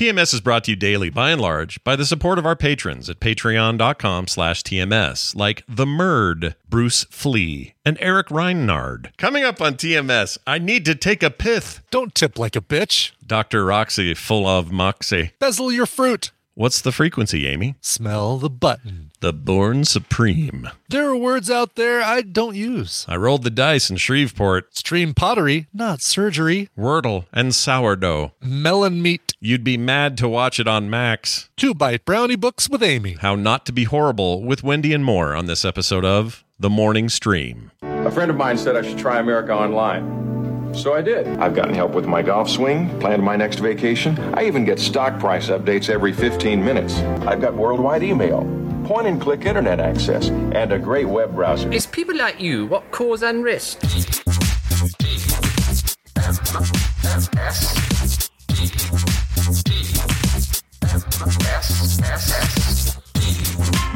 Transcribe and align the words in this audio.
TMS 0.00 0.32
is 0.32 0.40
brought 0.40 0.64
to 0.64 0.70
you 0.70 0.76
daily, 0.78 1.10
by 1.10 1.30
and 1.30 1.38
large, 1.38 1.84
by 1.84 1.94
the 1.94 2.06
support 2.06 2.38
of 2.38 2.46
our 2.46 2.56
patrons 2.56 3.10
at 3.10 3.20
patreon.com 3.20 4.28
slash 4.28 4.62
TMS, 4.62 5.36
like 5.36 5.62
The 5.68 5.84
Murd, 5.84 6.54
Bruce 6.66 7.04
Flea, 7.10 7.74
and 7.84 7.98
Eric 8.00 8.28
Reinard. 8.28 9.14
Coming 9.18 9.44
up 9.44 9.60
on 9.60 9.74
TMS, 9.74 10.38
I 10.46 10.56
need 10.56 10.86
to 10.86 10.94
take 10.94 11.22
a 11.22 11.28
pith. 11.28 11.82
Don't 11.90 12.14
tip 12.14 12.38
like 12.38 12.56
a 12.56 12.62
bitch. 12.62 13.12
Dr. 13.26 13.62
Roxy, 13.66 14.14
full 14.14 14.46
of 14.46 14.72
moxie. 14.72 15.32
Bezel 15.38 15.70
your 15.70 15.84
fruit. 15.84 16.30
What's 16.54 16.80
the 16.80 16.92
frequency, 16.92 17.46
Amy? 17.46 17.74
Smell 17.82 18.38
the 18.38 18.48
button. 18.48 19.09
The 19.20 19.34
Bourne 19.34 19.84
Supreme. 19.84 20.70
There 20.88 21.10
are 21.10 21.16
words 21.16 21.50
out 21.50 21.74
there 21.74 22.00
I 22.00 22.22
don't 22.22 22.56
use. 22.56 23.04
I 23.06 23.16
rolled 23.16 23.42
the 23.44 23.50
dice 23.50 23.90
in 23.90 23.98
Shreveport. 23.98 24.74
Stream 24.74 25.12
pottery, 25.12 25.66
not 25.74 26.00
surgery. 26.00 26.70
Wordle 26.76 27.26
and 27.30 27.54
sourdough. 27.54 28.32
Melon 28.40 29.02
meat. 29.02 29.34
You'd 29.38 29.62
be 29.62 29.76
mad 29.76 30.16
to 30.18 30.28
watch 30.28 30.58
it 30.58 30.66
on 30.66 30.88
Max. 30.88 31.50
Two 31.58 31.74
bite 31.74 32.06
brownie 32.06 32.36
books 32.36 32.70
with 32.70 32.82
Amy. 32.82 33.18
How 33.20 33.34
not 33.34 33.66
to 33.66 33.72
be 33.72 33.84
horrible 33.84 34.42
with 34.42 34.62
Wendi 34.62 34.94
and 34.94 35.04
more 35.04 35.34
on 35.34 35.44
this 35.44 35.66
episode 35.66 36.06
of 36.06 36.42
The 36.58 36.70
Morning 36.70 37.10
Stream. 37.10 37.72
A 37.82 38.10
friend 38.10 38.30
of 38.30 38.38
mine 38.38 38.56
said 38.56 38.74
I 38.74 38.80
should 38.80 38.96
try 38.98 39.18
America 39.18 39.52
Online. 39.52 40.72
So 40.74 40.94
I 40.94 41.02
did. 41.02 41.26
I've 41.38 41.54
gotten 41.54 41.74
help 41.74 41.92
with 41.92 42.06
my 42.06 42.22
golf 42.22 42.48
swing, 42.48 42.98
planned 43.00 43.22
my 43.22 43.36
next 43.36 43.58
vacation. 43.58 44.18
I 44.34 44.46
even 44.46 44.64
get 44.64 44.78
stock 44.78 45.18
price 45.20 45.48
updates 45.48 45.90
every 45.90 46.14
15 46.14 46.64
minutes. 46.64 47.00
I've 47.26 47.40
got 47.42 47.54
worldwide 47.54 48.02
email, 48.02 48.42
point 48.90 49.06
and 49.06 49.20
click 49.20 49.46
internet 49.46 49.78
access, 49.78 50.30
and 50.30 50.72
a 50.72 50.78
great 50.78 51.06
web 51.06 51.32
browser. 51.32 51.70
It's 51.70 51.86
people 51.86 52.16
like 52.16 52.40
you 52.40 52.66
what 52.66 52.90
cause 52.90 53.22
unrest. 53.22 53.80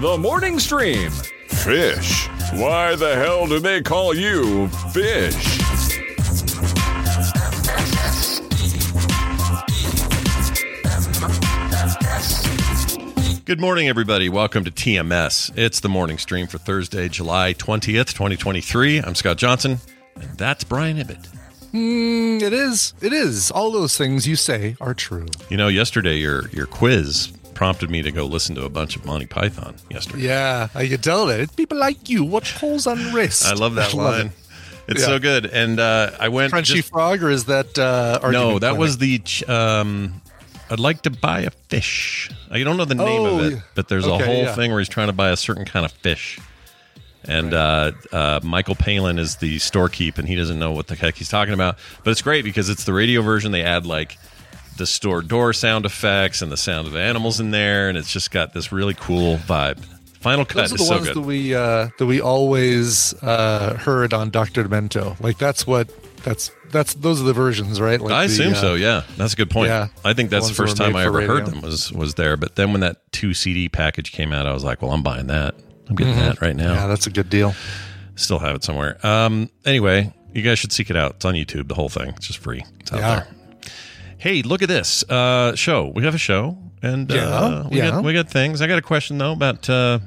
The 0.00 0.16
morning 0.20 0.60
stream. 0.60 1.10
Fish. 1.48 2.28
Why 2.52 2.94
the 2.94 3.16
hell 3.16 3.48
do 3.48 3.58
they 3.58 3.82
call 3.82 4.14
you 4.14 4.68
fish? 4.92 5.83
Good 13.44 13.60
morning, 13.60 13.88
everybody. 13.88 14.28
Welcome 14.30 14.64
to 14.64 14.70
TMS. 14.70 15.52
It's 15.56 15.80
the 15.80 15.88
morning 15.88 16.16
stream 16.18 16.46
for 16.46 16.56
Thursday, 16.58 17.08
July 17.08 17.52
20th, 17.54 18.06
2023. 18.14 18.98
I'm 19.02 19.14
Scott 19.14 19.36
Johnson, 19.36 19.78
and 20.16 20.30
that's 20.38 20.64
Brian 20.64 20.96
Ibbett. 20.96 21.28
Mm, 21.74 22.40
it 22.40 22.52
is. 22.54 22.94
It 23.02 23.12
is. 23.12 23.50
All 23.50 23.70
those 23.70 23.98
things 23.98 24.26
you 24.26 24.36
say 24.36 24.76
are 24.80 24.94
true. 24.94 25.26
You 25.50 25.56
know, 25.58 25.68
yesterday 25.68 26.16
your 26.16 26.48
your 26.50 26.66
quiz 26.66 27.32
prompted 27.54 27.90
me 27.90 28.00
to 28.02 28.10
go 28.10 28.24
listen 28.24 28.54
to 28.54 28.64
a 28.64 28.70
bunch 28.70 28.96
of 28.96 29.04
Monty 29.04 29.26
Python 29.26 29.74
yesterday. 29.90 30.22
Yeah, 30.22 30.68
I 30.74 30.86
can 30.88 31.00
tell 31.00 31.26
that. 31.26 31.40
It's 31.40 31.54
people 31.54 31.78
like 31.78 32.08
you. 32.08 32.24
What 32.24 32.44
pulls 32.58 32.86
on 32.86 33.12
wrist? 33.12 33.44
I 33.44 33.54
love 33.54 33.74
that 33.74 33.92
love 33.94 34.14
line. 34.18 34.26
it. 34.26 34.32
It's 34.86 35.00
Yeah. 35.00 35.06
so 35.06 35.18
good. 35.18 35.46
And 35.46 35.80
uh, 35.80 36.12
I 36.20 36.28
went 36.28 36.52
Crunchy 36.52 36.76
just- 36.76 36.90
frog, 36.90 37.22
or 37.22 37.30
is 37.30 37.44
that 37.46 37.78
uh, 37.78 38.20
No, 38.30 38.58
that 38.58 38.68
clinic? 38.68 38.78
was 38.80 38.98
the 38.98 39.18
ch- 39.18 39.46
um 39.48 40.20
I'd 40.70 40.80
like 40.80 41.02
to 41.02 41.10
buy 41.10 41.40
a 41.40 41.50
fish. 41.50 42.30
I 42.50 42.62
don't 42.62 42.76
know 42.76 42.84
the 42.84 42.94
name 42.94 43.22
Oh, 43.22 43.38
of 43.38 43.52
it, 43.52 43.58
but 43.74 43.88
there's 43.88 44.06
a 44.06 44.16
whole 44.18 44.44
yeah. 44.44 44.54
thing 44.54 44.70
where 44.70 44.80
he's 44.80 44.88
trying 44.88 45.08
to 45.08 45.12
buy 45.12 45.30
a 45.30 45.36
certain 45.36 45.64
kind 45.64 45.84
of 45.84 45.92
fish. 45.92 46.38
And 47.26 47.54
uh, 47.54 47.92
uh, 48.12 48.40
Michael 48.42 48.74
Palin 48.74 49.18
is 49.18 49.36
the 49.36 49.56
storekeep, 49.56 50.18
and 50.18 50.28
he 50.28 50.34
doesn't 50.36 50.58
know 50.58 50.72
what 50.72 50.88
the 50.88 50.94
heck 50.94 51.14
he's 51.16 51.28
talking 51.28 51.54
about. 51.54 51.78
But 52.02 52.10
it's 52.10 52.22
great 52.22 52.44
because 52.44 52.68
it's 52.68 52.84
the 52.84 52.92
radio 52.92 53.22
version. 53.22 53.50
They 53.52 53.62
add 53.62 53.86
like 53.86 54.18
the 54.76 54.86
store 54.86 55.22
door 55.22 55.52
sound 55.52 55.86
effects 55.86 56.42
and 56.42 56.50
the 56.52 56.56
sound 56.56 56.86
of 56.86 56.92
the 56.92 57.00
animals 57.00 57.40
in 57.40 57.50
there, 57.50 57.88
and 57.88 57.96
it's 57.96 58.12
just 58.12 58.30
got 58.30 58.52
this 58.52 58.72
really 58.72 58.94
cool 58.94 59.36
vibe. 59.38 59.78
Final 60.20 60.44
cut 60.44 60.68
Those 60.68 60.72
are 60.72 60.74
is 60.76 60.80
the 60.80 60.84
so 60.86 60.94
ones 60.96 61.06
good. 61.08 61.16
that 61.16 61.20
we 61.22 61.54
uh, 61.54 61.88
that 61.98 62.06
we 62.06 62.20
always 62.20 63.14
uh, 63.22 63.74
heard 63.78 64.12
on 64.12 64.30
Doctor 64.30 64.64
Demento. 64.64 65.18
Like 65.20 65.38
that's 65.38 65.66
what 65.66 65.88
that's 66.24 66.50
that's 66.70 66.94
those 66.94 67.20
are 67.20 67.24
the 67.24 67.32
versions, 67.32 67.80
right? 67.80 68.00
Like 68.00 68.12
I 68.12 68.26
the, 68.26 68.32
assume 68.32 68.52
uh, 68.54 68.56
so. 68.56 68.74
Yeah, 68.74 69.02
that's 69.16 69.34
a 69.34 69.36
good 69.36 69.50
point. 69.50 69.68
yeah, 69.68 69.88
I 70.04 70.12
think 70.14 70.30
that's 70.30 70.48
the 70.48 70.52
that 70.54 70.56
first 70.56 70.76
time 70.76 70.96
I 70.96 71.04
ever 71.04 71.20
heard 71.26 71.46
them 71.46 71.60
was 71.60 71.92
was 71.92 72.14
there. 72.14 72.36
But 72.36 72.56
then 72.56 72.72
when 72.72 72.80
that 72.80 73.12
two 73.12 73.34
CD 73.34 73.68
package 73.68 74.10
came 74.12 74.32
out, 74.32 74.46
I 74.46 74.52
was 74.52 74.64
like, 74.64 74.82
well, 74.82 74.90
I'm 74.92 75.02
buying 75.02 75.28
that. 75.28 75.54
I'm 75.88 75.94
getting 75.96 76.16
that 76.16 76.40
right 76.40 76.56
now. 76.56 76.64
Mm-hmm. 76.72 76.74
Yeah, 76.74 76.86
that's 76.86 77.06
a 77.06 77.10
good 77.10 77.28
deal. 77.30 77.54
Still 78.16 78.38
have 78.38 78.56
it 78.56 78.64
somewhere. 78.64 78.98
Um. 79.06 79.50
Anyway, 79.64 80.12
you 80.32 80.42
guys 80.42 80.58
should 80.58 80.72
seek 80.72 80.90
it 80.90 80.96
out. 80.96 81.16
It's 81.16 81.24
on 81.24 81.34
YouTube. 81.34 81.68
The 81.68 81.74
whole 81.74 81.88
thing. 81.88 82.08
It's 82.10 82.26
just 82.26 82.38
free. 82.38 82.64
It's 82.80 82.92
out 82.92 82.98
Yeah. 82.98 83.14
there. 83.14 83.28
Hey, 84.18 84.40
look 84.42 84.62
at 84.62 84.68
this 84.68 85.02
uh, 85.10 85.54
show. 85.54 85.92
We 85.94 86.04
have 86.04 86.14
a 86.14 86.18
show, 86.18 86.56
and 86.82 87.10
uh, 87.12 87.14
Yeah, 87.14 87.68
we 87.68 87.76
yeah. 87.76 87.90
got 87.90 88.04
we 88.04 88.12
got 88.14 88.30
things. 88.30 88.62
I 88.62 88.66
got 88.66 88.78
a 88.78 88.82
question 88.82 89.18
though 89.18 89.32
about. 89.32 89.68
Uh, 89.68 89.98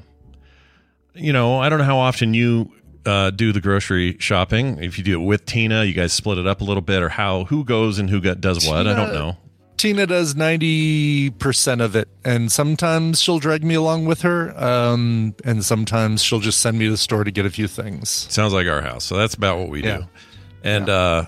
you 1.14 1.34
know, 1.34 1.60
I 1.60 1.70
don't 1.70 1.80
know 1.80 1.86
how 1.86 1.98
often 1.98 2.34
you 2.36 2.72
uh, 3.08 3.32
do 3.32 3.52
the 3.52 3.62
grocery 3.62 4.18
shopping. 4.20 4.78
If 4.84 4.98
you 4.98 5.04
do 5.04 5.20
it 5.22 5.24
with 5.26 5.46
Tina, 5.46 5.84
you 5.86 5.94
guys 5.94 6.14
split 6.14 6.38
it 6.38 6.46
up 6.46 6.62
a 6.62 6.64
little 6.64 6.82
bit, 6.82 7.02
or 7.02 7.10
how 7.10 7.46
who 7.46 7.64
goes 7.64 7.98
and 7.98 8.10
who 8.10 8.22
got, 8.22 8.42
does 8.42 8.68
what. 8.68 8.86
I 8.88 8.94
don't 8.94 9.14
know. 9.14 9.38
Tina 9.78 10.08
does 10.08 10.36
ninety 10.36 11.30
percent 11.30 11.82
of 11.82 11.96
it, 11.96 12.08
and 12.26 12.52
sometimes 12.52 13.22
she'll 13.22 13.38
drag 13.40 13.64
me 13.64 13.76
along 13.76 14.06
with 14.06 14.22
her, 14.24 14.52
um, 14.62 15.36
and 15.46 15.64
sometimes 15.64 16.24
she'll 16.24 16.40
just 16.40 16.60
send 16.60 16.78
me 16.80 16.86
to 16.86 16.92
the 16.92 16.98
store 16.98 17.24
to 17.24 17.32
get 17.32 17.46
a 17.46 17.50
few 17.52 17.68
things. 17.68 18.10
Sounds 18.10 18.54
like 18.54 18.68
our 18.68 18.82
house. 18.82 19.04
So 19.06 19.16
that's 19.18 19.36
about 19.36 19.60
what 19.60 19.70
we 19.70 19.84
Yeah. 19.84 19.98
do. 19.98 20.04
And 20.64 20.90
uh, 20.90 21.26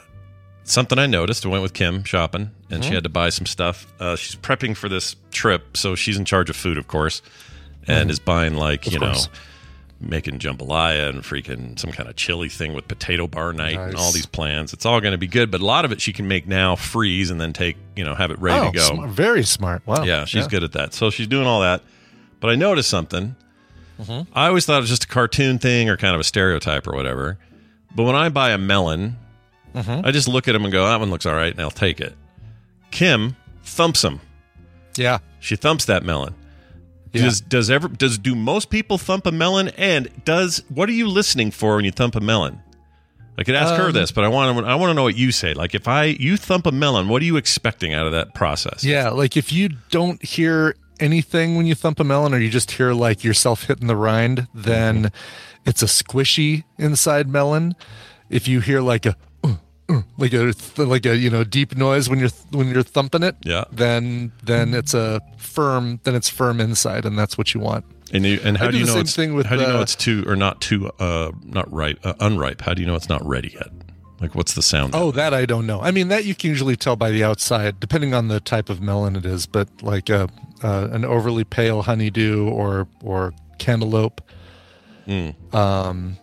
something 0.64 0.98
I 0.98 1.06
noticed, 1.06 1.46
I 1.46 1.50
went 1.50 1.62
with 1.62 1.74
Kim 1.74 2.04
shopping 2.04 2.50
and 2.72 2.82
Mm-hmm. 2.82 2.90
she 2.90 2.96
had 2.96 3.04
to 3.04 3.10
buy 3.10 3.30
some 3.30 3.46
stuff. 3.46 3.86
Uh, 4.00 4.16
she's 4.16 4.36
prepping 4.36 4.76
for 4.76 4.90
this 4.90 5.16
trip. 5.32 5.78
So 5.78 5.96
she's 5.96 6.18
in 6.18 6.26
charge 6.26 6.50
of 6.50 6.56
food, 6.56 6.78
of 6.80 6.88
course, 6.88 7.22
and 7.88 8.10
is 8.12 8.20
buying 8.20 8.56
like, 8.56 8.82
Mm-hmm. 8.82 8.88
Of 8.88 8.94
you 8.94 9.00
know, 9.00 9.06
course. 9.14 9.30
Making 10.02 10.40
jambalaya 10.40 11.10
and 11.10 11.24
freaking 11.24 11.78
some 11.78 11.92
kind 11.92 12.08
of 12.10 12.16
chili 12.16 12.48
thing 12.50 12.74
with 12.74 12.88
potato 12.88 13.28
bar 13.28 13.52
night 13.54 13.78
and 13.78 13.96
all 13.96 14.12
these 14.12 14.26
plans. 14.26 14.72
It's 14.74 14.86
all 14.86 15.02
going 15.02 15.12
to 15.12 15.18
be 15.18 15.28
good. 15.28 15.52
But 15.52 15.62
a 15.62 15.66
lot 15.66 15.86
of 15.86 15.92
it 15.92 16.00
she 16.00 16.14
can 16.14 16.28
make 16.28 16.48
now, 16.48 16.76
freeze, 16.76 17.30
and 17.30 17.40
then 17.40 17.52
take, 17.54 17.76
you 17.96 18.04
know, 18.06 18.16
have 18.16 18.32
it 18.32 18.40
ready 18.40 18.68
oh, 18.68 18.72
to 18.72 18.78
go. 18.78 18.84
smart- 18.96 19.10
very 19.10 19.44
smart. 19.44 19.86
Wow. 19.86 20.04
Yeah, 20.04 20.26
she's 20.26 20.48
good 20.48 20.64
at 20.64 20.72
that. 20.74 20.94
So 20.94 21.10
she's 21.10 21.28
doing 21.28 21.48
all 21.48 21.62
that. 21.62 21.82
But 22.40 22.50
I 22.50 22.56
noticed 22.56 22.90
something. 22.90 23.36
Mm-hmm. 24.00 24.32
I 24.34 24.48
always 24.48 24.66
thought 24.66 24.78
it 24.78 24.82
was 24.82 24.90
just 24.90 25.04
a 25.04 25.08
cartoon 25.08 25.60
thing 25.60 25.90
or 25.90 25.98
kind 25.98 26.16
of 26.16 26.22
a 26.22 26.24
stereotype 26.24 26.88
or 26.88 26.96
whatever. 26.96 27.38
But 27.94 28.04
when 28.04 28.16
I 28.16 28.30
buy 28.30 28.52
a 28.52 28.58
melon, 28.58 29.18
Mm-hmm. 29.76 30.06
I 30.06 30.12
just 30.12 30.28
look 30.28 30.48
at 30.48 30.54
them 30.54 30.64
and 30.64 30.72
go, 30.72 30.86
that 30.86 31.00
one 31.00 31.12
looks 31.12 31.26
all 31.26 31.36
right, 31.36 31.52
and 31.52 31.62
I'll 31.62 31.70
take 31.70 32.02
it. 32.02 32.16
Kim 32.92 33.36
thumps 33.64 34.02
them. 34.02 34.20
Yeah. 34.96 35.20
She 35.40 35.56
thumps 35.56 35.86
that 35.86 36.04
melon. 36.04 36.34
Yeah. 37.14 37.24
Does 37.24 37.42
does 37.42 37.70
ever 37.70 37.88
does 37.88 38.18
do 38.18 38.36
most 38.36 38.70
people 38.70 38.98
thump 38.98 39.26
a 39.26 39.32
melon? 39.32 39.70
And 39.78 40.10
does 40.26 40.64
what 40.70 40.90
are 40.90 40.94
you 40.94 41.08
listening 41.08 41.52
for 41.52 41.76
when 41.76 41.86
you 41.86 41.92
thump 41.92 42.16
a 42.16 42.20
melon? 42.22 42.62
I 43.38 43.44
could 43.44 43.56
ask 43.56 43.74
her 43.76 43.88
Um, 43.88 43.94
this, 43.94 44.12
but 44.12 44.26
I 44.26 44.28
want 44.28 44.58
to 44.60 44.66
I 44.66 44.76
want 44.76 44.90
to 44.90 44.94
know 44.94 45.04
what 45.04 45.16
you 45.18 45.32
say. 45.32 45.54
Like 45.54 45.74
if 45.74 45.88
I 45.88 46.06
you 46.06 46.36
thump 46.38 46.66
a 46.66 46.72
melon, 46.72 47.08
what 47.08 47.22
are 47.22 47.26
you 47.26 47.38
expecting 47.38 47.94
out 47.94 48.06
of 48.06 48.12
that 48.12 48.34
process? 48.36 48.84
Yeah, 48.84 49.10
like 49.10 49.38
if 49.38 49.52
you 49.54 49.70
don't 49.90 50.22
hear 50.24 50.76
anything 51.00 51.56
when 51.56 51.66
you 51.66 51.74
thump 51.74 52.00
a 52.02 52.04
melon, 52.04 52.34
or 52.34 52.40
you 52.40 52.50
just 52.50 52.72
hear 52.72 52.92
like 52.94 53.24
yourself 53.24 53.64
hitting 53.64 53.88
the 53.88 53.96
rind, 53.96 54.48
then 54.54 55.12
it's 55.66 55.82
a 55.82 55.86
squishy 55.86 56.66
inside 56.78 57.30
melon. 57.30 57.76
If 58.30 58.48
you 58.48 58.60
hear 58.60 58.82
like 58.82 59.06
a 59.06 59.16
like 60.18 60.34
a 60.34 60.54
like 60.78 61.06
a 61.06 61.18
you 61.18 61.30
know 61.30 61.44
deep 61.44 61.76
noise 61.76 62.10
when 62.10 62.20
you're 62.20 62.30
when 62.52 62.70
you're 62.70 62.84
thumping 62.84 63.24
it, 63.24 63.36
Yeah. 63.44 63.66
then 63.72 64.32
then 64.44 64.74
it's 64.74 64.94
a 64.94 65.22
firm 65.38 66.00
then 66.04 66.16
it's 66.16 66.30
firm 66.30 66.62
inside, 66.62 67.06
and 67.06 67.18
that's 67.18 67.38
what 67.38 67.54
you 67.54 67.60
want. 67.60 67.86
And 68.12 68.26
you, 68.26 68.40
and 68.44 68.58
how 68.58 68.66
do 68.68 68.72
do 68.72 68.78
you 68.80 68.86
know 68.86 69.00
it's 69.00 69.16
thing 69.16 69.36
with, 69.36 69.46
how 69.46 69.56
do 69.56 69.62
you 69.62 69.68
know 69.68 69.80
uh, 69.80 69.82
it's 69.84 69.96
too 69.96 70.24
or 70.28 70.36
not 70.36 70.62
too 70.62 70.90
uh 71.00 71.32
not 71.44 71.72
right 71.72 71.98
uh, 72.04 72.14
unripe? 72.20 72.62
How 72.62 72.74
do 72.74 72.82
you 72.82 72.88
know 72.88 72.96
it's 72.96 73.10
not 73.10 73.26
ready 73.26 73.52
yet? 73.54 73.70
Like 74.20 74.36
what's 74.36 74.54
the 74.54 74.62
sound? 74.62 74.96
Oh, 74.96 75.12
that 75.12 75.34
I 75.34 75.46
don't 75.46 75.66
know. 75.66 75.80
I 75.82 75.92
mean, 75.92 76.10
that 76.10 76.26
you 76.26 76.36
can 76.36 76.50
usually 76.50 76.76
tell 76.76 76.96
by 76.96 77.10
the 77.12 77.24
outside, 77.24 77.80
depending 77.80 78.14
on 78.14 78.28
the 78.28 78.40
type 78.42 78.70
of 78.70 78.82
melon 78.82 79.16
it 79.16 79.26
is. 79.26 79.46
But 79.46 79.70
like 79.82 80.10
a 80.10 80.28
uh, 80.62 80.90
an 80.92 81.06
overly 81.06 81.44
pale 81.46 81.84
honeydew 81.84 82.48
or 82.50 82.88
or 83.04 83.34
cantaloupe, 83.60 84.22
um, 85.54 86.18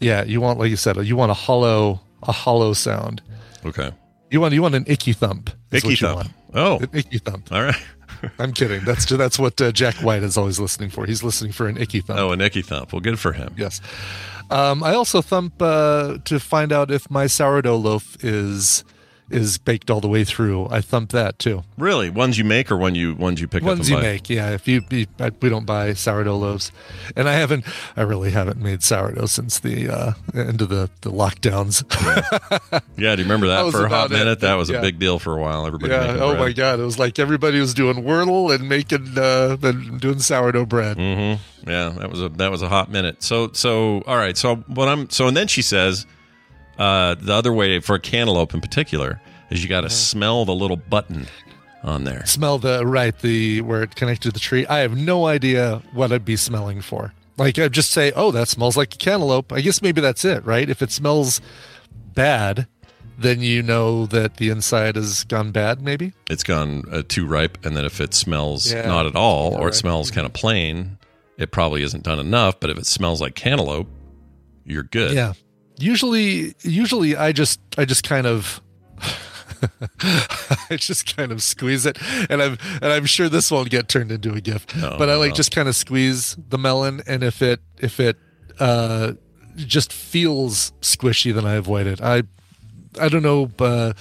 yeah, 0.00 0.24
you 0.24 0.40
want 0.40 0.58
like 0.58 0.70
you 0.70 0.76
said, 0.76 0.96
you 1.06 1.16
want 1.16 1.30
a 1.30 1.34
hollow 1.34 2.00
a 2.24 2.32
hollow 2.32 2.72
sound. 2.72 3.22
okay. 3.64 3.90
You 4.30 4.40
want 4.40 4.54
you 4.54 4.62
want 4.62 4.74
an 4.74 4.84
icky 4.86 5.12
thump. 5.12 5.50
Icky 5.70 5.96
thump. 5.96 6.30
Oh, 6.54 6.78
An 6.78 6.88
icky 6.94 7.18
thump. 7.18 7.52
all 7.52 7.62
right. 7.62 7.76
I'm 8.38 8.52
kidding. 8.52 8.84
That's 8.84 9.04
that's 9.06 9.38
what 9.38 9.60
uh, 9.60 9.72
Jack 9.72 9.96
White 9.96 10.22
is 10.22 10.36
always 10.38 10.58
listening 10.58 10.88
for. 10.90 11.04
He's 11.06 11.22
listening 11.22 11.52
for 11.52 11.66
an 11.68 11.76
icky 11.76 12.00
thump. 12.00 12.18
Oh, 12.18 12.32
a 12.32 12.38
icky 12.38 12.62
thump. 12.62 12.92
Well, 12.92 13.00
good 13.00 13.18
for 13.18 13.32
him. 13.32 13.54
Yes. 13.58 13.80
Um, 14.50 14.82
I 14.82 14.94
also 14.94 15.20
thump 15.22 15.60
uh, 15.60 16.18
to 16.24 16.38
find 16.40 16.72
out 16.72 16.90
if 16.90 17.10
my 17.10 17.26
sourdough 17.26 17.76
loaf 17.76 18.16
is 18.24 18.84
is 19.32 19.58
baked 19.58 19.90
all 19.90 20.00
the 20.00 20.08
way 20.08 20.24
through. 20.24 20.68
I 20.70 20.80
thump 20.80 21.10
that 21.10 21.38
too. 21.38 21.64
Really, 21.78 22.10
ones 22.10 22.38
you 22.38 22.44
make 22.44 22.70
or 22.70 22.76
one 22.76 22.94
you 22.94 23.14
ones 23.14 23.40
you 23.40 23.48
pick 23.48 23.62
up 23.62 23.68
Ones 23.68 23.88
you 23.90 23.96
buy? 23.96 24.02
make, 24.02 24.30
yeah. 24.30 24.50
If 24.50 24.68
you, 24.68 24.82
you 24.90 25.06
I, 25.18 25.30
we 25.40 25.48
don't 25.48 25.66
buy 25.66 25.94
sourdough 25.94 26.36
loaves, 26.36 26.70
and 27.16 27.28
I 27.28 27.34
haven't, 27.34 27.64
I 27.96 28.02
really 28.02 28.30
haven't 28.30 28.58
made 28.60 28.82
sourdough 28.82 29.26
since 29.26 29.58
the 29.58 29.88
uh, 29.88 30.12
end 30.34 30.60
of 30.60 30.68
the 30.68 30.90
the 31.00 31.10
lockdowns. 31.10 31.82
Yeah, 32.96 33.16
do 33.16 33.22
you 33.22 33.26
remember 33.28 33.46
That 33.52 33.64
that 33.64 33.72
for 33.72 33.84
a 33.86 33.88
hot 33.88 34.10
it. 34.10 34.14
minute? 34.14 34.40
That 34.40 34.54
was 34.54 34.70
a 34.70 34.80
big 34.80 34.98
deal 34.98 35.18
for 35.18 35.36
a 35.36 35.40
while. 35.40 35.66
Everybody 35.66 35.92
yeah. 35.92 36.16
Oh 36.20 36.30
bread. 36.32 36.40
my 36.40 36.52
god, 36.52 36.80
it 36.80 36.84
was 36.84 36.98
like 36.98 37.18
everybody 37.18 37.58
was 37.60 37.74
doing 37.74 37.96
Wordle 38.04 38.54
and 38.54 38.68
making 38.68 39.16
uh, 39.18 39.56
and 39.62 40.00
doing 40.00 40.18
sourdough 40.18 40.66
bread. 40.66 40.96
Mm-hmm. 40.96 41.68
Yeah, 41.70 41.90
that 41.90 42.10
was 42.10 42.22
a 42.22 42.28
that 42.30 42.50
was 42.50 42.62
a 42.62 42.68
hot 42.68 42.90
minute. 42.90 43.22
So 43.22 43.50
so 43.52 44.02
all 44.06 44.16
right. 44.16 44.36
So 44.36 44.56
what 44.56 44.88
I'm 44.88 45.08
so 45.10 45.28
and 45.28 45.36
then 45.36 45.46
she 45.48 45.62
says 45.62 46.06
uh, 46.78 47.14
the 47.14 47.32
other 47.34 47.52
way 47.52 47.80
for 47.80 47.94
a 47.96 48.00
cantaloupe 48.00 48.54
in 48.54 48.60
particular 48.60 49.20
is 49.50 49.62
you 49.62 49.68
got 49.68 49.82
to 49.82 49.86
Uh-huh. 49.86 49.94
smell 49.94 50.44
the 50.44 50.54
little 50.54 50.76
button 50.76 51.26
on 51.82 52.04
there. 52.04 52.24
Smell 52.26 52.58
the 52.58 52.86
right 52.86 53.16
the 53.20 53.60
where 53.62 53.82
it 53.82 53.94
connected 53.96 54.28
to 54.28 54.32
the 54.32 54.40
tree. 54.40 54.66
I 54.66 54.78
have 54.78 54.96
no 54.96 55.26
idea 55.26 55.82
what 55.92 56.12
I'd 56.12 56.24
be 56.24 56.36
smelling 56.36 56.80
for. 56.80 57.12
Like 57.38 57.58
I'd 57.58 57.72
just 57.72 57.90
say, 57.90 58.12
oh, 58.14 58.30
that 58.32 58.48
smells 58.48 58.76
like 58.76 58.94
a 58.94 58.98
cantaloupe. 58.98 59.52
I 59.52 59.60
guess 59.62 59.82
maybe 59.82 60.00
that's 60.00 60.24
it, 60.24 60.44
right? 60.44 60.68
If 60.68 60.80
it 60.82 60.90
smells 60.92 61.40
bad, 62.14 62.66
then 63.18 63.40
you 63.40 63.62
know 63.62 64.06
that 64.06 64.36
the 64.36 64.48
inside 64.50 64.96
has 64.96 65.24
gone 65.24 65.50
bad. 65.50 65.80
Maybe. 65.82 66.12
It's 66.30 66.42
gone 66.44 66.84
uh, 66.90 67.02
too 67.08 67.26
ripe, 67.26 67.64
and 67.64 67.76
then 67.76 67.84
if 67.84 68.00
it 68.00 68.14
smells 68.14 68.72
Yeah. 68.72 68.86
not 68.86 69.06
at 69.06 69.16
all, 69.16 69.52
Yeah, 69.52 69.58
or 69.58 69.62
it 69.62 69.64
right. 69.66 69.74
smells 69.74 70.10
kind 70.10 70.26
of 70.26 70.32
plain, 70.32 70.98
it 71.38 71.50
probably 71.52 71.82
isn't 71.82 72.04
done 72.04 72.18
enough. 72.18 72.60
But 72.60 72.70
if 72.70 72.78
it 72.78 72.86
smells 72.86 73.20
like 73.20 73.34
cantaloupe, 73.34 73.88
you're 74.64 74.82
good. 74.84 75.12
Yeah. 75.14 75.32
Usually, 75.82 76.54
usually 76.62 77.16
I 77.16 77.32
just 77.32 77.60
I 77.76 77.84
just 77.84 78.04
kind 78.04 78.26
of. 78.26 78.60
I 80.70 80.76
just 80.76 81.16
kind 81.16 81.30
of 81.30 81.42
squeeze 81.42 81.86
it, 81.86 81.96
and 82.30 82.42
I'm 82.42 82.58
and 82.80 82.92
I'm 82.92 83.06
sure 83.06 83.28
this 83.28 83.50
won't 83.50 83.70
get 83.70 83.88
turned 83.88 84.10
into 84.10 84.32
a 84.32 84.40
gif. 84.40 84.64
No, 84.76 84.96
but 84.98 85.08
I 85.08 85.16
like 85.16 85.30
no. 85.30 85.34
just 85.36 85.54
kind 85.54 85.68
of 85.68 85.76
squeeze 85.76 86.36
the 86.48 86.58
melon, 86.58 87.02
and 87.06 87.22
if 87.22 87.42
it 87.42 87.60
if 87.78 88.00
it 88.00 88.16
uh, 88.58 89.12
just 89.56 89.92
feels 89.92 90.72
squishy, 90.80 91.34
then 91.34 91.46
I 91.46 91.54
avoid 91.54 91.86
it. 91.86 92.00
I 92.00 92.22
I 93.00 93.08
don't 93.08 93.22
know 93.22 93.50
uh, 93.58 93.92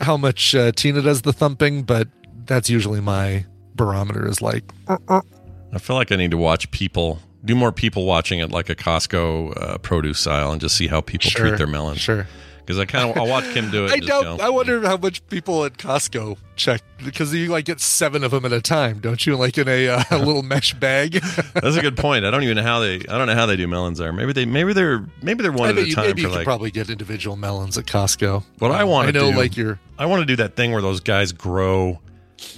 how 0.00 0.16
much 0.16 0.54
uh, 0.54 0.72
Tina 0.72 1.02
does 1.02 1.22
the 1.22 1.32
thumping, 1.32 1.82
but 1.82 2.08
that's 2.46 2.68
usually 2.68 3.00
my 3.00 3.46
barometer. 3.74 4.26
Is 4.26 4.42
like 4.42 4.64
I 4.88 5.78
feel 5.78 5.96
like 5.96 6.12
I 6.12 6.16
need 6.16 6.30
to 6.32 6.38
watch 6.38 6.70
people 6.70 7.20
do 7.44 7.54
more 7.54 7.72
people 7.72 8.06
watching 8.06 8.38
it 8.40 8.50
like 8.50 8.68
a 8.70 8.74
Costco 8.74 9.60
uh, 9.60 9.78
produce 9.78 10.20
style 10.20 10.52
and 10.52 10.60
just 10.60 10.76
see 10.76 10.86
how 10.88 11.00
people 11.00 11.30
Sure, 11.30 11.48
treat 11.48 11.58
their 11.58 11.66
melons. 11.66 12.00
sure. 12.00 12.26
Because 12.60 12.78
I 12.78 12.86
kind 12.86 13.10
of 13.10 13.18
I'll 13.18 13.28
watch 13.28 13.44
Kim 13.52 13.70
do 13.70 13.84
it. 13.84 13.90
I 13.92 13.98
doubt. 13.98 14.38
go, 14.38 14.42
I 14.42 14.48
wonder 14.48 14.80
how 14.86 14.96
much 14.96 15.26
people 15.28 15.66
at 15.66 15.76
Costco 15.76 16.38
check 16.56 16.80
because 17.04 17.34
you 17.34 17.48
like 17.48 17.66
get 17.66 17.78
seven 17.78 18.24
of 18.24 18.30
them 18.30 18.46
at 18.46 18.54
a 18.54 18.62
time, 18.62 19.00
don't 19.00 19.26
you? 19.26 19.36
Like 19.36 19.58
in 19.58 19.68
a, 19.68 19.86
uh, 19.88 20.02
a 20.10 20.16
little 20.18 20.42
mesh 20.42 20.72
bag. 20.72 21.12
That's 21.52 21.76
a 21.76 21.82
good 21.82 21.98
point. 21.98 22.24
I 22.24 22.30
don't 22.30 22.42
even 22.42 22.56
know 22.56 22.62
how 22.62 22.80
they. 22.80 22.94
I 23.00 23.18
don't 23.18 23.26
know 23.26 23.34
how 23.34 23.44
they 23.44 23.56
do 23.56 23.68
melons 23.68 23.98
there. 23.98 24.14
Maybe 24.14 24.32
they. 24.32 24.46
Maybe 24.46 24.72
they're. 24.72 25.04
Maybe 25.20 25.42
they're 25.42 25.52
one 25.52 25.68
I 25.68 25.72
at 25.72 25.78
a 25.78 25.86
you, 25.88 25.94
time 25.94 26.06
maybe 26.06 26.22
you 26.22 26.30
like. 26.30 26.44
probably 26.44 26.70
get 26.70 26.88
individual 26.88 27.36
melons 27.36 27.76
at 27.76 27.84
Costco. 27.84 28.42
What 28.60 28.70
I 28.70 28.84
want 28.84 29.08
I 29.08 29.12
to 29.12 29.18
know, 29.18 29.30
do, 29.32 29.36
like 29.36 29.58
your 29.58 29.78
I 29.98 30.06
want 30.06 30.20
to 30.20 30.26
do 30.26 30.36
that 30.36 30.56
thing 30.56 30.72
where 30.72 30.80
those 30.80 31.00
guys 31.00 31.32
grow 31.32 32.00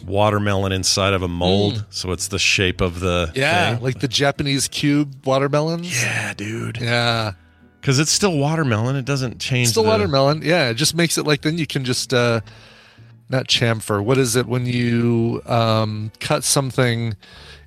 watermelon 0.07 0.73
inside 0.73 1.13
of 1.15 1.23
a 1.23 1.29
mold, 1.29 1.85
so 1.91 2.13
it's 2.13 2.29
the 2.29 2.39
shape 2.39 2.81
of 2.81 3.01
the 3.01 3.27
Mm. 3.33 3.37
yeah, 3.37 3.75
thing. 3.75 3.83
like 3.85 4.01
the 4.01 4.09
Japanese 4.09 4.69
cube 4.69 5.25
watermelons. 5.27 6.03
yeah, 6.03 6.33
dude. 6.35 6.79
Yeah, 6.81 7.33
Because 7.81 7.99
it's 7.99 8.13
still 8.13 8.37
watermelon. 8.39 8.97
It 8.97 9.05
doesn't 9.05 9.41
change. 9.41 9.69
still 9.69 9.83
the, 9.85 9.89
watermelon. 9.91 10.43
Yeah, 10.45 10.69
it 10.71 10.75
just 10.75 10.95
makes 10.95 11.19
it 11.19 11.27
like 11.27 11.43
then 11.43 11.59
you 11.59 11.67
can 11.67 11.85
just 11.85 12.13
uh 12.15 12.41
not 13.29 13.49
chamfer. 13.49 14.03
What 14.05 14.19
is 14.19 14.37
it 14.37 14.47
when 14.47 14.67
you 14.67 15.43
um 15.47 16.13
cut 16.21 16.45
something 16.45 17.15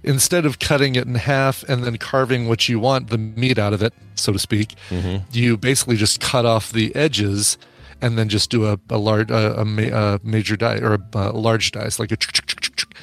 instead 0.04 0.45
of 0.45 0.60
cutting 0.60 0.95
it 0.95 1.06
in 1.06 1.16
half 1.16 1.63
and 1.68 1.83
then 1.83 1.98
carving 1.98 2.48
what 2.48 2.69
you 2.69 2.80
want 2.80 3.10
the 3.10 3.18
meat 3.18 3.57
out 3.60 3.74
of 3.74 3.81
it, 3.83 3.94
so 4.16 4.31
to 4.31 4.39
speak? 4.39 4.75
Mm-hmm. 4.89 5.18
You 5.33 5.57
basically 5.57 5.98
just 5.98 6.21
cut 6.21 6.45
off 6.45 6.71
the 6.71 6.95
edges 6.95 7.57
and 8.01 8.18
then 8.18 8.30
just 8.30 8.50
do 8.50 8.66
a, 8.66 8.80
a 8.90 8.98
large 8.98 9.30
a, 9.31 9.60
a, 9.62 9.66
ma- 9.66 10.16
a 10.16 10.19
major 10.24 10.56
die 10.56 10.78
or 10.78 10.94
a, 10.94 11.01
a 11.13 11.31
large 11.31 11.72
dice 11.72 12.00
like 12.00 12.12
a 12.12 12.18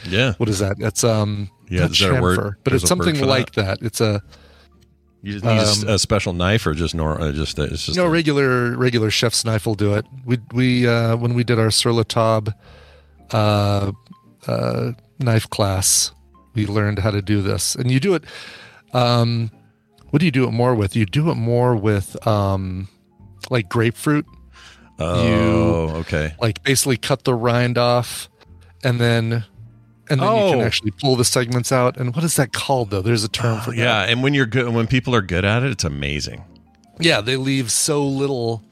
Yeah. 0.08 0.34
what 0.38 0.48
is 0.48 0.58
that? 0.60 0.76
It's 0.78 1.04
um 1.04 1.50
Yeah, 1.68 1.86
is 1.86 2.00
a 2.02 2.20
word- 2.20 2.38
chamfer, 2.38 2.54
but 2.64 2.70
there's 2.70 2.82
it's 2.82 2.88
something 2.88 3.20
like 3.20 3.52
that. 3.52 3.78
It's 3.82 4.00
a 4.00 4.22
You 5.22 5.32
just 5.40 5.44
need 5.44 5.88
Um, 5.88 5.94
a, 5.94 5.98
special 5.98 6.32
knife 6.32 6.66
or 6.66 6.74
just 6.74 6.94
nor 6.94 7.20
uh, 7.20 7.32
just 7.32 7.58
it's 7.58 7.86
just 7.86 7.96
no 7.98 8.06
a- 8.06 8.10
regular 8.10 8.76
regular 8.76 9.10
chef's 9.10 9.44
knife 9.44 9.66
will 9.66 9.74
do 9.74 9.94
it. 9.94 10.04
We 10.24 10.38
we 10.52 10.86
uh, 10.88 11.16
when 11.16 11.34
we 11.34 11.44
did 11.44 11.58
our 11.58 11.70
sur 11.70 11.92
la 11.92 12.02
table 12.04 12.52
uh, 13.32 13.92
uh, 14.46 14.92
knife 15.18 15.48
class, 15.50 16.12
we 16.54 16.66
learned 16.66 16.98
how 17.00 17.10
to 17.10 17.20
do 17.22 17.42
this, 17.42 17.74
and 17.74 17.90
you 17.90 17.98
do 18.00 18.14
it. 18.14 18.24
Um, 18.92 19.50
what 20.10 20.20
do 20.20 20.26
you 20.26 20.32
do 20.32 20.44
it 20.48 20.52
more 20.52 20.74
with? 20.76 20.94
You 20.94 21.06
do 21.06 21.30
it 21.30 21.34
more 21.36 21.74
with 21.74 22.16
um, 22.26 22.86
like 23.50 23.68
grapefruit. 23.68 24.24
Oh, 24.98 25.90
okay. 26.00 26.34
Like 26.40 26.62
basically 26.62 26.96
cut 26.96 27.24
the 27.24 27.34
rind 27.34 27.78
off, 27.78 28.28
and 28.82 29.00
then 29.00 29.44
and 30.08 30.20
then 30.20 30.34
you 30.36 30.50
can 30.52 30.60
Oh. 30.60 30.64
actually 30.64 30.92
pull 30.92 31.16
the 31.16 31.24
segments 31.24 31.72
out. 31.72 31.96
And 31.96 32.14
what 32.14 32.24
is 32.24 32.36
that 32.36 32.52
called 32.52 32.90
though? 32.90 33.02
There's 33.02 33.24
a 33.24 33.28
term 33.28 33.60
for 33.60 33.70
that. 33.70 33.76
Yeah, 33.76 34.02
and 34.02 34.22
when 34.22 34.34
you're 34.34 34.46
good, 34.46 34.68
when 34.72 34.86
people 34.86 35.14
are 35.14 35.22
good 35.22 35.44
at 35.44 35.62
it, 35.62 35.70
it's 35.70 35.84
amazing. 35.84 36.44
Yeah, 36.98 37.20
they 37.20 37.36
leave 37.36 37.70
so 37.70 38.06
little. 38.06 38.62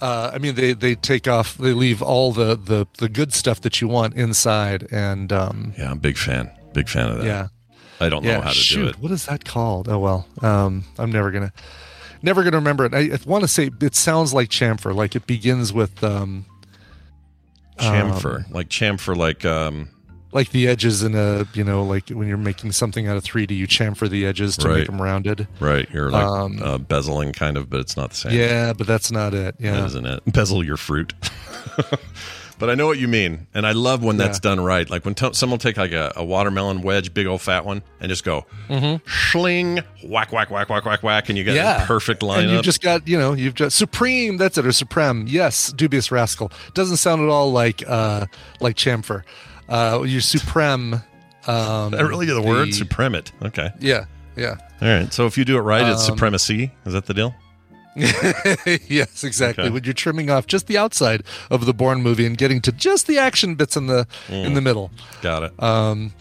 Uh, 0.00 0.32
I 0.34 0.38
mean, 0.38 0.54
they 0.54 0.72
they 0.74 0.94
take 0.96 1.26
off. 1.28 1.56
They 1.56 1.72
leave 1.72 2.02
all 2.02 2.32
the 2.32 2.56
the 2.56 2.86
the 2.98 3.08
good 3.08 3.32
stuff 3.32 3.60
that 3.62 3.80
you 3.80 3.88
want 3.88 4.14
inside, 4.14 4.86
and 4.90 5.32
um, 5.32 5.72
Yeah, 5.78 5.86
I'm 5.86 5.92
a 5.96 6.00
big 6.00 6.18
fan. 6.18 6.50
Big 6.74 6.88
fan 6.88 7.08
of 7.08 7.18
that. 7.18 7.24
yeah, 7.24 7.46
I 8.00 8.08
don't 8.08 8.24
know 8.24 8.40
how 8.40 8.48
to 8.50 8.54
shoot, 8.54 8.82
do 8.82 8.88
it. 8.88 8.98
what 8.98 9.12
is 9.12 9.26
that 9.26 9.44
called? 9.44 9.88
Oh 9.88 9.98
well, 10.00 10.26
um, 10.42 10.84
I'm 10.98 11.10
never 11.12 11.30
gonna 11.30 11.52
never 12.24 12.42
gonna 12.42 12.56
remember 12.56 12.84
it. 12.86 12.94
I, 12.94 13.14
I 13.14 13.18
want 13.26 13.42
to 13.42 13.48
say 13.48 13.70
it 13.80 13.94
sounds 13.94 14.32
like 14.34 14.48
chamfer. 14.48 14.94
Like 14.94 15.14
it 15.14 15.26
begins 15.26 15.72
with 15.72 16.02
um, 16.02 16.46
Chamfer, 17.78 18.50
like 18.52 18.68
chamfer, 18.68 19.16
like 19.16 19.44
um, 19.44 19.88
like 20.32 20.50
the 20.50 20.68
edges 20.68 21.02
in 21.02 21.14
a 21.14 21.46
you 21.54 21.64
know 21.64 21.82
like 21.82 22.08
when 22.10 22.28
you're 22.28 22.36
making 22.36 22.72
something 22.72 23.06
out 23.08 23.16
of 23.16 23.24
3D, 23.24 23.50
you 23.56 23.66
chamfer 23.66 24.08
the 24.08 24.24
edges 24.26 24.56
to 24.58 24.68
Right. 24.68 24.78
make 24.78 24.86
them 24.86 25.02
rounded. 25.02 25.48
right. 25.60 25.88
You're 25.92 26.10
like 26.10 26.24
Um, 26.24 26.60
uh, 26.62 26.78
bezeling, 26.78 27.34
kind 27.34 27.56
of, 27.56 27.68
but 27.70 27.80
it's 27.80 27.96
not 27.96 28.10
the 28.10 28.16
same. 28.16 28.32
Yeah, 28.38 28.72
but 28.72 28.86
that's 28.86 29.10
not 29.10 29.34
it. 29.34 29.56
Yeah, 29.58 29.84
isn't 29.86 30.06
it? 30.06 30.22
Bezel 30.32 30.64
your 30.64 30.76
fruit. 30.76 31.14
but 32.58 32.70
I 32.70 32.74
know 32.74 32.86
what 32.86 32.98
you 32.98 33.08
mean, 33.08 33.46
and 33.54 33.66
I 33.66 33.72
love 33.72 34.02
when 34.02 34.16
that's 34.16 34.38
Yeah. 34.38 34.50
done 34.54 34.60
right. 34.60 34.88
Like 34.88 35.04
when 35.04 35.14
t- 35.14 35.32
someone 35.32 35.54
will 35.54 35.58
take 35.62 35.76
like 35.76 35.92
a, 35.92 36.12
a 36.16 36.24
watermelon 36.24 36.82
wedge, 36.82 37.12
big 37.14 37.26
old 37.26 37.40
fat 37.42 37.64
one, 37.64 37.82
and 38.00 38.08
just 38.08 38.24
go 38.24 38.46
schling, 39.06 39.80
whack, 40.04 40.32
whack, 40.32 40.50
whack, 40.50 40.68
whack, 40.70 40.84
whack, 40.84 41.02
whack, 41.02 41.28
and 41.28 41.38
you 41.38 41.44
got 41.44 41.52
Mm-hmm. 41.52 41.80
yeah, 41.80 41.86
perfect 41.86 42.22
And 42.22 42.50
you've 42.50 42.62
just 42.62 42.80
got 42.82 43.06
you 43.08 43.18
know 43.18 43.32
you've 43.32 43.54
just 43.54 43.76
supreme. 43.76 44.36
That's 44.36 44.58
it 44.58 44.66
or 44.66 44.72
supreme. 44.72 45.26
Yes, 45.28 45.72
dubious 45.72 46.10
rascal 46.10 46.50
doesn't 46.74 46.96
sound 46.98 47.22
at 47.22 47.28
all 47.28 47.52
like 47.52 47.82
uh 47.88 48.26
like 48.60 48.76
chamfer. 48.76 49.22
Uh, 49.68 50.02
your 50.06 50.20
supreme. 50.20 50.94
Um, 51.46 51.94
I 51.94 52.00
really 52.02 52.26
get 52.26 52.34
the 52.34 52.42
word 52.42 52.68
the- 52.68 52.72
supremate. 52.72 53.32
Okay, 53.42 53.70
Yeah, 53.80 54.04
yeah. 54.36 54.56
all 54.80 54.88
right. 54.88 55.12
So 55.12 55.26
if 55.26 55.36
you 55.38 55.44
do 55.44 55.56
it 55.58 55.60
right, 55.60 55.86
it's 55.86 56.08
Um, 56.08 56.14
supremacy. 56.16 56.72
Is 56.86 56.92
that 56.94 57.06
the 57.06 57.14
deal? 57.14 57.34
yes, 58.88 59.22
exactly. 59.24 59.64
Okay. 59.64 59.70
When 59.70 59.84
you're 59.84 59.94
trimming 59.94 60.30
off 60.30 60.46
just 60.46 60.66
the 60.66 60.76
outside 60.78 61.22
of 61.50 61.66
the 61.66 61.72
Bourne 61.74 62.02
movie 62.02 62.26
and 62.26 62.36
getting 62.36 62.60
to 62.62 62.72
just 62.72 63.06
the 63.06 63.18
action 63.18 63.54
bits 63.54 63.76
in 63.76 63.86
the 63.86 64.06
in 64.28 64.52
Mm. 64.52 64.54
the 64.54 64.60
middle. 64.60 64.90
Got 65.22 65.44
it. 65.44 65.62
Um, 65.62 66.12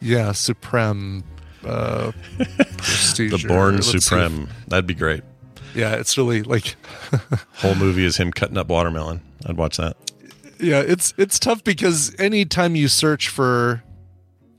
yeah, 0.00 0.32
Supreme. 0.32 1.24
Uh, 1.64 2.12
the. 2.38 3.44
Bourne 3.48 3.76
Let's. 3.76 4.04
Supreme. 4.04 4.48
That'd 4.68 4.86
be 4.86 4.94
great. 4.94 5.22
Yeah, 5.74 5.94
it's 5.94 6.18
really 6.18 6.42
like 6.42 6.76
Whole 7.54 7.74
movie 7.74 8.04
is 8.04 8.16
him 8.16 8.30
cutting 8.32 8.58
up 8.58 8.68
watermelon. 8.68 9.20
I'd 9.46 9.56
watch 9.56 9.76
that. 9.78 9.96
yeah, 10.60 10.80
it's 10.80 11.14
it's 11.16 11.38
tough 11.38 11.64
because 11.64 12.14
anytime 12.18 12.76
you 12.76 12.88
search 12.88 13.28
for 13.28 13.82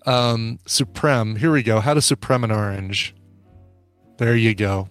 um 0.06 0.60
Supreme, 0.66 1.36
here 1.38 1.52
we 1.52 1.62
go. 1.64 1.80
How 1.82 1.94
to 1.94 2.02
Supreme 2.02 2.44
an 2.44 2.52
orange. 2.52 3.14
There 4.18 4.36
you 4.36 4.54
go. 4.56 4.90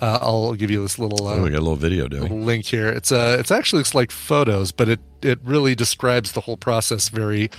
Uh, 0.00 0.18
I'll 0.22 0.54
give 0.54 0.70
you 0.70 0.82
this 0.82 0.98
little 0.98 1.26
uh, 1.26 1.34
oh, 1.34 1.42
we 1.42 1.50
got 1.50 1.58
a 1.58 1.60
little 1.60 1.76
video, 1.76 2.06
do 2.08 2.22
we? 2.22 2.28
link 2.28 2.64
here. 2.66 2.88
It's 2.88 3.10
uh 3.10 3.36
it's 3.40 3.50
actually 3.50 3.80
looks 3.80 3.94
like 3.94 4.10
photos, 4.10 4.70
but 4.72 4.88
it 4.88 5.00
it 5.22 5.38
really 5.42 5.74
describes 5.74 6.32
the 6.32 6.40
whole 6.40 6.56
process 6.56 7.08
very 7.08 7.50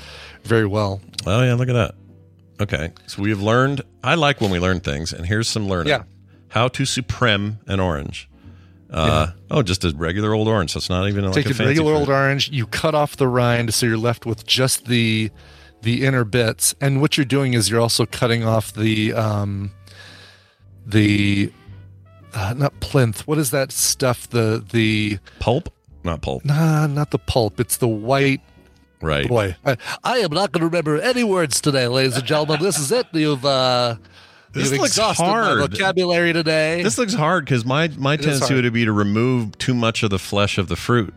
very 0.44 0.66
well. 0.66 1.02
Oh 1.26 1.44
yeah, 1.44 1.54
look 1.56 1.70
at 1.70 1.74
that. 1.74 1.96
Okay, 2.62 2.92
so 3.08 3.22
we've 3.22 3.42
learned. 3.42 3.82
I 4.04 4.16
like 4.16 4.40
when 4.42 4.52
we 4.52 4.60
learn 4.60 4.80
things, 4.80 5.14
and 5.14 5.26
here's 5.26 5.48
some 5.48 5.68
learning. 5.68 5.90
Yeah. 5.90 6.04
How 6.50 6.68
to 6.70 6.86
supreme 6.86 7.60
an 7.68 7.80
orange. 7.80 8.30
Uh, 8.90 9.28
Oh, 9.52 9.62
just 9.62 9.84
a 9.86 9.94
regular 9.96 10.34
old 10.34 10.48
orange. 10.48 10.72
So 10.72 10.78
it's 10.78 10.90
not 10.90 11.08
even 11.08 11.24
like 11.26 11.34
Take 11.36 11.46
a 11.60 11.64
a 11.64 11.66
regular 11.68 11.92
fruit. 11.94 12.00
old 12.00 12.10
orange, 12.10 12.50
you 12.50 12.66
cut 12.68 12.96
off 12.96 13.18
the 13.18 13.28
rind 13.28 13.74
so 13.74 13.86
you're 13.86 13.98
left 13.98 14.26
with 14.26 14.46
just 14.48 14.86
the 14.88 15.30
the 15.84 16.06
inner 16.06 16.24
bits. 16.24 16.74
And 16.82 17.00
what 17.02 17.16
you're 17.18 17.26
doing 17.26 17.54
is 17.54 17.70
you're 17.70 17.80
also 17.82 18.06
cutting 18.06 18.44
off 18.44 18.74
the 18.74 19.14
um 19.14 19.72
the 20.86 21.52
uh, 22.34 22.54
not 22.58 22.80
plinth. 22.80 23.28
What 23.28 23.38
is 23.38 23.52
that 23.52 23.72
stuff? 23.72 24.30
The 24.30 24.64
the 24.72 25.20
pulp, 25.40 25.74
not 26.04 26.22
pulp. 26.22 26.46
nah, 26.46 26.88
not 26.88 27.12
the 27.12 27.20
pulp. 27.20 27.60
It's 27.60 27.78
the 27.78 27.88
white 27.88 28.42
Right. 29.02 29.30
boy. 29.30 29.56
I, 29.66 29.78
I 30.04 30.18
am 30.18 30.32
not 30.32 30.52
going 30.52 30.60
to 30.60 30.66
remember 30.66 31.00
any 31.00 31.24
words 31.24 31.62
today, 31.62 31.88
ladies 31.88 32.18
and 32.18 32.26
gentlemen. 32.26 32.62
This 32.62 32.78
is 32.78 32.92
it. 32.92 33.08
You've 33.14 33.46
uh, 33.46 33.96
This 34.52 34.72
you've 34.72 34.82
looks 34.82 34.92
exhausted 34.92 35.24
my 35.24 35.30
hard. 35.30 35.72
vocabulary 35.72 36.34
today. 36.34 36.84
This 36.84 36.98
looks 36.98 37.14
hard 37.14 37.46
because 37.46 37.64
my 37.66 37.88
my 37.98 38.16
is 38.16 38.26
tendency 38.26 38.56
would 38.56 38.74
be 38.74 38.84
to 38.84 38.92
remove 38.92 39.58
too 39.58 39.74
much 39.74 40.04
of 40.04 40.10
the 40.10 40.20
flesh 40.20 40.58
of 40.58 40.68
the 40.68 40.76
fruit. 40.76 41.14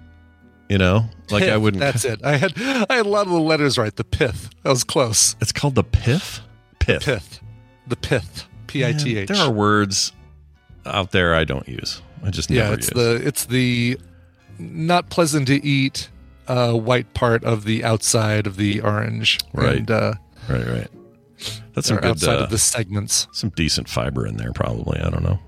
You 0.68 0.78
know, 0.78 1.06
like 1.30 1.42
I 1.42 1.56
wouldn't. 1.56 1.80
That's 1.80 2.04
it. 2.04 2.24
I 2.24 2.36
had 2.36 2.52
I 2.88 2.94
had 2.96 3.04
a 3.06 3.08
lot 3.08 3.26
of 3.26 3.32
the 3.32 3.40
letters 3.40 3.76
right. 3.78 3.94
The 3.94 4.04
pith. 4.04 4.48
That 4.62 4.70
was 4.70 4.84
close. 4.84 5.34
It's 5.40 5.52
called 5.52 5.74
the 5.74 5.84
pith. 5.84 6.40
Pith. 6.78 7.02
Pith. 7.04 7.40
The 7.88 7.96
pith. 7.96 8.46
P 8.68 8.84
I 8.86 8.92
T 8.92 9.18
H. 9.18 9.28
There 9.28 9.36
are 9.38 9.50
words 9.50 10.12
out 10.86 11.10
there 11.12 11.34
I 11.34 11.44
don't 11.44 11.68
use. 11.68 12.02
I 12.24 12.30
just 12.30 12.50
Yeah, 12.50 12.72
it's 12.72 12.88
use. 12.88 12.94
the 12.94 13.26
it's 13.26 13.44
the 13.46 13.98
not 14.58 15.10
pleasant 15.10 15.46
to 15.48 15.64
eat 15.64 16.08
uh, 16.48 16.72
white 16.72 17.12
part 17.14 17.44
of 17.44 17.64
the 17.64 17.84
outside 17.84 18.46
of 18.46 18.56
the 18.56 18.80
orange. 18.80 19.38
Right. 19.52 19.78
And, 19.78 19.90
uh, 19.90 20.14
right, 20.48 20.66
right. 20.66 20.88
That's 21.74 21.88
some 21.88 21.96
good. 21.96 22.06
outside 22.06 22.38
uh, 22.38 22.44
of 22.44 22.50
the 22.50 22.58
segments. 22.58 23.26
some 23.32 23.50
decent 23.50 23.88
fiber 23.88 24.26
in 24.26 24.36
there, 24.36 24.52
probably. 24.52 25.00
I 25.00 25.10
don't 25.10 25.22
know. 25.22 25.38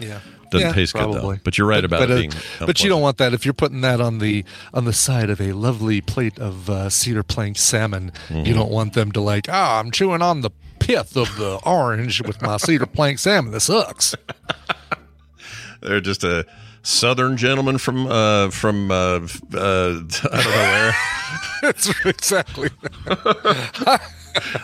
Yeah. 0.00 0.20
Doesn't 0.50 0.68
Yeah, 0.68 0.74
taste 0.74 0.94
good 0.94 1.12
though. 1.12 1.36
But 1.44 1.58
you're 1.58 1.66
right 1.66 1.84
about 1.84 2.00
but, 2.00 2.10
it 2.10 2.12
uh, 2.12 2.16
being. 2.16 2.32
but 2.60 2.82
you 2.82 2.88
don't 2.88 3.02
want 3.02 3.18
that 3.18 3.34
if 3.34 3.44
you're 3.44 3.52
putting 3.54 3.82
that 3.82 4.00
on 4.00 4.18
the 4.18 4.44
on 4.72 4.86
the 4.86 4.92
side 4.92 5.28
of 5.30 5.40
a 5.40 5.52
lovely 5.52 6.00
plate 6.00 6.38
of 6.38 6.70
uh, 6.70 6.88
cedar 6.88 7.22
plank 7.22 7.58
salmon. 7.58 8.12
Mm-hmm. 8.28 8.46
You 8.46 8.54
don't 8.54 8.70
want 8.70 8.94
them 8.94 9.12
to 9.12 9.20
like, 9.20 9.46
ah, 9.50 9.78
I'm 9.78 9.90
chewing 9.90 10.22
on 10.22 10.40
the 10.40 10.50
pith 10.78 11.16
of 11.16 11.36
the 11.36 11.60
orange 11.66 12.22
with 12.22 12.40
my 12.40 12.56
cedar 12.56 12.86
plank 12.86 13.18
salmon. 13.18 13.52
This 13.52 13.64
sucks. 13.64 14.14
They're 15.80 16.00
just 16.00 16.24
a 16.24 16.46
southern 16.82 17.36
gentleman 17.36 17.78
from 17.78 18.06
uh 18.06 18.50
from 18.50 18.90
uh, 18.90 18.94
uh 18.94 19.20
I 19.54 20.00
don't 20.00 20.32
know 20.32 20.50
where. 20.52 20.94
That's 21.62 22.06
exactly. 22.06 22.70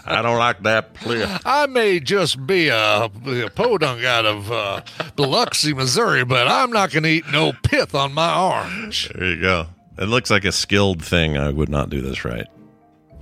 I 0.07 0.23
don't 0.23 0.39
like 0.39 0.63
that 0.63 0.95
play. 0.95 1.25
I 1.45 1.67
may 1.67 2.01
just 2.01 2.47
be 2.47 2.69
a, 2.69 3.05
a 3.05 3.51
podunk 3.51 4.05
out 4.05 4.25
of 4.25 4.53
uh, 4.53 4.83
Biloxi, 5.17 5.75
Missouri, 5.75 6.25
but 6.25 6.47
I'm 6.47 6.71
not 6.71 6.93
going 6.93 7.03
to 7.03 7.09
eat 7.09 7.25
no 7.33 7.53
pith 7.65 7.95
on 7.95 8.15
my 8.15 8.39
orange. 8.39 9.09
There 9.09 9.27
you 9.27 9.41
go. 9.41 9.67
It 9.99 10.07
looks 10.07 10.31
like 10.31 10.45
a 10.45 10.53
skilled 10.53 11.03
thing. 11.03 11.37
I 11.37 11.51
would 11.51 11.69
not 11.69 11.91
do 11.91 12.01
this 12.01 12.25
right. 12.25 12.47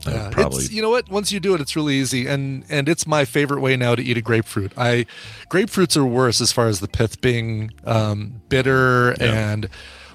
Yeah, 0.06 0.30
probably. 0.30 0.64
it's, 0.64 0.72
you 0.72 0.82
know 0.82 0.90
what? 0.90 1.08
Once 1.08 1.30
you 1.32 1.40
do 1.40 1.54
it, 1.54 1.60
it's 1.60 1.76
really 1.76 1.94
easy, 1.94 2.26
and 2.26 2.64
and 2.68 2.88
it's 2.88 3.06
my 3.06 3.24
favorite 3.24 3.60
way 3.60 3.76
now 3.76 3.94
to 3.94 4.02
eat 4.02 4.16
a 4.16 4.22
grapefruit. 4.22 4.72
I 4.76 5.06
grapefruits 5.48 5.96
are 5.96 6.04
worse 6.04 6.40
as 6.40 6.52
far 6.52 6.66
as 6.68 6.80
the 6.80 6.88
pith 6.88 7.20
being 7.20 7.70
um, 7.84 8.42
bitter 8.48 9.12
and 9.20 9.68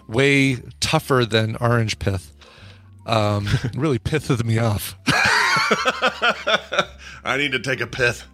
way 0.08 0.58
tougher 0.79 1.25
than 1.25 1.56
orange 1.58 2.00
pith. 2.00 2.34
Um, 3.06 3.48
really 3.75 4.00
pithed 4.00 4.46
me 4.46 4.60
off. 4.60 4.98
I 7.24 7.38
need 7.38 7.53
to 7.53 7.60
take 7.60 7.82
a 7.82 7.88
pith. 7.88 8.25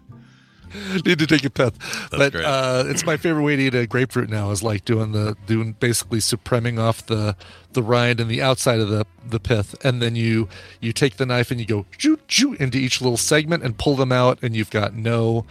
Need 1.04 1.18
to 1.18 1.26
take 1.26 1.44
a 1.44 1.50
pith, 1.50 2.08
but 2.10 2.32
great. 2.32 2.44
uh, 2.44 2.84
it's 2.86 3.04
my 3.06 3.16
favorite 3.16 3.42
way 3.42 3.56
to 3.56 3.62
eat 3.62 3.74
a 3.74 3.86
grapefruit 3.86 4.28
now. 4.28 4.50
Is 4.50 4.62
like 4.62 4.84
doing 4.84 5.12
the 5.12 5.36
doing 5.46 5.72
basically 5.78 6.20
supreming 6.20 6.78
off 6.78 7.06
the 7.06 7.36
the 7.72 7.82
rind 7.82 8.20
and 8.20 8.30
the 8.30 8.42
outside 8.42 8.80
of 8.80 8.88
the 8.88 9.06
the 9.28 9.40
pith, 9.40 9.74
and 9.84 10.02
then 10.02 10.16
you 10.16 10.48
you 10.80 10.92
take 10.92 11.16
the 11.16 11.26
knife 11.26 11.50
and 11.50 11.60
you 11.60 11.66
go 11.66 11.86
shoot 11.98 12.20
shoot 12.26 12.58
into 12.60 12.78
each 12.78 13.00
little 13.00 13.16
segment 13.16 13.62
and 13.62 13.78
pull 13.78 13.96
them 13.96 14.12
out, 14.12 14.38
and 14.42 14.56
you've 14.56 14.70
got 14.70 14.94
no. 14.94 15.44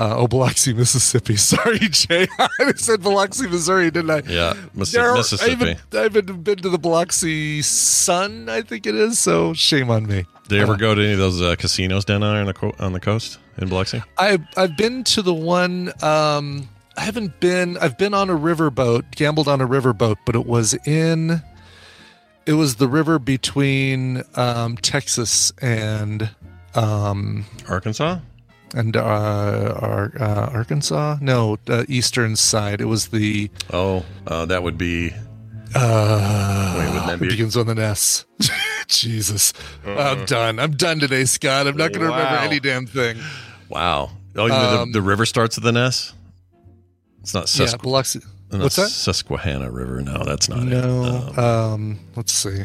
Uh, 0.00 0.14
oh, 0.16 0.28
Biloxi, 0.28 0.72
Mississippi. 0.72 1.34
Sorry, 1.36 1.80
Jay. 1.80 2.28
I 2.38 2.72
said 2.76 3.02
Biloxi, 3.02 3.48
Missouri, 3.48 3.90
didn't 3.90 4.10
I? 4.12 4.22
Yeah, 4.32 4.52
There- 4.72 5.12
Mississippi. 5.16 5.74
I 5.92 5.98
haven't, 6.02 6.44
been 6.44 6.56
to 6.58 6.68
the 6.68 6.78
Biloxi 6.78 7.62
Sun, 7.62 8.48
I 8.48 8.62
think 8.62 8.86
it 8.86 8.94
is. 8.94 9.18
So 9.18 9.54
shame 9.54 9.90
on 9.90 10.06
me. 10.06 10.24
Did 10.46 10.54
you 10.54 10.62
ever 10.62 10.74
Uh, 10.74 10.76
go 10.76 10.94
to 10.94 11.02
any 11.02 11.14
of 11.14 11.18
those 11.18 11.42
uh, 11.42 11.56
casinos 11.56 12.04
down 12.04 12.20
there 12.20 12.30
on 12.30 12.46
the 12.46 12.54
co- 12.54 12.76
on 12.78 12.92
the 12.92 13.00
coast 13.00 13.40
in 13.58 13.68
Biloxi? 13.68 14.02
I've 14.16 14.42
I've 14.56 14.76
been 14.76 15.04
to 15.04 15.22
the 15.22 15.34
one. 15.34 15.92
Um, 16.02 16.68
I 16.96 17.02
haven't 17.02 17.38
been. 17.40 17.76
I've 17.78 17.96
been 17.98 18.14
on 18.14 18.28
a 18.30 18.34
riverboat, 18.36 19.10
gambled 19.14 19.48
on 19.48 19.60
a 19.60 19.66
riverboat, 19.68 20.16
but 20.24 20.34
it 20.34 20.46
was 20.46 20.74
in. 20.86 21.42
It 22.46 22.54
was 22.54 22.76
the 22.76 22.88
river 22.88 23.18
between 23.18 24.22
um, 24.34 24.76
Texas 24.78 25.52
and 25.60 26.30
um, 26.74 27.44
Arkansas. 27.68 28.18
and 28.74 28.96
uh, 28.96 29.00
Ar- 29.80 30.12
uh, 30.18 30.50
Arkansas. 30.54 31.18
No, 31.20 31.58
uh, 31.68 31.84
eastern 31.88 32.36
side. 32.36 32.80
It 32.80 32.86
was 32.86 33.08
the. 33.08 33.50
Oh, 33.72 34.04
uh, 34.26 34.46
that 34.46 34.62
would 34.62 34.78
be. 34.78 35.12
Uh, 35.74 36.74
Wait, 36.78 36.86
wouldn't 36.88 37.06
that 37.06 37.14
it 37.16 37.20
be- 37.20 37.28
begins 37.28 37.56
on 37.56 37.66
the 37.66 37.80
S. 37.82 38.24
Jesus, 38.88 39.52
I'm 39.86 40.24
done. 40.24 40.58
I'm 40.58 40.70
done 40.72 40.98
today, 40.98 41.26
Scott. 41.26 41.66
I'm 41.66 41.76
not 41.76 41.92
going 41.92 42.06
to 42.06 42.10
remember 42.10 42.38
any 42.38 42.58
damn 42.58 42.86
thing. 42.86 43.18
Wow. 43.68 44.10
Oh, 44.36 44.44
Um, 44.44 44.92
the, 44.92 45.00
the 45.00 45.02
river 45.02 45.26
starts 45.26 45.56
with 45.56 45.66
an 45.66 45.76
S. 45.76 46.12
It's 47.20 47.34
not 47.34 47.54
yeah, 47.58 47.76
Biloxi. 47.76 48.20
What's 48.50 48.76
that? 48.76 48.88
Susquehanna 48.88 49.70
River. 49.70 50.00
No, 50.00 50.24
that's 50.24 50.48
not 50.48 50.60
it. 50.60 50.64
No. 50.66 51.32
Um, 51.36 51.44
Um, 51.44 52.00
let's 52.16 52.32
see. 52.32 52.64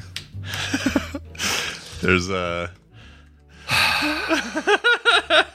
There's 2.01 2.29
a 2.29 2.71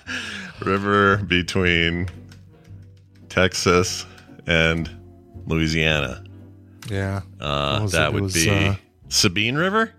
river 0.60 1.18
between 1.18 2.08
Texas 3.28 4.04
and 4.46 4.90
Louisiana. 5.46 6.24
Yeah. 6.90 7.22
Uh, 7.40 7.86
that 7.88 8.12
would 8.12 8.24
was, 8.24 8.34
be 8.34 8.50
uh, 8.50 8.74
Sabine 9.08 9.56
River. 9.56 9.92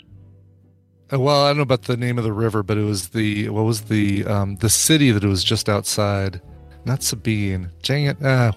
Uh, 1.11 1.19
Well, 1.19 1.43
I 1.43 1.49
don't 1.49 1.57
know 1.57 1.63
about 1.63 1.83
the 1.83 1.97
name 1.97 2.17
of 2.17 2.23
the 2.23 2.33
river, 2.33 2.63
but 2.63 2.77
it 2.77 2.83
was 2.83 3.09
the 3.09 3.49
what 3.49 3.63
was 3.63 3.81
the 3.83 4.25
um 4.25 4.55
the 4.57 4.69
city 4.69 5.11
that 5.11 5.23
it 5.23 5.27
was 5.27 5.43
just 5.43 5.69
outside. 5.69 6.41
Not 6.85 7.03
Sabine. 7.03 7.69
Dang 7.83 8.05
it. 8.05 8.23
Uh, 8.23 8.51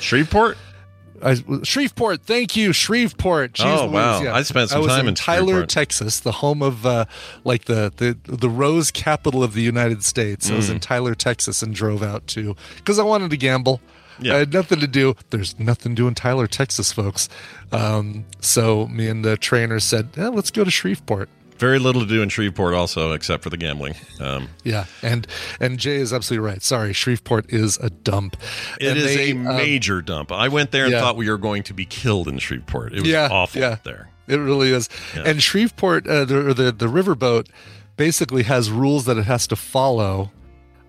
Shreveport. 0.00 0.56
I, 1.22 1.36
Shreveport. 1.62 2.22
Thank 2.22 2.54
you, 2.56 2.72
Shreveport. 2.74 3.54
Jeez 3.54 3.64
Oh, 3.78 3.82
Louise, 3.84 3.92
wow. 3.94 4.22
yeah. 4.22 4.34
I 4.34 4.42
spent 4.42 4.68
some 4.70 4.80
was 4.82 4.88
time 4.88 5.02
in, 5.02 5.08
in 5.08 5.14
Tyler, 5.14 5.46
Shreveport. 5.46 5.68
Texas, 5.70 6.20
the 6.20 6.32
home 6.32 6.62
of 6.62 6.84
uh, 6.84 7.06
like 7.44 7.64
the, 7.64 7.92
the 7.96 8.18
the 8.24 8.50
rose 8.50 8.90
capital 8.90 9.42
of 9.42 9.54
the 9.54 9.62
United 9.62 10.04
States. 10.04 10.50
I 10.50 10.54
was 10.56 10.68
Mm. 10.68 10.72
in 10.74 10.80
Tyler, 10.80 11.14
Texas, 11.14 11.62
and 11.62 11.74
drove 11.74 12.02
out 12.02 12.26
to 12.28 12.54
because 12.76 12.98
I 12.98 13.04
wanted 13.04 13.30
to 13.30 13.36
gamble. 13.38 13.80
Yeah. 14.20 14.34
I 14.34 14.38
had 14.40 14.52
nothing 14.52 14.80
to 14.80 14.86
do. 14.86 15.14
There's 15.30 15.58
nothing 15.58 15.96
to 15.96 16.02
do 16.02 16.08
in 16.08 16.14
Tyler, 16.14 16.46
Texas, 16.46 16.92
folks. 16.92 17.28
Um, 17.72 18.26
so 18.40 18.86
me 18.88 19.08
and 19.08 19.24
the 19.24 19.36
trainer 19.36 19.80
said, 19.80 20.10
eh, 20.16 20.28
"Let's 20.28 20.50
go 20.50 20.62
to 20.64 20.70
Shreveport." 20.70 21.28
Very 21.58 21.78
little 21.78 22.02
to 22.02 22.06
do 22.08 22.20
in 22.22 22.28
Shreveport, 22.28 22.74
also, 22.74 23.12
except 23.12 23.42
for 23.44 23.50
the 23.50 23.56
gambling. 23.56 23.94
Um, 24.20 24.48
Yeah, 24.64 24.86
and 25.02 25.26
and 25.60 25.78
Jay 25.78 25.96
is 25.96 26.12
absolutely 26.12 26.46
right. 26.46 26.62
Sorry, 26.62 26.92
Shreveport 26.92 27.46
is 27.52 27.78
a 27.78 27.90
dump. 27.90 28.36
it 28.80 28.88
And 28.88 28.98
is 28.98 29.04
they, 29.04 29.30
a 29.30 29.36
um, 29.36 29.44
major 29.56 30.02
dump. 30.02 30.32
I 30.32 30.48
went 30.48 30.72
there 30.72 30.84
and 30.84 30.92
yeah. 30.92 31.00
thought 31.00 31.16
we 31.16 31.30
were 31.30 31.38
going 31.38 31.62
to 31.64 31.74
be 31.74 31.84
killed 31.84 32.26
in 32.28 32.38
Shreveport. 32.38 32.92
It 32.92 33.00
was 33.02 33.08
Yeah, 33.10 33.28
awful 33.30 33.60
yeah. 33.60 33.76
there. 33.84 34.08
It 34.26 34.36
really 34.38 34.70
is. 34.72 34.88
Yeah. 35.14 35.24
And 35.26 35.42
Shreveport, 35.42 36.06
uh, 36.08 36.24
the, 36.24 36.54
the 36.54 36.72
the 36.72 36.86
riverboat, 36.86 37.48
basically 37.96 38.42
has 38.44 38.70
rules 38.70 39.04
that 39.04 39.16
it 39.18 39.24
has 39.26 39.46
to 39.48 39.56
follow. 39.56 40.32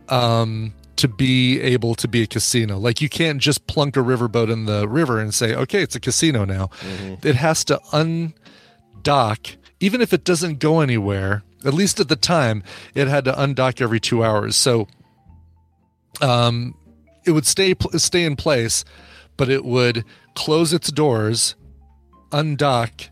Um, 0.10 0.74
to 0.98 1.10
be 1.10 1.60
able 1.60 1.94
to 1.96 2.08
be 2.08 2.24
a 2.24 2.28
casino. 2.28 2.78
Like 2.78 3.02
you 3.02 3.10
can't 3.10 3.42
just 3.42 3.68
plunk 3.68 3.98
a 3.98 4.00
riverboat 4.00 4.50
in 4.50 4.66
the 4.66 4.88
river 4.88 5.20
and 5.20 5.34
say, 5.34 5.54
okay, 5.54 5.82
it's 5.82 5.96
a 5.96 6.00
casino 6.00 6.46
now. 6.46 6.70
It 7.22 7.36
has 7.36 7.66
to 7.66 7.82
undock, 7.92 9.58
even 9.86 10.02
if 10.02 10.14
it 10.14 10.24
doesn't 10.24 10.58
go 10.58 10.80
anywhere. 10.80 11.44
At 11.64 11.76
least 11.76 12.00
at 12.00 12.10
the 12.10 12.16
time, 12.16 12.64
it 12.96 13.08
had 13.08 13.26
to 13.26 13.34
undock 13.34 13.82
every 13.82 14.00
two 14.00 14.24
hours. 14.24 14.56
So, 14.56 14.88
um, 16.22 16.76
it 17.26 17.32
would 17.32 17.46
stay 17.46 17.76
stay 17.98 18.24
in 18.24 18.36
place, 18.36 18.84
but 19.38 19.50
it 19.50 19.64
would 19.64 20.04
close 20.34 20.74
its 20.74 20.92
doors, 20.92 21.56
undock, 22.32 23.10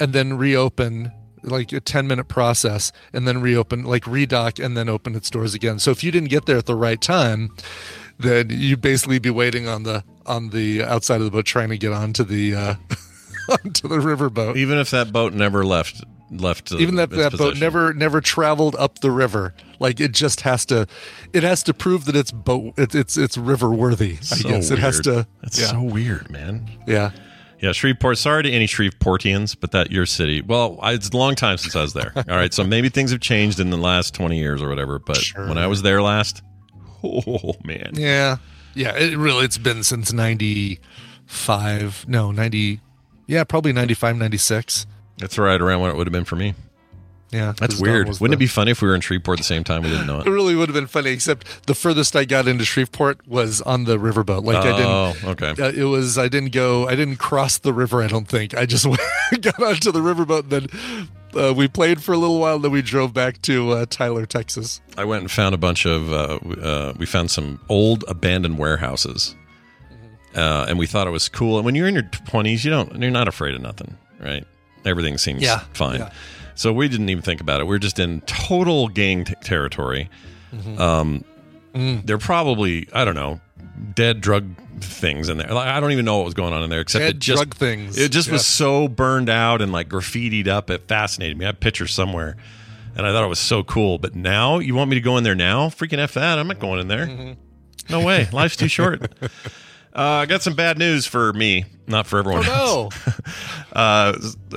and 0.00 0.12
then 0.12 0.36
reopen 0.36 1.12
like 1.44 1.72
a 1.72 1.78
10 1.80 2.08
minute 2.08 2.26
process 2.26 2.90
and 3.12 3.26
then 3.26 3.40
reopen 3.40 3.84
like 3.84 4.02
redock 4.04 4.62
and 4.62 4.76
then 4.76 4.88
open 4.88 5.14
its 5.14 5.30
doors 5.30 5.54
again 5.54 5.78
so 5.78 5.92
if 5.92 6.02
you 6.02 6.10
didn't 6.10 6.28
get 6.30 6.46
there 6.46 6.58
at 6.58 6.66
the 6.66 6.74
right 6.74 7.00
time 7.00 7.48
then 8.18 8.50
you'd 8.50 8.80
basically 8.80 9.20
be 9.20 9.30
waiting 9.30 9.68
on 9.68 9.84
the 9.84 10.02
on 10.26 10.50
the 10.50 10.82
outside 10.82 11.20
of 11.20 11.24
the 11.24 11.30
boat 11.30 11.46
trying 11.46 11.68
to 11.68 11.78
get 11.78 11.92
onto 11.92 12.24
the 12.24 12.54
uh 12.56 12.74
onto 13.64 13.88
the 13.88 13.96
riverboat 13.96 14.56
Even 14.56 14.78
if 14.78 14.90
that 14.90 15.12
boat 15.12 15.32
never 15.32 15.64
left 15.64 16.04
left. 16.30 16.72
Uh, 16.72 16.76
even 16.78 16.96
that, 16.96 17.08
that 17.10 17.36
boat 17.38 17.56
never 17.58 17.94
never 17.94 18.20
traveled 18.20 18.76
up 18.76 18.98
the 18.98 19.10
river 19.10 19.54
like 19.78 19.98
it 19.98 20.12
just 20.12 20.42
has 20.42 20.66
to 20.66 20.86
it 21.32 21.42
has 21.42 21.62
to 21.62 21.72
prove 21.72 22.04
that 22.04 22.14
it's 22.14 22.30
boat 22.30 22.74
it's 22.76 22.94
it's, 22.94 23.16
it's 23.16 23.38
river 23.38 23.70
worthy 23.70 24.12
i 24.20 24.36
So 24.36 24.48
guess 24.48 24.70
it 24.70 24.78
has 24.78 25.00
to 25.00 25.26
That's 25.40 25.58
yeah 25.58 25.68
so 25.68 25.82
weird, 25.82 26.30
man. 26.30 26.68
yeah 26.86 27.12
Yeah, 27.60 27.72
Shreveport. 27.72 28.18
Sorry 28.18 28.42
to 28.44 28.50
any 28.50 28.66
Shreveportians, 28.68 29.56
but 29.58 29.72
that 29.72 29.90
your 29.90 30.06
city. 30.06 30.42
Well, 30.42 30.78
I, 30.80 30.92
it's 30.92 31.08
a 31.08 31.16
long 31.16 31.34
time 31.34 31.56
since 31.58 31.74
I 31.74 31.82
was 31.82 31.92
there. 31.92 32.12
All 32.16 32.36
right, 32.36 32.54
so 32.54 32.62
maybe 32.62 32.88
things 32.88 33.10
have 33.10 33.20
changed 33.20 33.58
in 33.58 33.70
the 33.70 33.76
last 33.76 34.14
twenty 34.14 34.38
years 34.38 34.62
or 34.62 34.68
whatever. 34.68 34.98
But 35.00 35.18
when 35.34 35.58
I 35.58 35.66
was 35.66 35.82
there 35.82 36.00
last, 36.00 36.40
oh 37.02 37.54
man, 37.64 37.92
Yeah. 37.94 38.36
Yeah. 38.74 38.94
It 38.96 39.16
really, 39.18 39.44
it's 39.44 39.58
been 39.58 39.82
since 39.82 40.12
95. 40.12 42.06
No, 42.08 42.30
90. 42.30 42.80
Yeah, 43.28 43.44
probably 43.44 43.72
95, 43.72 44.16
96. 44.16 44.86
that's 45.18 45.38
right 45.38 45.60
around 45.60 45.80
what 45.80 45.90
it 45.90 45.96
would 45.96 46.06
have 46.08 46.12
been 46.12 46.24
for 46.24 46.34
me. 46.36 46.54
Yeah. 47.30 47.52
that's 47.58 47.78
weird. 47.78 48.08
Wouldn't 48.08 48.32
it 48.32 48.38
be 48.38 48.46
funny 48.46 48.70
if 48.70 48.80
we 48.80 48.88
were 48.88 48.94
in 48.94 49.02
Shreveport 49.02 49.38
at 49.38 49.40
the 49.40 49.44
same 49.44 49.62
time? 49.62 49.82
We 49.82 49.90
didn't 49.90 50.06
know 50.06 50.20
It 50.20 50.26
it. 50.26 50.30
really 50.30 50.54
would 50.56 50.70
have 50.70 50.74
been 50.74 50.86
funny, 50.86 51.10
except 51.10 51.66
the 51.66 51.74
furthest 51.74 52.16
I 52.16 52.24
got 52.24 52.48
into 52.48 52.64
Shreveport 52.64 53.28
was 53.28 53.60
on 53.60 53.84
the 53.84 53.98
riverboat. 53.98 54.44
Like 54.44 54.56
I 54.64 54.70
oh, 54.82 55.12
didn't. 55.12 55.42
okay. 55.42 55.62
Uh, 55.62 55.70
it 55.72 55.84
was. 55.84 56.16
I 56.16 56.28
didn't 56.28 56.52
go. 56.52 56.88
I 56.88 56.94
didn't 56.96 57.16
cross 57.16 57.58
the 57.58 57.74
river. 57.74 58.02
I 58.02 58.06
don't 58.06 58.26
think. 58.26 58.56
I 58.56 58.64
just 58.64 58.86
got 59.42 59.62
onto 59.62 59.92
the 59.92 60.00
riverboat. 60.00 60.50
And 60.50 60.50
then 60.50 61.08
uh, 61.38 61.52
we 61.52 61.68
played 61.68 62.02
for 62.02 62.12
a 62.12 62.16
little 62.16 62.38
while. 62.40 62.58
Then 62.58 62.70
we 62.70 62.80
drove 62.80 63.12
back 63.12 63.42
to 63.42 63.72
uh, 63.72 63.86
Tyler, 63.90 64.24
Texas. 64.24 64.80
I 64.96 65.04
went 65.04 65.20
and 65.20 65.30
found 65.30 65.54
a 65.54 65.58
bunch 65.58 65.84
of. 65.84 66.10
Uh, 66.10 66.38
uh, 66.62 66.92
we 66.96 67.04
found 67.04 67.30
some 67.30 67.60
old 67.68 68.06
abandoned 68.08 68.56
warehouses, 68.58 69.34
uh, 70.34 70.66
and 70.68 70.78
we 70.78 70.86
thought 70.86 71.06
it 71.06 71.10
was 71.10 71.28
cool. 71.28 71.56
And 71.56 71.64
when 71.64 71.74
you're 71.74 71.88
in 71.88 71.94
your 71.94 72.04
twenties, 72.04 72.64
you 72.64 72.70
don't. 72.70 73.00
You're 73.00 73.10
not 73.10 73.28
afraid 73.28 73.54
of 73.54 73.60
nothing, 73.62 73.96
right? 74.20 74.44
Everything 74.84 75.18
seems 75.18 75.42
Yeah, 75.42 75.60
fine. 75.74 76.00
yeah. 76.00 76.10
So 76.54 76.72
we 76.72 76.88
didn't 76.88 77.08
even 77.08 77.22
think 77.22 77.40
about 77.40 77.60
it. 77.60 77.66
We 77.66 77.76
are 77.76 77.78
just 77.80 77.98
in 77.98 78.20
total 78.22 78.88
gang 78.88 79.24
t- 79.24 79.34
territory. 79.42 80.08
Mm-hmm. 80.54 80.80
Um, 80.80 81.24
Mm. 81.74 82.04
They're 82.06 82.16
probably 82.18 82.88
I 82.94 83.04
don't 83.04 83.14
know 83.14 83.40
dead 83.94 84.22
drug 84.22 84.48
things 84.80 85.28
in 85.28 85.36
there. 85.36 85.48
Like, 85.52 85.68
I 85.68 85.78
don't 85.80 85.92
even 85.92 86.06
know 86.06 86.16
what 86.16 86.24
was 86.24 86.34
going 86.34 86.54
on 86.54 86.62
in 86.62 86.70
there 86.70 86.80
except 86.80 87.02
Dead 87.02 87.16
it 87.16 87.18
just 87.18 87.36
drug 87.42 87.54
things. 87.54 87.98
It 87.98 88.10
just 88.10 88.30
was 88.30 88.46
so 88.46 88.88
burned 88.88 89.28
out 89.28 89.60
and 89.60 89.70
like 89.70 89.88
graffitied 89.90 90.48
up. 90.48 90.70
It 90.70 90.88
fascinated 90.88 91.36
me. 91.36 91.44
I 91.44 91.48
have 91.48 91.60
pictures 91.60 91.92
somewhere, 91.92 92.36
and 92.96 93.06
I 93.06 93.12
thought 93.12 93.22
it 93.22 93.28
was 93.28 93.38
so 93.38 93.62
cool. 93.62 93.98
But 93.98 94.16
now 94.16 94.58
you 94.60 94.74
want 94.74 94.88
me 94.88 94.96
to 94.96 95.00
go 95.02 95.18
in 95.18 95.24
there 95.24 95.34
now? 95.34 95.68
Freaking 95.68 95.98
f 95.98 96.14
that! 96.14 96.38
I'm 96.38 96.48
not 96.48 96.58
going 96.58 96.80
in 96.80 96.88
there. 96.88 97.06
Mm-hmm. 97.06 97.32
No 97.92 98.00
way. 98.04 98.28
Life's 98.32 98.56
too 98.56 98.68
short. 98.68 99.12
Uh, 99.94 100.00
I 100.22 100.26
got 100.26 100.42
some 100.42 100.54
bad 100.54 100.78
news 100.78 101.06
for 101.06 101.32
me, 101.32 101.64
not 101.86 102.06
for 102.06 102.18
everyone 102.18 102.44
else. 102.46 102.50
Oh 102.50 102.88
no! 103.06 103.12
Uh, 103.70 104.12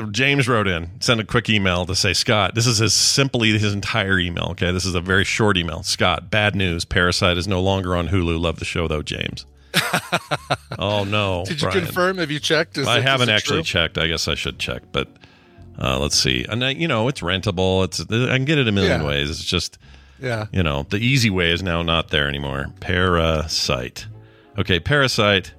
James 0.09 0.47
wrote 0.47 0.67
in, 0.67 0.89
sent 0.99 1.19
a 1.19 1.23
quick 1.23 1.47
email 1.47 1.85
to 1.85 1.93
say, 1.95 2.11
Scott, 2.11 2.55
this 2.55 2.65
is 2.65 2.79
his 2.79 2.91
simply 2.93 3.51
his 3.59 3.71
entire 3.73 4.17
email. 4.17 4.47
Okay, 4.51 4.71
this 4.71 4.83
is 4.85 4.95
a 4.95 5.01
very 5.01 5.23
short 5.25 5.57
email. 5.57 5.83
Scott, 5.83 6.31
bad 6.31 6.55
news. 6.55 6.85
Parasite 6.85 7.37
is 7.37 7.47
no 7.47 7.61
longer 7.61 7.95
on 7.95 8.07
Hulu. 8.07 8.39
Love 8.39 8.57
the 8.57 8.65
show 8.65 8.87
though, 8.87 9.03
James. 9.03 9.45
oh 10.79 11.03
no! 11.03 11.43
Did 11.45 11.61
you 11.61 11.67
Brian. 11.69 11.85
confirm? 11.85 12.17
Have 12.17 12.31
you 12.31 12.39
checked? 12.39 12.77
Is 12.79 12.87
I 12.87 12.97
it- 12.99 13.03
haven't 13.03 13.29
actually 13.29 13.57
true? 13.59 13.63
checked. 13.81 13.97
I 13.99 14.07
guess 14.07 14.27
I 14.27 14.33
should 14.35 14.57
check, 14.57 14.83
but 14.91 15.07
uh, 15.79 15.99
let's 15.99 16.15
see. 16.17 16.45
And 16.49 16.63
I, 16.65 16.71
you 16.71 16.87
know, 16.87 17.07
it's 17.07 17.21
rentable. 17.21 17.83
It's 17.85 17.99
I 18.01 18.35
can 18.37 18.45
get 18.45 18.57
it 18.57 18.67
a 18.67 18.71
million 18.71 19.01
Yeah. 19.01 19.07
ways. 19.07 19.29
It's 19.29 19.43
just 19.43 19.77
Yeah. 20.19 20.47
you 20.51 20.63
know, 20.63 20.83
the 20.89 20.97
easy 20.97 21.29
way 21.29 21.51
is 21.51 21.61
now 21.61 21.83
not 21.83 22.09
there 22.09 22.27
anymore. 22.27 22.67
Parasite. 22.79 24.07
Okay, 24.57 24.79
Parasite 24.79 25.53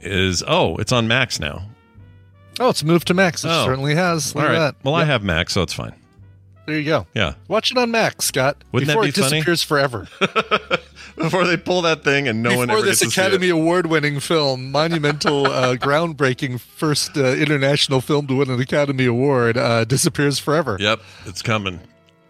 is 0.00 0.42
oh, 0.46 0.76
it's 0.76 0.92
on 0.92 1.08
Max 1.08 1.40
now. 1.40 1.62
Oh, 2.58 2.68
it's 2.68 2.84
moved 2.84 3.06
to 3.08 3.14
Max. 3.14 3.44
It 3.44 3.48
Oh. 3.50 3.64
certainly 3.64 3.94
has. 3.94 4.34
Look 4.34 4.44
All 4.44 4.50
right. 4.50 4.58
that. 4.58 4.74
Well, 4.84 4.94
I 4.94 5.04
have 5.04 5.22
Max, 5.22 5.52
so 5.54 5.62
it's 5.62 5.72
fine. 5.72 5.94
There 6.66 6.78
you 6.78 6.84
go. 6.84 7.06
Yeah. 7.14 7.34
Watch 7.48 7.70
it 7.72 7.78
on 7.78 7.90
Max, 7.90 8.26
Scott. 8.26 8.62
Wouldn't 8.70 8.86
that 8.88 8.92
before 8.94 9.02
be 9.04 9.08
it 9.08 9.14
funny? 9.16 9.30
disappears 9.38 9.62
forever. 9.62 10.06
Before 11.16 11.44
they 11.46 11.56
pull 11.58 11.82
that 11.82 12.02
thing 12.02 12.28
and 12.28 12.42
no 12.42 12.56
one 12.56 12.68
before 12.68 12.78
ever 12.78 12.86
this 12.86 13.00
gets 13.00 13.12
to 13.14 13.20
see 13.20 13.20
it. 13.20 13.24
Academy 13.26 13.48
Award-winning 13.50 14.20
film, 14.20 14.70
monumental, 14.70 15.46
uh, 15.52 15.74
groundbreaking, 15.74 16.60
first 16.60 17.14
uh, 17.18 17.34
international 17.34 18.00
film 18.00 18.26
to 18.28 18.36
win 18.36 18.48
an 18.48 18.58
Academy 18.60 19.04
Award, 19.04 19.58
uh, 19.58 19.84
disappears 19.84 20.38
forever. 20.38 20.78
Yep, 20.80 21.00
it's 21.26 21.42
coming. 21.42 21.80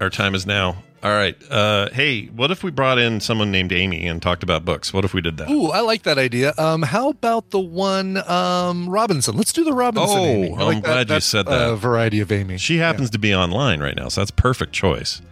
Our 0.00 0.10
time 0.10 0.34
is 0.34 0.44
now. 0.44 0.82
All 1.02 1.10
right. 1.10 1.34
Uh, 1.50 1.88
hey, 1.92 2.26
what 2.26 2.50
if 2.50 2.62
we 2.62 2.70
brought 2.70 2.98
in 2.98 3.20
someone 3.20 3.50
named 3.50 3.72
Amy 3.72 4.06
and 4.06 4.20
talked 4.20 4.42
about 4.42 4.66
books? 4.66 4.92
What 4.92 5.04
if 5.04 5.14
we 5.14 5.22
did 5.22 5.38
that? 5.38 5.50
Ooh, 5.50 5.68
I 5.70 5.80
like 5.80 6.02
that 6.02 6.18
idea. 6.18 6.52
Um, 6.58 6.82
how 6.82 7.08
about 7.08 7.50
the 7.50 7.58
one 7.58 8.18
um, 8.28 8.88
Robinson? 8.88 9.34
Let's 9.36 9.52
do 9.52 9.64
the 9.64 9.72
Robinson. 9.72 10.18
Oh, 10.18 10.26
Amy. 10.26 10.54
I 10.54 10.62
I'm 10.72 10.80
glad 10.80 11.08
you 11.08 11.20
said 11.20 11.46
that. 11.46 11.60
Uh, 11.60 11.76
variety 11.76 12.20
of 12.20 12.30
Amy. 12.30 12.58
She 12.58 12.76
happens 12.76 13.08
to 13.10 13.18
be 13.18 13.34
online 13.34 13.80
right 13.80 13.96
now, 13.96 14.08
so 14.08 14.20
that's 14.20 14.30
perfect 14.30 14.72
choice. 14.72 15.22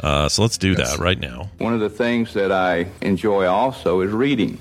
Uh, 0.00 0.28
so 0.28 0.42
let's 0.42 0.56
do 0.56 0.76
that 0.76 0.98
right 0.98 1.18
now. 1.18 1.50
One 1.58 1.74
of 1.74 1.80
the 1.80 1.90
things 1.90 2.32
that 2.34 2.52
I 2.52 2.86
enjoy 3.00 3.46
also 3.46 4.00
is 4.02 4.12
reading. 4.12 4.60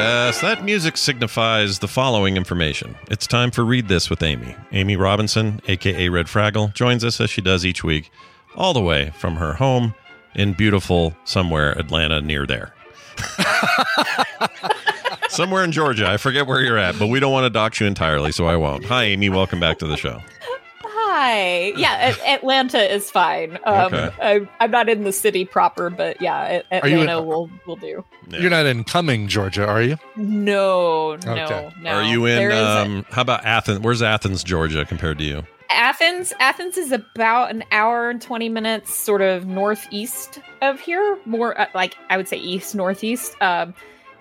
Yes, 0.00 0.40
that 0.40 0.64
music 0.64 0.96
signifies 0.96 1.80
the 1.80 1.86
following 1.86 2.38
information. 2.38 2.96
It's 3.10 3.26
time 3.26 3.50
for 3.50 3.66
Read 3.66 3.88
This 3.88 4.08
with 4.08 4.22
Amy. 4.22 4.56
Amy 4.72 4.96
Robinson, 4.96 5.60
aka 5.68 6.08
Red 6.08 6.24
Fraggle, 6.24 6.72
joins 6.72 7.04
us 7.04 7.20
as 7.20 7.28
she 7.28 7.42
does 7.42 7.66
each 7.66 7.84
week, 7.84 8.10
all 8.56 8.72
the 8.72 8.80
way 8.80 9.10
from 9.18 9.36
her 9.36 9.52
home 9.52 9.94
in 10.34 10.54
beautiful 10.54 11.14
somewhere 11.24 11.78
Atlanta 11.78 12.22
near 12.22 12.46
there. 12.46 12.72
somewhere 15.28 15.64
in 15.64 15.70
Georgia. 15.70 16.08
I 16.08 16.16
forget 16.16 16.46
where 16.46 16.62
you're 16.62 16.78
at, 16.78 16.98
but 16.98 17.08
we 17.08 17.20
don't 17.20 17.32
want 17.32 17.44
to 17.44 17.50
dox 17.50 17.78
you 17.78 17.86
entirely, 17.86 18.32
so 18.32 18.46
I 18.46 18.56
won't. 18.56 18.86
Hi, 18.86 19.04
Amy. 19.04 19.28
Welcome 19.28 19.60
back 19.60 19.78
to 19.80 19.86
the 19.86 19.98
show. 19.98 20.22
Hi. 21.20 21.72
Yeah, 21.76 22.14
a- 22.18 22.28
Atlanta 22.34 22.78
is 22.94 23.10
fine. 23.10 23.58
Um, 23.64 23.92
Okay. 23.92 24.10
I, 24.22 24.48
I'm 24.58 24.70
not 24.70 24.88
in 24.88 25.04
the 25.04 25.12
city 25.12 25.44
proper, 25.44 25.90
but 25.90 26.20
yeah, 26.22 26.62
a- 26.72 26.80
Are 26.80 26.88
you 26.88 26.96
in- 26.96 27.00
Atlanta 27.08 27.22
will 27.22 27.50
will 27.66 27.76
do. 27.76 28.02
You're 28.30 28.48
not 28.50 28.64
in 28.64 28.84
Cumming, 28.84 29.28
Georgia, 29.28 29.66
are 29.66 29.82
you? 29.82 29.98
No, 30.16 31.16
no, 31.16 31.32
Okay. 31.32 31.70
no. 31.82 31.90
Are 31.90 32.02
you 32.04 32.24
in? 32.24 32.36
There 32.36 32.50
is 32.50 32.56
a- 32.58 32.80
Um, 32.80 33.04
how 33.10 33.20
about 33.22 33.44
Athens? 33.44 33.80
Where's 33.80 34.00
Athens, 34.02 34.42
Georgia, 34.42 34.84
compared 34.86 35.18
to 35.18 35.24
you? 35.24 35.42
Athens? 35.68 36.32
Athens 36.40 36.78
is 36.78 36.90
about 36.90 37.50
an 37.50 37.64
hour 37.70 38.08
and 38.10 38.20
twenty 38.22 38.48
minutes, 38.48 38.94
sort 38.94 39.20
of 39.20 39.46
northeast 39.46 40.40
of 40.62 40.80
here. 40.80 41.18
More 41.26 41.58
uh, 41.60 41.66
like 41.74 41.96
I 42.08 42.16
would 42.16 42.28
say 42.28 42.38
east 42.38 42.74
northeast. 42.74 43.34
Um, 43.42 43.74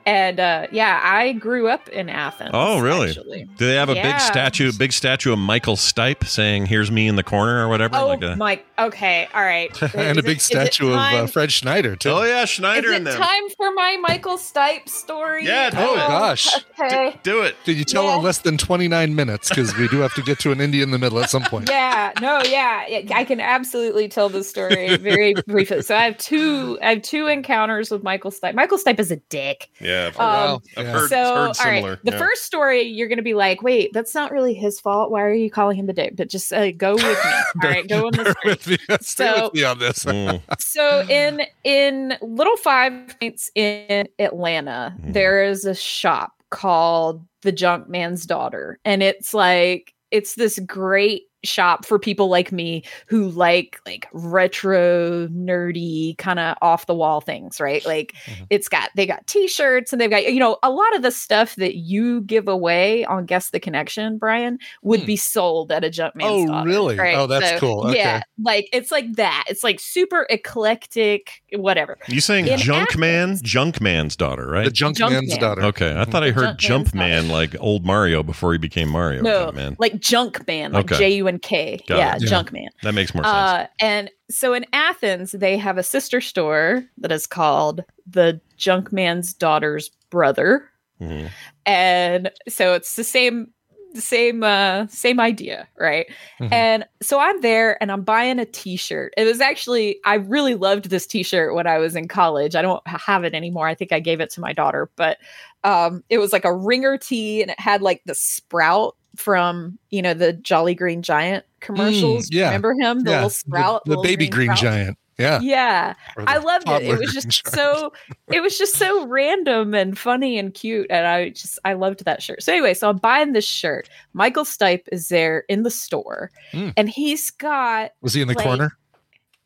and 0.09 0.39
uh, 0.39 0.67
yeah, 0.71 0.99
I 1.03 1.33
grew 1.33 1.67
up 1.67 1.87
in 1.89 2.09
Athens. 2.09 2.51
Oh, 2.53 2.79
really? 2.79 3.09
actually. 3.09 3.43
Do 3.57 3.67
they 3.67 3.75
have 3.75 3.89
a 3.89 3.93
big 3.93 4.19
statue, 4.19 4.71
big 4.71 4.91
statue 4.91 5.31
of 5.33 5.39
Michael 5.39 5.75
Stipe 5.75 6.25
saying 6.25 6.65
"Here's 6.65 6.91
me 6.91 7.07
in 7.07 7.15
the 7.15 7.23
corner" 7.23 7.63
or 7.63 7.69
whatever? 7.69 7.95
Oh, 7.97 8.07
like 8.07 8.23
a, 8.23 8.35
Mike. 8.35 8.65
Okay, 8.77 9.27
all 9.33 9.41
right. 9.43 9.69
and 9.95 10.17
Is 10.17 10.17
a 10.17 10.23
big 10.23 10.37
it 10.37 10.41
statue 10.41 10.89
of 10.89 10.95
uh, 10.95 11.27
Fred 11.27 11.51
Schneider, 11.51 11.95
too. 11.95 12.09
oh 12.09 12.23
yeah, 12.23 12.45
Schneider. 12.45 12.79
Is 12.79 12.83
Schneider 12.85 12.91
it 12.93 12.97
in 12.97 13.03
them. 13.03 13.21
time 13.21 13.49
for 13.57 13.71
my 13.73 13.97
Michael 14.01 14.37
Stipe 14.37 14.89
story? 14.89 15.45
Yeah, 15.45 15.69
Oh, 15.75 15.93
it. 15.93 15.97
gosh. 15.97 16.47
Okay. 16.79 17.19
Do 17.23 17.41
it. 17.41 17.57
Did 17.65 17.75
you 17.77 17.83
tell 17.83 18.05
Yeah. 18.05 18.17
in 18.17 18.23
less 18.23 18.37
than 18.37 18.57
29 18.57 19.13
minutes? 19.13 19.49
Because 19.49 19.75
we 19.77 19.89
do 19.89 19.97
have 19.97 20.13
to 20.13 20.21
get 20.21 20.39
to 20.39 20.51
an 20.53 20.59
indie 20.59 20.81
in 20.81 20.91
the 20.91 20.97
middle 20.97 21.19
at 21.19 21.29
some 21.29 21.43
point. 21.43 21.67
yeah 21.69 22.13
no 22.21 22.41
yeah 22.45 22.85
yeah, 22.87 23.01
i 23.17 23.23
can 23.25 23.41
absolutely 23.41 24.07
tell 24.07 24.29
the 24.29 24.43
story 24.45 24.95
very 24.97 25.33
briefly 25.45 25.81
so 25.81 25.93
i 25.95 25.99
have 26.03 26.17
two 26.17 26.79
i 26.81 26.91
have 26.91 27.01
two 27.01 27.27
encounters 27.27 27.91
with 27.91 28.01
michael 28.01 28.31
stipe 28.31 28.53
michael 28.55 28.77
stipe 28.77 28.97
is 28.99 29.11
a 29.11 29.17
dick 29.29 29.69
Yeah, 29.81 29.98
I've 30.07 30.15
heard, 30.15 30.21
Um, 30.23 30.61
I've 30.77 30.85
yeah. 30.85 30.91
heard, 30.93 31.09
so 31.09 31.15
heard 31.17 31.35
all 31.35 31.53
right 31.65 31.99
the 32.03 32.11
yeah. 32.11 32.17
first 32.17 32.43
story 32.45 32.81
you're 32.83 33.07
gonna 33.07 33.21
be 33.21 33.33
like 33.33 33.61
wait 33.61 33.91
that's 33.93 34.13
not 34.15 34.31
really 34.31 34.53
his 34.53 34.79
fault 34.79 35.11
why 35.11 35.21
are 35.21 35.33
you 35.33 35.49
calling 35.51 35.77
him 35.77 35.85
the 35.85 35.93
dick 35.93 36.15
but 36.15 36.29
just 36.29 36.51
uh, 36.53 36.71
go 36.71 36.93
with 36.95 37.03
me 37.03 37.11
all 37.63 37.69
right 37.69 37.87
go 37.87 38.07
on 38.07 38.13
this 38.13 38.23
Bear 38.43 38.51
with 38.53 38.67
me. 38.67 38.77
Stay 39.01 39.25
So- 39.33 39.43
with 39.45 39.53
me 39.53 39.63
on 39.63 39.79
this. 39.79 39.99
Mm, 40.05 40.41
so 40.59 41.05
in 41.09 41.41
in 41.63 42.17
little 42.21 42.57
five 42.57 42.93
points 43.19 43.51
in 43.55 44.07
atlanta 44.19 44.95
Mhm. 45.01 45.13
there 45.13 45.43
is 45.43 45.65
a 45.65 45.75
shop 45.75 46.31
called 46.49 47.23
the 47.41 47.51
junk 47.51 47.87
man's 47.87 48.25
daughter 48.25 48.79
and 48.85 49.01
it's 49.03 49.33
like 49.33 49.93
it's 50.11 50.33
this 50.35 50.57
great 50.59 51.23
shop 51.43 51.85
for 51.85 51.97
people 51.97 52.27
like 52.27 52.51
me 52.51 52.83
who 53.07 53.29
like 53.29 53.79
like 53.85 54.07
retro 54.11 55.27
nerdy 55.27 56.17
kind 56.17 56.39
of 56.39 56.57
off 56.61 56.85
the 56.85 56.93
wall 56.93 57.21
things 57.21 57.59
right 57.59 57.85
like 57.85 58.13
Mm-hmm. 58.25 58.43
it's 58.49 58.67
got 58.67 58.89
they 58.95 59.05
got 59.05 59.25
t-shirts 59.27 59.93
and 59.93 60.01
they've 60.01 60.09
got 60.09 60.23
you 60.31 60.39
know 60.39 60.57
a 60.63 60.69
lot 60.69 60.93
of 60.95 61.01
the 61.03 61.11
stuff 61.11 61.55
that 61.55 61.75
you 61.75 62.21
give 62.21 62.47
away 62.47 63.05
on 63.05 63.25
guess 63.25 63.51
the 63.51 63.59
connection 63.59 64.17
brian 64.17 64.57
would 64.81 65.05
be 65.05 65.15
sold 65.15 65.71
at 65.71 65.83
a 65.85 65.89
jumpman 65.89 66.19
Hmm. 66.19 66.23
Oh, 66.23 66.47
Daughter, 66.47 66.69
really? 66.69 66.97
right? 66.97 67.15
Oh, 67.15 67.27
that's 67.27 67.59
cool. 67.59 67.93
yeah 67.95 68.23
like 68.43 68.67
it's 68.73 68.91
like 68.91 69.13
that 69.13 69.45
it's 69.47 69.63
like 69.63 69.79
super 69.79 70.25
eclectic 70.29 71.41
whatever 71.53 71.97
You 72.07 72.21
saying 72.21 72.47
In 72.47 72.57
Junk 72.59 72.97
Man? 72.97 73.37
Junk 73.41 73.79
Man's 73.81 74.15
daughter, 74.15 74.47
right? 74.47 74.65
The 74.65 74.71
Junk 74.71 74.97
Junk 74.97 75.13
Man's 75.13 75.29
Man. 75.29 75.39
daughter. 75.39 75.61
Okay, 75.63 75.99
I 75.99 76.05
thought 76.05 76.23
I 76.23 76.31
heard 76.31 76.57
Junk 76.57 76.85
Jump 76.85 76.95
Man's 76.95 77.27
Man 77.27 77.33
like 77.33 77.55
old 77.59 77.85
Mario 77.85 78.23
before 78.23 78.51
he 78.51 78.57
became 78.57 78.89
Mario. 78.89 79.21
no 79.21 79.51
Man. 79.51 79.75
like 79.79 79.99
junk 79.99 80.45
man 80.47 80.71
like 80.73 80.85
Okay. 80.91 80.97
J-u-n-k 81.31 81.83
Got 81.87 81.97
yeah 81.97 82.15
it. 82.15 82.21
Yeah. 82.23 82.27
junk 82.29 82.51
man 82.51 82.69
That 82.83 82.93
makes 82.93 83.13
more 83.13 83.23
sense. 83.23 83.35
Uh, 83.35 83.67
and 83.79 84.09
so 84.29 84.53
in 84.53 84.65
Athens, 84.73 85.31
they 85.33 85.57
have 85.57 85.77
a 85.77 85.83
sister 85.83 86.21
store 86.21 86.83
that 86.99 87.11
is 87.11 87.25
called 87.27 87.83
the 88.07 88.39
Junkman's 88.57 89.33
Daughter's 89.33 89.89
Brother, 90.09 90.69
Mhm. 91.01 91.29
and 91.65 92.31
so 92.47 92.73
it's 92.73 92.95
the 92.95 93.03
same, 93.03 93.51
same, 93.95 94.43
uh, 94.43 94.85
same 94.87 95.19
idea, 95.19 95.67
right? 95.79 96.05
Mhm. 96.39 96.51
And 96.51 96.85
so 97.01 97.19
I'm 97.19 97.41
there, 97.41 97.81
and 97.81 97.91
I'm 97.91 98.03
buying 98.03 98.37
a 98.39 98.45
T-shirt. 98.45 99.13
It 99.17 99.23
was 99.25 99.39
actually 99.41 99.97
I 100.05 100.15
really 100.15 100.55
loved 100.55 100.89
this 100.89 101.07
T-shirt 101.07 101.55
when 101.55 101.65
I 101.67 101.77
was 101.79 101.95
in 101.95 102.07
college. 102.07 102.55
I 102.55 102.61
don't 102.61 102.85
have 102.87 103.23
it 103.23 103.33
anymore. 103.33 103.67
I 103.67 103.75
think 103.75 103.91
I 103.91 103.99
gave 103.99 104.19
it 104.19 104.29
to 104.31 104.41
my 104.41 104.53
daughter, 104.53 104.89
but 104.95 105.17
um, 105.63 106.03
it 106.09 106.19
was 106.19 106.31
like 106.33 106.45
a 106.45 106.53
ringer 106.55 106.97
tee, 106.97 107.41
and 107.41 107.49
it 107.51 107.59
had 107.59 107.81
like 107.81 108.01
the 108.05 108.15
sprout 108.15 108.95
from 109.15 109.77
you 109.89 110.01
know 110.01 110.13
the 110.13 110.33
Jolly 110.33 110.75
Green 110.75 111.01
Giant 111.01 111.45
commercials. 111.59 112.29
Mm, 112.29 112.33
yeah. 112.35 112.45
remember 112.47 112.73
him? 112.73 112.99
The 113.01 113.11
Yeah, 113.11 113.15
little 113.17 113.29
sprout, 113.29 113.83
the, 113.85 113.89
the 113.89 113.97
little 113.97 114.03
baby 114.03 114.27
green, 114.27 114.47
sprout? 114.47 114.59
giant. 114.59 114.97
Yeah. 115.17 115.39
Yeah, 115.41 115.93
I 116.17 116.37
loved 116.37 116.69
it. 116.69 116.83
It 116.83 116.97
was 116.97 117.11
just 117.13 117.27
giant. 117.29 117.53
so 117.53 117.91
it 118.31 118.39
was 118.39 118.57
just 118.57 118.75
so 118.77 119.05
random 119.05 119.73
and 119.73 119.97
funny 119.99 120.39
and 120.39 120.53
cute, 120.53 120.87
and 120.89 121.05
I 121.05 121.29
just 121.31 121.59
I 121.65 121.73
loved 121.73 122.05
that 122.05 122.23
shirt. 122.23 122.41
So 122.41 122.53
anyway, 122.53 122.73
so 122.73 122.89
I'm 122.89 122.95
buying 122.97 123.33
this 123.33 123.45
shirt. 123.45 123.89
Michael 124.13 124.45
Stipe 124.45 124.83
is 124.93 125.09
there 125.09 125.43
in 125.49 125.63
the 125.63 125.71
store, 125.71 126.31
Mm. 126.53 126.71
and 126.77 126.89
he's 126.89 127.31
got 127.31 127.91
Was 128.01 128.13
he 128.13 128.21
in 128.21 128.29
the 128.29 128.33
like, 128.35 128.45
corner? 128.45 128.77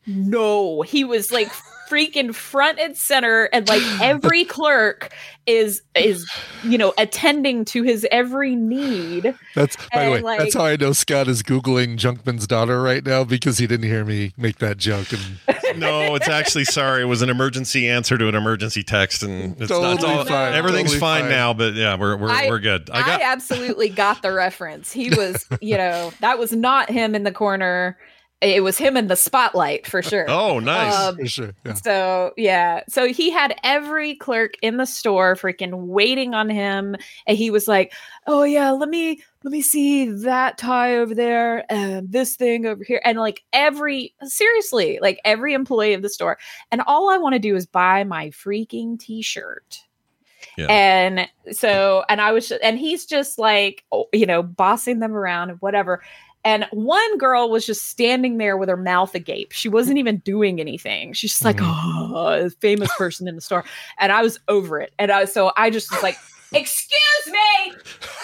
no, 0.06 0.82
he 0.84 1.04
was 1.04 1.32
like 1.32 1.50
freaking 1.94 2.34
front 2.34 2.80
and 2.80 2.98
center, 2.98 3.46
and 3.54 3.68
like 3.70 3.82
every 4.02 4.46
clerk 4.46 5.14
is 5.46 5.82
is 5.96 6.30
you 6.64 6.78
know 6.78 6.94
attending 6.98 7.66
to 7.66 7.84
his 7.84 8.08
every 8.12 8.56
need. 8.56 9.36
That's 9.56 9.76
by 9.94 10.06
the 10.06 10.12
way. 10.12 10.22
like- 10.22 10.40
that's 10.40 10.56
how 10.56 10.66
I 10.66 10.76
know 10.76 10.94
Scott 10.94 11.28
is 11.28 11.44
googling 11.44 11.98
Junkman's 11.98 12.48
daughter 12.48 12.82
right 12.82 13.06
now 13.06 13.24
because 13.24 13.58
he 13.58 13.68
didn't 13.68 13.88
hear 13.88 14.06
me 14.06 14.34
make 14.38 14.60
that 14.60 14.78
joke. 14.78 15.08
And 15.12 15.40
no, 15.80 16.16
it's 16.16 16.30
actually 16.30 16.66
sorry. 16.66 17.02
It 17.04 17.06
was 17.06 17.22
an 17.22 17.30
emergency 17.30 17.90
answer 17.90 18.18
to 18.18 18.28
an 18.28 18.36
emergency 18.36 18.84
text, 18.84 19.24
and 19.24 19.60
it's 19.62 19.70
not, 19.70 19.94
it's 19.96 20.02
Totally 20.04 20.20
all, 20.20 20.26
fine, 20.26 20.54
everything's 20.54 20.92
totally 20.92 21.00
fine, 21.00 21.22
fine. 21.24 21.32
now. 21.32 21.54
But 21.54 21.74
yeah, 21.76 21.98
we're 21.98 22.16
we're, 22.18 22.30
I- 22.30 22.48
we're 22.48 22.60
good. 22.60 22.90
I 22.92 23.02
I, 23.02 23.06
got 23.06 23.22
absolutely 23.22 23.90
got 23.90 24.22
the 24.22 24.32
reference. 24.32 24.92
He 24.92 25.10
was, 25.10 25.46
you 25.62 25.78
know, 25.78 26.12
that 26.22 26.40
was 26.40 26.52
not 26.54 26.90
him 26.90 27.16
in 27.16 27.24
the 27.24 27.32
corner. 27.32 27.98
It 28.44 28.62
was 28.62 28.78
him 28.78 28.98
in 28.98 29.08
the 29.08 29.16
spotlight 29.16 29.88
for 29.88 30.02
sure. 30.02 30.30
oh 30.30 30.60
nice. 30.60 30.94
Um, 30.94 31.18
for 31.18 31.28
sure. 31.28 31.54
Yeah. 31.66 31.74
So 31.74 32.34
yeah, 32.38 32.82
so 32.90 33.08
he 33.08 33.32
had 33.32 33.56
every 33.64 34.16
clerk 34.16 34.54
in 34.62 34.78
the 34.78 34.86
store 34.86 35.36
freaking 35.36 35.74
waiting 35.88 36.34
on 36.34 36.50
him, 36.50 36.96
and 37.26 37.38
he 37.38 37.50
was 37.50 37.68
like, 37.68 37.94
"Oh 38.28 38.44
yeah, 38.44 38.72
let 38.72 38.90
me 38.90 39.22
let 39.44 39.52
me 39.52 39.62
see 39.62 40.06
that 40.06 40.58
tie 40.58 40.98
over 40.98 41.16
there 41.16 41.72
and 41.72 42.12
this 42.12 42.36
thing 42.36 42.66
over 42.66 42.84
here," 42.84 43.02
and 43.04 43.18
like 43.18 43.44
every 43.54 44.14
seriously, 44.24 45.00
like 45.02 45.20
every 45.26 45.54
employee 45.54 45.94
of 45.94 46.02
the 46.02 46.10
store, 46.10 46.38
and 46.72 46.82
all 46.86 47.10
I 47.10 47.18
want 47.18 47.34
to 47.34 47.40
do 47.40 47.56
is 47.56 47.66
buy 47.66 48.04
my 48.04 48.30
freaking 48.30 49.00
t-shirt. 49.00 49.80
Yeah. 50.58 50.68
And 50.70 51.30
so, 51.52 52.04
and 52.10 52.22
I 52.22 52.32
was, 52.32 52.52
and 52.52 52.78
he's 52.78 53.06
just 53.06 53.40
like, 53.40 53.84
oh, 53.92 54.08
you 54.14 54.26
know, 54.26 54.44
bossing 54.44 55.00
them 55.00 55.16
around 55.16 55.50
and 55.50 55.62
whatever. 55.62 56.04
And 56.46 56.66
one 56.72 57.18
girl 57.18 57.50
was 57.50 57.66
just 57.66 57.86
standing 57.86 58.38
there 58.38 58.58
with 58.58 58.70
her 58.70 58.78
mouth 58.78 59.16
agape. 59.16 59.54
She 59.54 59.70
wasn't 59.70 59.98
even 59.98 60.18
doing 60.18 60.60
anything. 60.60 61.14
She's 61.14 61.32
just 61.32 61.46
like, 61.46 61.58
mm-hmm. 61.58 62.14
oh, 62.14 62.50
famous 62.60 62.90
person 62.98 63.28
in 63.28 63.36
the 63.36 63.42
store. 63.42 63.64
And 64.00 64.12
I 64.12 64.22
was 64.22 64.40
over 64.48 64.80
it. 64.80 64.94
And 65.00 65.12
I 65.12 65.26
so 65.26 65.52
I 65.56 65.70
just 65.70 65.92
was 65.92 66.04
like, 66.04 66.18
excuse 66.54 67.28
me, 67.28 67.74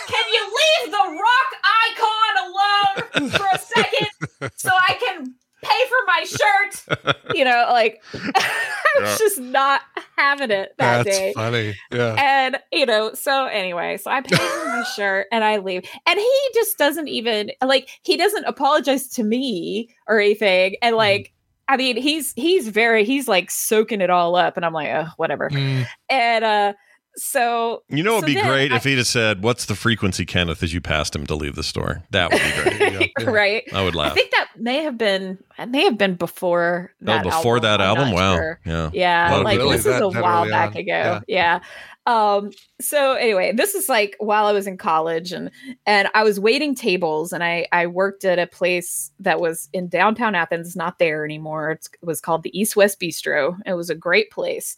can 0.07 0.25
you 0.33 0.53
leave 0.83 0.91
the 0.91 0.97
rock 0.97 1.49
icon 1.87 3.23
alone 3.23 3.29
for 3.31 3.47
a 3.53 3.57
second 3.57 4.51
so 4.55 4.69
I 4.69 4.93
can 4.93 5.35
pay 5.61 5.85
for 5.87 5.97
my 6.07 6.23
shirt? 6.23 7.15
You 7.35 7.45
know, 7.45 7.67
like 7.71 8.01
I 8.13 8.95
was 8.99 9.09
Yeah. 9.11 9.17
just 9.19 9.39
not 9.39 9.81
having 10.17 10.49
it 10.49 10.73
that 10.79 11.03
That's 11.05 11.17
day. 11.17 11.33
funny. 11.33 11.75
Yeah. 11.91 12.15
And 12.17 12.57
you 12.71 12.85
know, 12.87 13.13
so 13.13 13.45
anyway, 13.45 13.97
so 13.97 14.09
I 14.09 14.21
pay 14.21 14.35
for 14.35 14.65
my 14.65 14.83
shirt 14.95 15.27
and 15.31 15.43
I 15.43 15.57
leave. 15.57 15.83
And 16.07 16.19
he 16.19 16.39
just 16.55 16.77
doesn't 16.79 17.07
even 17.07 17.51
like 17.63 17.87
he 18.03 18.17
doesn't 18.17 18.45
apologize 18.45 19.07
to 19.09 19.23
me 19.23 19.95
or 20.07 20.19
anything. 20.19 20.75
And 20.81 20.95
like 20.95 21.33
I 21.67 21.77
mean, 21.77 21.97
he's 21.97 22.33
he's 22.33 22.67
very 22.69 23.05
he's 23.05 23.27
like 23.27 23.51
soaking 23.51 24.01
it 24.01 24.09
all 24.09 24.35
up, 24.35 24.57
and 24.57 24.65
I'm 24.65 24.73
like, 24.73 24.89
oh, 24.89 25.05
whatever. 25.17 25.51
Mm, 25.51 25.85
And 26.09 26.43
uh 26.43 26.73
so 27.19 27.83
you 27.89 28.01
know, 28.03 28.17
it'd 28.17 28.21
so 28.21 28.27
be 28.27 28.41
great 28.41 28.71
I- 28.71 28.77
if 28.77 28.83
he'd 28.83 28.97
have 28.97 29.07
said, 29.07 29.43
"What's 29.43 29.65
the 29.65 29.75
frequency, 29.75 30.25
Kenneth?" 30.25 30.63
As 30.63 30.73
you 30.73 30.81
passed 30.81 31.15
him 31.15 31.25
to 31.27 31.35
leave 31.35 31.55
the 31.55 31.63
store. 31.63 32.03
That 32.11 32.31
would 32.31 32.41
be 32.41 32.77
great. 32.79 32.93
yeah, 32.93 33.07
yeah. 33.19 33.29
right. 33.29 33.63
I 33.73 33.83
would 33.83 33.95
laugh. 33.95 34.11
I 34.13 34.15
think 34.15 34.31
that 34.31 34.47
may 34.57 34.83
have 34.83 34.97
been 34.97 35.37
it 35.57 35.69
may 35.69 35.83
have 35.83 35.97
been 35.97 36.15
before 36.15 36.91
That 37.01 37.21
Oh, 37.25 37.29
before 37.29 37.55
album. 37.57 37.61
that 37.69 37.81
I'm 37.81 37.97
album, 37.97 38.13
wow, 38.13 38.35
sure. 38.35 38.59
yeah, 38.65 38.89
Yeah, 38.93 39.35
like 39.37 39.57
really? 39.59 39.75
this 39.77 39.85
is 39.85 39.99
a 40.01 40.07
while 40.09 40.41
early 40.43 40.51
back 40.51 40.71
on. 40.71 40.77
ago. 40.77 41.21
Yeah. 41.27 41.59
Um 42.07 42.51
so 42.81 43.13
anyway, 43.13 43.51
this 43.53 43.75
is 43.75 43.87
like 43.89 44.15
while 44.19 44.45
I 44.47 44.51
was 44.51 44.65
in 44.67 44.77
college 44.77 45.31
and 45.31 45.51
and 45.85 46.07
I 46.15 46.23
was 46.23 46.39
waiting 46.39 46.73
tables 46.73 47.31
and 47.33 47.43
I 47.43 47.67
I 47.71 47.87
worked 47.87 48.25
at 48.25 48.39
a 48.39 48.47
place 48.47 49.11
that 49.19 49.39
was 49.39 49.69
in 49.73 49.89
downtown 49.89 50.33
Athens, 50.33 50.75
not 50.75 50.97
there 50.97 51.23
anymore. 51.25 51.71
It's, 51.71 51.87
it 52.01 52.05
was 52.05 52.19
called 52.21 52.43
the 52.43 52.57
East 52.59 52.75
West 52.75 52.99
Bistro. 52.99 53.57
It 53.65 53.73
was 53.73 53.89
a 53.89 53.95
great 53.95 54.31
place. 54.31 54.75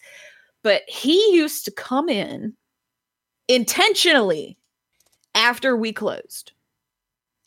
But 0.64 0.84
he 0.88 1.34
used 1.36 1.66
to 1.66 1.72
come 1.72 2.10
in 2.10 2.54
intentionally 3.48 4.58
after 5.36 5.76
we 5.76 5.92
closed 5.92 6.52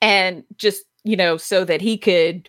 and 0.02 0.44
just 0.56 0.84
you 1.04 1.16
know 1.16 1.36
so 1.36 1.64
that 1.64 1.80
he 1.80 1.96
could 1.96 2.48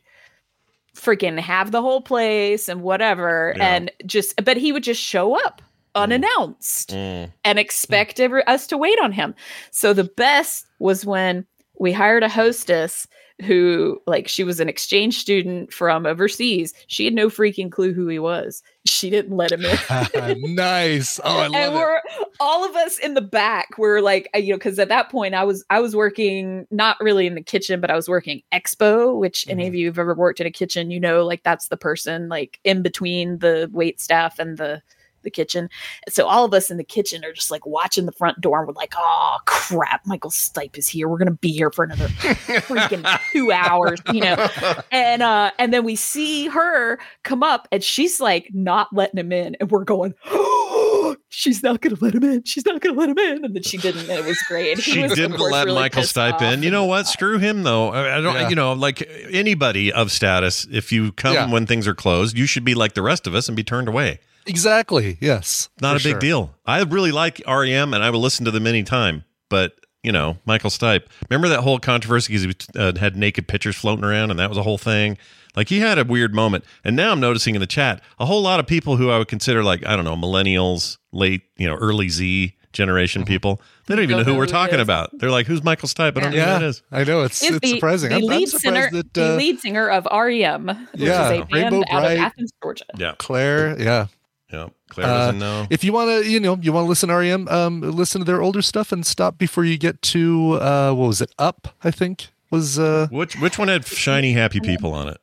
freaking 0.95 1.39
have 1.39 1.71
the 1.71 1.81
whole 1.81 2.01
place 2.01 2.67
and 2.69 2.81
whatever 2.81 3.53
Yeah. 3.57 3.75
and 3.75 3.91
just 4.05 4.33
but 4.43 4.57
he 4.57 4.71
would 4.71 4.83
just 4.83 5.01
show 5.01 5.37
up 5.45 5.61
unannounced 5.93 6.89
Mm. 6.91 7.31
and 7.45 7.59
expect 7.59 8.19
every, 8.19 8.43
us 8.45 8.67
to 8.67 8.77
wait 8.77 8.99
on 9.01 9.11
him 9.13 9.33
so 9.71 9.93
the 9.93 10.03
best 10.03 10.65
was 10.79 11.05
when 11.05 11.45
we 11.79 11.91
hired 11.93 12.23
a 12.23 12.29
hostess 12.29 13.07
who 13.43 14.01
like 14.07 14.29
she 14.29 14.45
was 14.45 14.61
an 14.61 14.69
exchange 14.69 15.17
student 15.17 15.73
from 15.73 16.05
overseas 16.05 16.73
she 16.87 17.03
had 17.03 17.13
no 17.13 17.27
freaking 17.27 17.69
clue 17.69 17.91
who 17.91 18.07
he 18.07 18.17
was 18.17 18.63
she 18.85 19.09
didn't 19.09 19.35
let 19.35 19.51
him 19.51 19.65
in 19.65 20.55
nice. 20.55 21.19
Oh, 21.23 21.39
I 21.39 21.45
and 21.45 21.53
love 21.53 21.73
it. 21.73 21.75
we're 21.75 22.01
all 22.39 22.63
of 22.63 22.75
us 22.77 22.97
in 22.97 23.13
the 23.13 23.21
back 23.21 23.77
were 23.77 23.99
like 24.01 24.29
you 24.35 24.51
know 24.51 24.55
because 24.57 24.79
at 24.79 24.87
that 24.87 25.09
point 25.11 25.35
i 25.35 25.43
was 25.43 25.65
i 25.69 25.81
was 25.81 25.95
working 25.97 26.65
not 26.71 26.95
really 27.01 27.27
in 27.27 27.35
the 27.35 27.41
kitchen 27.43 27.81
but 27.81 27.91
i 27.91 27.95
was 27.95 28.07
working 28.07 28.41
expo 28.53 29.17
which 29.19 29.45
any 29.49 29.63
Mm-hmm. 29.63 29.67
of 29.67 29.75
you 29.75 29.85
have 29.87 29.99
ever 29.99 30.13
worked 30.13 30.39
in 30.39 30.47
a 30.47 30.51
kitchen 30.51 30.89
you 30.89 30.99
know 31.01 31.25
like 31.25 31.43
that's 31.43 31.67
the 31.67 31.77
person 31.77 32.29
like 32.29 32.59
in 32.63 32.81
between 32.83 33.39
the 33.39 33.69
wait 33.73 33.99
staff 33.99 34.39
and 34.39 34.57
the 34.57 34.81
the 35.25 35.31
kitchen 35.31 35.69
so 36.07 36.25
all 36.25 36.45
of 36.45 36.53
us 36.53 36.71
in 36.71 36.77
the 36.77 36.83
kitchen 36.83 37.25
are 37.25 37.33
just 37.33 37.51
like 37.51 37.65
watching 37.65 38.05
the 38.05 38.11
front 38.13 38.39
door 38.39 38.59
and 38.59 38.67
we're 38.67 38.73
like 38.73 38.93
oh 38.97 39.37
crap 39.45 40.05
michael 40.05 40.29
stipe 40.29 40.77
is 40.77 40.87
here 40.87 41.09
we're 41.09 41.17
gonna 41.17 41.31
be 41.31 41.51
here 41.51 41.69
for 41.69 41.83
another 41.83 42.07
freaking 42.07 43.19
two 43.33 43.51
hours 43.51 43.99
you 44.13 44.21
know 44.21 44.47
and 44.91 45.21
uh 45.21 45.51
and 45.59 45.73
then 45.73 45.83
we 45.83 45.95
see 45.95 46.47
her 46.47 46.97
come 47.23 47.43
up 47.43 47.67
and 47.71 47.83
she's 47.83 48.21
like 48.21 48.47
not 48.53 48.87
letting 48.93 49.19
him 49.19 49.31
in 49.33 49.55
and 49.59 49.69
we're 49.69 49.83
going 49.83 50.13
oh, 50.27 51.15
she's 51.29 51.61
not 51.61 51.81
gonna 51.81 51.97
let 51.99 52.15
him 52.15 52.23
in 52.23 52.43
she's 52.45 52.65
not 52.65 52.79
gonna 52.79 52.97
let 52.97 53.09
him 53.09 53.17
in 53.17 53.43
and 53.43 53.55
then 53.55 53.63
she 53.63 53.77
didn't 53.77 54.01
and 54.09 54.11
it 54.19 54.25
was 54.25 54.37
great 54.47 54.77
She 54.79 55.01
was, 55.01 55.13
didn't 55.13 55.37
course, 55.37 55.51
let 55.51 55.65
really 55.65 55.79
Michael 55.81 56.01
pissed 56.03 56.15
Stipe 56.15 56.41
in. 56.41 56.61
You 56.63 56.69
know 56.71 56.85
what? 56.85 57.07
Screw 57.07 57.39
him 57.39 57.63
though. 57.63 57.89
I, 57.89 58.17
I 58.17 58.21
don't. 58.21 58.35
Yeah. 58.35 58.49
You 58.49 58.55
know, 58.55 58.73
like 58.73 59.01
anybody 59.31 59.91
of 59.91 60.11
status, 60.11 60.67
if 60.71 60.91
you 60.91 61.11
come 61.13 61.33
Yeah. 61.33 61.51
when 61.51 61.65
things 61.65 61.87
are 61.87 61.95
closed, 61.95 62.37
you 62.37 62.45
should 62.45 62.63
be 62.63 62.75
like 62.75 62.93
the 62.93 63.01
rest 63.01 63.25
of 63.27 63.33
us 63.35 63.47
and 63.47 63.55
be 63.55 63.63
turned 63.63 63.87
away. 63.87 64.19
Exactly. 64.45 65.17
Yes. 65.21 65.69
Not 65.81 65.95
a 65.95 66.03
big 66.03 66.13
sure. 66.13 66.19
deal. 66.19 66.55
I 66.65 66.81
really 66.83 67.11
like 67.11 67.41
REM 67.47 67.93
and 67.93 68.03
I 68.03 68.09
will 68.09 68.19
listen 68.21 68.45
to 68.45 68.51
them 68.51 68.67
anytime. 68.67 69.23
But 69.49 69.73
you 70.03 70.11
know, 70.11 70.37
Michael 70.45 70.69
Stipe. 70.69 71.05
Remember 71.29 71.49
that 71.49 71.61
whole 71.61 71.79
controversy 71.79 72.33
because 72.37 72.43
he 72.73 72.79
uh, 72.79 72.95
had 72.99 73.15
naked 73.15 73.47
pictures 73.47 73.75
floating 73.75 74.05
around, 74.05 74.29
and 74.29 74.39
that 74.39 74.49
was 74.49 74.57
a 74.57 74.61
whole 74.63 74.77
thing. 74.77 75.17
Like 75.55 75.67
he 75.69 75.79
had 75.79 75.97
a 75.97 76.03
weird 76.03 76.33
moment, 76.35 76.63
and 76.83 76.95
now 76.95 77.11
I'm 77.11 77.19
noticing 77.19 77.55
in 77.55 77.59
the 77.61 77.65
chat 77.67 78.03
a 78.19 78.25
whole 78.27 78.41
lot 78.43 78.59
of 78.59 78.67
people 78.67 78.97
who 78.97 79.09
I 79.09 79.17
would 79.17 79.27
consider 79.29 79.63
like 79.63 79.83
I 79.85 79.95
don't 79.95 80.05
know 80.05 80.15
millennials, 80.15 80.97
late 81.11 81.41
you 81.57 81.67
know 81.67 81.75
early 81.75 82.09
Z 82.09 82.53
generation 82.71 83.25
people. 83.25 83.61
They 83.87 83.95
don't 83.95 84.03
even 84.03 84.17
know 84.17 84.23
who 84.23 84.33
know 84.33 84.37
we're 84.37 84.45
who 84.45 84.51
talking 84.51 84.75
is. 84.75 84.81
about. 84.81 85.17
They're 85.17 85.31
like, 85.31 85.47
"Who's 85.47 85.63
Michael 85.63 85.87
Stipe?" 85.87 86.17
I 86.17 86.19
don't 86.19 86.23
know 86.25 86.29
who 86.31 86.35
Yeah, 86.37 86.59
that 86.59 86.63
is. 86.63 86.83
I 86.91 87.03
know 87.03 87.23
it's 87.23 87.41
Is 87.41 87.55
it's 87.55 87.59
the, 87.61 87.75
surprising. 87.75 88.09
the 88.09 88.17
I'm, 88.17 88.21
I'm 88.23 88.27
lead 88.27 88.49
surprised 88.49 88.61
singer, 88.61 88.89
that 88.91 89.13
the 89.15 89.33
uh, 89.33 89.35
lead 89.37 89.59
singer 89.59 89.89
of 89.89 90.07
REM, 90.11 90.67
which 90.67 91.01
Yeah, 91.01 91.31
is 91.31 91.39
a 91.41 91.45
band 91.45 91.51
Rainbow 91.51 91.79
out 91.89 92.01
Bright. 92.01 92.11
of 92.13 92.19
Athens, 92.19 92.51
Georgia. 92.61 92.85
Yeah, 92.97 93.15
Claire, 93.17 93.81
yeah. 93.81 94.07
Yeah. 94.51 94.67
Claire 94.89 95.07
Uh, 95.07 95.17
doesn't 95.17 95.39
know. 95.39 95.67
If 95.69 95.83
you 95.83 95.91
want 95.93 96.09
to, 96.23 96.29
you 96.29 96.39
know, 96.39 96.57
you 96.61 96.71
want 96.73 96.85
to 96.85 96.89
listen 96.89 97.09
to 97.09 97.15
REM, 97.15 97.47
um, 97.49 97.81
listen 97.81 98.19
to 98.21 98.25
their 98.25 98.41
older 98.41 98.61
stuff 98.61 98.91
and 98.91 99.05
stop 99.05 99.37
before 99.37 99.65
you 99.65 99.77
get 99.77 100.01
to 100.03 100.53
uh, 100.61 100.93
what 100.93 101.07
was 101.07 101.21
it? 101.21 101.31
Up, 101.39 101.75
I 101.83 101.91
think 101.91 102.27
was 102.51 102.77
uh, 102.79 103.07
Which 103.11 103.35
which 103.39 103.57
one 103.57 103.67
had 103.67 103.85
shiny 103.85 104.33
happy 104.33 104.59
people 104.59 104.93
on 104.93 105.07
it? 105.09 105.17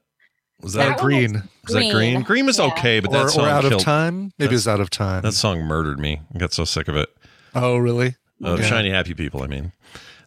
Was 0.61 0.75
that, 0.75 0.89
That 0.91 0.99
Green 0.99 1.33
was 1.67 1.75
that 1.75 1.91
Green? 1.93 2.23
Green 2.23 2.47
was 2.47 2.59
Yeah. 2.59 2.67
okay, 2.67 3.01
but 3.01 3.11
or, 3.11 3.25
that 3.25 3.31
song 3.31 3.47
or 3.47 3.49
Out 3.49 3.61
killed. 3.63 3.73
of 3.75 3.81
Time. 3.81 4.33
Maybe 4.39 4.55
it's 4.55 4.69
Out 4.69 4.81
of 4.81 4.91
Time. 4.91 5.23
That 5.23 5.33
song 5.35 5.61
murdered 5.63 5.99
me. 5.99 6.21
I 6.35 6.39
got 6.39 6.53
so 6.53 6.65
sick 6.65 6.87
of 6.89 6.97
it. 6.97 7.09
oh, 7.55 7.77
really? 7.79 8.15
Of 8.45 8.61
Yeah. 8.61 8.67
shiny 8.67 8.91
happy 8.91 9.15
people. 9.15 9.43
I 9.43 9.47
mean, 9.49 9.73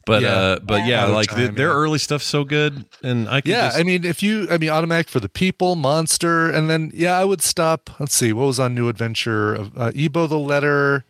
but 0.05 0.21
Yeah. 0.21 0.33
uh, 0.33 0.59
but 0.59 0.85
yeah, 0.85 1.03
Out 1.03 1.09
of 1.09 1.15
like 1.15 1.29
the, 1.35 1.47
their 1.47 1.67
yeah. 1.69 1.73
early 1.73 1.99
stuff's 1.99 2.25
so 2.25 2.43
good, 2.43 2.85
and 3.03 3.27
I 3.27 3.41
could 3.41 3.51
Yeah, 3.51 3.67
just, 3.67 3.79
I 3.79 3.83
mean, 3.83 4.05
if 4.05 4.21
you, 4.23 4.47
I 4.49 4.57
mean, 4.57 4.69
Automatic 4.69 5.09
for 5.09 5.19
the 5.19 5.29
People, 5.29 5.75
Monster, 5.75 6.49
and 6.49 6.69
then 6.69 6.91
yeah, 6.93 7.17
I 7.19 7.25
would 7.25 7.41
stop. 7.41 7.89
Let's 7.99 8.15
see, 8.15 8.31
what 8.33 8.45
was 8.45 8.59
on 8.59 8.73
New 8.75 8.87
Adventure 8.89 9.53
of 9.53 9.77
uh, 9.77 9.91
E-Bow 9.95 10.27
the 10.27 10.37
Letter. 10.39 11.05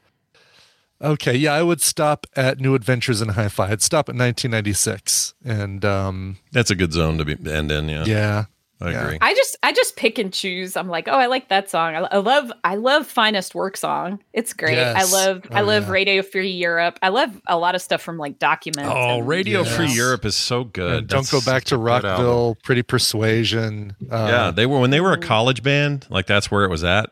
Okay, 1.02 1.36
yeah, 1.36 1.54
I 1.54 1.62
would 1.62 1.82
stop 1.82 2.26
at 2.38 2.60
New 2.60 2.74
Adventures 2.74 3.22
in 3.22 3.30
Hi-Fi. 3.30 3.70
I'd 3.70 3.82
stop 3.82 4.08
at 4.08 4.16
1996, 4.16 5.34
and 5.44 5.84
um, 5.84 6.38
that's 6.54 6.72
a 6.72 6.76
good 6.76 6.94
zone 6.94 7.18
to 7.18 7.26
be 7.26 7.34
end 7.52 7.70
in. 7.72 7.90
Yeah, 7.90 8.06
yeah, 8.06 8.46
I 8.82 8.92
yeah. 8.92 9.04
agree. 9.06 9.18
I 9.22 9.34
just 9.34 9.56
I 9.64 9.72
just 9.72 9.96
pick 9.96 10.20
and 10.20 10.34
choose. 10.34 10.76
I'm 10.76 10.90
like, 10.90 11.08
oh, 11.08 11.14
I 11.18 11.28
like 11.28 11.48
that 11.50 11.70
song. 11.70 11.96
I, 11.96 12.00
I 12.00 12.18
love 12.18 12.52
I 12.64 12.76
love 12.76 13.08
Finest 13.08 13.56
Work 13.56 13.78
Song. 13.78 14.20
It's 14.34 14.52
great. 14.54 14.76
Yes. 14.76 15.14
I 15.14 15.18
love 15.18 15.46
I 15.52 15.62
Oh, 15.62 15.66
love 15.66 15.84
yeah. 15.84 15.92
Radio 15.92 16.22
Free 16.22 16.50
Europe. 16.52 17.00
I 17.02 17.08
love 17.10 17.42
a 17.48 17.58
lot 17.58 17.76
of 17.76 17.82
stuff 17.82 18.02
from 18.02 18.18
like 18.18 18.38
Documents. 18.38 18.92
Oh, 18.94 19.20
and- 19.20 19.28
Radio 19.28 19.62
Yes. 19.62 19.76
Free 19.76 19.92
Europe 19.94 20.26
is 20.26 20.36
so 20.36 20.66
good. 20.66 20.98
And 21.00 21.08
don't 21.08 21.30
go 21.32 21.40
back 21.42 21.64
to 21.66 21.76
a 21.76 21.78
good 21.78 21.88
album. 21.88 22.10
Rockville. 22.12 22.58
Pretty 22.64 22.84
Persuasion. 22.84 23.96
Uh, 24.12 24.28
yeah, 24.30 24.52
they 24.52 24.66
were 24.66 24.80
when 24.80 24.90
they 24.90 25.00
were 25.02 25.14
a 25.14 25.18
college 25.20 25.64
band. 25.64 26.06
Like 26.10 26.28
that's 26.28 26.52
where 26.52 26.66
it 26.66 26.70
was 26.70 26.84
at. 26.84 27.10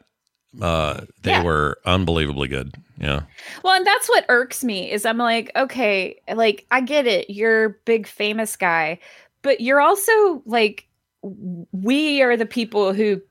Uh, 0.62 1.02
they 1.24 1.32
Yeah. 1.32 1.44
were 1.44 1.78
unbelievably 1.86 2.48
good. 2.50 2.76
Yeah, 3.00 3.22
Well, 3.64 3.74
and 3.76 3.86
that's 3.88 4.08
what 4.08 4.24
irks 4.30 4.64
me 4.64 4.92
is 4.92 5.04
I'm 5.06 5.18
like, 5.18 5.52
okay, 5.56 6.22
like 6.36 6.66
I 6.70 6.82
get 6.82 7.08
it, 7.08 7.30
you're 7.30 7.70
big 7.86 8.06
famous 8.06 8.56
guy, 8.56 9.00
but 9.42 9.62
you're 9.62 9.82
also 9.82 10.44
like 10.46 10.86
we 11.24 12.22
are 12.22 12.38
the 12.38 12.46
people 12.46 12.94
who 12.94 13.22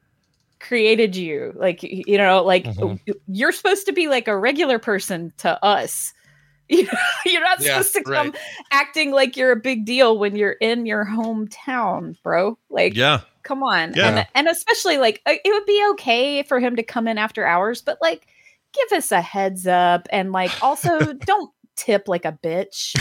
created 0.61 1.16
you. 1.16 1.52
Like 1.57 1.83
you 1.83 2.16
know, 2.18 2.42
like 2.42 2.64
Mhm. 2.64 2.98
you're 3.26 3.52
supposed 3.52 3.87
to 3.87 3.92
be 3.92 4.09
like 4.09 4.28
a 4.28 4.37
regular 4.37 4.78
person 4.78 5.33
to 5.38 5.62
us. 5.64 6.12
You 6.68 6.85
know, 6.85 6.92
you're 7.26 7.42
not 7.42 7.61
Yeah, 7.61 7.83
supposed 7.83 7.92
to 7.94 8.02
come 8.05 8.31
right. 8.31 8.40
acting 8.70 9.11
like 9.11 9.37
you're 9.37 9.52
a 9.52 9.57
big 9.61 9.85
deal 9.85 10.16
when 10.16 10.37
you're 10.37 10.52
in 10.52 10.87
your 10.87 11.05
hometown, 11.05 12.14
bro. 12.22 12.57
Like 12.70 12.94
yeah, 12.96 13.20
come 13.42 13.62
on 13.62 13.92
Yeah. 13.94 14.07
and, 14.20 14.26
and 14.35 14.48
especially 14.48 14.96
like 14.96 15.20
uh, 15.26 15.35
it 15.44 15.50
would 15.52 15.66
be 15.66 15.87
okay 15.90 16.42
for 16.44 16.61
him 16.61 16.76
to 16.76 16.83
come 16.83 17.09
in 17.09 17.18
after 17.18 17.44
hours 17.44 17.83
but 17.83 17.98
like 18.00 18.26
give 18.72 18.96
us 18.96 19.11
a 19.12 19.20
heads 19.20 19.66
up 19.66 20.07
and 20.11 20.33
like 20.33 20.52
also 20.62 21.12
don't 21.26 21.50
tip 21.76 22.07
like 22.09 22.24
a 22.24 22.38
bitch 22.42 22.94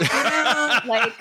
You 0.00 0.06
know, 0.30 0.80
like 0.86 1.12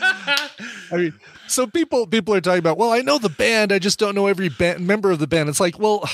I 0.00 0.96
mean, 0.96 1.14
so 1.48 1.66
people 1.66 2.06
people 2.06 2.34
are 2.34 2.40
talking 2.40 2.58
about. 2.58 2.78
Well, 2.78 2.90
I 2.92 3.00
know 3.00 3.18
the 3.18 3.28
band. 3.28 3.72
I 3.72 3.78
just 3.78 3.98
don't 3.98 4.14
know 4.14 4.26
every 4.26 4.48
band 4.48 4.86
member 4.86 5.10
of 5.10 5.18
the 5.18 5.26
band. 5.26 5.48
It's 5.48 5.60
like, 5.60 5.78
well, 5.78 6.08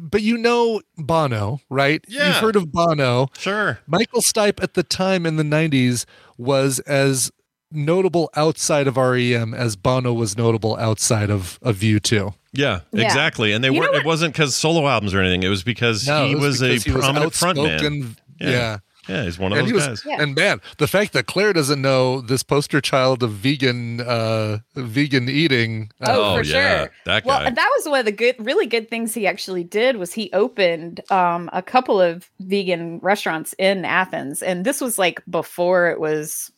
but 0.00 0.22
you 0.22 0.38
know 0.38 0.80
Bono, 0.96 1.60
right? 1.68 2.04
Yeah. 2.08 2.28
You've 2.28 2.36
heard 2.36 2.56
of 2.56 2.72
Bono. 2.72 3.28
sure. 3.38 3.78
Michael 3.86 4.20
Stipe 4.22 4.62
at 4.62 4.74
the 4.74 4.82
time 4.82 5.26
in 5.26 5.36
the 5.36 5.42
90s 5.42 6.04
was 6.38 6.78
as 6.80 7.30
notable 7.70 8.30
outside 8.36 8.86
of 8.86 8.96
REM 8.96 9.54
as 9.54 9.76
Bono 9.76 10.12
was 10.12 10.36
notable 10.36 10.76
outside 10.76 11.30
of, 11.30 11.58
of 11.62 11.78
U2. 11.78 12.34
Yeah, 12.52 12.80
Yeah. 12.92 13.04
exactly. 13.04 13.52
And 13.52 13.64
they 13.64 13.70
You 13.70 13.80
weren't. 13.80 13.94
It 13.94 14.04
wasn't 14.04 14.34
because 14.34 14.54
solo 14.54 14.86
albums 14.86 15.14
or 15.14 15.20
anything. 15.20 15.42
It 15.42 15.48
was 15.48 15.62
because 15.62 16.06
No, 16.06 16.26
he 16.26 16.32
it 16.32 16.38
was, 16.38 16.60
because 16.60 16.86
a 16.86 16.90
he 16.90 16.94
was 16.94 17.04
prominent 17.04 17.32
frontman. 17.32 18.16
Yeah. 18.40 18.50
Yeah. 18.50 18.78
Yeah, 19.08 19.24
he's 19.24 19.36
one 19.38 19.50
of 19.52 19.58
And 19.58 19.66
those 19.66 19.70
he 19.70 19.74
was, 19.74 19.86
guys. 20.00 20.02
Yeah. 20.06 20.22
and 20.22 20.34
man, 20.36 20.60
the 20.78 20.86
fact 20.86 21.12
that 21.14 21.26
Claire 21.26 21.52
doesn't 21.52 21.82
know 21.82 22.20
this 22.20 22.44
poster 22.44 22.80
child 22.80 23.22
of 23.24 23.32
vegan, 23.32 24.00
uh, 24.00 24.58
vegan 24.76 25.28
eating. 25.28 25.90
Uh, 26.00 26.06
oh, 26.10 26.22
Oh, 26.34 26.36
for 26.36 26.44
yeah, 26.44 26.78
sure 26.84 26.92
that 27.06 27.24
well 27.24 27.38
guy. 27.40 27.46
and 27.46 27.56
that 27.56 27.68
was 27.76 27.88
one 27.90 27.98
of 27.98 28.04
the 28.06 28.12
good 28.12 28.36
really 28.38 28.66
good 28.66 28.88
things 28.88 29.12
he 29.12 29.26
actually 29.26 29.64
did 29.64 29.96
was 29.96 30.12
he 30.12 30.30
opened 30.32 31.00
um 31.10 31.50
a 31.52 31.62
couple 31.62 32.00
of 32.00 32.30
vegan 32.40 32.98
restaurants 33.00 33.54
in 33.58 33.84
athens 33.84 34.40
and 34.42 34.64
this 34.64 34.80
was 34.80 34.98
like 35.00 35.20
before 35.28 35.88
it 35.90 35.98
was 35.98 36.51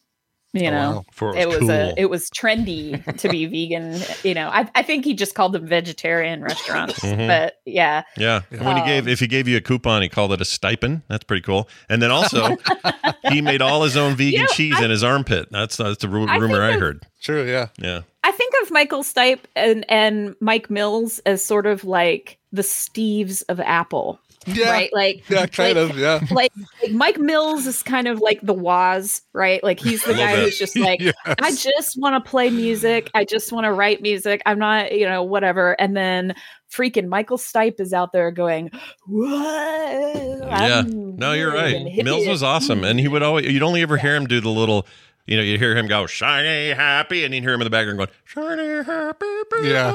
you 0.55 0.69
Oh, 0.69 0.71
know 0.71 0.91
wow. 0.93 1.05
For 1.13 1.37
it 1.37 1.49
was 1.49 1.69
a 1.69 1.93
it 1.99 2.09
was 2.09 2.31
trendy 2.31 3.03
to 3.19 3.29
be 3.29 3.45
vegan 3.55 4.01
you 4.23 4.35
know 4.35 4.49
I, 4.49 4.71
I 4.75 4.83
think 4.83 5.05
he 5.05 5.13
just 5.15 5.35
called 5.35 5.53
them 5.53 5.67
vegetarian 5.67 6.43
restaurants 6.43 7.01
Mhm. 7.01 7.27
but 7.27 7.55
yeah 7.67 8.05
Yeah. 8.17 8.43
And 8.51 8.65
when 8.65 8.77
he 8.77 8.85
gave, 8.85 9.03
Um, 9.05 9.09
if 9.09 9.21
he 9.21 9.27
gave 9.27 9.49
you 9.49 9.57
a 9.57 9.61
coupon, 9.61 10.03
he 10.03 10.09
called 10.09 10.33
it 10.33 10.41
a 10.41 10.45
stipend. 10.45 11.03
That's 11.09 11.25
pretty 11.25 11.43
cool. 11.43 11.69
And 11.89 12.01
then 12.01 12.11
also, 12.11 12.57
he 13.31 13.41
made 13.41 13.61
all 13.63 13.83
his 13.83 13.97
own 13.97 14.15
vegan 14.17 14.33
You 14.33 14.39
know, 14.41 14.47
cheese 14.53 14.75
I- 14.79 14.85
in 14.85 14.91
his 14.91 15.03
armpit. 15.03 15.49
That's 15.51 15.77
that's 15.77 15.99
the 15.99 16.09
ru- 16.09 16.29
I 16.29 16.37
rumor 16.37 16.63
I 16.63 16.71
of- 16.73 16.81
heard. 16.81 17.03
True, 17.21 17.45
yeah. 17.45 17.69
Yeah. 17.79 18.03
i 18.23 18.31
think 18.31 18.53
of 18.63 18.71
michael 18.71 19.03
stipe 19.03 19.41
and 19.57 19.85
and 19.91 20.35
mike 20.41 20.69
mills 20.71 21.19
as 21.27 21.43
sort 21.45 21.67
of 21.67 21.85
like 21.85 22.39
the 22.53 22.63
steves 22.63 23.43
of 23.49 23.59
apple 23.61 24.19
Yeah. 24.47 24.71
right 24.71 24.91
like 24.93 25.29
Yeah, 25.29 25.47
kind 25.47 25.77
like- 25.79 25.91
of, 25.91 25.99
yeah. 25.99 26.21
like, 26.31 26.53
like 26.83 26.93
Mike 26.93 27.19
Mills 27.19 27.67
is 27.67 27.83
kind 27.83 28.09
of 28.09 28.21
like 28.21 28.41
the 28.43 28.55
Woz, 28.55 29.23
right? 29.33 29.63
Like 29.63 29.81
he's 29.81 30.03
the 30.03 30.15
guy 30.15 30.37
bit. 30.37 30.45
who's 30.45 30.59
just 30.59 30.79
like, 30.79 31.01
Yes. 31.05 31.15
I 31.27 31.53
just 31.53 31.99
want 31.99 32.23
to 32.23 32.31
play 32.31 32.51
music. 32.51 33.11
I 33.15 33.25
just 33.25 33.53
want 33.53 33.65
to 33.65 33.73
write 33.73 34.03
music. 34.03 34.43
I'm 34.47 34.59
not, 34.59 34.93
you 34.93 35.07
know, 35.07 35.23
whatever. 35.23 35.73
And 35.81 35.97
then 35.97 36.35
freaking 36.71 37.09
Michael 37.09 37.39
Stipe 37.39 37.81
is 37.81 37.93
out 37.93 38.13
there 38.13 38.31
going, 38.31 38.71
What? 39.07 39.31
Yeah. 39.31 40.79
I'm 40.81 41.17
No, 41.17 41.33
you're 41.33 41.53
right. 41.53 42.05
Mills 42.05 42.27
was 42.27 42.43
awesome. 42.43 42.85
And 42.85 43.01
he 43.01 43.09
would 43.09 43.23
mm-hmm. 43.23 43.29
always, 43.29 43.47
you'd 43.47 43.63
only 43.63 43.83
ever 43.83 43.97
hear 43.97 44.15
him 44.15 44.27
do 44.27 44.41
the 44.41 44.51
little, 44.51 44.87
you 45.27 45.37
know, 45.37 45.43
you'd 45.43 45.61
hear 45.61 45.77
him 45.77 45.87
go, 45.87 46.07
shiny, 46.07 46.71
happy. 46.75 47.25
And 47.25 47.35
you'd 47.35 47.43
hear 47.43 47.55
him 47.55 47.61
in 47.61 47.65
the 47.65 47.71
background 47.71 47.99
going, 47.99 48.11
shiny, 48.25 48.85
happy. 48.85 49.27
Yeah. 49.63 49.95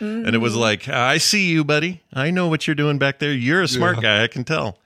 And 0.00 0.34
it 0.34 0.38
was 0.38 0.52
Mm-hmm. 0.52 0.60
like, 0.60 0.88
I 0.88 1.18
see 1.18 1.48
you, 1.50 1.64
buddy. 1.64 2.02
I 2.12 2.30
know 2.30 2.48
what 2.48 2.66
you're 2.66 2.74
doing 2.76 2.98
back 2.98 3.18
there. 3.18 3.32
You're 3.32 3.62
a 3.62 3.68
smart 3.68 3.96
Yeah. 3.96 4.02
guy. 4.18 4.22
I 4.24 4.26
can 4.26 4.44
tell. 4.44 4.78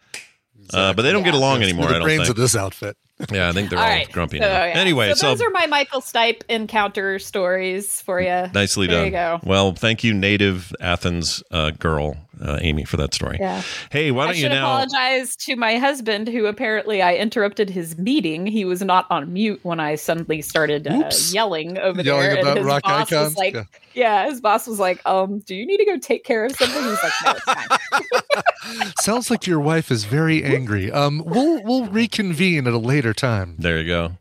Uh, 0.72 0.92
but 0.94 1.02
they 1.02 1.12
don't 1.12 1.24
get 1.24 1.34
along 1.34 1.62
anymore. 1.62 1.86
the 1.88 1.96
I 1.96 1.98
don't 1.98 2.02
brains 2.06 2.20
think. 2.22 2.30
of 2.30 2.36
this 2.36 2.56
outfit. 2.56 2.96
Yeah, 3.30 3.48
I 3.48 3.52
think 3.52 3.70
they're 3.70 3.78
All 3.78 3.84
all, 3.84 3.90
right. 3.90 4.10
grumpy 4.10 4.38
so, 4.38 4.44
now. 4.44 4.64
yeah. 4.64 4.72
Anyway, 4.74 5.08
so 5.10 5.14
so, 5.14 5.28
those 5.28 5.40
are 5.42 5.50
my 5.50 5.66
Michael 5.66 6.00
Stipe 6.00 6.42
encounter 6.48 7.18
stories 7.20 8.00
for 8.00 8.20
you. 8.20 8.50
nicely 8.52 8.86
done. 8.88 8.94
there 9.10 9.10
done. 9.10 9.34
you 9.34 9.38
go. 9.42 9.48
Well, 9.48 9.72
thank 9.72 10.02
you, 10.02 10.12
native 10.14 10.72
Athens 10.80 11.40
uh, 11.52 11.70
girl, 11.70 12.16
uh, 12.44 12.58
Amy, 12.60 12.84
for 12.84 12.96
that 12.98 13.14
story. 13.14 13.38
Yeah. 13.40 13.62
Hey, 13.90 14.10
why 14.10 14.26
don't 14.26 14.36
you 14.36 14.42
should 14.42 14.50
now? 14.52 14.66
apologize 14.66 15.34
to 15.36 15.56
my 15.56 15.78
husband, 15.78 16.28
who 16.28 16.46
apparently 16.46 17.02
I 17.02 17.14
interrupted 17.14 17.70
his 17.70 17.96
meeting. 17.98 18.46
He 18.46 18.64
was 18.64 18.82
not 18.82 19.06
on 19.10 19.32
mute 19.32 19.60
when 19.62 19.80
I 19.80 19.94
suddenly 19.94 20.42
started 20.42 20.86
uh, 20.86 21.10
yelling 21.30 21.78
over 21.78 22.02
Yelling 22.02 22.22
there. 22.22 22.40
about 22.40 22.48
and 22.50 22.58
his 22.58 22.66
rock 22.66 22.82
boss 22.82 23.12
icons? 23.12 23.28
was 23.30 23.36
like, 23.36 23.54
Yeah. 23.54 23.64
yeah. 23.94 24.26
his 24.26 24.40
boss 24.40 24.66
was 24.66 24.78
like, 24.78 25.00
um, 25.06 25.38
do 25.40 25.54
you 25.54 25.66
need 25.66 25.78
to 25.78 25.84
go 25.86 25.98
take 25.98 26.24
care 26.24 26.44
of 26.44 26.54
something? 26.54 26.82
He's 26.82 27.02
like, 27.02 27.12
no, 27.24 27.32
it's 27.32 27.44
fine. 27.44 28.92
Sounds 29.00 29.30
like 29.30 29.46
your 29.46 29.60
wife 29.60 29.90
is 29.90 30.04
very 30.04 30.42
angry. 30.44 30.90
Um, 30.90 31.22
we'll 31.24 31.62
we'll 31.62 31.86
reconvene 31.90 32.66
at 32.66 32.72
a 32.72 32.78
later 32.78 33.12
time. 33.14 33.56
There 33.58 33.80
you 33.80 33.86
go. 33.86 34.12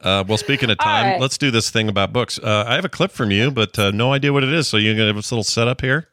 Uh, 0.00 0.24
well, 0.26 0.38
speaking 0.38 0.68
of 0.68 0.78
time, 0.78 1.12
right. 1.12 1.20
let's 1.20 1.38
do 1.38 1.50
this 1.52 1.70
thing 1.70 1.88
about 1.88 2.12
books. 2.12 2.38
Uh, 2.38 2.64
I 2.66 2.74
have 2.74 2.84
a 2.84 2.88
clip 2.88 3.12
from 3.12 3.30
you, 3.30 3.52
but 3.52 3.78
uh, 3.78 3.92
no 3.92 4.12
idea 4.12 4.32
what 4.32 4.42
it 4.42 4.52
is. 4.52 4.66
So 4.66 4.76
you're 4.76 4.94
going 4.94 5.04
to 5.04 5.06
have 5.08 5.16
this 5.16 5.30
little 5.30 5.44
setup 5.44 5.80
here? 5.80 6.08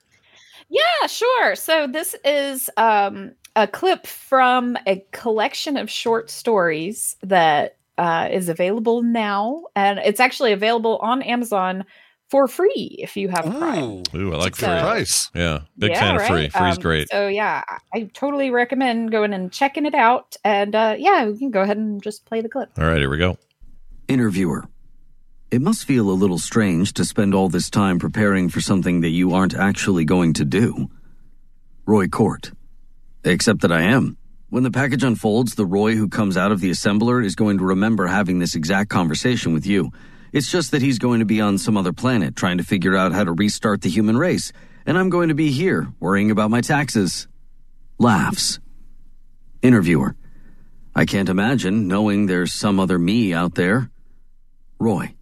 Yeah, 0.70 1.08
sure. 1.08 1.56
So 1.56 1.88
this 1.88 2.16
is 2.24 2.70
um, 2.78 3.32
a 3.56 3.68
clip 3.68 4.06
from 4.06 4.78
a 4.86 5.04
collection 5.12 5.78
of 5.78 5.90
short 5.90 6.30
stories 6.30 7.16
that 7.24 7.78
uh, 7.98 8.30
is 8.32 8.50
available 8.50 9.02
now, 9.02 9.64
and 9.76 10.00
it's 10.00 10.20
actually 10.20 10.52
available 10.54 10.98
on 10.98 11.22
Amazon 11.24 11.84
for 12.30 12.48
free 12.48 12.96
if 13.00 13.18
you 13.18 13.28
have 13.28 13.44
Prime. 13.44 14.04
Ooh, 14.16 14.32
I 14.34 14.38
like 14.38 14.56
So- 14.56 14.68
free. 14.68 14.80
Price. 14.80 15.32
Yeah, 15.34 15.62
big 15.80 15.90
Yeah, 15.92 16.00
fan 16.00 16.16
of 16.16 16.22
free. 16.28 16.36
right? 16.42 16.54
Free's 16.54 16.78
Um, 16.78 16.82
great. 16.82 17.10
So 17.10 17.28
yeah, 17.28 17.64
I, 17.68 17.78
I 17.98 18.04
totally 18.14 18.52
recommend 18.52 19.12
going 19.12 19.34
and 19.34 19.52
checking 19.52 19.88
it 19.88 19.96
out. 19.96 20.38
And 20.46 20.76
uh, 20.76 20.96
yeah, 21.00 21.26
we 21.26 21.40
can 21.40 21.50
go 21.50 21.62
ahead 21.62 21.78
and 21.78 22.02
just 22.04 22.26
play 22.26 22.42
the 22.42 22.50
clip. 22.50 22.70
All 22.78 22.86
right, 22.86 23.00
here 23.00 23.10
we 23.10 23.18
go. 23.18 23.38
Interviewer. 24.08 24.66
It 25.52 25.64
must 25.64 25.86
feel 25.86 26.12
a 26.12 26.12
little 26.12 26.38
strange 26.38 26.94
to 26.94 27.04
spend 27.04 27.34
all 27.34 27.50
this 27.50 27.72
time 27.72 27.98
preparing 27.98 28.50
for 28.50 28.62
something 28.62 29.02
that 29.02 29.10
you 29.10 29.34
aren't 29.34 29.56
actually 29.56 30.06
going 30.06 30.34
to 30.34 30.46
do. 30.46 30.92
Roy 31.88 32.08
Court. 32.08 32.52
Except 33.24 33.62
that 33.62 33.72
I 33.72 33.82
am. 33.82 34.16
When 34.50 34.62
the 34.62 34.70
package 34.70 35.04
unfolds, 35.04 35.56
the 35.56 35.66
Roy 35.66 35.96
who 35.96 36.08
comes 36.08 36.38
out 36.38 36.52
of 36.52 36.60
the 36.60 36.70
assembler 36.70 37.26
is 37.26 37.34
going 37.34 37.58
to 37.58 37.64
remember 37.64 38.06
having 38.06 38.38
this 38.38 38.54
exact 38.54 38.92
conversation 38.92 39.52
with 39.52 39.66
you. 39.66 39.92
It's 40.32 40.52
just 40.52 40.70
that 40.70 40.84
he's 40.84 41.00
going 41.00 41.18
to 41.18 41.26
be 41.26 41.42
on 41.42 41.58
some 41.58 41.78
other 41.78 41.94
planet 41.94 42.36
trying 42.36 42.60
to 42.60 42.64
figure 42.64 42.96
out 42.96 43.14
how 43.14 43.24
to 43.24 43.32
restart 43.32 43.82
the 43.82 43.90
human 43.90 44.18
race, 44.18 44.52
and 44.86 45.00
I'm 45.00 45.10
going 45.10 45.30
to 45.30 45.36
be 45.36 45.50
here 45.50 45.92
worrying 46.00 46.30
about 46.30 46.52
my 46.52 46.62
taxes. 46.62 47.28
Laughs. 47.98 48.60
Interviewer. 49.64 50.16
I 50.96 51.06
can't 51.06 51.30
imagine 51.30 51.88
knowing 51.88 52.28
there's 52.28 52.54
some 52.54 52.80
other 52.80 53.00
me 53.00 53.34
out 53.34 53.56
there. 53.56 53.90
Roy. 54.78 55.16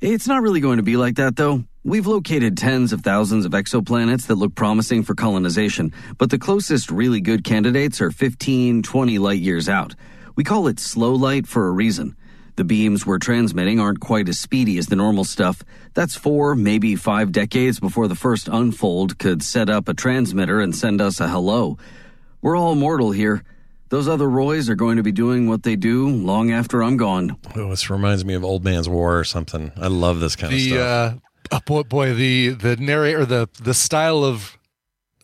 It's 0.00 0.28
not 0.28 0.42
really 0.42 0.60
going 0.60 0.76
to 0.76 0.84
be 0.84 0.96
like 0.96 1.16
that, 1.16 1.34
though. 1.34 1.64
We've 1.82 2.06
located 2.06 2.56
tens 2.56 2.92
of 2.92 3.00
thousands 3.00 3.44
of 3.44 3.50
exoplanets 3.50 4.28
that 4.28 4.36
look 4.36 4.54
promising 4.54 5.02
for 5.02 5.16
colonization, 5.16 5.92
but 6.18 6.30
the 6.30 6.38
closest 6.38 6.92
really 6.92 7.20
good 7.20 7.42
candidates 7.42 8.00
are 8.00 8.12
15, 8.12 8.84
20 8.84 9.18
light 9.18 9.40
years 9.40 9.68
out. 9.68 9.96
We 10.36 10.44
call 10.44 10.68
it 10.68 10.78
slow 10.78 11.14
light 11.14 11.48
for 11.48 11.66
a 11.66 11.72
reason. 11.72 12.14
The 12.54 12.62
beams 12.62 13.06
we're 13.06 13.18
transmitting 13.18 13.80
aren't 13.80 13.98
quite 13.98 14.28
as 14.28 14.38
speedy 14.38 14.78
as 14.78 14.86
the 14.86 14.94
normal 14.94 15.24
stuff. 15.24 15.64
That's 15.94 16.14
four, 16.14 16.54
maybe 16.54 16.94
five 16.94 17.32
decades 17.32 17.80
before 17.80 18.06
the 18.06 18.14
first 18.14 18.46
unfold 18.46 19.18
could 19.18 19.42
set 19.42 19.68
up 19.68 19.88
a 19.88 19.94
transmitter 19.94 20.60
and 20.60 20.76
send 20.76 21.00
us 21.00 21.18
a 21.18 21.26
hello. 21.26 21.76
We're 22.40 22.56
all 22.56 22.76
mortal 22.76 23.10
here. 23.10 23.42
Those 23.90 24.08
other 24.08 24.28
Roys 24.28 24.68
are 24.68 24.74
going 24.74 24.96
to 24.98 25.02
be 25.02 25.12
doing 25.12 25.48
what 25.48 25.62
they 25.62 25.76
do 25.76 26.08
long 26.08 26.50
after 26.52 26.82
I'm 26.82 26.96
gone. 26.96 27.36
Oh, 27.56 27.70
this 27.70 27.88
reminds 27.88 28.24
me 28.24 28.34
of 28.34 28.44
Old 28.44 28.64
Man's 28.64 28.88
War 28.88 29.18
or 29.18 29.24
something. 29.24 29.72
I 29.76 29.86
love 29.86 30.20
this 30.20 30.36
kind 30.36 30.52
of 30.52 30.60
stuff. 30.60 30.78
uh, 30.78 31.56
oh 31.56 31.60
boy, 31.66 31.82
boy, 31.84 32.14
the 32.14 32.50
the 32.50 32.76
narrator, 32.76 33.24
the 33.24 33.48
the 33.62 33.74
style 33.74 34.24
of 34.24 34.58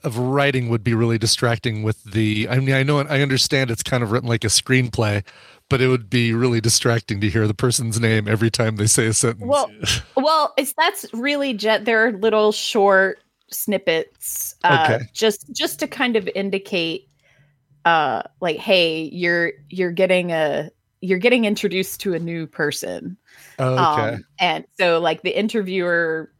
of 0.02 0.18
writing 0.18 0.68
would 0.68 0.84
be 0.84 0.94
really 0.94 1.16
distracting. 1.18 1.82
With 1.82 2.04
the, 2.04 2.46
I 2.50 2.58
mean, 2.60 2.74
I 2.74 2.82
know, 2.82 2.98
I 3.00 3.22
understand 3.22 3.70
it's 3.70 3.82
kind 3.82 4.02
of 4.02 4.12
written 4.12 4.28
like 4.28 4.44
a 4.44 4.48
screenplay, 4.48 5.24
but 5.70 5.80
it 5.80 5.88
would 5.88 6.10
be 6.10 6.34
really 6.34 6.60
distracting 6.60 7.22
to 7.22 7.30
hear 7.30 7.46
the 7.46 7.54
person's 7.54 7.98
name 7.98 8.28
every 8.28 8.50
time 8.50 8.76
they 8.76 8.86
say 8.86 9.06
a 9.06 9.14
sentence. 9.14 9.44
Well, 9.46 9.70
well, 10.16 10.52
it's 10.58 10.74
that's 10.74 11.06
really 11.14 11.54
jet. 11.54 11.84
They're 11.86 12.12
little 12.12 12.52
short 12.52 13.20
snippets, 13.50 14.56
uh, 14.64 14.84
Okay. 14.86 15.04
just 15.12 15.50
just 15.52 15.78
to 15.80 15.86
kind 15.88 16.16
of 16.16 16.28
indicate, 16.34 17.08
uh, 17.84 18.22
like, 18.40 18.56
hey, 18.56 19.02
you're 19.12 19.52
you're 19.68 19.92
getting 19.92 20.32
a 20.32 20.70
you're 21.00 21.18
getting 21.18 21.44
introduced 21.44 22.00
to 22.00 22.14
a 22.14 22.18
new 22.18 22.46
person. 22.46 23.16
Oh, 23.58 23.72
okay. 23.72 24.14
Um, 24.14 24.24
and 24.38 24.64
so, 24.78 25.00
like, 25.00 25.22
the 25.22 25.36
interviewer 25.38 26.32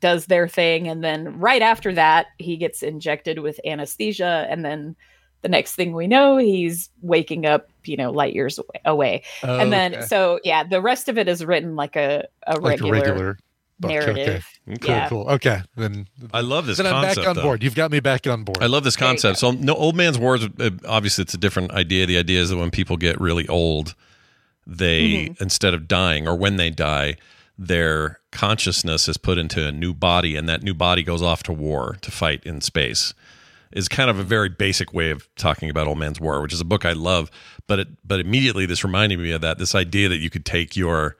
does 0.00 0.26
their 0.26 0.46
thing, 0.46 0.88
and 0.88 1.02
then 1.02 1.38
right 1.38 1.62
after 1.62 1.92
that, 1.94 2.26
he 2.38 2.56
gets 2.56 2.82
injected 2.82 3.40
with 3.40 3.58
anesthesia, 3.64 4.46
and 4.48 4.64
then 4.64 4.94
the 5.42 5.48
next 5.48 5.74
thing 5.74 5.94
we 5.94 6.06
know, 6.06 6.36
he's 6.36 6.90
waking 7.00 7.46
up, 7.46 7.70
you 7.84 7.96
know, 7.96 8.10
light 8.10 8.34
years 8.34 8.58
away. 8.58 8.80
away. 8.84 9.22
Oh, 9.42 9.58
and 9.58 9.72
then, 9.72 9.94
okay. 9.94 10.06
so 10.06 10.40
yeah, 10.44 10.64
the 10.64 10.80
rest 10.80 11.08
of 11.08 11.16
it 11.16 11.28
is 11.28 11.44
written 11.44 11.76
like 11.76 11.96
a, 11.96 12.26
a 12.46 12.60
regular, 12.60 12.94
a 12.94 13.00
regular 13.00 13.38
book. 13.80 13.90
narrative. 13.90 14.46
Okay. 14.68 14.78
Cool, 14.80 14.90
Yeah. 14.94 15.08
cool. 15.08 15.28
Okay, 15.28 15.60
then 15.76 16.06
I 16.32 16.40
love 16.40 16.66
this 16.66 16.76
then 16.78 16.86
I'm 16.86 17.02
back 17.02 17.18
on 17.26 17.36
though. 17.36 17.42
board. 17.42 17.62
You've 17.62 17.74
got 17.74 17.90
me 17.90 18.00
back 18.00 18.26
on 18.26 18.44
board. 18.44 18.58
I 18.60 18.66
love 18.66 18.84
this 18.84 18.96
concept. 18.96 19.38
So, 19.38 19.50
no, 19.52 19.74
Old 19.74 19.96
Man's 19.96 20.18
War 20.18 20.36
is 20.36 20.44
uh, 20.58 20.70
obviously 20.86 21.22
it's 21.22 21.34
a 21.34 21.38
different 21.38 21.70
idea. 21.72 22.04
The 22.06 22.18
idea 22.18 22.40
is 22.40 22.50
that 22.50 22.56
when 22.56 22.70
people 22.70 22.96
get 22.96 23.20
really 23.20 23.46
old, 23.48 23.94
they 24.66 25.00
Mm-hmm. 25.28 25.42
instead 25.42 25.74
of 25.74 25.88
dying 25.88 26.28
or 26.28 26.36
when 26.36 26.56
they 26.56 26.70
die, 26.70 27.16
their 27.58 28.20
consciousness 28.30 29.08
is 29.08 29.16
put 29.16 29.38
into 29.38 29.66
a 29.66 29.72
new 29.72 29.92
body, 29.94 30.36
and 30.36 30.48
that 30.48 30.62
new 30.62 30.74
body 30.74 31.02
goes 31.02 31.22
off 31.22 31.42
to 31.44 31.52
war 31.52 31.96
to 32.02 32.10
fight 32.10 32.44
in 32.44 32.60
space. 32.60 33.14
Is 33.72 33.86
kind 33.88 34.08
of 34.08 34.18
a 34.18 34.22
very 34.22 34.48
basic 34.48 34.94
way 34.94 35.10
of 35.10 35.28
talking 35.36 35.68
about 35.68 35.86
Old 35.86 35.98
Man's 35.98 36.18
War, 36.20 36.40
which 36.40 36.52
is 36.54 36.60
a 36.60 36.64
book 36.64 36.84
I 36.86 36.92
love. 36.94 37.30
But 37.66 37.80
it, 37.80 37.88
but 38.06 38.18
immediately 38.18 38.64
this 38.64 38.82
reminded 38.82 39.18
me 39.18 39.30
of 39.32 39.42
that. 39.42 39.58
This 39.58 39.74
idea 39.74 40.08
that 40.08 40.18
you 40.18 40.30
could 40.30 40.46
take 40.46 40.74
your 40.74 41.16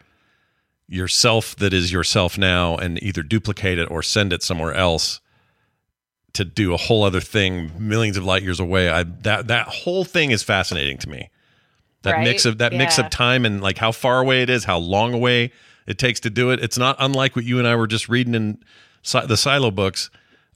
yourself 0.89 1.55
that 1.57 1.73
is 1.75 1.93
yourself 1.93 2.39
now 2.39 2.77
and 2.77 3.03
either 3.03 3.23
duplicate 3.23 3.79
it 3.79 3.91
or 3.91 4.03
send 4.03 4.33
it 4.33 4.43
somewhere 4.43 4.73
else 4.75 5.21
to 6.33 6.45
do 6.45 6.73
a 6.73 6.77
whole 6.77 7.05
other 7.05 7.21
thing 7.21 7.71
millions 7.79 8.17
of 8.17 8.25
light 8.25 8.43
years 8.43 8.59
away. 8.61 8.89
I 8.91 9.03
that 9.03 9.49
that 9.49 9.67
whole 9.69 10.05
thing 10.05 10.31
is 10.31 10.43
fascinating 10.43 10.99
to 10.99 11.09
me. 11.09 11.31
That 12.03 12.19
mix 12.25 12.45
of 12.47 12.59
that 12.59 12.73
mix 12.73 12.97
of 13.07 13.11
time 13.11 13.45
and 13.45 13.61
like 13.61 13.77
how 13.79 13.93
far 13.93 14.21
away 14.21 14.43
it 14.43 14.51
is 14.51 14.65
how 14.65 14.79
long 14.79 15.13
away 15.15 15.53
it 15.87 15.99
takes 15.99 16.21
to 16.21 16.31
do 16.31 16.51
it. 16.51 16.61
It's 16.63 16.79
not 16.79 16.97
unlike 16.99 17.35
what 17.37 17.45
you 17.45 17.59
and 17.59 17.67
i 17.67 17.75
were 17.77 17.87
just 17.87 18.09
reading 18.09 18.35
in 18.35 18.59
si- 19.03 19.27
the 19.27 19.37
silo 19.37 19.71
books 19.71 20.11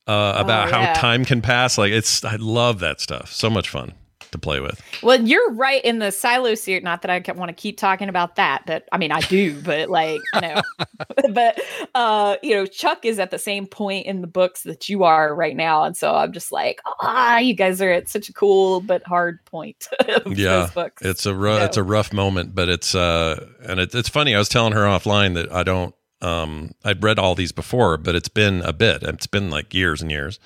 uh, 0.07 0.35
about 0.37 0.69
Oh, 0.69 0.73
how 0.73 0.93
time 0.95 1.25
can 1.25 1.43
pass. 1.43 1.77
Like 1.79 1.93
it's 1.93 2.25
i 2.25 2.37
love 2.37 2.79
that 2.81 3.01
stuff. 3.01 3.33
So 3.33 3.51
much 3.51 3.69
fun 3.69 3.93
to 4.33 4.39
play 4.39 4.61
with 4.61 4.81
Well, 5.03 5.21
you're 5.21 5.53
right 5.53 5.85
in 5.85 5.99
the 5.99 6.11
silo 6.11 6.55
series. 6.55 6.83
Not 6.83 7.03
that 7.03 7.11
I 7.11 7.33
want 7.33 7.49
to 7.49 7.55
keep 7.55 7.79
talking 7.79 8.09
about 8.09 8.37
that. 8.37 8.63
but 8.67 8.89
I 8.93 8.99
mean, 8.99 9.13
I 9.13 9.21
do, 9.21 9.61
but 9.63 9.89
like, 9.89 10.21
you 10.35 10.41
know, 10.41 10.63
but 11.33 11.61
uh, 11.95 12.37
you 12.43 12.55
know, 12.55 12.67
Chuck 12.67 13.05
is 13.05 13.19
at 13.19 13.31
the 13.31 13.39
same 13.39 13.67
point 13.67 14.07
in 14.07 14.21
the 14.21 14.27
books 14.27 14.63
that 14.63 14.89
you 14.89 15.05
are 15.05 15.35
right 15.35 15.57
now, 15.57 15.85
and 15.85 15.97
so 15.97 16.15
I'm 16.15 16.33
just 16.33 16.53
like, 16.53 16.81
ah, 17.01 17.39
you 17.39 17.55
guys 17.55 17.81
are 17.81 17.91
at 17.91 18.09
such 18.09 18.29
a 18.29 18.33
cool 18.33 18.81
but 18.81 19.03
hard 19.05 19.45
point. 19.45 19.87
yeah 20.27 20.69
it's 21.01 21.27
a 21.27 21.35
rough 21.35 21.63
it's 21.63 21.77
a 21.77 21.83
rough 21.83 22.13
moment 22.13 22.55
but 22.55 22.69
it's 22.69 22.95
uh 22.95 23.47
and 23.63 23.81
it, 23.81 23.95
it's 23.95 24.09
funny 24.09 24.35
i 24.35 24.39
was 24.39 24.49
telling 24.49 24.73
her 24.73 24.85
offline 24.85 25.35
that 25.35 25.51
i 25.53 25.63
don't 25.63 25.95
um 26.21 26.73
i'd 26.85 27.03
read 27.03 27.19
all 27.19 27.35
these 27.35 27.53
before 27.53 27.97
but 27.97 28.15
it's 28.15 28.29
been 28.29 28.63
a 28.63 28.73
bit 28.73 29.03
it's 29.03 29.27
been 29.27 29.51
like 29.51 29.73
years 29.75 30.03
and 30.03 30.11
years 30.11 30.39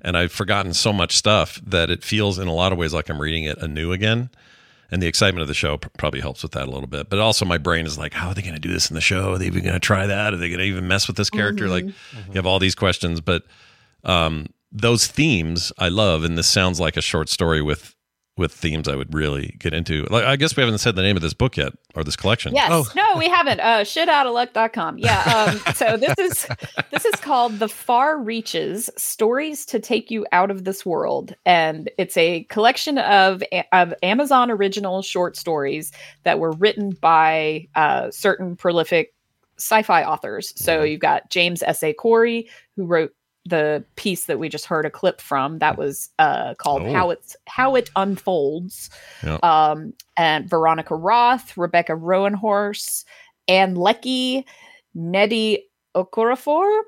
and 0.00 0.16
i've 0.16 0.32
forgotten 0.32 0.72
so 0.72 0.92
much 0.92 1.16
stuff 1.16 1.60
that 1.64 1.90
it 1.90 2.04
feels 2.04 2.38
in 2.38 2.48
a 2.48 2.52
lot 2.52 2.72
of 2.72 2.78
ways 2.78 2.92
like 2.94 3.08
i'm 3.08 3.20
reading 3.20 3.44
it 3.44 3.58
anew 3.58 3.92
again. 3.92 4.30
And 4.88 5.02
the 5.02 5.08
excitement 5.08 5.42
of 5.42 5.48
the 5.48 5.54
show 5.54 5.78
pr- 5.78 5.88
probably 5.98 6.20
helps 6.20 6.44
with 6.44 6.52
that 6.52 6.68
a 6.68 6.70
little 6.70 6.86
bit. 6.86 7.10
But 7.10 7.18
also 7.18 7.44
my 7.44 7.58
brain 7.58 7.86
is 7.86 7.98
like 7.98 8.12
how 8.12 8.28
are 8.28 8.34
they 8.34 8.42
going 8.42 8.54
to 8.54 8.60
do 8.60 8.72
this 8.72 8.88
in 8.88 8.94
the 8.94 9.00
show? 9.00 9.32
Are 9.32 9.38
they 9.38 9.46
even 9.46 9.64
going 9.64 9.74
to 9.74 9.80
try 9.80 10.06
that? 10.06 10.32
Are 10.32 10.36
they 10.36 10.48
going 10.48 10.60
to 10.60 10.64
even 10.64 10.86
mess 10.86 11.08
with 11.08 11.16
this 11.16 11.28
character? 11.28 11.66
Like 11.68 11.86
you 11.86 12.34
have 12.34 12.46
all 12.46 12.60
these 12.60 12.76
questions. 12.76 13.20
But 13.20 13.42
um 14.04 14.46
those 14.70 15.06
themes 15.08 15.72
i 15.78 15.88
love 15.88 16.22
and 16.22 16.36
this 16.38 16.46
sounds 16.46 16.78
like 16.78 16.96
a 16.96 17.00
short 17.00 17.28
story 17.28 17.62
with 17.62 17.95
with 18.36 18.52
themes 18.52 18.86
I 18.86 18.96
would 18.96 19.14
really 19.14 19.56
get 19.58 19.72
into. 19.72 20.04
Like 20.10 20.24
I 20.24 20.36
guess 20.36 20.56
we 20.56 20.62
haven't 20.62 20.78
said 20.78 20.94
the 20.94 21.02
name 21.02 21.16
of 21.16 21.22
this 21.22 21.34
book 21.34 21.56
yet 21.56 21.72
or 21.94 22.04
this 22.04 22.16
collection. 22.16 22.54
Yes. 22.54 22.70
Oh. 22.70 22.86
No, 22.94 23.18
we 23.18 23.28
haven't. 23.28 23.60
Uh 23.60 23.80
shitoutaluck.com. 23.80 24.98
Yeah. 24.98 25.22
Um, 25.66 25.74
so 25.74 25.96
this 25.96 26.14
is 26.18 26.46
this 26.90 27.04
is 27.04 27.14
called 27.20 27.58
The 27.58 27.68
Far 27.68 28.18
Reaches: 28.18 28.90
Stories 28.96 29.64
to 29.66 29.80
Take 29.80 30.10
You 30.10 30.26
Out 30.32 30.50
of 30.50 30.64
This 30.64 30.84
World. 30.84 31.34
And 31.44 31.90
it's 31.98 32.16
a 32.16 32.44
collection 32.44 32.98
of 32.98 33.42
of 33.72 33.94
Amazon 34.02 34.50
original 34.50 35.02
short 35.02 35.36
stories 35.36 35.92
that 36.24 36.38
were 36.38 36.52
written 36.52 36.90
by 37.00 37.68
uh 37.74 38.10
certain 38.10 38.56
prolific 38.56 39.14
sci-fi 39.58 40.04
authors. 40.04 40.52
So 40.56 40.82
you've 40.82 41.00
got 41.00 41.30
James 41.30 41.62
S. 41.62 41.82
A. 41.82 41.94
Corey, 41.94 42.48
who 42.76 42.84
wrote 42.84 43.12
the 43.48 43.84
piece 43.94 44.24
that 44.26 44.38
we 44.38 44.48
just 44.48 44.66
heard 44.66 44.84
a 44.84 44.90
clip 44.90 45.20
from 45.20 45.58
that 45.60 45.78
was 45.78 46.10
uh 46.18 46.54
called 46.54 46.82
Oh. 46.82 46.92
how 46.92 47.10
it's 47.10 47.36
how 47.46 47.76
it 47.76 47.90
unfolds 47.96 48.90
Yeah. 49.24 49.38
um, 49.42 49.92
and 50.16 50.50
Veronica 50.50 50.94
Roth, 50.94 51.56
Rebecca 51.56 51.92
Roanhorse, 51.92 53.04
Ann 53.48 53.74
Leckie, 53.76 54.44
Nnedi 54.96 55.58
Okorafor. 55.96 56.80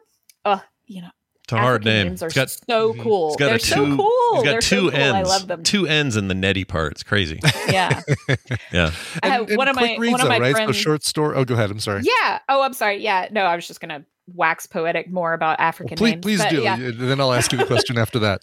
Uh, 0.44 0.58
you 0.86 1.02
know, 1.02 1.10
It's 1.44 1.52
a 1.52 1.58
hard 1.58 1.84
name. 1.84 2.08
names 2.08 2.22
are 2.22 2.26
It's 2.26 2.34
got 2.34 2.50
so 2.50 2.94
cool. 2.94 3.28
it's 3.28 3.36
got 3.36 3.46
They're 3.48 3.58
two, 3.58 3.66
so 3.68 3.96
cool. 3.96 4.10
It's 4.34 4.44
got 4.44 4.50
They're 4.50 4.60
two 4.60 4.86
so 4.86 4.90
cool. 4.90 5.00
ends. 5.00 5.14
I 5.14 5.22
love 5.32 5.46
them. 5.46 5.62
Two 5.62 5.86
ends 5.86 6.16
in 6.16 6.28
the 6.28 6.34
Nnedi 6.34 6.66
part. 6.66 6.92
It's 6.92 7.02
crazy. 7.02 7.40
Yeah. 7.68 8.00
yeah. 8.72 8.92
I 9.22 9.28
have 9.28 9.50
one 9.54 9.68
of 9.68 9.76
my 9.76 9.82
quick 9.88 9.98
reads, 10.00 10.12
one 10.12 10.20
of 10.22 10.24
though, 10.24 10.30
my 10.30 10.38
right? 10.40 10.52
friends. 10.52 10.68
So 10.68 10.72
short 10.82 11.04
story. 11.04 11.36
Oh, 11.36 11.44
go 11.44 11.52
ahead. 11.54 11.70
I'm 11.70 11.78
sorry. 11.80 12.02
yeah. 12.02 12.38
Oh, 12.48 12.62
I'm 12.62 12.72
sorry. 12.72 12.96
Yeah. 13.02 13.28
No, 13.30 13.42
I 13.44 13.54
was 13.56 13.68
just 13.68 13.78
gonna 13.80 14.04
wax 14.34 14.66
poetic 14.66 15.10
more 15.10 15.32
about 15.32 15.58
African 15.60 15.96
Please, 15.96 16.10
names. 16.12 16.22
please 16.22 16.38
but 16.40 16.50
do. 16.50 16.62
yeah. 16.62 16.76
Then 16.76 17.20
I'll 17.20 17.32
ask 17.32 17.50
you 17.52 17.58
the 17.58 17.66
question 17.66 17.98
after 18.04 18.18
that. 18.20 18.42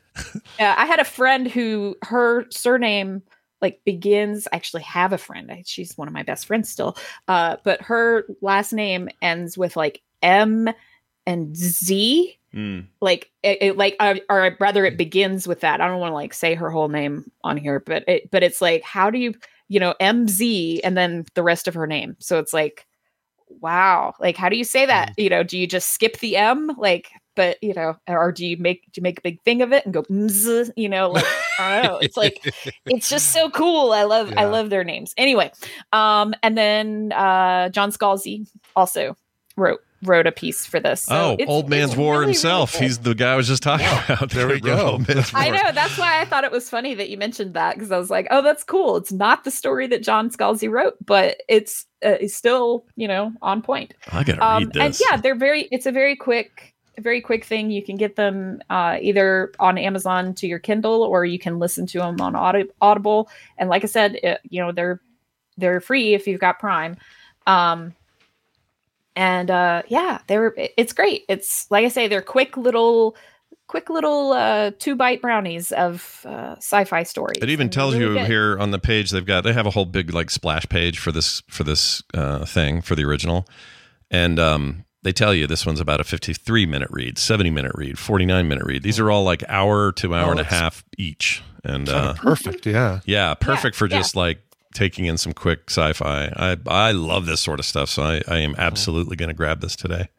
Yeah, 0.59 0.75
I 0.77 0.85
had 0.85 0.99
a 0.99 1.05
friend 1.05 1.47
who 1.49 1.95
her 2.03 2.45
surname 2.49 3.21
like 3.61 3.81
begins. 3.85 4.47
I 4.51 4.55
actually 4.57 4.83
have 4.83 5.13
a 5.13 5.17
friend. 5.17 5.51
I- 5.51 5.63
She's 5.65 5.97
one 5.97 6.07
of 6.07 6.13
my 6.13 6.23
best 6.23 6.45
friends 6.45 6.69
still. 6.69 6.97
Uh, 7.27 7.57
but 7.63 7.81
her 7.83 8.25
last 8.41 8.73
name 8.73 9.09
ends 9.21 9.57
with 9.57 9.75
like 9.75 10.01
M 10.21 10.69
and 11.25 11.55
Z. 11.55 12.37
Mm. 12.53 12.85
Like 13.01 13.31
it, 13.43 13.57
it 13.61 13.77
like 13.77 13.95
uh, 13.99 14.15
or 14.29 14.55
rather 14.59 14.85
it 14.85 14.97
begins 14.97 15.47
with 15.47 15.59
that. 15.61 15.81
I 15.81 15.87
don't 15.87 15.99
want 15.99 16.11
to 16.11 16.15
like 16.15 16.33
say 16.33 16.55
her 16.55 16.69
whole 16.69 16.87
name 16.87 17.29
on 17.43 17.57
here, 17.57 17.79
but 17.79 18.03
it 18.07 18.31
but 18.31 18.43
it's 18.43 18.61
like 18.61 18.81
how 18.83 19.09
do 19.09 19.17
you 19.17 19.33
you 19.67 19.79
know 19.79 19.93
MZ 19.99 20.79
and 20.83 20.95
then 20.95 21.25
the 21.33 21.43
rest 21.43 21.67
of 21.67 21.73
her 21.73 21.87
name. 21.87 22.15
So 22.19 22.39
it's 22.39 22.53
like 22.53 22.85
wow, 23.49 24.13
like 24.19 24.37
how 24.37 24.49
do 24.49 24.57
you 24.57 24.63
say 24.63 24.85
that? 24.85 25.13
You 25.17 25.29
know, 25.29 25.43
do 25.43 25.57
you 25.57 25.67
just 25.67 25.91
skip 25.91 26.19
the 26.19 26.37
M 26.37 26.71
like 26.77 27.09
but 27.35 27.61
you 27.61 27.73
know, 27.73 27.97
or 28.07 28.31
do 28.31 28.45
you 28.45 28.57
make 28.57 28.83
do 28.91 28.99
you 28.99 29.03
make 29.03 29.19
a 29.19 29.21
big 29.21 29.41
thing 29.43 29.61
of 29.61 29.73
it 29.73 29.85
and 29.85 29.93
go 29.93 30.03
mz, 30.03 30.71
you 30.75 30.89
know, 30.89 31.11
like 31.11 31.25
I 31.59 31.81
don't 31.81 31.91
know. 31.91 31.97
It's 31.99 32.17
like 32.17 32.39
it's 32.85 33.09
just 33.09 33.31
so 33.31 33.49
cool. 33.49 33.91
I 33.91 34.03
love 34.03 34.33
I 34.37 34.45
love 34.45 34.69
their 34.69 34.83
names. 34.83 35.13
Anyway, 35.17 35.51
um 35.91 36.33
and 36.41 36.57
then 36.57 37.11
uh 37.11 37.69
John 37.69 37.91
Scalzi 37.91 38.47
also 38.75 39.17
wrote 39.57 39.81
wrote 40.07 40.27
a 40.27 40.31
piece 40.31 40.65
for 40.65 40.79
this. 40.79 41.03
So 41.03 41.15
oh, 41.15 41.33
it's- 41.33 41.47
old 41.47 41.69
man's 41.69 41.91
it's 41.91 41.97
war 41.97 42.13
really, 42.13 42.19
really 42.21 42.31
himself. 42.33 42.73
cool. 42.73 42.81
He's 42.81 42.99
the 42.99 43.15
guy 43.15 43.33
I 43.33 43.35
was 43.35 43.47
just 43.47 43.63
talking 43.63 43.85
about. 44.05 44.29
There 44.29 44.47
we 44.47 44.59
go. 44.59 44.99
I 45.33 45.49
know. 45.49 45.71
That's 45.71 45.97
why 45.97 46.21
I 46.21 46.25
thought 46.25 46.43
it 46.43 46.51
was 46.51 46.69
funny 46.69 46.93
that 46.95 47.09
you 47.09 47.17
mentioned 47.17 47.53
that 47.53 47.75
because 47.75 47.91
I 47.91 47.97
was 47.97 48.09
like, 48.09 48.27
oh, 48.31 48.41
that's 48.41 48.63
cool. 48.63 48.97
It's 48.97 49.11
not 49.11 49.43
the 49.43 49.51
story 49.51 49.87
that 49.87 50.03
John 50.03 50.29
Scalzi 50.29 50.69
wrote, 50.69 50.95
but 51.05 51.41
it's 51.49 51.85
uh, 52.05 52.17
it's 52.21 52.35
still 52.35 52.85
you 52.95 53.07
know 53.07 53.31
on 53.41 53.61
point. 53.61 53.93
I 54.11 54.23
gotta 54.23 54.45
Um, 54.45 54.63
read 54.65 54.77
and 54.77 54.99
yeah, 55.09 55.17
they're 55.17 55.35
very. 55.35 55.63
It's 55.71 55.85
a 55.85 55.91
very 55.91 56.15
quick 56.15 56.73
very 56.97 57.19
quick 57.19 57.43
thing. 57.43 57.71
You 57.71 57.83
can 57.83 57.97
get 57.97 58.15
them 58.15 58.61
uh, 58.69 58.97
either 59.01 59.51
on 59.59 59.77
Amazon 59.77 60.33
to 60.35 60.47
your 60.47 60.59
Kindle, 60.59 61.03
or 61.03 61.25
you 61.25 61.37
can 61.37 61.59
listen 61.59 61.85
to 61.87 61.99
them 61.99 62.21
on 62.21 62.37
Audi- 62.37 62.69
Audible. 62.79 63.29
And 63.57 63.69
like 63.69 63.83
I 63.83 63.87
said, 63.87 64.15
it, 64.15 64.39
you 64.49 64.61
know 64.61 64.71
they're 64.71 65.01
they're 65.57 65.81
free 65.81 66.13
if 66.13 66.25
you've 66.27 66.39
got 66.39 66.59
Prime. 66.59 66.95
Um, 67.47 67.93
and 69.15 69.49
uh, 69.51 69.83
yeah, 69.87 70.19
they're 70.27 70.53
it's 70.77 70.93
great. 70.93 71.25
It's 71.29 71.69
like 71.71 71.85
I 71.85 71.89
say, 71.89 72.07
they're 72.07 72.21
quick 72.21 72.57
little 72.57 73.15
quick 73.67 73.89
little 73.89 74.31
uh, 74.33 74.71
two 74.77 74.95
bite 74.95 75.21
brownies 75.21 75.71
of 75.71 76.21
uh, 76.25 76.55
sci-fi 76.57 77.03
stories. 77.03 77.37
It 77.41 77.49
even 77.49 77.65
And 77.65 77.73
tells 77.73 77.95
really 77.95 78.05
you 78.05 78.13
good. 78.19 78.27
here 78.27 78.59
on 78.59 78.71
the 78.71 78.79
page 78.79 79.09
they've 79.11 79.25
got 79.25 79.43
they 79.43 79.53
have 79.53 79.65
a 79.65 79.71
whole 79.71 79.85
big 79.85 80.13
like 80.13 80.29
splash 80.29 80.67
page 80.69 80.99
for 80.99 81.11
this 81.11 81.41
for 81.49 81.63
this 81.63 82.03
uh, 82.13 82.45
thing 82.45 82.81
for 82.81 82.95
the 82.95 83.03
original, 83.05 83.47
and 84.11 84.39
um, 84.39 84.85
they 85.03 85.11
tell 85.11 85.33
you 85.33 85.47
this 85.47 85.65
one's 85.65 85.79
about 85.79 85.99
a 85.99 86.03
53 86.03 86.65
minute 86.65 86.89
read, 86.91 87.17
70 87.17 87.49
minute 87.51 87.71
read, 87.75 87.97
49 87.97 88.47
minute 88.47 88.65
read. 88.65 88.83
These 88.83 88.99
are 88.99 89.09
all 89.11 89.23
like 89.23 89.43
hour 89.47 89.91
to 89.93 90.13
hour 90.13 90.27
Oh, 90.27 90.31
and 90.31 90.39
a 90.39 90.43
half 90.43 90.83
each, 90.97 91.41
and 91.63 91.89
uh, 91.89 92.13
perfect. 92.13 92.65
Yeah. 92.65 92.99
yeah, 93.05 93.33
perfect 93.33 93.75
for 93.75 93.87
yeah. 93.87 93.97
just 93.97 94.15
like 94.15 94.44
taking 94.75 95.05
in 95.05 95.17
some 95.17 95.33
quick 95.33 95.61
sci-fi. 95.69 96.31
I 96.35 96.57
I 96.67 96.91
love 96.91 97.25
this 97.25 97.41
sort 97.41 97.59
of 97.59 97.65
stuff, 97.65 97.89
so 97.89 98.03
I, 98.03 98.21
I 98.27 98.37
am 98.39 98.53
absolutely 98.59 99.15
going 99.15 99.29
to 99.29 99.35
grab 99.35 99.61
this 99.61 99.75
today. 99.75 100.09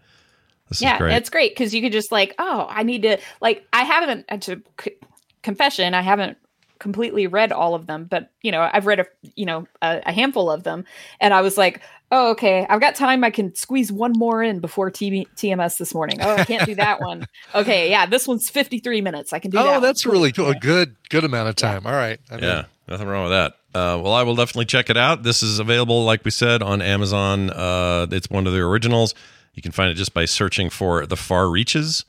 This 0.68 0.82
yeah, 0.82 0.94
is 0.94 0.98
great. 0.98 1.14
it's 1.16 1.30
great 1.30 1.52
because 1.52 1.72
you 1.72 1.82
could 1.82 1.92
just 1.92 2.10
like, 2.10 2.34
oh, 2.40 2.66
I 2.68 2.82
need 2.82 3.02
to 3.02 3.18
like, 3.40 3.64
I 3.72 3.84
haven't 3.84 4.24
uh, 4.28 4.38
to 4.38 4.62
c- 4.80 4.96
confession, 5.42 5.94
I 5.94 6.00
haven't 6.00 6.38
completely 6.80 7.26
read 7.26 7.52
all 7.52 7.74
of 7.74 7.86
them, 7.86 8.04
but 8.04 8.30
you 8.42 8.50
know, 8.50 8.68
I've 8.72 8.86
read 8.86 8.98
a 9.00 9.06
you 9.36 9.46
know 9.46 9.68
a, 9.82 10.02
a 10.06 10.12
handful 10.12 10.50
of 10.50 10.64
them, 10.64 10.84
and 11.20 11.32
I 11.32 11.42
was 11.42 11.56
like, 11.56 11.82
oh, 12.10 12.30
okay, 12.32 12.66
I've 12.68 12.80
got 12.80 12.94
time. 12.96 13.22
I 13.22 13.30
can 13.30 13.54
squeeze 13.54 13.92
one 13.92 14.12
more 14.16 14.42
in 14.42 14.60
before 14.60 14.90
TV- 14.90 15.26
TMS 15.36 15.78
this 15.78 15.94
morning. 15.94 16.18
Oh, 16.20 16.34
I 16.34 16.44
can't 16.44 16.66
do 16.66 16.74
that 16.76 17.00
one. 17.00 17.26
Okay, 17.54 17.90
yeah, 17.90 18.06
this 18.06 18.26
one's 18.26 18.50
fifty 18.50 18.80
three 18.80 19.00
minutes. 19.00 19.32
I 19.32 19.38
can 19.38 19.50
do 19.50 19.58
that. 19.58 19.66
Oh, 19.66 19.72
one. 19.74 19.82
that's 19.82 20.04
really 20.04 20.32
cool. 20.32 20.48
A 20.48 20.58
good 20.58 20.96
good 21.10 21.24
amount 21.24 21.48
of 21.48 21.54
time. 21.56 21.86
All 21.86 21.92
right. 21.92 22.18
I 22.30 22.34
mean, 22.34 22.44
Yeah, 22.44 22.64
nothing 22.88 23.06
wrong 23.06 23.22
with 23.24 23.32
that. 23.32 23.54
Uh, 23.76 23.98
well, 23.98 24.14
I 24.14 24.22
will 24.22 24.36
definitely 24.36 24.64
check 24.64 24.88
it 24.88 24.96
out. 24.96 25.22
This 25.22 25.42
is 25.42 25.58
available, 25.58 26.02
like 26.06 26.24
we 26.24 26.30
said, 26.30 26.62
on 26.62 26.80
Amazon. 26.80 27.50
Uh, 27.50 28.06
it's 28.10 28.30
one 28.30 28.46
of 28.46 28.54
the 28.54 28.60
originals. 28.60 29.14
You 29.52 29.60
can 29.60 29.70
find 29.70 29.90
it 29.90 29.94
just 29.94 30.14
by 30.14 30.24
searching 30.24 30.70
for 30.70 31.04
The 31.04 31.16
Far 31.16 31.50
Reaches. 31.50 32.06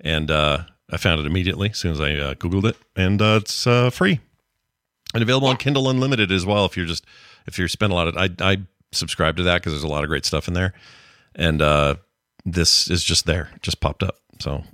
And 0.00 0.28
uh, 0.28 0.64
I 0.90 0.96
found 0.96 1.20
it 1.20 1.26
immediately 1.26 1.70
as 1.70 1.78
soon 1.78 1.92
as 1.92 2.00
I 2.00 2.14
uh, 2.14 2.34
Googled 2.34 2.64
it. 2.64 2.76
And 2.96 3.22
uh, 3.22 3.38
it's 3.42 3.64
uh, 3.64 3.90
free 3.90 4.18
and 5.14 5.22
available 5.22 5.46
on 5.46 5.56
Kindle 5.56 5.88
Unlimited 5.88 6.32
as 6.32 6.44
well. 6.44 6.64
If 6.64 6.76
you're 6.76 6.84
just, 6.84 7.06
if 7.46 7.58
you're 7.58 7.68
spending 7.68 7.96
a 7.96 7.96
lot 7.96 8.08
of, 8.08 8.16
I, 8.16 8.30
I 8.40 8.56
subscribe 8.90 9.36
to 9.36 9.44
that 9.44 9.60
because 9.60 9.72
there's 9.72 9.84
a 9.84 9.88
lot 9.88 10.02
of 10.02 10.08
great 10.08 10.24
stuff 10.24 10.48
in 10.48 10.54
there. 10.54 10.74
And 11.36 11.62
uh, 11.62 11.94
this 12.44 12.90
is 12.90 13.04
just 13.04 13.24
there, 13.24 13.50
just 13.62 13.78
popped 13.78 14.02
up. 14.02 14.16
So 14.40 14.64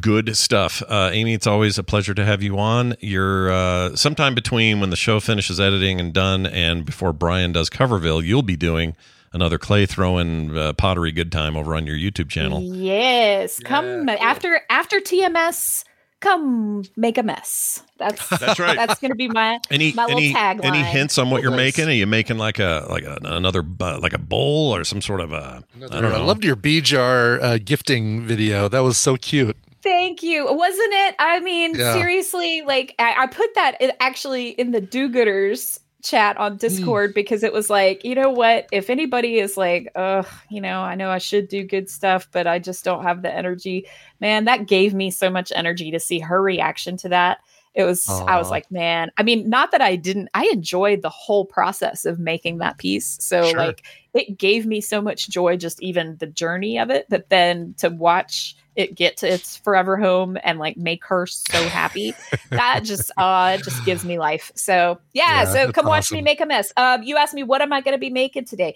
good 0.00 0.36
stuff. 0.36 0.82
Uh, 0.88 1.10
amy 1.12 1.34
it's 1.34 1.46
always 1.46 1.78
a 1.78 1.82
pleasure 1.82 2.14
to 2.14 2.24
have 2.24 2.42
you 2.42 2.58
on. 2.58 2.94
You're 3.00 3.50
uh, 3.50 3.96
sometime 3.96 4.34
between 4.34 4.80
when 4.80 4.90
the 4.90 4.96
show 4.96 5.20
finishes 5.20 5.60
editing 5.60 6.00
and 6.00 6.12
done 6.12 6.46
and 6.46 6.84
before 6.84 7.12
brian 7.12 7.52
does 7.52 7.70
coverville 7.70 8.24
you'll 8.24 8.42
be 8.42 8.56
doing 8.56 8.96
another 9.32 9.58
clay 9.58 9.86
throwing 9.86 10.56
uh, 10.56 10.72
pottery 10.72 11.12
good 11.12 11.30
time 11.30 11.56
over 11.56 11.74
on 11.74 11.86
your 11.86 11.96
youtube 11.96 12.28
channel. 12.28 12.60
Yes, 12.62 13.60
come 13.60 14.08
after 14.08 14.60
after 14.68 15.00
TMS. 15.00 15.84
Come 16.20 16.84
make 16.96 17.16
a 17.18 17.22
mess. 17.22 17.82
That's 17.96 18.28
That's 18.38 18.58
right. 18.58 18.76
That's 18.76 19.00
gonna 19.00 19.14
be 19.14 19.28
my 19.28 19.58
any 19.70 19.92
my 19.92 20.04
little 20.04 20.18
any 20.18 20.34
tagline. 20.34 20.64
any 20.64 20.82
hints 20.82 21.16
on 21.18 21.30
what 21.30 21.42
you're 21.42 21.50
making 21.56 21.86
are 21.88 21.92
you 21.92 22.06
making 22.06 22.36
like 22.38 22.58
a 22.58 22.86
like 22.90 23.04
a, 23.04 23.18
another 23.24 23.64
uh, 23.80 23.98
like 24.00 24.12
a 24.12 24.18
bowl 24.18 24.74
or 24.74 24.84
some 24.84 25.00
sort 25.00 25.20
of 25.20 25.32
a 25.32 25.64
i 25.76 25.78
don't 25.88 26.02
know. 26.02 26.12
I 26.12 26.20
loved 26.20 26.44
your 26.44 26.56
bee 26.56 26.80
jar 26.82 27.40
uh, 27.40 27.58
gifting 27.64 28.22
video. 28.26 28.68
That 28.68 28.80
was 28.80 28.98
so 28.98 29.16
cute. 29.16 29.56
Thank 29.82 30.22
you. 30.22 30.44
Wasn't 30.44 30.92
it? 30.92 31.14
I 31.18 31.40
mean, 31.40 31.74
Yeah. 31.74 31.94
seriously, 31.94 32.60
like 32.66 32.94
I, 32.98 33.14
I 33.22 33.26
put 33.26 33.54
that 33.54 33.80
in, 33.80 33.92
actually 33.98 34.48
in 34.50 34.72
the 34.72 34.80
do-gooders 34.82 35.80
chat 36.02 36.36
on 36.36 36.52
hmm. 36.52 36.58
Discord 36.58 37.14
because 37.14 37.42
it 37.42 37.52
was 37.52 37.70
like, 37.70 38.04
you 38.04 38.14
know 38.14 38.30
what? 38.30 38.66
If 38.72 38.90
anybody 38.90 39.38
is 39.38 39.56
like, 39.56 39.90
oh, 39.94 40.26
you 40.50 40.60
know, 40.60 40.80
I 40.80 40.94
know 40.94 41.10
I 41.10 41.18
should 41.18 41.48
do 41.48 41.64
good 41.64 41.88
stuff, 41.88 42.28
but 42.32 42.46
I 42.46 42.58
just 42.58 42.84
don't 42.84 43.02
have 43.02 43.22
the 43.22 43.32
energy. 43.32 43.86
Man, 44.20 44.44
that 44.44 44.66
gave 44.66 44.94
me 44.94 45.10
so 45.10 45.30
much 45.30 45.52
energy 45.54 45.90
to 45.90 46.00
see 46.00 46.18
her 46.20 46.42
reaction 46.42 46.96
to 46.98 47.08
that. 47.10 47.38
It 47.72 47.84
was, 47.84 48.08
I 48.08 48.36
was 48.36 48.50
like, 48.50 48.68
man, 48.72 49.12
I 49.16 49.22
mean, 49.22 49.48
not 49.48 49.70
that 49.70 49.80
I 49.80 49.94
didn't, 49.94 50.28
I 50.34 50.46
enjoyed 50.52 51.02
the 51.02 51.08
whole 51.08 51.44
process 51.44 52.04
of 52.04 52.18
making 52.18 52.58
that 52.58 52.78
piece. 52.78 53.16
So, 53.20 53.44
Sure. 53.44 53.58
like, 53.58 53.84
it 54.12 54.36
gave 54.36 54.66
me 54.66 54.80
so 54.80 55.00
much 55.00 55.28
joy, 55.28 55.56
just 55.56 55.80
even 55.80 56.16
the 56.16 56.26
journey 56.26 56.80
of 56.80 56.90
it. 56.90 57.06
But 57.08 57.28
then 57.28 57.74
to 57.78 57.88
watch 57.88 58.56
it 58.76 58.94
get 58.94 59.16
to 59.18 59.32
its 59.32 59.56
forever 59.56 59.96
home 59.96 60.38
and 60.42 60.58
like 60.58 60.76
make 60.76 61.04
her 61.04 61.26
so 61.26 61.62
happy, 61.68 62.14
that 62.50 62.80
just, 62.84 63.10
uh, 63.16 63.56
just 63.58 63.84
gives 63.84 64.04
me 64.04 64.18
life. 64.18 64.52
So, 64.54 65.00
yeah. 65.12 65.42
Yeah, 65.42 65.44
so 65.44 65.52
that's 65.52 65.72
come 65.72 65.86
watch 65.86 66.12
me 66.12 66.22
make 66.22 66.40
a 66.40 66.46
mess. 66.46 66.72
Um, 66.76 67.02
you 67.02 67.16
asked 67.16 67.34
me, 67.34 67.42
what 67.42 67.62
am 67.62 67.72
I 67.72 67.80
going 67.80 67.94
to 67.94 67.98
be 67.98 68.10
making 68.10 68.44
today? 68.44 68.74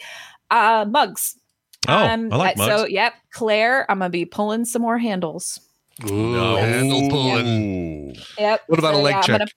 Uh, 0.50 0.84
mugs. 0.88 1.36
oh 1.88 1.94
i 1.94 2.16
like 2.16 2.56
uh, 2.58 2.66
mugs 2.66 2.80
So, 2.80 2.86
yep, 2.86 3.14
Claire, 3.30 3.90
I'm 3.90 3.98
gonna 3.98 4.10
be 4.10 4.24
pulling 4.24 4.64
some 4.64 4.82
more 4.82 4.98
handles. 4.98 5.60
Ooh, 6.10 6.34
handle 6.56 7.08
pulling. 7.08 8.16
Ooh. 8.16 8.20
Yep. 8.38 8.62
What 8.66 8.78
about 8.78 8.94
a 8.94 8.98
leg 8.98 9.12
yeah, 9.12 9.18
I'm 9.18 9.24
check? 9.24 9.48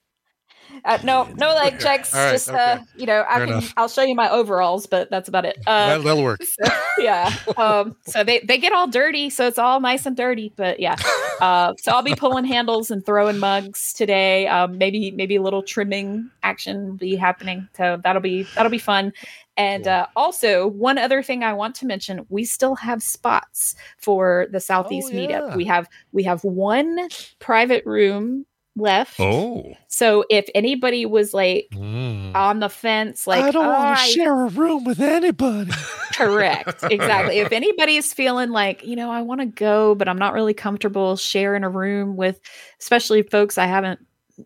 Uh, 0.84 0.98
no, 1.04 1.24
no 1.36 1.48
leg 1.54 1.78
checks. 1.78 2.12
Right, 2.14 2.32
just 2.32 2.48
uh, 2.50 2.80
you 2.96 3.06
know, 3.06 3.24
I 3.28 3.36
Fair 3.36 3.46
can. 3.46 3.48
enough. 3.58 3.74
I'll 3.76 3.88
show 3.88 4.02
you 4.02 4.14
my 4.14 4.30
overalls, 4.30 4.86
but 4.86 5.10
that's 5.10 5.28
about 5.28 5.44
it. 5.44 5.58
Uh, 5.66 5.98
that, 5.98 6.04
that'll 6.04 6.22
work. 6.22 6.42
so, 6.42 6.64
yeah. 6.98 7.34
Um, 7.56 7.96
so 8.06 8.24
they 8.24 8.40
they 8.40 8.58
get 8.58 8.72
all 8.72 8.86
dirty, 8.88 9.30
so 9.30 9.46
it's 9.46 9.58
all 9.58 9.80
nice 9.80 10.06
and 10.06 10.16
dirty. 10.16 10.52
But 10.56 10.80
yeah. 10.80 10.96
Uh, 11.40 11.74
so 11.78 11.92
I'll 11.92 12.02
be 12.02 12.14
pulling 12.14 12.44
handles 12.46 12.90
and 12.90 13.04
throwing 13.04 13.38
mugs 13.38 13.92
today. 13.92 14.46
Um, 14.48 14.78
maybe 14.78 15.10
maybe 15.12 15.36
a 15.36 15.42
little 15.42 15.62
trimming 15.62 16.30
action 16.42 16.86
will 16.88 16.96
be 16.96 17.14
happening. 17.16 17.68
So 17.76 18.00
that'll 18.02 18.22
be 18.22 18.42
that'll 18.54 18.70
be 18.70 18.78
fun. 18.78 19.12
And 19.56 19.88
uh, 19.88 20.06
also, 20.14 20.68
one 20.68 20.98
other 20.98 21.20
thing 21.22 21.42
I 21.42 21.52
want 21.52 21.74
to 21.76 21.86
mention: 21.86 22.24
we 22.28 22.44
still 22.44 22.76
have 22.76 23.02
spots 23.02 23.74
for 23.98 24.46
the 24.52 24.60
Southeast 24.60 25.10
Oh, 25.12 25.16
yeah. 25.16 25.26
meetup. 25.40 25.56
We 25.56 25.64
have 25.64 25.88
we 26.12 26.22
have 26.24 26.44
one 26.44 27.08
private 27.40 27.84
room 27.84 28.46
left. 28.78 29.18
oh 29.20 29.74
So 29.88 30.24
if 30.30 30.48
anybody 30.54 31.04
was 31.06 31.34
like 31.34 31.68
Mm. 31.74 32.34
on 32.34 32.60
the 32.60 32.68
fence, 32.68 33.26
like 33.26 33.44
I 33.44 33.50
don't 33.50 33.64
"Oh, 33.66 33.68
want 33.68 33.98
to 33.98 34.02
I- 34.02 34.08
share 34.08 34.44
a 34.46 34.48
room 34.48 34.84
with 34.84 35.00
anybody. 35.00 35.70
Correct. 36.14 36.82
Exactly. 36.90 37.38
if 37.38 37.52
anybody's 37.52 38.12
feeling 38.12 38.50
like, 38.50 38.84
you 38.84 38.96
know, 38.96 39.10
I 39.10 39.22
want 39.22 39.40
to 39.40 39.46
go, 39.46 39.94
but 39.94 40.08
I'm 40.08 40.18
not 40.18 40.32
really 40.34 40.54
comfortable 40.54 41.16
sharing 41.16 41.64
a 41.64 41.68
room 41.70 42.16
with, 42.16 42.40
especially 42.80 43.22
folks 43.22 43.58
I 43.58 43.66
haven't, 43.66 44.00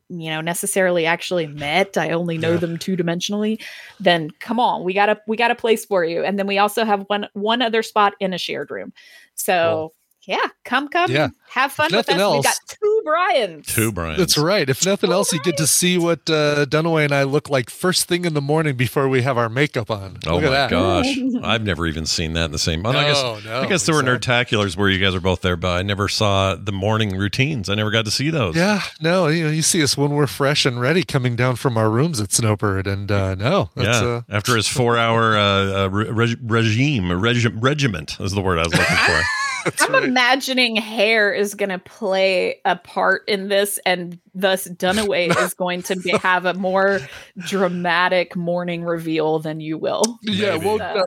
you 0.09 0.31
know, 0.31 0.41
necessarily 0.41 1.07
actually 1.07 1.47
met. 1.47 1.97
I 1.99 2.11
only 2.11 2.39
know 2.39 2.53
Yeah. 2.53 2.57
them 2.59 2.79
two 2.79 2.97
dimensionally. 2.97 3.61
Then 4.01 4.31
come 4.41 4.59
on, 4.59 4.85
we 4.85 4.95
got 4.95 5.09
a 5.09 5.21
we 5.27 5.37
got 5.37 5.51
a 5.51 5.55
place 5.55 5.85
for 5.85 6.05
you. 6.05 6.25
And 6.25 6.39
then 6.39 6.47
we 6.47 6.59
also 6.59 6.85
have 6.85 7.05
one 7.09 7.29
one 7.35 7.63
other 7.63 7.83
spot 7.83 8.15
in 8.21 8.33
a 8.33 8.39
shared 8.39 8.71
room. 8.71 8.93
So 9.35 9.93
yeah, 10.25 10.47
come 10.65 10.89
come, 10.89 11.11
Yeah. 11.11 11.29
have 11.51 11.73
fun 11.73 11.87
If 11.87 11.93
with 11.93 12.09
us. 12.11 12.17
nothing 12.17 12.35
We've 12.37 12.45
got 12.45 12.59
else- 13.07 13.67
two 13.67 13.93
Brian's. 13.93 13.93
brian 13.95 14.19
That's 14.19 14.39
right. 14.39 14.69
If 14.69 14.85
nothing 14.87 15.11
else, 15.13 15.33
you 15.33 15.41
get 15.41 15.57
to 15.59 15.67
see 15.67 15.99
what 15.99 16.29
uh, 16.31 16.67
Dunaway 16.67 17.05
and 17.05 17.13
I 17.13 17.23
look 17.25 17.49
like 17.51 17.71
first 17.71 18.07
thing 18.09 18.25
in 18.25 18.35
the 18.35 18.41
morning 18.41 18.77
before 18.77 19.09
we 19.09 19.23
have 19.23 19.37
our 19.39 19.49
makeup 19.49 19.91
on. 19.91 20.19
Oh 20.27 20.35
look 20.37 20.43
my 20.45 20.49
at 20.49 20.51
that. 20.51 20.71
gosh, 20.71 21.19
I've 21.43 21.63
never 21.63 21.87
even 21.87 22.07
seen 22.07 22.33
that 22.35 22.47
in 22.47 22.53
the 22.53 22.59
same. 22.59 22.83
Well, 22.83 22.97
I 22.97 23.05
guess 23.05 23.23
No, 23.23 23.39
no, 23.41 23.61
I 23.63 23.67
guess 23.67 23.87
there 23.87 23.95
were 23.95 24.01
exactly. 24.03 24.57
nerdtaculars 24.59 24.77
where 24.77 24.89
you 24.89 24.99
guys 24.99 25.15
are 25.15 25.21
both 25.21 25.41
there, 25.43 25.57
but 25.57 25.79
I 25.79 25.83
never 25.83 26.09
saw 26.09 26.55
the 26.55 26.73
morning 26.73 27.17
routines. 27.17 27.69
I 27.69 27.75
never 27.75 27.91
got 27.91 28.05
to 28.05 28.11
see 28.11 28.31
those. 28.31 28.57
Yeah, 28.57 28.83
no, 29.01 29.27
you 29.29 29.45
know, 29.45 29.51
you 29.51 29.63
see 29.63 29.83
us 29.83 29.97
when 29.97 30.11
we're 30.13 30.27
fresh 30.27 30.65
and 30.67 30.81
ready 30.81 31.03
coming 31.03 31.37
down 31.37 31.57
from 31.57 31.77
our 31.77 31.91
rooms 31.91 32.21
at 32.21 32.33
Snowbird, 32.33 32.87
and 32.87 33.11
uh, 33.11 33.35
no, 33.35 33.71
that's, 33.75 34.01
yeah. 34.01 34.07
uh, 34.09 34.21
After 34.29 34.57
his 34.57 34.69
four-hour 34.69 35.37
uh, 35.37 35.85
uh, 35.85 35.89
reg- 35.91 36.39
regime, 36.43 37.13
reg- 37.21 37.63
regiment 37.63 38.19
is 38.21 38.33
the 38.33 38.41
word 38.41 38.59
I 38.59 38.63
was 38.65 38.73
looking 38.73 38.97
for. 38.97 39.21
I'm 39.81 39.95
imagining 40.05 40.77
hair 40.77 41.33
is 41.33 41.55
going 41.55 41.69
to 41.71 41.79
play 41.79 42.61
a 42.65 42.77
part 42.77 43.29
in 43.29 43.49
this, 43.49 43.79
and 43.87 44.19
thus 44.35 44.67
Dunaway 44.69 45.37
is 45.43 45.55
going 45.55 45.83
to 45.85 45.97
be, 45.97 46.11
have 46.11 46.45
a 46.47 46.55
more 46.55 47.01
dramatic 47.39 48.37
morning 48.37 48.85
reveal 48.85 49.39
than 49.39 49.61
you 49.61 49.79
will. 49.79 50.19
yeah, 50.23 50.53
Maybe. 50.55 50.67
won't 50.67 50.83
uh, 50.83 51.05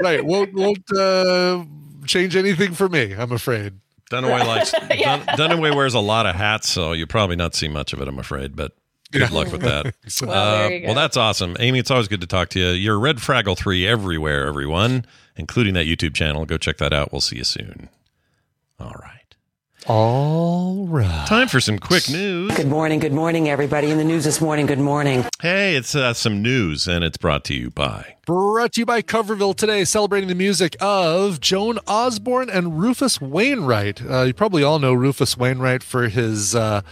right, 0.00 0.24
won't 0.24 0.54
won't 0.54 0.92
uh, 0.96 1.64
change 2.06 2.36
anything 2.36 2.74
for 2.74 2.88
me. 2.88 3.12
I'm 3.14 3.32
afraid. 3.32 3.74
Dunaway 4.10 4.46
likes 4.46 4.72
Yeah. 4.94 5.22
Dun- 5.36 5.50
Dunaway 5.50 5.74
wears 5.74 5.94
a 5.94 6.00
lot 6.00 6.26
of 6.26 6.34
hats, 6.34 6.68
so 6.68 6.92
you'll 6.92 7.06
probably 7.08 7.36
not 7.36 7.54
see 7.54 7.68
much 7.68 7.92
of 7.92 8.00
it. 8.00 8.08
I'm 8.08 8.18
afraid, 8.18 8.56
but 8.56 8.72
good 9.12 9.20
Yeah. 9.22 9.28
luck 9.30 9.52
with 9.52 9.60
that. 9.62 9.94
Well, 10.22 10.30
Uh, 10.30 10.70
well, 10.84 10.94
that's 10.94 11.16
awesome, 11.16 11.56
Amy. 11.60 11.78
It's 11.78 11.90
always 11.90 12.08
good 12.08 12.20
to 12.22 12.26
talk 12.26 12.48
to 12.50 12.58
you. 12.60 12.68
You're 12.68 12.98
Red 12.98 13.16
Fraggle 13.18 13.56
Three 13.56 13.86
everywhere, 13.86 14.46
everyone, 14.46 15.04
including 15.38 15.74
that 15.74 15.86
YouTube 15.86 16.14
channel. 16.14 16.44
Go 16.44 16.58
check 16.58 16.76
that 16.78 16.92
out. 16.92 17.12
We'll 17.12 17.20
see 17.20 17.36
you 17.36 17.44
soon. 17.44 17.88
All 18.78 18.94
right. 19.00 19.14
All 19.86 20.86
right. 20.86 21.26
Time 21.26 21.48
for 21.48 21.60
some 21.60 21.78
quick 21.78 22.10
news. 22.10 22.54
Good 22.54 22.68
morning, 22.68 22.98
good 22.98 23.12
morning, 23.12 23.48
everybody. 23.48 23.90
In 23.90 23.96
the 23.96 24.04
news 24.04 24.24
this 24.24 24.40
morning, 24.40 24.66
good 24.66 24.78
morning. 24.78 25.24
Hey, 25.40 25.76
it's 25.76 25.94
uh, 25.94 26.12
some 26.12 26.42
news, 26.42 26.86
and 26.86 27.02
it's 27.04 27.16
brought 27.16 27.44
to 27.46 27.54
you 27.54 27.70
by. 27.70 28.16
Brought 28.28 28.74
to 28.74 28.82
you 28.82 28.84
by 28.84 29.00
Coverville 29.00 29.56
today, 29.56 29.86
celebrating 29.86 30.28
the 30.28 30.34
music 30.34 30.76
of 30.80 31.40
Joan 31.40 31.78
Osborne 31.86 32.50
and 32.50 32.78
Rufus 32.78 33.22
Wainwright. 33.22 34.02
Uh, 34.04 34.24
you 34.24 34.34
probably 34.34 34.62
all 34.62 34.78
know 34.78 34.92
Rufus 34.92 35.38
Wainwright 35.38 35.82
for 35.82 36.10
his 36.10 36.54
uh, 36.54 36.82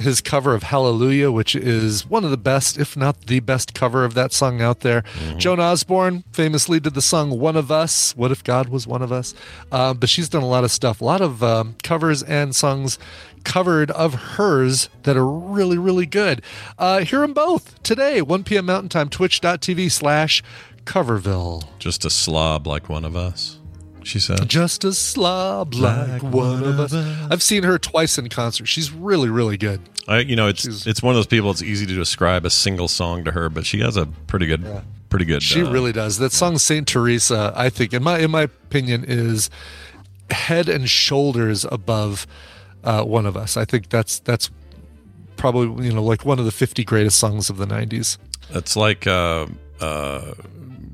his 0.00 0.20
cover 0.20 0.52
of 0.52 0.64
Hallelujah, 0.64 1.30
which 1.30 1.54
is 1.54 2.08
one 2.08 2.24
of 2.24 2.32
the 2.32 2.36
best, 2.36 2.76
if 2.76 2.96
not 2.96 3.26
the 3.26 3.38
best, 3.38 3.72
cover 3.72 4.04
of 4.04 4.14
that 4.14 4.32
song 4.32 4.60
out 4.60 4.80
there. 4.80 5.04
Joan 5.36 5.60
Osborne 5.60 6.24
famously 6.32 6.80
did 6.80 6.94
the 6.94 7.02
song 7.02 7.38
"One 7.38 7.56
of 7.56 7.70
Us." 7.70 8.16
What 8.16 8.32
if 8.32 8.42
God 8.42 8.68
was 8.68 8.88
one 8.88 9.00
of 9.02 9.12
us? 9.12 9.32
Uh, 9.70 9.94
but 9.94 10.08
she's 10.08 10.28
done 10.28 10.42
a 10.42 10.48
lot 10.48 10.64
of 10.64 10.72
stuff, 10.72 11.00
a 11.00 11.04
lot 11.04 11.20
of 11.20 11.40
um, 11.44 11.76
covers 11.84 12.24
and 12.24 12.56
songs 12.56 12.98
covered 13.44 13.90
of 13.92 14.14
hers 14.14 14.88
that 15.02 15.16
are 15.16 15.26
really, 15.26 15.78
really 15.78 16.06
good. 16.06 16.42
Uh, 16.78 17.00
hear 17.00 17.20
them 17.20 17.32
both 17.32 17.82
today, 17.82 18.22
1 18.22 18.44
p.m. 18.44 18.66
Mountain 18.66 18.88
Time, 18.88 19.08
twitch.tv 19.08 19.90
slash 19.90 20.42
Coverville. 20.84 21.64
Just 21.78 22.04
a 22.04 22.10
slob 22.10 22.66
like 22.66 22.88
one 22.88 23.04
of 23.04 23.16
us, 23.16 23.58
she 24.02 24.18
said. 24.18 24.48
Just 24.48 24.84
a 24.84 24.92
slob 24.92 25.74
like, 25.74 26.22
one, 26.22 26.64
of 26.64 26.80
us. 26.80 26.94
I've 27.30 27.42
seen 27.42 27.62
her 27.62 27.78
twice 27.78 28.18
in 28.18 28.28
concert. 28.28 28.66
She's 28.66 28.92
really, 28.92 29.28
really 29.28 29.56
good. 29.56 29.80
I, 30.08 30.20
you 30.20 30.34
know, 30.34 30.48
it's 30.48 30.86
it's 30.86 31.02
one 31.02 31.14
of 31.14 31.16
those 31.16 31.26
people. 31.26 31.50
It's 31.50 31.62
easy 31.62 31.86
to 31.86 31.94
describe 31.94 32.44
a 32.44 32.50
single 32.50 32.88
song 32.88 33.24
to 33.24 33.32
her, 33.32 33.48
but 33.48 33.64
she 33.66 33.80
has 33.80 33.96
a 33.96 34.06
pretty 34.26 34.46
good, 34.46 34.82
pretty 35.08 35.24
good. 35.24 35.42
She 35.42 35.62
uh, 35.62 35.70
really 35.70 35.92
does. 35.92 36.18
That 36.18 36.32
song 36.32 36.58
Saint 36.58 36.88
Teresa, 36.88 37.52
I 37.54 37.70
think, 37.70 37.92
in 37.92 38.02
my 38.02 38.18
in 38.18 38.30
my 38.30 38.42
opinion, 38.42 39.04
is 39.06 39.50
head 40.30 40.68
and 40.68 40.88
shoulders 40.88 41.64
above 41.64 42.26
uh, 42.84 43.04
one 43.04 43.26
of 43.26 43.36
us. 43.36 43.56
I 43.56 43.64
think 43.64 43.88
that's 43.88 44.18
that's 44.20 44.50
probably 45.36 45.86
you 45.86 45.92
know 45.92 46.02
like 46.02 46.24
one 46.24 46.38
of 46.38 46.44
the 46.44 46.50
50 46.50 46.84
greatest 46.84 47.18
songs 47.18 47.50
of 47.50 47.56
the 47.56 47.66
90s. 47.66 48.18
It's 48.50 48.76
like, 48.76 49.06
uh, 49.06 49.46
uh, 49.80 50.32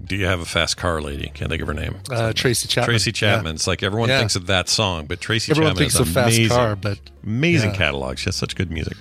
do 0.05 0.15
you 0.17 0.27
have 0.27 0.41
a 0.41 0.45
fast 0.45 0.77
car 0.77 1.01
lady? 1.01 1.31
Can't 1.35 1.51
think 1.51 1.63
of 1.63 1.69
her 1.69 1.75
name. 1.75 1.97
Uh, 2.11 2.33
Tracy 2.35 2.69
Chapman. 2.69 2.91
Tracy 2.91 3.13
Chapman. 3.13 3.47
Yeah. 3.47 3.53
It's 3.55 3.67
like 3.67 3.83
everyone 3.83 4.09
Yeah. 4.11 4.19
thinks 4.19 4.37
of 4.37 4.47
that 4.47 4.69
song, 4.69 5.07
but 5.07 5.21
Tracy 5.21 5.53
Everyone 5.53 5.71
Chapman 5.73 5.83
thinks 5.83 5.95
is 5.95 6.01
of 6.01 6.09
Fast 6.09 6.37
amazing. 6.37 6.49
Car, 6.57 6.77
but- 6.77 6.99
amazing 7.25 7.71
yeah. 7.71 7.77
catalog. 7.77 8.19
She 8.19 8.27
has 8.27 8.37
such 8.37 8.55
good 8.57 8.71
music. 8.71 8.97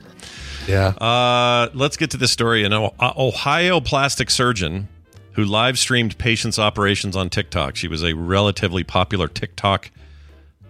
Yeah. 0.67 0.87
Uh, 0.87 1.69
let's 1.73 1.95
get 1.97 2.09
to 2.11 2.17
this 2.17 2.31
story. 2.31 2.63
An 2.63 2.73
uh, 2.73 2.89
Ohio 2.99 3.79
plastic 3.81 4.29
surgeon 4.31 4.87
who 5.33 5.43
live 5.43 5.77
streamed 5.77 6.17
patients' 6.17 6.57
operations 6.57 7.15
on 7.15 7.29
TikTok. 7.29 7.75
She 7.75 7.87
was 7.89 8.03
a 8.03 8.13
relatively 8.13 8.83
popular 8.85 9.27
TikTok 9.27 9.91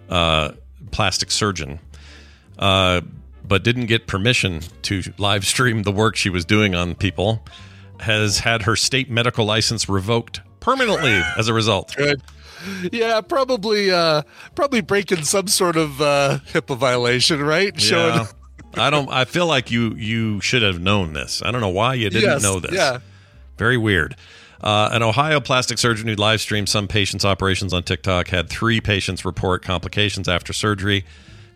uh, 0.10 0.52
plastic 0.92 1.32
surgeon, 1.32 1.80
uh, 2.60 3.02
but 3.48 3.64
didn't 3.64 3.86
get 3.86 4.08
permission 4.08 4.62
to 4.84 5.02
live 5.18 5.46
stream 5.46 5.84
the 5.84 5.92
work 5.92 6.16
she 6.16 6.30
was 6.30 6.46
doing 6.46 6.74
on 6.76 6.96
people. 6.96 7.44
Has 8.02 8.40
had 8.40 8.64
her 8.64 8.76
state 8.76 9.10
medical 9.10 9.46
license 9.46 9.88
revoked 9.88 10.42
permanently 10.60 11.22
as 11.38 11.48
a 11.48 11.54
result. 11.54 11.96
Good. 11.96 12.22
Yeah, 12.92 13.22
probably 13.22 13.92
uh 13.92 14.24
probably 14.56 14.82
breaking 14.82 15.24
some 15.24 15.48
sort 15.48 15.76
of 15.78 16.02
uh 16.02 16.40
HIPAA 16.52 16.78
violation, 16.78 17.42
right? 17.42 17.72
Yeah. 17.90 18.26
I 18.74 18.90
don't. 18.90 19.10
I 19.10 19.24
feel 19.24 19.46
like 19.46 19.72
you 19.72 19.94
you 19.96 20.42
should 20.42 20.62
have 20.62 20.82
known 20.82 21.14
this. 21.14 21.42
I 21.46 21.52
don't 21.52 21.62
know 21.62 21.70
why 21.70 21.94
you 21.94 22.10
didn't 22.10 22.30
Yes, 22.30 22.44
know 22.44 22.60
this. 22.60 22.74
yeah. 22.74 23.00
very 23.58 23.78
weird. 23.78 24.16
Uh, 24.62 24.90
an 24.92 25.04
Ohio 25.04 25.40
plastic 25.40 25.78
surgeon 25.78 26.08
who 26.08 26.16
live 26.16 26.42
streamed 26.42 26.68
some 26.68 26.88
patients' 26.88 27.24
operations 27.24 27.74
on 27.74 27.84
TikTok 27.84 28.28
had 28.30 28.50
three 28.50 28.82
patients 28.82 29.24
report 29.24 29.62
complications 29.62 30.28
after 30.28 30.52
surgery. 30.52 31.06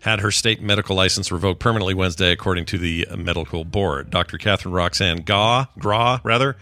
Had 0.00 0.20
her 0.20 0.30
state 0.30 0.62
medical 0.62 0.96
license 0.96 1.30
revoked 1.30 1.60
permanently 1.60 1.92
Wednesday, 1.94 2.32
according 2.32 2.64
to 2.66 2.78
the 2.78 3.06
medical 3.16 3.64
board. 3.64 4.10
Dr. 4.10 4.38
Katharine 4.38 4.72
Roxanne 4.72 5.18
Gaw, 5.22 5.66
Grawe, 5.78 6.20
rather, 6.24 6.56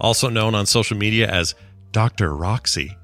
also 0.00 0.28
known 0.30 0.54
on 0.54 0.64
social 0.66 0.96
media 0.96 1.28
as 1.28 1.54
Dr. 1.92 2.34
Roxy. 2.34 2.96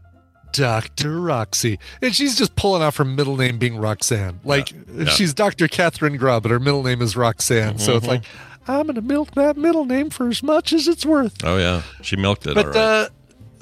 Dr. 0.52 1.20
Roxy. 1.20 1.78
And 2.00 2.14
she's 2.14 2.36
just 2.36 2.56
pulling 2.56 2.82
off 2.82 2.96
her 2.96 3.04
middle 3.04 3.36
name 3.36 3.58
being 3.58 3.76
Roxanne. 3.76 4.40
Like 4.44 4.72
yeah. 4.90 5.04
she's 5.04 5.34
Dr. 5.34 5.68
Katharine 5.68 6.18
Grawe, 6.18 6.40
but 6.42 6.50
her 6.50 6.58
middle 6.58 6.82
name 6.82 7.02
is 7.02 7.16
Roxanne. 7.16 7.78
So 7.78 7.96
it's 7.96 8.06
Mhm. 8.06 8.08
like, 8.08 8.22
I'm 8.66 8.86
gonna 8.86 9.02
milk 9.02 9.32
that 9.34 9.56
middle 9.58 9.84
name 9.84 10.08
for 10.10 10.28
as 10.28 10.42
much 10.42 10.72
as 10.72 10.88
it's 10.88 11.04
worth. 11.04 11.44
Oh 11.44 11.58
yeah, 11.58 11.82
she 12.02 12.16
milked 12.16 12.46
it. 12.46 12.54
but 12.54 12.64
all 12.64 12.72
right. 12.72 12.76
uh 12.76 13.08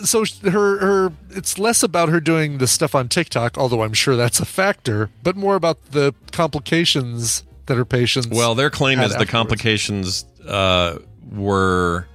so 0.04 0.24
her 0.42 0.78
her 0.78 1.12
it's 1.30 1.58
less 1.58 1.82
about 1.82 2.08
her 2.08 2.20
doing 2.20 2.58
the 2.58 2.66
stuff 2.66 2.94
on 2.94 3.08
TikTok, 3.08 3.56
although 3.58 3.82
I'm 3.82 3.92
sure 3.92 4.16
that's 4.16 4.40
a 4.40 4.44
factor, 4.44 5.10
but 5.22 5.36
more 5.36 5.56
about 5.56 5.92
the 5.92 6.14
complications 6.32 7.44
that 7.66 7.76
her 7.76 7.84
patients 7.84 8.28
Well, 8.28 8.54
their 8.54 8.70
claim 8.70 9.00
is 9.00 9.14
the 9.16 9.26
complications 9.26 10.24
uh, 10.46 10.98
were 11.30 12.06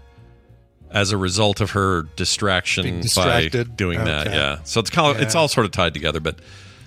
as 0.89 1.11
a 1.11 1.17
result 1.17 1.61
of 1.61 1.71
her 1.71 2.03
distraction 2.15 3.01
by 3.15 3.47
doing 3.47 4.03
that. 4.03 4.27
Yeah. 4.27 4.59
So 4.63 4.79
it's 4.79 4.89
kind 4.89 5.15
of, 5.15 5.21
it's 5.21 5.35
all 5.35 5.47
sort 5.47 5.65
of 5.65 5.71
tied 5.71 5.93
together. 5.93 6.19
But 6.19 6.39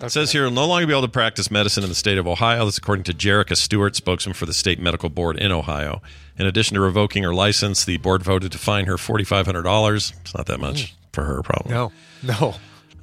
it 0.03 0.11
says 0.11 0.33
here, 0.33 0.45
will 0.45 0.51
no 0.51 0.67
longer 0.67 0.87
be 0.87 0.93
able 0.93 1.03
to 1.03 1.09
practice 1.09 1.51
medicine 1.51 1.83
in 1.83 1.89
the 1.89 1.95
state 1.95 2.19
of 2.19 2.27
Ohio. 2.27 2.65
That's 2.65 2.79
according 2.79 3.05
to 3.05 3.15
Jerica 3.15 3.57
Stewart, 3.57 3.97
spokesman 3.97 4.35
for 4.35 4.47
the 4.47 4.53
state 4.53 4.79
medical 4.79 5.09
board 5.09 5.39
in 5.39 5.53
Ohio. 5.53 6.03
In 6.39 6.47
addition 6.47 6.75
to 6.75 6.81
revoking 6.81 7.23
her 7.23 7.33
license, 7.35 7.85
the 7.85 7.97
board 7.99 8.23
voted 8.23 8.53
to 8.53 8.59
fine 8.59 8.87
her 8.87 8.99
forty 8.99 9.25
five 9.25 9.47
hundred 9.47 9.63
dollars. 9.63 10.13
It's 10.23 10.35
not 10.35 10.47
that 10.47 10.59
much 10.61 10.95
for 11.13 11.25
her, 11.25 11.43
probably. 11.43 11.73
No. 11.73 11.93
No. 12.23 12.55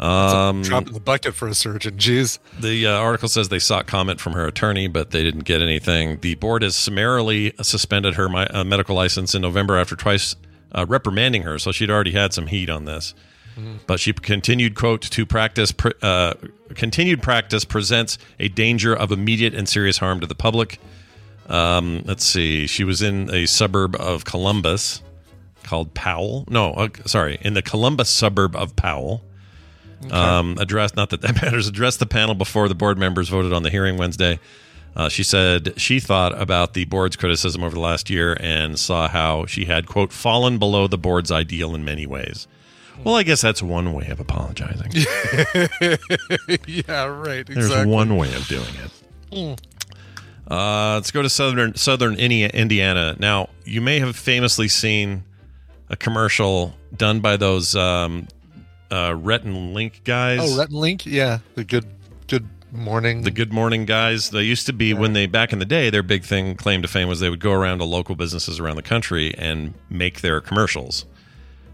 Um, 0.04 0.64
Drop 0.64 0.88
in 0.88 0.94
the 0.94 1.00
bucket 1.00 1.36
for 1.36 1.48
a 1.48 1.54
surgeon. 1.54 1.96
Jeez. 1.98 2.40
the 2.60 2.88
uh, 2.88 2.92
article 2.98 3.30
says 3.30 3.50
they 3.50 3.60
sought 3.60 3.86
comment 3.86 4.20
from 4.20 4.34
her 4.34 4.48
attorney, 4.48 4.88
but 4.88 5.12
they 5.12 5.22
didn't 5.22 5.44
get 5.44 5.62
anything. 5.62 6.20
The 6.22 6.34
board 6.36 6.64
has 6.64 6.76
summarily 6.76 7.54
suspended 7.62 8.16
her 8.16 8.28
mi- 8.28 8.48
uh, 8.48 8.64
medical 8.64 8.96
license 8.96 9.36
in 9.36 9.44
November 9.44 9.78
after 9.78 9.96
twice 9.96 10.36
uh, 10.72 10.86
reprimanding 10.90 11.44
her, 11.44 11.60
so 11.60 11.72
she'd 11.72 11.92
already 11.92 12.12
had 12.14 12.34
some 12.34 12.48
heat 12.48 12.70
on 12.70 12.86
this. 12.86 13.14
But 13.86 14.00
she 14.00 14.12
continued, 14.14 14.74
quote, 14.74 15.02
to 15.02 15.26
practice, 15.26 15.72
pr- 15.72 15.90
uh, 16.02 16.34
continued 16.74 17.22
practice 17.22 17.64
presents 17.64 18.18
a 18.40 18.48
danger 18.48 18.96
of 18.96 19.12
immediate 19.12 19.54
and 19.54 19.70
serious 19.70 20.00
harm 20.00 20.20
to 20.22 20.26
the 20.26 20.34
public. 20.34 20.80
Um, 21.48 22.04
let's 22.06 22.26
see. 22.26 22.68
She 22.68 22.84
was 22.84 23.02
in 23.02 23.34
a 23.34 23.46
suburb 23.46 23.96
of 23.96 24.26
Columbus 24.26 25.02
called 25.64 25.94
Powell. 25.94 26.46
No, 26.50 26.74
uh, 26.74 26.90
sorry, 27.06 27.38
in 27.42 27.54
the 27.54 27.62
Columbus 27.62 28.10
suburb 28.10 28.56
of 28.56 28.76
Powell. 28.76 29.22
Um, 30.10 30.58
addressed, 30.60 30.96
not 30.96 31.12
that 31.12 31.22
that 31.22 31.36
matters, 31.42 31.68
addressed 31.68 32.00
the 32.00 32.06
panel 32.06 32.34
before 32.34 32.68
the 32.68 32.76
board 32.76 32.98
members 32.98 33.30
voted 33.30 33.54
on 33.54 33.64
the 33.64 33.70
hearing 33.70 33.98
Wednesday. 33.98 34.40
Uh, 34.96 35.08
she 35.08 35.24
said 35.24 35.74
she 35.80 36.00
thought 36.00 36.40
about 36.40 36.74
the 36.74 36.86
board's 36.86 37.16
criticism 37.16 37.64
over 37.64 37.76
the 37.76 37.80
last 37.80 38.10
year 38.10 38.36
and 38.40 38.78
saw 38.78 39.08
how 39.08 39.46
she 39.46 39.66
had, 39.66 39.88
quote, 39.88 40.12
fallen 40.12 40.58
below 40.58 40.88
the 40.88 40.98
board's 40.98 41.32
ideal 41.32 41.74
in 41.76 41.86
many 41.86 42.06
ways. 42.06 42.48
Well, 43.04 43.16
I 43.16 43.24
guess 43.24 43.42
that's 43.42 43.64
one 43.64 43.94
way 43.94 44.08
of 44.08 44.20
apologizing. 44.20 44.92
yeah, 46.68 47.06
right. 47.06 47.46
There's 47.48 47.86
one 47.86 48.18
way 48.18 48.34
of 48.34 48.48
doing 48.48 48.64
it. 48.84 48.92
Mm. 49.32 49.60
Uh, 50.52 50.96
let's 50.96 51.12
go 51.12 51.22
to 51.22 51.30
southern 51.30 51.76
Southern 51.76 52.16
Indiana. 52.16 53.16
Now, 53.20 53.50
you 53.64 53.80
may 53.80 54.00
have 54.00 54.16
famously 54.18 54.68
seen 54.68 55.24
a 55.90 55.96
commercial 55.96 56.76
done 56.96 57.22
by 57.22 57.38
those 57.38 57.74
um, 57.76 58.28
uh, 58.92 59.16
Rhett 59.16 59.44
and 59.44 59.74
Link 59.74 60.02
guys. 60.04 60.40
Oh, 60.42 60.58
Rhett 60.58 60.70
and 60.70 60.78
Link? 60.78 61.06
Yeah. 61.06 61.40
The 61.56 61.64
good 61.64 61.86
good 62.28 62.48
morning. 62.72 63.22
the 63.22 63.32
Good 63.32 63.54
Morning 63.54 63.86
guys. 63.86 64.30
They 64.30 64.44
used 64.44 64.66
to 64.68 64.74
be 64.74 64.94
when 64.94 65.14
they 65.14 65.26
back 65.26 65.54
in 65.54 65.60
the 65.60 65.66
day. 65.66 65.90
Their 65.90 66.04
big 66.04 66.24
thing, 66.24 66.56
claim 66.56 66.82
to 66.82 66.88
fame, 66.88 67.08
was 67.08 67.20
they 67.20 67.30
would 67.30 67.40
go 67.40 67.54
around 67.54 67.80
to 67.80 67.86
local 67.86 68.16
businesses 68.16 68.60
around 68.60 68.76
the 68.76 68.82
country 68.82 69.34
and 69.38 69.74
make 69.90 70.22
their 70.22 70.42
commercials 70.42 71.06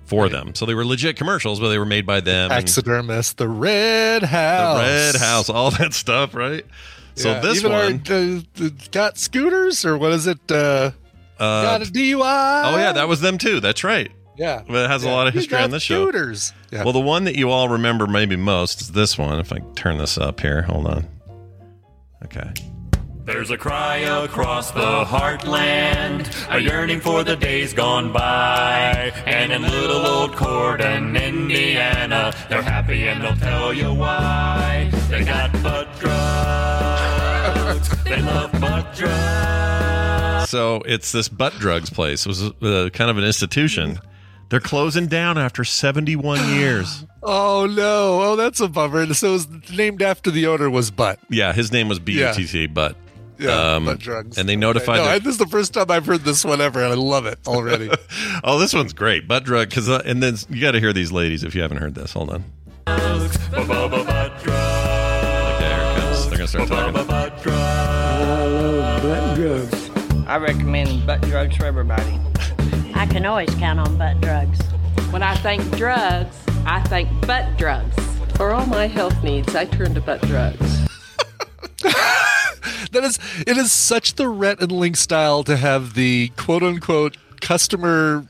for 0.05 0.29
them. 0.29 0.55
So 0.55 0.65
they 0.65 0.73
were 0.73 0.85
legit 0.85 1.17
commercials, 1.17 1.59
but 1.59 1.69
they 1.69 1.77
were 1.79 1.85
made 1.85 2.05
by 2.05 2.19
them. 2.21 2.51
and 2.51 2.65
Taxidermist, 2.65 3.37
the 3.37 3.47
Red 3.47 4.23
House. 4.23 4.77
the 4.77 4.83
Red 4.83 5.15
House, 5.15 5.49
all 5.49 5.71
that 5.79 5.93
stuff, 5.93 6.33
right? 6.33 6.65
So 7.17 7.31
Yeah, 7.31 7.39
this 7.41 7.57
even 7.57 7.71
one, 7.71 8.01
our, 8.09 8.65
uh, 8.65 8.69
got 8.91 9.17
scooters 9.17 9.85
or 9.85 9.97
what 9.97 10.11
is 10.11 10.27
it? 10.27 10.39
Uh, 10.49 10.91
uh, 11.39 11.61
got 11.63 11.81
a 11.81 11.85
DUI. 11.85 12.63
oh 12.73 12.77
yeah, 12.77 12.93
that 12.93 13.07
was 13.07 13.21
them 13.21 13.37
too. 13.37 13.59
That's 13.59 13.83
right. 13.83 14.11
yeah. 14.37 14.61
But 14.67 14.85
it 14.85 14.89
has 14.89 15.03
a 15.03 15.09
lot 15.09 15.27
of 15.27 15.33
history 15.33 15.57
on 15.57 15.71
this 15.71 15.83
show. 15.83 16.03
Scooters. 16.03 16.53
Yeah. 16.71 16.83
Well, 16.83 16.93
the 16.93 16.99
one 16.99 17.23
that 17.25 17.35
you 17.35 17.49
all 17.51 17.69
remember 17.69 18.07
maybe 18.07 18.35
most 18.35 18.81
is 18.81 18.91
this 18.91 19.17
one. 19.17 19.39
If 19.39 19.51
I 19.51 19.59
turn 19.75 19.97
this 19.97 20.17
up 20.17 20.39
here, 20.39 20.61
hold 20.61 20.87
on. 20.87 21.07
Okay. 22.25 22.51
There's 23.25 23.51
a 23.51 23.57
cry 23.57 23.97
across 23.97 24.71
the 24.71 25.03
heartland, 25.03 26.29
a 26.49 26.59
yearning 26.61 27.01
for 27.01 27.25
the 27.25 27.35
days 27.35 27.73
gone 27.73 28.13
by. 28.13 29.11
And 29.25 29.51
in 29.51 29.63
little 29.63 30.05
old 30.05 30.31
Corydon, 30.31 31.21
Indiana, 31.21 32.33
they're 32.47 32.61
happy 32.61 33.05
and 33.09 33.21
they'll 33.21 33.35
tell 33.35 33.73
you 33.73 33.93
why. 33.93 34.89
They 35.09 35.25
got 35.25 35.51
butt 35.61 35.89
drugs, 35.99 36.15
they 38.03 38.21
love 38.21 38.51
butt 38.59 38.93
drugs. 38.95 40.49
So 40.49 40.81
it's 40.85 41.11
this 41.11 41.27
butt 41.29 41.53
drugs 41.53 41.89
place. 41.89 42.25
It 42.25 42.29
was 42.29 42.43
uh, 42.43 42.89
kind 42.93 43.09
of 43.11 43.17
an 43.17 43.23
institution 43.25 43.99
They're 44.49 44.59
closing 44.61 45.07
down 45.07 45.37
after 45.37 45.63
71 45.63 46.47
years. 46.55 47.05
Oh 47.23 47.65
no! 47.65 48.21
Oh, 48.21 48.35
that's 48.37 48.59
a 48.61 48.67
bummer. 48.69 49.13
So 49.13 49.29
it 49.29 49.31
was 49.33 49.71
named 49.71 50.01
after 50.01 50.31
the 50.31 50.47
owner 50.47 50.69
was 50.69 50.91
Butt. 50.91 51.19
Yeah, 51.29 51.51
his 51.51 51.71
name 51.73 51.89
was 51.89 51.99
BUTT, 51.99 52.73
but 52.73 52.95
Yeah, 53.37 53.75
um, 53.75 53.85
butt 53.85 53.99
drugs. 53.99 54.37
and 54.37 54.47
they 54.47 54.55
notified. 54.55 54.97
No, 54.99 55.03
their- 55.03 55.13
I- 55.15 55.19
this 55.19 55.33
is 55.33 55.37
the 55.37 55.47
first 55.47 55.73
time 55.73 55.91
I've 55.91 56.05
heard 56.05 56.21
this 56.21 56.45
one 56.45 56.61
ever, 56.61 56.81
and 56.81 56.93
I 56.93 56.95
love 56.95 57.25
it 57.25 57.39
already. 57.45 57.89
oh, 58.45 58.57
this 58.59 58.73
one's 58.73 58.93
great, 58.93 59.27
butt 59.27 59.43
drug. 59.43 59.67
Because 59.69 59.89
uh, 59.89 60.01
and 60.05 60.23
then 60.23 60.35
you 60.49 60.61
got 60.61 60.71
to 60.71 60.79
hear 60.79 60.93
these 60.93 61.11
ladies 61.11 61.43
if 61.43 61.53
you 61.55 61.61
haven't 61.61 61.77
heard 61.79 61.95
this. 61.95 62.13
Hold 62.13 62.29
on. 62.29 62.45
Gonna 66.53 66.65
start 66.65 67.37
talking. 67.37 67.51
I 67.51 68.45
love 68.45 69.01
butt 69.01 69.35
drugs. 69.35 69.89
I 70.27 70.37
recommend 70.37 71.05
butt 71.05 71.21
drugs 71.21 71.55
for 71.55 71.65
everybody. 71.65 72.19
I 72.93 73.05
can 73.05 73.25
always 73.25 73.53
count 73.55 73.79
on 73.79 73.97
butt 73.97 74.19
drugs. 74.21 74.59
When 75.11 75.23
I 75.23 75.35
think 75.35 75.63
drugs, 75.77 76.37
I 76.65 76.81
think 76.81 77.09
butt 77.25 77.57
drugs. 77.57 77.95
For 78.35 78.53
all 78.53 78.65
my 78.65 78.87
health 78.87 79.23
needs, 79.23 79.55
I 79.55 79.65
turn 79.65 79.93
to 79.95 80.01
butt 80.01 80.21
drugs. 80.21 80.59
that 81.81 83.03
is, 83.03 83.19
it 83.45 83.57
is 83.57 83.71
such 83.71 84.15
the 84.15 84.27
Rhett 84.27 84.61
and 84.61 84.71
Link 84.71 84.95
style 84.95 85.43
to 85.43 85.57
have 85.57 85.93
the 85.93 86.29
quote 86.37 86.63
unquote 86.63 87.17
customer 87.41 88.25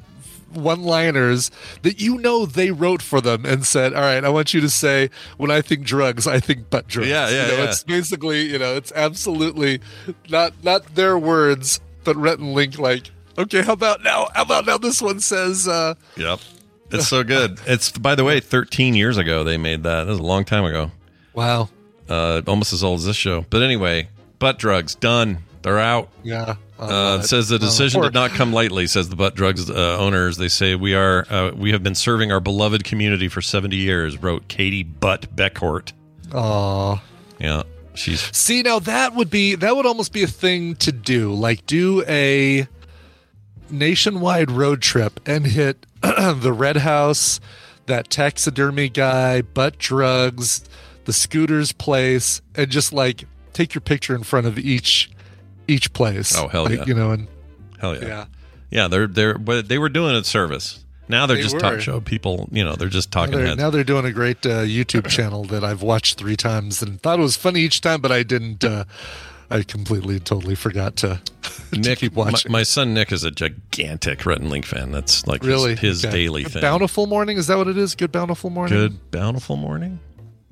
one 0.54 0.84
liners 0.84 1.52
that 1.82 2.00
you 2.00 2.18
know 2.18 2.46
they 2.46 2.72
wrote 2.72 3.02
for 3.02 3.22
them 3.22 3.46
and 3.46 3.66
said, 3.66 3.94
All 3.94 4.02
right, 4.02 4.24
I 4.24 4.30
want 4.30 4.54
you 4.54 4.62
to 4.62 4.70
say, 4.70 5.10
when 5.38 5.52
I 5.52 5.62
think 5.62 5.86
drugs, 5.86 6.28
I 6.28 6.40
think 6.40 6.70
butt 6.70 6.88
drugs. 6.88 7.10
Yeah, 7.10 7.30
yeah, 7.30 7.46
You 7.46 7.52
know, 7.52 7.64
yeah. 7.64 7.70
It's 7.70 7.84
basically, 7.84 8.42
you 8.52 8.60
know, 8.60 8.76
it's 8.76 8.92
absolutely 8.96 9.80
not 10.30 10.54
not 10.64 10.96
their 10.96 11.18
words, 11.18 11.80
but 12.04 12.16
Rhett 12.16 12.40
and 12.40 12.54
Link 12.54 12.80
like, 12.80 13.12
okay, 13.38 13.62
how 13.62 13.74
about 13.74 14.04
now? 14.04 14.28
How 14.34 14.44
about 14.44 14.66
now 14.66 14.78
this 14.78 15.02
one 15.02 15.20
says 15.20 15.68
uh 15.68 15.96
Yep, 16.16 16.40
it's 16.92 17.08
so 17.08 17.24
good. 17.24 17.60
It's 17.68 17.92
by 17.92 18.16
the 18.16 18.24
way, 18.24 18.40
13 18.40 18.96
years 18.96 19.18
ago 19.18 19.44
they 19.44 19.58
made 19.58 19.84
that. 19.84 20.06
That 20.06 20.12
was 20.12 20.20
a 20.20 20.24
long 20.24 20.46
time 20.46 20.66
ago. 20.66 20.92
Wow. 21.34 21.70
Uh, 22.10 22.42
almost 22.48 22.72
as 22.72 22.84
old 22.84 23.00
as 23.00 23.06
this 23.06 23.18
show. 23.18 23.46
But 23.50 23.62
anyway, 23.62 24.08
butt 24.40 24.58
drugs 24.60 24.96
done. 24.96 25.40
They're 25.62 25.78
out. 25.80 26.10
Yeah. 26.24 26.56
Uh, 26.80 27.20
it 27.22 27.28
says 27.28 27.50
the 27.50 27.56
uh, 27.56 27.60
decision 27.60 28.02
did 28.02 28.14
not 28.14 28.32
come 28.32 28.54
lightly. 28.54 28.88
Says 28.88 29.10
the 29.10 29.16
butt 29.16 29.36
drugs 29.36 29.70
uh, 29.70 29.98
owners. 29.98 30.38
They 30.38 30.48
say 30.48 30.76
we 30.76 30.94
are 30.94 31.26
uh, 31.30 31.52
we 31.56 31.72
have 31.72 31.82
been 31.82 31.96
serving 31.96 32.32
our 32.32 32.40
beloved 32.40 32.84
community 32.84 33.28
for 33.28 33.42
seventy 33.42 33.78
years. 33.78 34.22
Wrote 34.22 34.48
Katie 34.48 34.84
Butt 34.84 35.36
Beckort. 35.36 35.94
Aw. 36.34 37.02
Yeah, 37.40 37.64
she's 37.96 38.36
See, 38.36 38.62
now 38.62 38.80
that 38.80 39.16
would 39.16 39.30
be 39.30 39.56
that 39.56 39.76
would 39.76 39.86
almost 39.86 40.14
be 40.14 40.24
a 40.24 40.28
thing 40.28 40.76
to 40.78 40.92
do. 40.92 41.34
Like 41.34 41.66
do 41.66 42.04
a 42.08 42.68
nationwide 43.70 44.52
road 44.52 44.82
trip 44.82 45.20
and 45.26 45.46
hit 45.48 45.86
the 46.02 46.54
Red 46.54 46.78
House, 46.78 47.40
that 47.88 48.10
taxidermy 48.10 48.90
guy, 48.90 49.42
butt 49.42 49.78
drugs, 49.78 50.64
the 51.06 51.14
scooters 51.14 51.72
place, 51.72 52.42
and 52.56 52.70
just 52.70 52.94
like 52.94 53.26
take 53.54 53.74
your 53.74 53.82
picture 53.82 54.16
in 54.16 54.24
front 54.24 54.46
of 54.46 54.60
each 54.60 55.10
each 55.68 55.94
place. 55.94 56.36
Oh, 56.38 56.48
hell 56.48 56.64
Like, 56.66 56.80
yeah. 56.80 56.86
You 56.86 56.94
know, 56.94 57.12
and 57.12 57.28
hell 57.80 57.96
yeah, 57.96 58.06
Yeah. 58.08 58.26
yeah. 58.70 58.88
They're 58.88 59.08
they're 59.08 59.38
but 59.38 59.68
they 59.68 59.78
were 59.78 59.90
doing 59.90 60.16
it 60.16 60.26
service. 60.26 60.84
Now 61.10 61.26
they're 61.26 61.38
They 61.38 61.44
just 61.44 61.54
were. 61.56 61.62
talk 61.62 61.80
show 61.80 62.02
people. 62.02 62.50
You 62.52 62.64
know, 62.66 62.76
they're 62.76 62.90
just 62.90 63.14
now 63.16 63.22
talking 63.22 63.38
they're, 63.38 63.48
heads. 63.48 63.58
now 63.60 63.70
they're 63.70 63.84
doing 63.86 64.06
a 64.06 64.12
great 64.12 64.46
uh, 64.46 64.64
YouTube 64.64 65.08
channel 65.08 65.46
that 65.46 65.64
I've 65.64 65.82
watched 65.82 66.18
three 66.18 66.36
times 66.36 66.82
and 66.82 67.02
thought 67.02 67.18
it 67.20 67.22
was 67.22 67.38
funny 67.38 67.62
each 67.62 67.80
time, 67.82 68.02
but 68.02 68.12
I 68.12 68.24
didn't. 68.24 68.64
Uh, 68.64 68.84
I 69.50 69.64
completely, 69.64 70.20
totally 70.20 70.56
forgot 70.56 70.98
to, 70.98 71.22
to 71.72 71.80
Nick, 71.80 72.00
keep 72.00 72.14
my, 72.18 72.24
watching. 72.32 72.52
my 72.52 72.64
son 72.64 72.94
Nick 72.94 73.14
is 73.14 73.24
a 73.24 73.32
gigantic 73.32 74.26
Rhett 74.26 74.42
and 74.42 74.50
Link 74.50 74.66
fan. 74.66 74.92
That's 74.92 75.26
like 75.26 75.42
his- 75.42 75.48
really 75.48 75.76
his, 75.78 76.04
Okay. 76.04 76.14
daily 76.14 76.44
thing. 76.44 76.62
Bountiful 76.62 77.08
morning 77.08 77.38
is 77.38 77.48
that 77.48 77.58
what 77.58 77.70
it 77.70 77.78
is? 77.78 77.96
Good 77.96 78.12
bountiful 78.12 78.50
morning. 78.50 78.78
Good 78.78 79.10
bountiful 79.12 79.56
morning. 79.56 80.00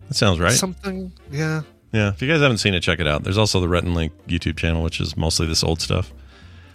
That 0.08 0.14
sounds 0.14 0.40
right. 0.40 0.54
Something. 0.54 1.12
Yeah. 1.30 1.64
Yeah, 1.96 2.10
if 2.10 2.22
you 2.22 2.28
guys 2.28 2.42
haven't 2.42 2.58
seen 2.58 2.74
it, 2.74 2.82
check 2.82 3.00
it 3.00 3.08
out. 3.08 3.24
There's 3.24 3.38
also 3.38 3.62
the 3.62 3.70
Rhett 3.70 3.86
and 3.86 3.96
Link 3.96 4.12
YouTube 4.28 4.58
channel, 4.58 4.84
which 4.84 5.00
is 5.00 5.16
mostly 5.16 5.48
this 5.48 5.64
old 5.64 5.80
stuff. 5.80 6.12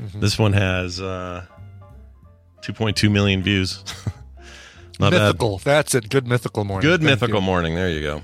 Mm-hmm. 0.01 0.19
This 0.19 0.39
one 0.39 0.55
has 0.55 0.99
uh, 0.99 1.45
2.2 2.63 3.13
million 3.13 3.43
views. 3.43 3.85
Not 4.99 5.13
mythical. 5.13 5.59
That's 5.59 5.95
it. 5.95 6.09
Good 6.09 6.27
mythical 6.27 6.65
morning. 6.65 6.89
Good 6.89 7.01
Thank 7.01 7.11
mythical 7.11 7.41
you. 7.41 7.47
morning. 7.47 7.75
There 7.75 7.91
you 7.91 8.01
go. 8.01 8.23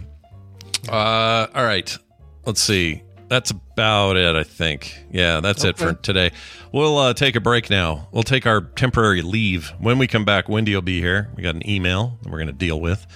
Uh, 0.90 1.49
all 1.55 1.64
right. 1.64 1.94
Let's 2.47 2.62
see. 2.62 3.03
That's 3.28 3.51
about 3.51 4.16
it, 4.16 4.34
I 4.34 4.44
think. 4.44 4.97
Yeah, 5.11 5.40
that's 5.40 5.64
it 5.64 5.76
for 5.76 5.92
today. 5.92 6.30
We'll 6.72 6.97
uh, 6.97 7.12
take 7.12 7.36
a 7.36 7.40
break 7.40 7.68
now. 7.68 8.09
We'll 8.11 8.22
take 8.22 8.47
our 8.47 8.61
temporary 8.62 9.20
leave. 9.20 9.70
When 9.80 9.99
we 9.99 10.07
come 10.07 10.24
back, 10.24 10.49
Wendy 10.49 10.74
will 10.74 10.80
be 10.80 11.01
here. 11.01 11.28
We 11.36 11.42
got 11.42 11.57
an 11.57 11.68
email 11.68 12.18
that 12.22 12.30
we're 12.30 12.38
going 12.38 12.47
to 12.47 12.53
deal 12.55 12.80
with, 12.80 13.07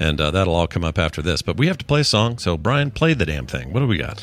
and 0.00 0.20
uh, 0.20 0.32
that'll 0.32 0.54
all 0.54 0.66
come 0.66 0.84
up 0.84 0.98
after 0.98 1.22
this. 1.22 1.42
But 1.42 1.58
we 1.58 1.68
have 1.68 1.78
to 1.78 1.84
play 1.84 2.00
a 2.00 2.04
song. 2.04 2.38
So, 2.38 2.56
Brian, 2.56 2.90
play 2.90 3.14
the 3.14 3.26
damn 3.26 3.46
thing. 3.46 3.72
What 3.72 3.80
do 3.80 3.86
we 3.86 3.98
got? 3.98 4.20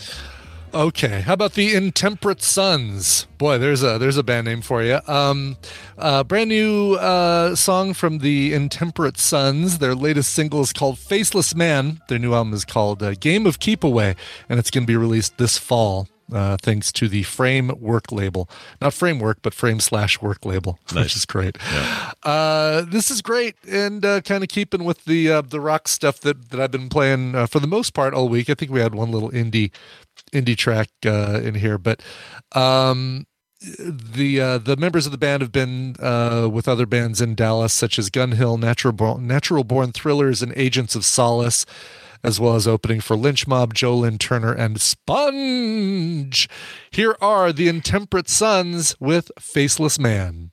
Okay, 0.73 1.21
how 1.21 1.33
about 1.33 1.53
the 1.53 1.73
Intemperate 1.73 2.41
Sons? 2.41 3.25
Boy, 3.37 3.57
there's 3.57 3.83
a 3.83 3.97
there's 3.97 4.17
a 4.17 4.23
band 4.23 4.45
name 4.45 4.61
for 4.61 4.83
you. 4.83 4.99
Um, 5.07 5.55
uh, 5.97 6.25
brand 6.25 6.49
new 6.49 6.95
uh, 6.95 7.55
song 7.55 7.93
from 7.93 8.17
the 8.19 8.53
Intemperate 8.53 9.17
Sons. 9.17 9.77
Their 9.77 9.95
latest 9.95 10.33
single 10.33 10.59
is 10.61 10.73
called 10.73 10.99
"Faceless 10.99 11.55
Man." 11.55 12.01
Their 12.09 12.19
new 12.19 12.33
album 12.33 12.53
is 12.53 12.65
called 12.65 13.01
uh, 13.01 13.13
"Game 13.13 13.45
of 13.45 13.59
Keep 13.59 13.83
Away," 13.83 14.15
and 14.49 14.59
it's 14.59 14.69
going 14.69 14.83
to 14.83 14.87
be 14.87 14.97
released 14.97 15.37
this 15.37 15.57
fall. 15.57 16.09
Uh, 16.33 16.57
thanks 16.61 16.91
to 16.91 17.07
the 17.07 17.23
Frame 17.23 17.71
Work 17.79 18.11
label, 18.11 18.49
not 18.81 18.93
Framework, 18.93 19.37
but 19.41 19.53
Frame 19.53 19.79
slash 19.79 20.21
Work 20.21 20.45
label, 20.45 20.77
Nice. 20.93 21.03
which 21.05 21.15
is 21.15 21.25
great. 21.25 21.57
Uh, 22.23 22.81
this 22.81 23.09
is 23.09 23.21
great 23.21 23.55
and 23.69 24.03
uh, 24.05 24.19
kind 24.21 24.43
of 24.43 24.49
keeping 24.49 24.83
with 24.83 25.05
the 25.05 25.31
uh, 25.31 25.41
the 25.41 25.61
rock 25.61 25.87
stuff 25.87 26.19
that 26.21 26.49
that 26.49 26.59
I've 26.59 26.71
been 26.71 26.89
playing 26.89 27.33
uh, 27.35 27.47
for 27.47 27.59
the 27.61 27.67
most 27.67 27.93
part 27.93 28.13
all 28.13 28.27
week. 28.27 28.49
I 28.49 28.55
think 28.55 28.71
we 28.71 28.81
had 28.81 28.93
one 28.93 29.11
little 29.11 29.31
indie 29.31 29.71
indie 30.33 30.57
track 30.57 30.89
uh, 31.05 31.39
in 31.41 31.55
here, 31.55 31.77
but 31.77 32.01
um, 32.53 33.25
the 33.61 34.39
uh, 34.41 34.57
the 34.57 34.75
members 34.77 35.05
of 35.05 35.11
the 35.11 35.17
band 35.17 35.41
have 35.41 35.51
been 35.51 35.95
uh, 35.99 36.49
with 36.51 36.67
other 36.67 36.85
bands 36.85 37.21
in 37.21 37.35
Dallas, 37.35 37.73
such 37.73 37.97
as 37.97 38.09
Gun 38.09 38.33
Hill, 38.33 38.57
Natural 38.57 38.91
Born, 38.91 39.27
Natural 39.27 39.63
Born 39.63 39.91
Thrillers, 39.93 40.41
and 40.41 40.51
Agents 40.55 40.93
of 40.95 41.05
Solace. 41.05 41.65
As 42.27 42.41
well 42.41 42.55
as 42.55 42.67
opening 42.67 42.99
for 42.99 43.15
Lynch 43.15 43.47
Mob, 43.47 43.73
Joe 43.73 43.95
Lynn 43.95 44.17
Turner, 44.17 44.51
and 44.51 44.81
Sponge. 44.81 46.49
Here 46.91 47.15
are 47.21 47.53
the 47.53 47.69
Intemperate 47.69 48.27
Sons 48.27 48.97
with 48.99 49.31
Faceless 49.39 49.97
Man. 49.97 50.51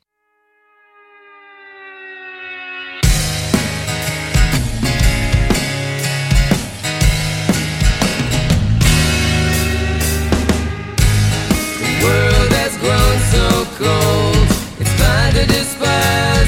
The 11.80 12.04
world 12.04 12.52
has 12.52 12.76
grown 12.78 13.18
so 13.34 13.66
cold. 13.82 14.46
It's 14.78 14.92
fine 14.92 15.34
to 15.34 15.44
despise 15.46 16.43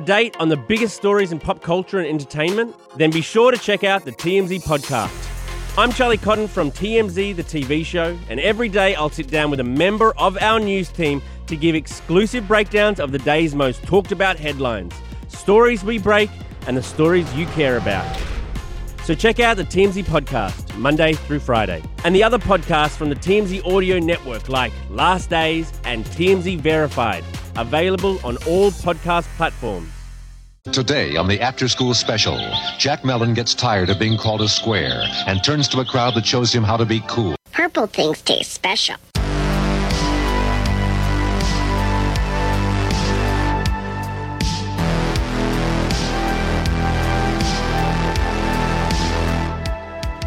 date 0.00 0.36
on 0.40 0.48
the 0.48 0.56
biggest 0.56 0.96
stories 0.96 1.32
in 1.32 1.38
pop 1.38 1.62
culture 1.62 1.98
and 1.98 2.08
entertainment? 2.08 2.74
Then 2.96 3.10
be 3.10 3.20
sure 3.20 3.50
to 3.50 3.58
check 3.58 3.84
out 3.84 4.04
the 4.04 4.12
TMZ 4.12 4.62
podcast. 4.62 5.30
I'm 5.78 5.92
Charlie 5.92 6.18
Cotton 6.18 6.48
from 6.48 6.72
TMZ, 6.72 7.36
the 7.36 7.44
TV 7.44 7.84
show, 7.84 8.18
and 8.28 8.40
every 8.40 8.68
day 8.68 8.94
I'll 8.96 9.10
sit 9.10 9.28
down 9.28 9.50
with 9.50 9.60
a 9.60 9.64
member 9.64 10.12
of 10.18 10.36
our 10.42 10.58
news 10.58 10.88
team 10.88 11.22
to 11.46 11.56
give 11.56 11.74
exclusive 11.74 12.48
breakdowns 12.48 12.98
of 12.98 13.12
the 13.12 13.18
day's 13.18 13.54
most 13.54 13.82
talked 13.84 14.10
about 14.10 14.36
headlines, 14.36 14.94
stories 15.28 15.84
we 15.84 15.98
break, 15.98 16.28
and 16.66 16.76
the 16.76 16.82
stories 16.82 17.32
you 17.34 17.46
care 17.46 17.76
about. 17.76 18.20
So 19.04 19.14
check 19.14 19.40
out 19.40 19.56
the 19.56 19.64
TMZ 19.64 20.04
podcast 20.04 20.76
Monday 20.76 21.14
through 21.14 21.40
Friday, 21.40 21.82
and 22.04 22.14
the 22.14 22.22
other 22.22 22.38
podcasts 22.38 22.96
from 22.96 23.08
the 23.08 23.16
TMZ 23.16 23.64
Audio 23.64 23.98
Network 23.98 24.48
like 24.48 24.72
Last 24.90 25.30
Days 25.30 25.72
and 25.84 26.04
TMZ 26.06 26.60
Verified, 26.60 27.24
available 27.56 28.18
on 28.24 28.36
all 28.48 28.70
podcast 28.70 29.26
platforms. 29.36 29.90
Today 30.72 31.16
on 31.16 31.26
the 31.26 31.40
After 31.40 31.68
School 31.68 31.94
Special, 31.94 32.38
Jack 32.78 33.02
Mellon 33.04 33.32
gets 33.32 33.54
tired 33.54 33.88
of 33.88 33.98
being 33.98 34.18
called 34.18 34.42
a 34.42 34.48
square 34.48 35.02
and 35.26 35.42
turns 35.42 35.68
to 35.68 35.80
a 35.80 35.84
crowd 35.84 36.14
that 36.14 36.26
shows 36.26 36.52
him 36.52 36.62
how 36.62 36.76
to 36.76 36.84
be 36.84 37.00
cool. 37.08 37.34
Purple 37.52 37.86
things 37.86 38.20
taste 38.22 38.52
special. 38.52 38.96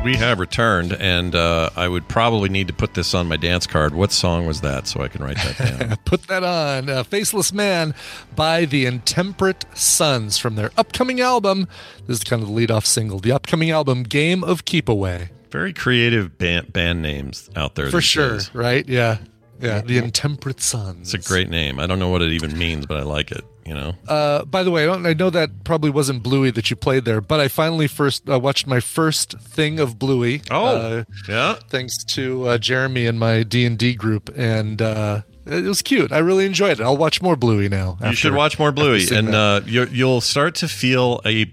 We 0.03 0.17
have 0.17 0.39
returned, 0.39 0.91
and 0.91 1.33
uh, 1.33 1.69
I 1.77 1.87
would 1.87 2.09
probably 2.09 2.49
need 2.49 2.67
to 2.67 2.73
put 2.73 2.93
this 2.93 3.13
on 3.13 3.29
my 3.29 3.37
dance 3.37 3.65
card. 3.65 3.95
What 3.95 4.11
song 4.11 4.45
was 4.45 4.59
that 4.59 4.85
so 4.85 5.01
I 5.01 5.07
can 5.07 5.23
write 5.23 5.37
that 5.37 5.79
down? 5.79 5.95
Put 6.05 6.23
that 6.23 6.43
on. 6.43 6.89
Uh, 6.89 7.03
Faceless 7.03 7.53
Man 7.53 7.95
by 8.35 8.65
the 8.65 8.85
Intemperate 8.85 9.63
Sons 9.73 10.37
from 10.37 10.55
their 10.55 10.71
upcoming 10.77 11.21
album. 11.21 11.69
This 12.05 12.17
is 12.17 12.23
kind 12.25 12.41
of 12.41 12.49
the 12.49 12.53
lead 12.53 12.69
off 12.69 12.85
single. 12.85 13.19
The 13.19 13.31
upcoming 13.31 13.71
album, 13.71 14.03
Game 14.03 14.43
of 14.43 14.65
Keep 14.65 14.89
Away. 14.89 15.29
Very 15.51 15.71
creative 15.71 16.37
band, 16.37 16.73
band 16.73 17.01
names 17.01 17.49
out 17.55 17.75
there. 17.75 17.89
For 17.89 18.01
sure, 18.01 18.33
days. 18.33 18.53
right? 18.53 18.85
Yeah. 18.85 19.19
Yeah. 19.61 19.79
The 19.79 19.99
Intemperate 19.99 20.59
Sons. 20.59 21.13
It's 21.13 21.25
a 21.25 21.29
great 21.29 21.49
name. 21.49 21.79
I 21.79 21.87
don't 21.87 21.99
know 21.99 22.09
what 22.09 22.21
it 22.21 22.31
even 22.33 22.57
means, 22.57 22.85
but 22.85 22.97
I 22.97 23.03
like 23.03 23.31
it. 23.31 23.45
You 23.65 23.73
know. 23.73 23.93
Uh, 24.07 24.43
by 24.45 24.63
the 24.63 24.71
way, 24.71 24.87
I, 24.89 24.93
I 24.93 25.13
know 25.13 25.29
that 25.29 25.63
probably 25.63 25.89
wasn't 25.89 26.21
Bluey 26.21 26.51
that 26.51 26.69
you 26.69 26.75
played 26.75 27.05
there, 27.05 27.21
but 27.21 27.39
I 27.39 27.47
finally 27.47 27.87
first 27.87 28.29
uh, 28.29 28.37
watched 28.39 28.67
my 28.67 28.79
first 28.81 29.39
thing 29.39 29.79
of 29.79 29.97
Bluey. 29.97 30.41
Oh, 30.51 30.65
uh, 30.65 31.03
yeah. 31.29 31.55
Thanks 31.69 32.03
to 32.05 32.47
uh, 32.49 32.57
Jeremy 32.57 33.05
and 33.05 33.17
my 33.19 33.43
D 33.43 33.65
and 33.65 33.77
D 33.77 33.93
group, 33.95 34.29
and 34.35 34.81
uh, 34.81 35.21
it 35.45 35.63
was 35.63 35.81
cute. 35.81 36.11
I 36.11 36.17
really 36.19 36.45
enjoyed 36.45 36.79
it. 36.79 36.83
I'll 36.83 36.97
watch 36.97 37.21
more 37.21 37.35
Bluey 37.37 37.69
now. 37.69 37.97
you 38.03 38.13
should 38.15 38.33
watch 38.33 38.59
more 38.59 38.71
Bluey, 38.73 39.05
and 39.11 39.33
uh, 39.33 39.61
you 39.65 39.85
you'll 39.91 40.21
start 40.21 40.55
to 40.55 40.67
feel 40.67 41.21
a 41.25 41.45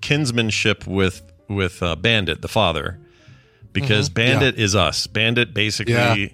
kinsmanship 0.00 0.86
with 0.86 1.22
with 1.48 1.82
uh, 1.82 1.94
Bandit, 1.96 2.42
the 2.42 2.48
father, 2.48 2.98
because 3.72 4.10
Mhm. 4.10 4.14
Bandit 4.14 4.58
is 4.58 4.74
us. 4.74 5.06
Bandit 5.06 5.54
basically 5.54 5.94
Yeah. 5.94 6.28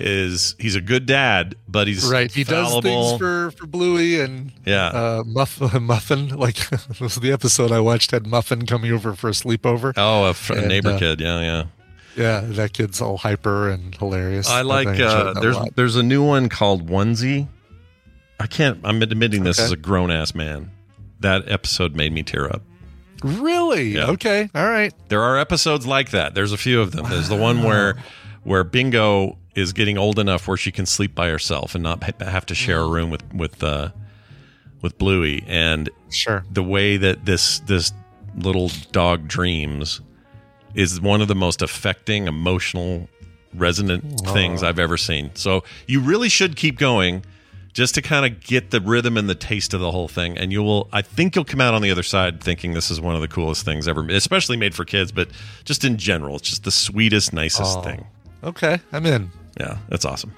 Is 0.00 0.54
he's 0.58 0.74
a 0.76 0.80
good 0.80 1.06
dad, 1.06 1.54
but 1.68 1.86
he's 1.86 2.08
right. 2.10 2.30
He 2.30 2.44
does 2.44 2.80
things 2.80 3.18
for 3.18 3.50
for 3.52 3.66
Bluey 3.66 4.20
and 4.20 4.52
Yeah. 4.64 4.86
uh, 4.88 5.22
Muff, 5.26 5.60
Muffin. 5.80 6.28
Like 6.36 6.56
this 6.88 7.00
was 7.00 7.16
the 7.16 7.32
episode 7.32 7.70
I 7.72 7.80
watched 7.80 8.10
had 8.10 8.26
Muffin 8.26 8.66
coming 8.66 8.92
over 8.92 9.14
for 9.14 9.28
a 9.28 9.32
sleepover. 9.32 9.92
Oh, 9.96 10.24
a, 10.30 10.34
fr- 10.34 10.54
a 10.54 10.58
And, 10.58 10.68
neighbor 10.68 10.90
uh, 10.92 10.98
kid. 10.98 11.20
Yeah, 11.20 11.40
yeah. 11.40 11.64
Yeah, 12.16 12.40
that 12.40 12.72
kid's 12.72 13.00
all 13.00 13.16
hyper 13.18 13.70
and 13.70 13.94
hilarious. 13.94 14.48
I 14.48 14.62
like. 14.62 14.88
enjoyed 14.88 15.06
Uh, 15.06 15.24
that 15.32 15.36
a 15.36 15.40
there's 15.40 15.56
there's 15.76 15.96
a 15.96 16.02
new 16.02 16.24
one 16.24 16.48
called 16.48 16.88
Onesie. 16.90 17.46
I 18.40 18.46
can't. 18.46 18.80
I'm 18.84 19.00
admitting 19.02 19.44
this 19.44 19.58
Okay. 19.58 19.64
as 19.66 19.72
a 19.72 19.76
grown 19.76 20.10
ass 20.10 20.34
man. 20.34 20.70
That 21.20 21.48
episode 21.48 21.94
made 21.94 22.12
me 22.12 22.22
tear 22.22 22.46
up. 22.46 22.62
really 23.22 23.90
Yeah. 23.90 24.06
okay. 24.12 24.48
All 24.54 24.68
right. 24.68 24.92
There 25.08 25.22
are 25.22 25.38
episodes 25.38 25.86
like 25.86 26.10
that. 26.10 26.34
There's 26.34 26.52
a 26.52 26.56
few 26.56 26.80
of 26.80 26.92
them. 26.92 27.06
There's 27.08 27.28
the 27.28 27.36
one 27.36 27.62
where 27.62 27.96
where 28.44 28.64
Bingo 28.64 29.36
is 29.54 29.72
getting 29.72 29.98
old 29.98 30.18
enough 30.18 30.46
where 30.46 30.56
she 30.56 30.72
can 30.72 30.86
sleep 30.86 31.14
by 31.14 31.28
herself 31.28 31.74
and 31.74 31.82
not 31.82 32.02
have 32.22 32.46
to 32.46 32.54
share 32.54 32.80
a 32.80 32.88
room 32.88 33.10
with 33.10 33.22
with 33.34 33.62
uh, 33.62 33.90
with 34.82 34.98
Bluey. 34.98 35.44
And 35.46 35.90
sure, 36.10 36.44
the 36.50 36.62
way 36.62 36.96
that 36.96 37.24
this 37.24 37.60
this 37.60 37.92
little 38.36 38.70
dog 38.92 39.28
dreams 39.28 40.00
is 40.74 41.00
one 41.00 41.20
of 41.20 41.28
the 41.28 41.34
most 41.34 41.62
affecting, 41.62 42.28
emotional, 42.28 43.08
resonant 43.54 44.22
Aw. 44.26 44.32
things 44.32 44.62
I've 44.62 44.78
ever 44.78 44.96
seen. 44.96 45.32
So 45.34 45.64
you 45.86 46.00
really 46.00 46.28
should 46.28 46.56
keep 46.56 46.78
going. 46.78 47.24
Just 47.72 47.94
to 47.94 48.02
kind 48.02 48.26
of 48.26 48.40
get 48.42 48.72
the 48.72 48.80
rhythm 48.80 49.16
and 49.16 49.30
the 49.30 49.34
taste 49.36 49.74
of 49.74 49.80
the 49.80 49.92
whole 49.92 50.08
thing, 50.08 50.36
and 50.36 50.50
you 50.50 50.60
will. 50.60 50.88
I 50.92 51.02
think 51.02 51.36
you'll 51.36 51.44
come 51.44 51.60
out 51.60 51.72
on 51.72 51.82
the 51.82 51.90
other 51.92 52.02
side 52.02 52.42
thinking 52.42 52.72
this 52.72 52.90
is 52.90 53.00
one 53.00 53.14
of 53.14 53.20
the 53.20 53.28
coolest 53.28 53.64
things 53.64 53.86
ever, 53.86 54.04
especially 54.08 54.56
made 54.56 54.74
for 54.74 54.84
kids, 54.84 55.12
but 55.12 55.28
just 55.64 55.84
in 55.84 55.96
general, 55.96 56.34
it's 56.34 56.48
just 56.48 56.64
the 56.64 56.72
sweetest, 56.72 57.32
nicest 57.32 57.84
thing. 57.84 58.06
Okay, 58.42 58.80
I'm 58.92 59.06
in. 59.06 59.30
Yeah, 59.58 59.78
that's 59.88 60.04
awesome. 60.04 60.32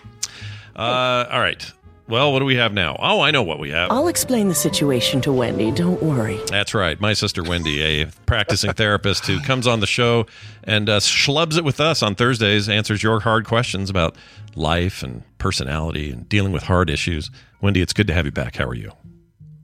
Uh, 0.74 1.26
all 1.30 1.40
right. 1.40 1.70
Well, 2.08 2.32
what 2.32 2.40
do 2.40 2.44
we 2.44 2.56
have 2.56 2.74
now? 2.74 2.96
Oh, 2.98 3.20
I 3.20 3.30
know 3.30 3.42
what 3.42 3.58
we 3.58 3.70
have. 3.70 3.90
I'll 3.90 4.08
explain 4.08 4.48
the 4.48 4.54
situation 4.54 5.20
to 5.22 5.32
Wendy. 5.32 5.70
Don't 5.70 6.02
worry. 6.02 6.40
That's 6.48 6.74
right. 6.74 7.00
My 7.00 7.12
sister 7.12 7.42
Wendy, 7.42 7.80
a 7.80 8.06
practicing 8.26 8.72
therapist 8.72 9.26
who 9.26 9.40
comes 9.40 9.66
on 9.66 9.80
the 9.80 9.86
show 9.86 10.26
and 10.64 10.88
uh, 10.88 10.98
schlubs 10.98 11.56
it 11.56 11.64
with 11.64 11.80
us 11.80 12.02
on 12.02 12.14
Thursdays, 12.14 12.68
answers 12.68 13.02
your 13.02 13.20
hard 13.20 13.46
questions 13.46 13.88
about 13.88 14.16
life 14.56 15.02
and 15.02 15.22
personality 15.38 16.10
and 16.10 16.28
dealing 16.28 16.52
with 16.52 16.64
hard 16.64 16.90
issues. 16.90 17.30
Wendy, 17.60 17.80
it's 17.80 17.92
good 17.92 18.08
to 18.08 18.14
have 18.14 18.26
you 18.26 18.32
back. 18.32 18.56
How 18.56 18.66
are 18.66 18.74
you? 18.74 18.90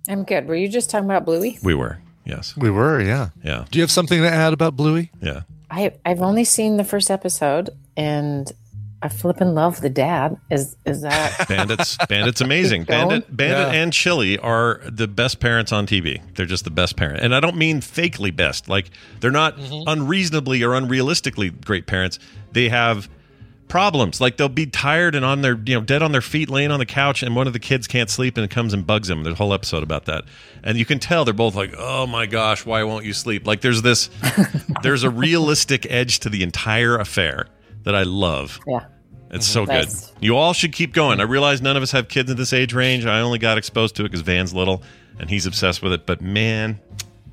I'm 0.09 0.25
good. 0.25 0.47
Were 0.47 0.55
you 0.55 0.69
just 0.69 0.89
talking 0.91 1.07
about 1.07 1.25
Bluey? 1.25 1.59
We 1.63 1.75
were. 1.75 1.99
Yes. 2.25 2.57
We 2.57 2.71
were. 2.71 3.01
Yeah. 3.01 3.31
Yeah. 3.43 3.65
Do 3.71 3.79
you 3.79 3.83
have 3.83 3.91
something 3.91 4.23
to 4.23 4.31
add 4.31 4.53
about 4.53 4.77
Bluey? 4.77 5.11
Yeah. 5.21 5.43
I 5.71 5.93
I've 6.07 6.23
only 6.23 6.45
seen 6.45 6.77
the 6.77 6.85
first 6.85 7.11
episode 7.11 7.71
and 7.99 8.51
I 9.03 9.09
flippin' 9.09 9.55
love 9.55 9.81
the 9.81 9.91
dad. 9.91 10.39
Is 10.51 10.77
is 10.87 11.03
that 11.03 11.47
Bandits, 11.49 11.99
Bandits, 12.09 12.41
amazing. 12.41 12.85
Bandit, 12.85 13.37
Bandit, 13.37 13.75
Yeah. 13.75 13.81
and 13.83 13.93
Chili 13.93 14.39
are 14.39 14.81
the 14.87 15.07
best 15.07 15.41
parents 15.41 15.73
on 15.73 15.87
TV. 15.87 16.21
They're 16.35 16.47
just 16.47 16.65
the 16.65 16.71
best 16.71 16.97
parent, 16.97 17.21
and 17.21 17.35
I 17.35 17.41
don't 17.41 17.57
mean 17.57 17.81
fakely 17.81 18.35
best. 18.35 18.69
Like 18.69 18.91
they're 19.21 19.31
not 19.31 19.57
mm-hmm. 19.57 19.89
unreasonably 19.89 20.63
or 20.63 20.71
unrealistically 20.71 21.65
great 21.65 21.87
parents. 21.87 22.19
They 22.53 22.71
have 22.71 23.09
problems. 23.69 24.21
Like 24.21 24.37
they'll 24.37 24.49
be 24.49 24.67
tired 24.67 25.15
and 25.15 25.25
on 25.25 25.43
their 25.43 25.57
you 25.65 25.75
know 25.75 25.81
dead 25.81 26.03
on 26.03 26.11
their 26.11 26.21
feet, 26.21 26.51
laying 26.51 26.71
on 26.73 26.81
the 26.81 26.87
couch, 26.87 27.23
and 27.23 27.37
one 27.37 27.47
of 27.47 27.53
the 27.53 27.61
kids 27.61 27.87
can't 27.87 28.11
sleep, 28.11 28.37
and 28.37 28.45
it 28.45 28.51
comes 28.51 28.75
and 28.75 28.85
bugs 28.85 29.07
them. 29.07 29.23
There's 29.23 29.35
a 29.35 29.37
whole 29.37 29.55
episode 29.55 29.85
about 29.85 30.07
that, 30.07 30.25
and 30.65 30.77
you 30.77 30.85
can 30.85 30.99
tell 30.99 31.25
they're 31.25 31.35
both 31.35 31.55
like, 31.55 31.75
"Oh 31.79 32.07
my 32.07 32.27
gosh, 32.27 32.65
why 32.67 32.83
won't 32.83 33.05
you 33.05 33.13
sleep?" 33.13 33.47
Like 33.47 33.61
there's 33.61 33.83
this, 33.83 34.11
there's 34.83 35.05
a 35.05 35.11
realistic 35.11 35.87
edge 35.89 36.19
to 36.21 36.29
the 36.29 36.43
entire 36.43 36.97
affair 36.97 37.47
that 37.85 37.95
I 37.95 38.03
love. 38.03 38.59
Yeah. 38.67 38.85
It's 39.31 39.47
so 39.47 39.67
good. 39.67 39.73
Nice. 39.87 40.13
You 40.21 40.37
all 40.37 40.55
should 40.55 40.73
keep 40.73 40.95
going. 40.95 41.21
I 41.21 41.25
realize 41.25 41.61
none 41.61 41.77
of 41.77 41.83
us 41.83 41.93
have 41.93 42.09
kids 42.09 42.31
in 42.31 42.37
this 42.39 42.53
age 42.55 42.73
range. 42.73 43.05
I 43.05 43.21
only 43.21 43.39
got 43.39 43.59
exposed 43.59 43.95
to 43.97 44.03
it 44.03 44.07
because 44.09 44.23
Van's 44.23 44.55
little 44.55 44.83
and 45.19 45.29
he's 45.29 45.45
obsessed 45.45 45.83
with 45.83 45.93
it. 45.93 46.07
But 46.07 46.23
man, 46.23 46.81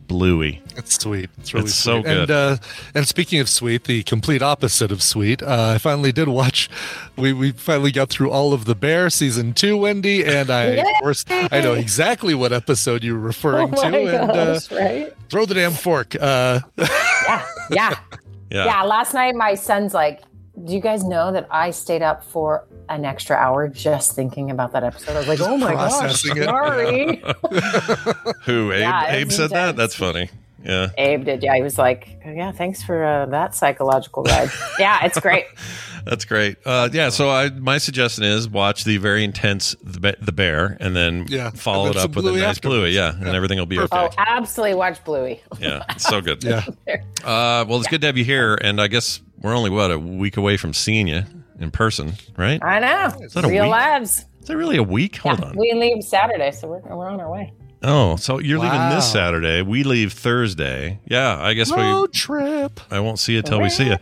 Bluey. 0.08 0.62
It's 0.76 1.02
sweet. 1.02 1.30
It's 1.38 1.54
really 1.54 1.68
It's 1.68 1.74
so 1.76 2.02
sweet. 2.02 2.12
And 2.12 2.28
good. 2.28 2.32
uh, 2.32 2.58
and 2.93 3.08
speaking 3.08 3.39
of 3.39 3.48
sweet, 3.48 3.86
the 3.86 4.04
complete 4.04 4.41
opposite 4.41 4.91
of 4.91 5.02
sweet, 5.02 5.41
uh, 5.41 5.72
I 5.74 5.78
finally 5.78 6.12
did 6.12 6.28
watch. 6.28 6.70
We 7.16 7.32
we 7.32 7.52
finally 7.54 7.93
got 7.93 8.10
through 8.10 8.30
all 8.30 8.52
of 8.52 8.66
the 8.66 8.76
Bear 8.76 9.10
season 9.10 9.54
two, 9.54 9.78
Wendy, 9.78 10.24
and 10.26 10.50
I 10.50 10.64
of 10.64 10.86
course 11.02 11.24
I 11.30 11.62
know 11.62 11.74
exactly 11.74 12.36
what 12.36 12.52
episode 12.52 13.06
you're 13.06 13.18
referring 13.18 13.74
Oh 13.74 13.84
to. 13.84 13.89
my 13.89 13.98
and 13.98 14.32
uh, 14.32 14.60
right? 14.72 15.14
throw 15.30 15.46
the 15.46 15.54
damn 15.56 15.72
fork. 15.72 16.14
Uh, 16.20 16.60
Yeah. 16.78 17.46
Yeah. 17.72 17.96
Yeah. 18.52 18.84
Last 18.84 19.14
night 19.14 19.34
my 19.36 19.56
son's 19.56 19.93
like, 19.93 20.22
Do 20.64 20.74
you 20.74 20.80
guys 20.80 21.03
know 21.03 21.32
that 21.34 21.47
I 21.51 21.72
stayed 21.72 22.01
up 22.01 22.24
for 22.24 22.66
an 22.88 23.03
extra 23.03 23.36
hour 23.36 23.68
just 23.68 24.14
thinking 24.16 24.51
about 24.51 24.72
that 24.72 24.84
episode? 24.84 25.16
I 25.16 25.20
was 25.20 25.28
like, 25.28 25.41
Oh 25.41 25.58
my 25.58 25.74
gosh, 25.74 25.91
processing 25.91 26.43
sorry. 26.43 27.18
Who? 28.45 28.72
Abe, 28.72 28.80
Yeah, 28.80 29.12
Abe 29.12 29.28
it's 29.28 29.36
said 29.36 29.49
that? 29.49 29.76
That's 29.76 29.95
funny. 29.95 30.30
Yeah. 30.66 30.89
Abe 30.97 31.26
did, 31.26 31.43
yeah. 31.43 31.55
He 31.55 31.61
was 31.61 31.78
like, 31.78 32.18
Yeah, 32.26 32.51
thanks 32.51 32.82
for 32.84 33.03
uh, 33.03 33.26
that 33.28 33.53
psychological 33.55 34.24
ride. 34.24 34.49
yeah, 34.80 35.05
it's 35.05 35.20
great. 35.20 35.45
That's 36.05 36.26
great. 36.26 36.57
Uh, 36.66 36.88
yeah. 36.93 37.09
So 37.09 37.30
I, 37.32 37.49
my 37.49 37.78
suggestion 37.80 38.24
is 38.26 38.47
watch 38.47 38.84
the 38.84 38.97
very 38.97 39.24
intense 39.24 39.76
The, 39.84 40.16
the 40.22 40.32
Bear 40.32 40.78
and 40.80 40.95
then 40.95 41.26
Yeah. 41.28 41.49
follow 41.51 41.88
And 41.88 41.95
it 41.95 42.01
up 42.01 42.16
with 42.16 42.26
a 42.26 42.30
Bluey 42.30 42.41
nice 42.41 42.59
Bluey. 42.59 42.91
Yeah. 42.91 43.13
And 43.16 43.28
everything 43.30 43.57
will 43.57 43.66
be 43.66 43.80
okay. 43.80 43.88
Oh, 43.91 44.09
absolutely 44.18 44.76
watch 44.76 45.03
Bluey. 45.03 45.41
Yeah. 45.59 45.84
It's 45.89 46.03
so 46.03 46.22
good. 46.22 46.43
yeah. 46.43 46.63
Uh, 47.24 47.66
well, 47.68 47.80
it's 47.80 47.88
good 47.88 48.01
to 48.01 48.07
have 48.07 48.18
you 48.18 48.24
here. 48.24 48.53
And 48.61 48.80
I 48.80 48.88
guess 48.88 49.20
we're 49.41 49.55
only, 49.55 49.72
what, 49.72 49.89
a 49.89 49.97
week 49.97 50.38
away 50.38 50.57
from 50.57 50.74
seeing 50.74 51.07
you 51.07 51.24
in 51.59 51.72
person, 51.72 52.13
right? 52.38 52.63
I 52.63 52.80
know. 52.80 53.20
that 53.34 53.45
a 53.45 53.47
Real 53.47 53.63
week? 53.63 53.72
lives. 53.72 54.26
Is 54.41 54.47
that 54.49 54.57
really 54.57 54.78
a 54.78 54.84
week? 54.84 55.16
Hold 55.18 55.39
Yeah, 55.39 55.45
on. 55.47 55.55
we 55.57 55.74
leave 55.74 56.03
Saturday, 56.03 56.51
so 56.51 56.68
we're, 56.68 56.82
we're 56.95 57.09
on 57.09 57.20
our 57.20 57.32
way. 57.32 57.51
Oh, 57.88 58.16
so 58.16 58.40
you're 58.40 58.58
leaving 58.60 58.90
this 58.90 59.12
Saturday. 59.12 59.62
We 59.62 59.84
leave 59.84 60.12
Thursday. 60.14 61.00
Yeah, 61.06 61.38
I 61.40 61.54
guess 61.54 61.70
we. 61.72 61.82
Road 61.84 62.12
trip. 62.14 62.80
I 62.90 63.00
won't 63.00 63.20
see 63.20 63.34
you 63.34 63.42
till 63.44 63.62
we 63.62 63.70
see 63.70 63.86
you. 63.88 63.98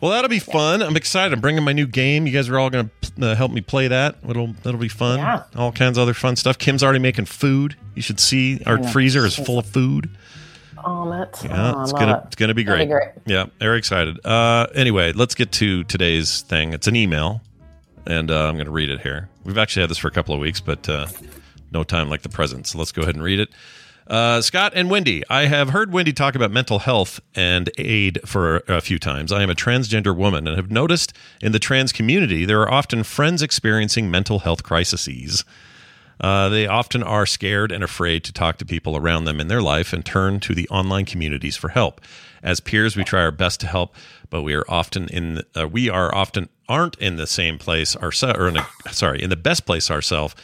Well, 0.00 0.12
that'll 0.12 0.30
be 0.30 0.38
fun. 0.38 0.80
I'm 0.82 0.96
excited. 0.96 1.34
I'm 1.34 1.40
bringing 1.40 1.62
my 1.62 1.72
new 1.74 1.86
game. 1.86 2.26
You 2.26 2.32
guys 2.32 2.48
are 2.48 2.58
all 2.58 2.70
going 2.70 2.90
to 3.18 3.30
uh, 3.30 3.34
help 3.34 3.52
me 3.52 3.60
play 3.60 3.88
that. 3.88 4.16
It'll 4.26 4.54
that'll 4.62 4.80
be 4.80 4.88
fun. 4.88 5.18
Yeah. 5.18 5.42
All 5.54 5.70
kinds 5.72 5.98
of 5.98 6.02
other 6.02 6.14
fun 6.14 6.36
stuff. 6.36 6.56
Kim's 6.56 6.82
already 6.82 6.98
making 7.00 7.26
food. 7.26 7.72
You 7.72 7.78
You 7.96 8.02
should 8.02 8.18
see 8.20 8.62
our 8.64 8.78
know. 8.78 8.88
freezer 8.88 9.26
is 9.26 9.36
full 9.36 9.58
of 9.58 9.66
food. 9.66 10.08
On 10.82 11.12
it. 11.20 11.28
Yeah, 11.44 11.74
Oh, 11.76 11.82
it's 11.82 11.92
gonna 11.92 12.16
it. 12.18 12.22
it's 12.28 12.36
gonna 12.36 12.54
be 12.54 12.64
great. 12.64 12.86
be 12.86 12.92
great. 12.92 13.08
Yeah, 13.26 13.46
very 13.58 13.76
excited. 13.76 14.24
Uh, 14.24 14.66
anyway, 14.74 15.12
let's 15.12 15.34
get 15.34 15.52
to 15.52 15.84
today's 15.84 16.40
thing. 16.40 16.72
It's 16.72 16.86
an 16.86 16.96
email, 16.96 17.42
and 18.06 18.30
uh, 18.30 18.46
I'm 18.48 18.56
gonna 18.56 18.70
read 18.70 18.88
it 18.88 19.00
here. 19.02 19.28
We've 19.44 19.58
actually 19.58 19.82
had 19.82 19.90
this 19.90 19.98
for 19.98 20.08
a 20.08 20.10
couple 20.10 20.34
of 20.34 20.40
weeks, 20.40 20.60
but 20.62 20.88
uh, 20.88 21.06
no 21.72 21.84
time 21.84 22.08
like 22.08 22.22
the 22.22 22.28
present. 22.28 22.66
So 22.66 22.78
let's 22.78 22.92
go 22.92 23.02
ahead 23.02 23.14
and 23.14 23.24
read 23.24 23.40
it. 23.40 23.50
Uh, 24.10 24.42
Scott 24.42 24.72
and 24.74 24.90
Wendy, 24.90 25.22
I 25.30 25.46
have 25.46 25.70
heard 25.70 25.92
Wendy 25.92 26.12
talk 26.12 26.34
about 26.34 26.50
mental 26.50 26.80
health 26.80 27.20
and 27.36 27.70
aid 27.78 28.18
for 28.26 28.64
a 28.66 28.80
few 28.80 28.98
times. 28.98 29.30
I 29.30 29.40
am 29.42 29.50
a 29.50 29.54
transgender 29.54 30.16
woman 30.16 30.48
and 30.48 30.56
have 30.56 30.70
noticed 30.70 31.12
in 31.40 31.52
the 31.52 31.60
trans 31.60 31.92
community 31.92 32.44
there 32.44 32.60
are 32.60 32.70
often 32.70 33.04
friends 33.04 33.40
experiencing 33.40 34.10
mental 34.10 34.40
health 34.40 34.64
crises. 34.64 35.44
Uh, 36.20 36.48
they 36.48 36.66
often 36.66 37.04
are 37.04 37.24
scared 37.24 37.70
and 37.70 37.84
afraid 37.84 38.24
to 38.24 38.32
talk 38.32 38.58
to 38.58 38.66
people 38.66 38.96
around 38.96 39.26
them 39.26 39.40
in 39.40 39.46
their 39.46 39.62
life 39.62 39.92
and 39.92 40.04
turn 40.04 40.40
to 40.40 40.56
the 40.56 40.68
online 40.70 41.04
communities 41.04 41.56
for 41.56 41.68
help. 41.68 42.00
As 42.42 42.58
peers, 42.58 42.96
we 42.96 43.04
try 43.04 43.22
our 43.22 43.30
best 43.30 43.60
to 43.60 43.68
help, 43.68 43.94
but 44.28 44.42
we 44.42 44.54
are 44.54 44.64
often 44.68 45.08
in 45.08 45.42
uh, 45.54 45.68
we 45.68 45.88
are 45.88 46.12
often 46.12 46.48
aren't 46.68 46.96
in 46.98 47.16
the 47.16 47.28
same 47.28 47.58
place 47.58 47.94
ourselves 47.96 48.38
or 48.38 48.48
in 48.48 48.56
a, 48.56 48.66
sorry 48.90 49.22
in 49.22 49.30
the 49.30 49.36
best 49.36 49.66
place 49.66 49.88
ourselves 49.88 50.34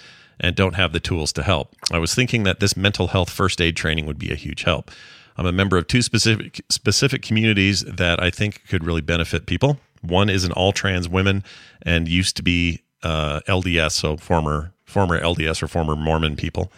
and 0.41 0.55
don't 0.55 0.75
have 0.75 0.93
the 0.93 1.01
tools 1.01 1.33
to 1.35 1.43
help. 1.43 1.75
I 1.91 1.99
was 1.99 2.15
thinking 2.15 2.43
that 2.45 2.61
this 2.61 2.77
mental 2.77 3.09
health 3.09 3.31
first 3.31 3.61
aid 3.61 3.77
training 3.77 4.07
would 4.07 4.19
be 4.19 4.31
a 4.31 4.37
huge 4.37 4.63
help. 4.63 4.91
I'm 5.37 5.47
a 5.47 5.53
member 5.53 5.77
of 5.77 5.87
two 5.87 6.03
specific 6.03 6.63
specific 6.69 7.23
communities 7.23 7.83
that 7.83 8.23
I 8.23 8.31
think 8.31 8.67
could 8.69 8.85
really 8.85 9.01
benefit 9.03 9.47
people. 9.47 9.79
One 10.01 10.29
is 10.29 10.45
an 10.45 10.53
all 10.53 10.73
trans 10.73 11.09
women 11.09 11.45
and 11.83 12.09
used 12.09 12.37
to 12.37 12.43
be 12.43 12.83
uh, 13.03 13.41
LDS, 13.49 13.93
so 13.93 14.17
former 14.17 14.73
former 14.85 15.21
LDS 15.21 15.63
or 15.63 15.69
former 15.69 15.97
Mormon 15.97 16.37
people. 16.37 16.73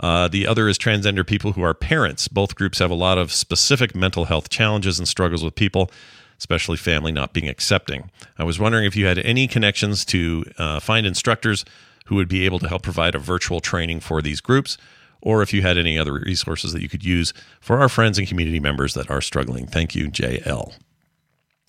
Uh, 0.00 0.26
the 0.26 0.46
other 0.46 0.68
is 0.68 0.78
transgender 0.78 1.26
people 1.26 1.52
who 1.52 1.62
are 1.62 1.74
parents. 1.74 2.28
Both 2.28 2.54
groups 2.54 2.78
have 2.78 2.90
a 2.90 2.94
lot 2.94 3.18
of 3.18 3.32
specific 3.32 3.94
mental 3.94 4.24
health 4.24 4.48
challenges 4.48 4.98
and 4.98 5.06
struggles 5.06 5.44
with 5.44 5.54
people, 5.54 5.90
especially 6.38 6.76
family 6.76 7.12
not 7.12 7.32
being 7.32 7.48
accepting. 7.48 8.10
I 8.38 8.44
was 8.44 8.58
wondering 8.58 8.84
if 8.84 8.96
you 8.96 9.06
had 9.06 9.18
any 9.18 9.46
connections 9.46 10.04
to 10.06 10.44
uh, 10.56 10.80
find 10.80 11.06
instructors 11.06 11.64
who 12.06 12.14
would 12.16 12.28
be 12.28 12.44
able 12.44 12.58
to 12.58 12.68
help 12.68 12.82
provide 12.82 13.14
a 13.14 13.18
virtual 13.18 13.60
training 13.60 14.00
for 14.00 14.22
these 14.22 14.40
groups, 14.40 14.76
or 15.20 15.42
if 15.42 15.52
you 15.52 15.62
had 15.62 15.78
any 15.78 15.98
other 15.98 16.12
resources 16.12 16.72
that 16.72 16.82
you 16.82 16.88
could 16.88 17.04
use 17.04 17.32
for 17.60 17.78
our 17.78 17.88
friends 17.88 18.18
and 18.18 18.26
community 18.26 18.60
members 18.60 18.94
that 18.94 19.10
are 19.10 19.20
struggling. 19.20 19.66
Thank 19.66 19.94
you, 19.94 20.10
JL. 20.10 20.74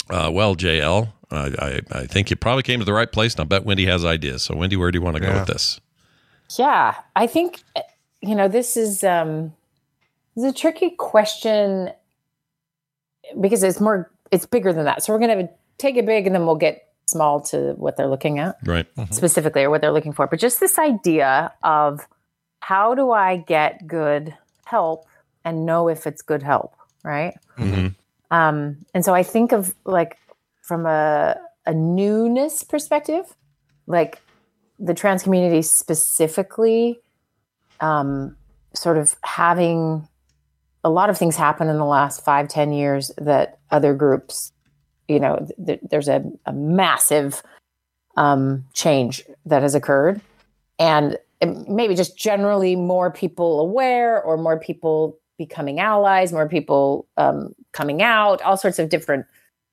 Uh, 0.09 0.29
well, 0.33 0.55
JL, 0.55 1.13
I, 1.31 1.53
I, 1.59 1.99
I 1.99 2.05
think 2.07 2.29
you 2.29 2.35
probably 2.35 2.63
came 2.63 2.79
to 2.79 2.85
the 2.85 2.93
right 2.93 3.11
place, 3.11 3.33
and 3.35 3.41
I 3.41 3.43
bet 3.45 3.63
Wendy 3.63 3.85
has 3.85 4.03
ideas. 4.03 4.43
So, 4.43 4.55
Wendy, 4.55 4.75
where 4.75 4.91
do 4.91 4.97
you 4.97 5.01
want 5.01 5.15
to 5.15 5.21
go 5.21 5.33
with 5.33 5.47
this? 5.47 5.79
Yeah, 6.57 6.95
I 7.15 7.27
think 7.27 7.63
you 8.21 8.35
know 8.35 8.47
this 8.47 8.77
is 8.77 9.03
um 9.03 9.53
this 10.35 10.45
is 10.45 10.51
a 10.51 10.55
tricky 10.55 10.91
question 10.91 11.91
because 13.39 13.63
it's 13.63 13.79
more 13.79 14.11
it's 14.31 14.45
bigger 14.45 14.73
than 14.73 14.85
that. 14.85 15.03
So 15.03 15.13
we're 15.13 15.19
going 15.19 15.47
to 15.47 15.53
take 15.77 15.95
it 15.95 16.05
big 16.05 16.25
and 16.25 16.35
then 16.35 16.45
we'll 16.45 16.55
get 16.55 16.92
small 17.13 17.41
to 17.41 17.73
what 17.77 17.95
they're 17.95 18.07
looking 18.07 18.39
at 18.39 18.57
Right. 18.65 18.87
specifically 19.11 19.63
or 19.63 19.69
what 19.69 19.81
they're 19.81 19.91
looking 19.97 20.13
for. 20.13 20.27
But 20.27 20.39
just 20.39 20.59
this 20.59 20.77
idea 20.77 21.53
of 21.63 22.07
how 22.59 22.95
do 22.95 23.11
I 23.11 23.37
get 23.37 23.87
good 23.87 24.33
help 24.65 25.05
and 25.45 25.65
know 25.65 25.89
if 25.89 26.07
it's 26.07 26.21
good 26.21 26.43
help, 26.43 26.73
right? 27.03 27.35
Mm-hmm. 27.57 27.87
Um, 28.31 28.77
and 28.93 29.05
so 29.05 29.13
I 29.13 29.23
think 29.23 29.51
of 29.51 29.73
like 29.85 30.17
from 30.61 30.85
a 30.85 31.37
a 31.65 31.73
newness 31.73 32.63
perspective, 32.63 33.25
like 33.87 34.21
the 34.79 34.93
trans 34.93 35.23
community 35.23 35.61
specifically, 35.61 36.99
um, 37.79 38.35
sort 38.73 38.97
of 38.97 39.15
having 39.23 40.07
a 40.83 40.89
lot 40.89 41.09
of 41.09 41.17
things 41.17 41.35
happen 41.35 41.69
in 41.69 41.77
the 41.77 41.85
last 41.85 42.25
five 42.25 42.47
ten 42.47 42.73
years 42.73 43.11
that 43.17 43.59
other 43.71 43.93
groups, 43.93 44.51
you 45.07 45.19
know, 45.19 45.45
th- 45.65 45.81
there's 45.89 46.07
a, 46.07 46.23
a 46.45 46.53
massive 46.53 47.43
um, 48.15 48.65
change 48.73 49.23
that 49.45 49.61
has 49.61 49.75
occurred, 49.75 50.21
and 50.79 51.17
maybe 51.67 51.95
just 51.95 52.17
generally 52.17 52.75
more 52.75 53.11
people 53.11 53.59
aware 53.59 54.21
or 54.21 54.37
more 54.37 54.59
people 54.59 55.17
becoming 55.37 55.79
allies, 55.79 56.31
more 56.31 56.47
people 56.47 57.07
um, 57.17 57.53
coming 57.71 58.01
out, 58.01 58.41
all 58.43 58.55
sorts 58.57 58.79
of 58.79 58.89
different 58.89 59.25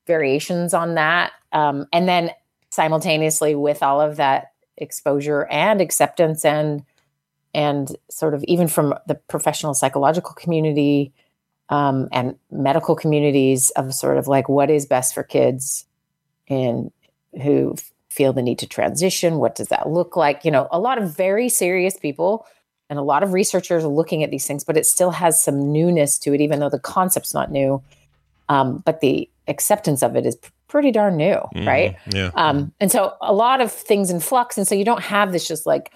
variations 0.07 0.75
on 0.75 0.95
that. 0.95 1.33
Um, 1.53 1.87
and 1.93 2.09
then 2.09 2.31
simultaneously 2.71 3.55
with 3.55 3.83
all 3.83 4.01
of 4.01 4.17
that 4.17 4.53
exposure 4.77 5.47
and 5.51 5.81
acceptance 5.81 6.45
and 6.45 6.85
and 7.53 7.97
sort 8.09 8.33
of 8.33 8.45
even 8.45 8.69
from 8.69 8.95
the 9.09 9.17
professional 9.17 9.75
psychological 9.75 10.33
community 10.35 11.13
um, 11.71 12.09
and 12.13 12.37
medical 12.51 12.95
communities 12.95 13.71
of 13.71 13.95
sort 13.95 14.19
of 14.19 14.29
like 14.29 14.49
what 14.49 14.71
is 14.71 14.85
best 14.87 15.15
for 15.15 15.23
kids 15.23 15.87
and 16.49 16.93
who 17.43 17.75
feel 18.11 18.33
the 18.33 18.43
need 18.43 18.59
to 18.59 18.67
transition 18.67 19.37
what 19.37 19.55
does 19.55 19.69
that 19.69 19.89
look 19.89 20.17
like 20.17 20.45
you 20.45 20.51
know 20.51 20.67
a 20.71 20.79
lot 20.81 20.99
of 21.01 21.17
very 21.17 21.49
serious 21.49 21.97
people 21.97 22.45
and 22.91 22.99
a 22.99 23.03
lot 23.03 23.23
of 23.23 23.33
researchers 23.33 23.85
are 23.85 23.89
looking 23.89 24.25
at 24.25 24.31
these 24.31 24.47
things 24.47 24.65
but 24.65 24.77
it 24.77 24.85
still 24.85 25.13
has 25.13 25.41
some 25.41 25.73
newness 25.73 26.19
to 26.19 26.35
it 26.35 26.41
even 26.41 26.59
though 26.59 26.69
the 26.69 26.79
concept's 26.81 27.33
not 27.33 27.51
new 27.51 27.81
um, 28.49 28.83
but 28.85 29.01
the 29.01 29.31
acceptance 29.47 30.03
of 30.03 30.17
it 30.17 30.27
is 30.27 30.37
pretty 30.67 30.91
darn 30.91 31.17
new 31.17 31.41
right 31.67 31.97
Yeah. 32.13 32.31
um, 32.35 32.73
and 32.81 32.91
so 32.91 33.15
a 33.21 33.33
lot 33.33 33.61
of 33.61 33.71
things 33.73 34.11
in 34.11 34.19
flux. 34.21 34.57
And 34.59 34.67
so 34.67 34.75
you 34.75 34.85
don't 34.85 35.03
have 35.03 35.33
this 35.33 35.47
just 35.47 35.67
like, 35.67 35.93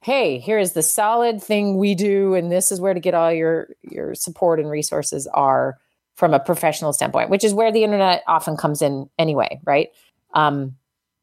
hey, 0.00 0.38
here 0.38 0.58
is 0.58 0.72
the 0.72 0.82
solid 0.82 1.42
thing 1.42 1.76
we 1.76 1.94
do, 1.94 2.34
and 2.34 2.52
this 2.52 2.70
is 2.70 2.80
where 2.80 2.94
to 2.94 3.00
get 3.00 3.14
all 3.14 3.32
your 3.32 3.68
your 3.82 4.14
support 4.14 4.60
and 4.60 4.70
resources 4.70 5.26
are 5.28 5.78
from 6.16 6.34
a 6.34 6.40
professional 6.40 6.92
standpoint, 6.92 7.30
which 7.30 7.44
is 7.44 7.54
where 7.54 7.70
the 7.70 7.84
internet 7.84 8.24
often 8.26 8.56
comes 8.56 8.82
in 8.82 9.08
anyway, 9.18 9.60
right? 9.64 9.90
Um, 10.34 10.76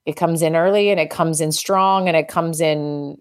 it 0.06 0.16
comes 0.16 0.42
in 0.42 0.56
early 0.56 0.90
and 0.90 1.00
it 1.00 1.10
comes 1.10 1.42
in 1.42 1.52
strong 1.52 2.08
and 2.08 2.16
it 2.16 2.28
comes 2.28 2.62
in 2.62 3.18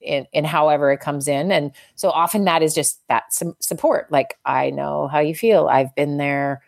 in, 0.00 0.26
in 0.32 0.44
however 0.44 0.90
it 0.92 1.00
comes 1.00 1.28
in. 1.28 1.50
And 1.50 1.72
so 1.96 2.10
often 2.10 2.44
that 2.44 2.62
is 2.62 2.74
just 2.74 3.00
that 3.08 3.24
support. 3.60 4.10
Like, 4.10 4.38
I 4.44 4.70
know 4.70 5.08
how 5.08 5.18
you 5.18 5.34
feel. 5.34 5.68
I've 5.68 5.94
been 5.94 6.16
there. 6.16 6.62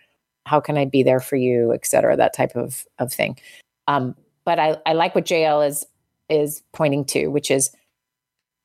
How 0.47 0.61
can 0.61 0.77
I 0.77 0.85
be 0.85 1.03
there 1.03 1.21
for 1.21 1.37
you, 1.37 1.73
et 1.73 1.87
cetera, 1.87 2.17
that 2.17 2.35
type 2.35 2.57
of, 2.57 2.85
of 2.99 3.13
thing. 3.13 3.39
Um, 3.87 4.17
but 4.45 4.59
I, 4.59 4.79
I 4.85 4.95
like 4.95 5.15
what 5.15 5.27
JL 5.27 5.67
is 5.67 5.87
is 6.29 6.63
pointing 6.73 7.05
to, 7.05 7.29
which 7.29 7.51
is 7.51 7.71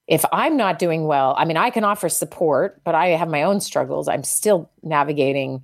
if 0.08 0.24
I'm 0.32 0.56
not 0.58 0.80
doing 0.80 1.08
well, 1.08 1.34
I 1.38 1.46
mean, 1.46 1.58
I 1.58 1.70
can 1.70 1.84
offer 1.84 2.10
support, 2.10 2.82
but 2.84 2.94
I 2.96 3.08
have 3.08 3.28
my 3.30 3.44
own 3.44 3.60
struggles. 3.60 4.08
I'm 4.08 4.24
still 4.24 4.70
navigating, 4.84 5.64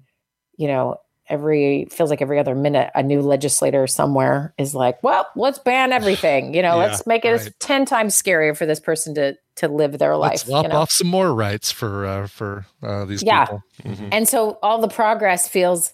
you 0.57 0.67
know, 0.67 0.97
every 1.29 1.85
feels 1.91 2.09
like 2.09 2.21
every 2.21 2.39
other 2.39 2.55
minute 2.55 2.91
a 2.93 3.01
new 3.03 3.21
legislator 3.21 3.87
somewhere 3.87 4.53
is 4.57 4.75
like, 4.75 5.01
well, 5.03 5.27
let's 5.35 5.59
ban 5.59 5.91
everything. 5.93 6.53
You 6.53 6.61
know, 6.61 6.75
Yeah, 6.77 6.83
let's 6.87 7.05
make 7.07 7.23
it 7.23 7.31
right. 7.31 7.53
10 7.59 7.85
times 7.85 8.19
scarier 8.19 8.57
for 8.57 8.65
this 8.65 8.79
person 8.79 9.13
to 9.15 9.37
to 9.57 9.67
live 9.67 9.99
their 9.99 10.17
Let's 10.17 10.43
life. 10.43 10.49
lop 10.49 10.63
you 10.63 10.69
know? 10.69 10.77
off 10.77 10.91
some 10.91 11.07
more 11.07 11.33
rights 11.33 11.71
for 11.71 12.05
uh, 12.05 12.27
for 12.27 12.65
uh, 12.81 13.05
these 13.05 13.23
Yeah. 13.23 13.45
people. 13.45 13.63
And 14.11 14.27
so 14.27 14.57
all 14.63 14.81
the 14.81 14.87
progress 14.87 15.47
feels 15.47 15.93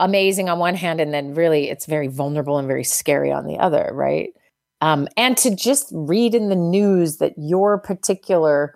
amazing 0.00 0.48
on 0.48 0.58
one 0.60 0.76
hand, 0.76 1.00
and 1.00 1.12
then 1.12 1.34
really 1.34 1.68
it's 1.68 1.86
very 1.86 2.06
vulnerable 2.06 2.56
and 2.58 2.68
very 2.68 2.84
scary 2.84 3.32
on 3.32 3.46
the 3.46 3.58
other, 3.58 3.90
right? 3.92 4.32
Um, 4.80 5.08
and 5.16 5.36
to 5.38 5.54
just 5.54 5.88
read 5.92 6.34
in 6.34 6.48
the 6.48 6.56
news 6.56 7.16
that 7.16 7.34
your 7.36 7.78
particular 7.78 8.74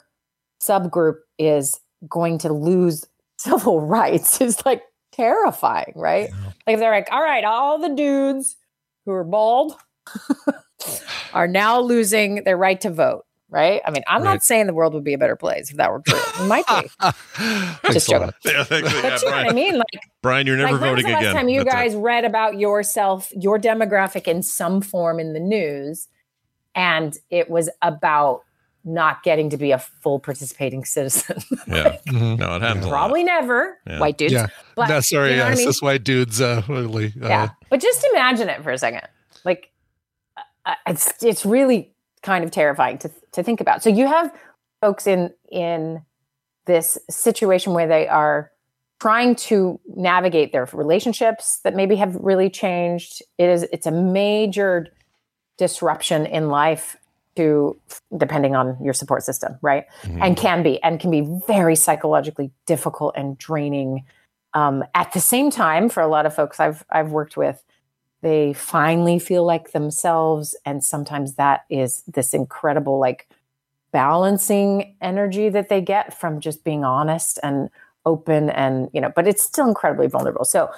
subgroup 0.60 1.16
is 1.38 1.80
going 2.08 2.38
to 2.38 2.52
lose 2.52 3.06
civil 3.38 3.80
rights 3.80 4.40
is 4.40 4.64
like 4.64 4.82
terrifying, 5.12 5.92
right? 5.96 6.30
Like 6.66 6.74
if 6.74 6.80
they're 6.80 6.92
like, 6.92 7.08
all 7.10 7.22
right, 7.22 7.44
all 7.44 7.78
the 7.78 7.94
dudes 7.94 8.56
who 9.04 9.12
are 9.12 9.24
bald 9.24 9.76
are 11.34 11.48
now 11.48 11.80
losing 11.80 12.44
their 12.44 12.56
right 12.56 12.80
to 12.80 12.90
vote. 12.90 13.24
Right. 13.52 13.82
I 13.84 13.90
mean, 13.90 14.02
I'm 14.08 14.22
Right. 14.22 14.30
not 14.30 14.42
saying 14.42 14.66
the 14.66 14.72
world 14.72 14.94
would 14.94 15.04
be 15.04 15.12
a 15.12 15.18
better 15.18 15.36
place 15.36 15.70
if 15.70 15.76
that 15.76 15.92
were 15.92 16.00
true. 16.00 16.18
It 16.42 16.46
might 16.48 16.66
be. 16.66 16.88
Just 17.92 18.06
Thanks 18.06 18.08
a 18.08 18.18
lot. 18.18 18.34
joking. 18.42 18.56
Yeah, 18.56 18.64
thanks. 18.64 18.92
But 18.94 19.04
Yeah, 19.04 19.18
you 19.20 19.30
know 19.30 19.36
what 19.36 19.50
I 19.50 19.52
mean? 19.52 19.74
Like, 19.76 20.00
Brian, 20.22 20.46
you're 20.46 20.56
never 20.56 20.72
like, 20.72 20.80
when 20.80 20.90
voting 20.90 21.04
the 21.06 21.12
last 21.12 21.20
again. 21.20 21.34
time 21.34 21.48
you 21.50 21.62
That's 21.62 21.74
it. 21.74 21.76
guys 21.76 21.94
read 21.96 22.24
about 22.24 22.58
yourself, 22.58 23.30
your 23.36 23.58
demographic 23.58 24.26
in 24.26 24.42
some 24.42 24.80
form 24.80 25.20
in 25.20 25.34
the 25.34 25.40
news, 25.40 26.08
and 26.74 27.14
it 27.28 27.50
was 27.50 27.68
about 27.82 28.40
not 28.84 29.22
getting 29.22 29.50
to 29.50 29.56
be 29.58 29.70
a 29.70 29.78
full 29.78 30.18
participating 30.18 30.84
citizen? 30.86 31.36
Yeah. 31.68 31.98
No, 32.10 32.56
it 32.56 32.62
happens 32.62 32.84
a 32.86 32.88
lot. 32.88 32.90
Probably 32.90 33.22
never, 33.22 33.78
Yeah. 33.86 34.00
white 34.00 34.16
dudes. 34.16 34.32
Yeah. 34.32 34.46
But 34.76 34.88
no, 34.88 35.00
sorry, 35.00 35.32
you 35.32 35.36
know 35.36 35.44
what 35.44 35.50
yes, 35.50 35.58
I 35.58 35.60
mean? 35.60 35.66
this 35.68 35.82
white 35.82 36.04
dude's 36.04 36.40
uh, 36.40 36.62
really. 36.68 37.08
Uh, 37.22 37.28
yeah. 37.28 37.48
But 37.68 37.80
just 37.82 38.02
imagine 38.12 38.48
it 38.48 38.62
for 38.64 38.70
a 38.72 38.78
second. 38.78 39.02
Like, 39.44 39.70
uh, 40.64 40.74
it's 40.86 41.22
it's 41.22 41.44
really 41.44 41.92
kind 42.22 42.44
of 42.44 42.50
terrifying 42.50 42.96
to 42.98 43.10
to 43.32 43.42
think 43.42 43.60
about. 43.60 43.82
So 43.82 43.90
you 43.90 44.06
have 44.06 44.32
folks 44.80 45.06
in 45.06 45.32
in 45.50 46.02
this 46.66 46.98
situation 47.10 47.72
where 47.72 47.88
they 47.88 48.06
are 48.08 48.50
trying 49.00 49.34
to 49.34 49.80
navigate 49.96 50.52
their 50.52 50.68
relationships 50.72 51.58
that 51.64 51.74
maybe 51.74 51.96
have 51.96 52.14
really 52.16 52.48
changed. 52.48 53.22
It 53.38 53.48
is 53.48 53.64
it's 53.72 53.86
a 53.86 53.90
major 53.90 54.88
disruption 55.58 56.26
in 56.26 56.48
life 56.48 56.96
to 57.36 57.76
depending 58.16 58.54
on 58.54 58.76
your 58.82 58.92
support 58.92 59.22
system, 59.22 59.58
right? 59.62 59.86
And 60.20 60.36
can 60.36 60.62
be 60.62 60.82
and 60.82 61.00
can 61.00 61.10
be 61.10 61.22
very 61.46 61.76
psychologically 61.76 62.50
difficult 62.66 63.14
and 63.16 63.38
draining. 63.38 64.04
Um, 64.54 64.84
at 64.94 65.12
the 65.12 65.20
same 65.20 65.50
time, 65.50 65.88
for 65.88 66.02
a 66.02 66.08
lot 66.08 66.26
of 66.26 66.34
folks 66.34 66.60
I've 66.60 66.84
I've 66.90 67.10
worked 67.10 67.36
with, 67.36 67.62
they 68.22 68.52
finally 68.52 69.18
feel 69.18 69.44
like 69.44 69.72
themselves, 69.72 70.56
and 70.64 70.82
sometimes 70.82 71.34
that 71.34 71.64
is 71.68 72.02
this 72.06 72.32
incredible 72.32 72.98
like 72.98 73.28
balancing 73.92 74.96
energy 75.02 75.50
that 75.50 75.68
they 75.68 75.80
get 75.80 76.18
from 76.18 76.40
just 76.40 76.64
being 76.64 76.82
honest 76.82 77.38
and 77.42 77.68
open 78.04 78.50
and 78.50 78.88
you 78.92 79.00
know 79.00 79.12
but 79.14 79.28
it's 79.28 79.42
still 79.42 79.68
incredibly 79.68 80.06
vulnerable. 80.06 80.44
So 80.44 80.70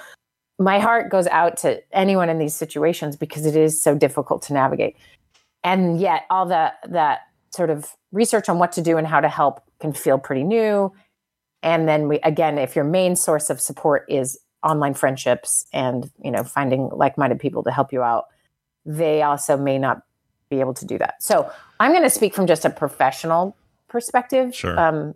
my 0.59 0.79
heart 0.79 1.09
goes 1.11 1.27
out 1.27 1.57
to 1.57 1.81
anyone 1.91 2.29
in 2.29 2.39
these 2.39 2.55
situations 2.55 3.15
because 3.15 3.45
it 3.45 3.55
is 3.55 3.81
so 3.81 3.95
difficult 3.95 4.41
to 4.43 4.53
navigate. 4.53 4.95
And 5.63 5.99
yet 5.99 6.23
all 6.29 6.45
that 6.47 6.75
that 6.87 7.21
sort 7.51 7.69
of 7.69 7.95
research 8.11 8.49
on 8.49 8.59
what 8.59 8.71
to 8.73 8.81
do 8.81 8.97
and 8.97 9.07
how 9.07 9.21
to 9.21 9.29
help 9.29 9.61
can 9.79 9.93
feel 9.93 10.17
pretty 10.17 10.43
new. 10.43 10.93
And 11.63 11.87
then 11.87 12.07
we 12.07 12.19
again 12.19 12.57
if 12.57 12.75
your 12.75 12.85
main 12.85 13.15
source 13.15 13.49
of 13.49 13.61
support 13.61 14.05
is 14.09 14.39
online 14.65 14.93
friendships 14.93 15.65
and 15.71 16.11
you 16.23 16.31
know 16.31 16.43
finding 16.43 16.89
like-minded 16.89 17.39
people 17.39 17.63
to 17.63 17.71
help 17.71 17.93
you 17.93 18.01
out 18.01 18.25
they 18.85 19.21
also 19.21 19.55
may 19.57 19.77
not 19.77 20.01
be 20.49 20.59
able 20.59 20.73
to 20.73 20.85
do 20.85 20.97
that 20.97 21.21
so 21.21 21.49
i'm 21.79 21.91
going 21.91 22.03
to 22.03 22.09
speak 22.09 22.33
from 22.33 22.47
just 22.47 22.65
a 22.65 22.69
professional 22.69 23.55
perspective 23.87 24.53
Sure. 24.53 24.77
um, 24.79 25.13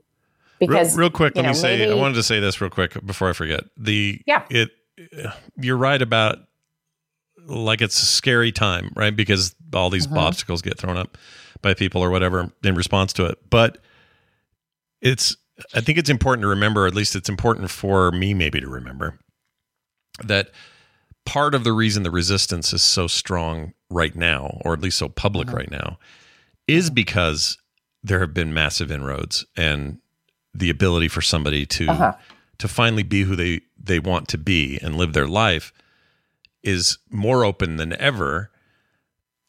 because 0.60 0.96
real, 0.98 1.06
real 1.06 1.10
quick, 1.12 1.36
let 1.36 1.44
me 1.44 1.48
know, 1.50 1.54
say. 1.54 1.90
I 1.90 1.94
wanted 1.96 2.16
to 2.16 2.24
say 2.24 2.40
this 2.42 2.60
real 2.60 2.70
quick 2.70 2.94
before 3.06 3.30
I 3.30 3.34
forget. 3.34 3.64
The 3.78 4.22
Yeah. 4.26 4.44
it 4.50 4.72
you're 5.56 5.78
right 5.78 6.02
about 6.02 6.40
like 7.48 7.82
it's 7.82 8.02
a 8.04 8.06
scary 8.06 8.52
time, 8.52 8.92
right? 8.96 9.16
Because 9.16 9.56
all 9.74 9.90
these 9.90 10.06
Mhm. 10.08 10.18
obstacles 10.18 10.62
get 10.62 10.78
thrown 10.78 10.98
up 10.98 11.18
by 11.62 11.74
people 11.74 12.02
or 12.04 12.10
whatever 12.10 12.52
in 12.64 12.76
response 12.76 13.14
to 13.14 13.26
it. 13.26 13.38
But 13.50 13.78
it's 15.02 15.38
I 15.74 15.80
think 15.82 15.98
it's 15.98 16.10
important 16.10 16.42
to 16.44 16.48
remember, 16.50 16.86
at 16.88 16.94
least 16.94 17.16
it's 17.16 17.30
important 17.30 17.70
for 17.72 18.12
me 18.12 18.34
maybe 18.34 18.60
to 18.60 18.68
remember 18.68 19.18
that 20.26 20.52
part 21.26 21.54
of 21.56 21.64
the 21.64 21.74
reason 21.74 22.04
the 22.04 22.12
resistance 22.12 22.74
is 22.74 22.82
so 22.84 23.08
strong 23.08 23.74
right 23.90 24.16
now, 24.16 24.60
or 24.66 24.74
at 24.74 24.82
least 24.82 24.98
so 24.98 25.10
public 25.10 25.48
Mhm. 25.50 25.54
right 25.54 25.72
now, 25.72 26.00
is 26.68 26.90
because 26.90 27.58
there 28.04 28.20
have 28.20 28.34
been 28.34 28.54
massive 28.54 28.92
inroads 28.92 29.46
and 29.58 30.00
the 30.54 30.70
ability 30.70 31.08
for 31.08 31.22
somebody 31.22 31.66
to 31.66 31.90
Uh-huh. 31.90 32.14
to 32.58 32.68
finally 32.68 33.04
be 33.04 33.24
who 33.24 33.36
they 33.36 33.62
they 33.82 34.00
want 34.00 34.28
to 34.28 34.38
be 34.38 34.78
and 34.82 34.96
live 34.96 35.14
their 35.14 35.28
life 35.28 35.72
is 36.64 36.98
more 37.10 37.46
open 37.46 37.78
than 37.78 37.94
ever 37.94 38.52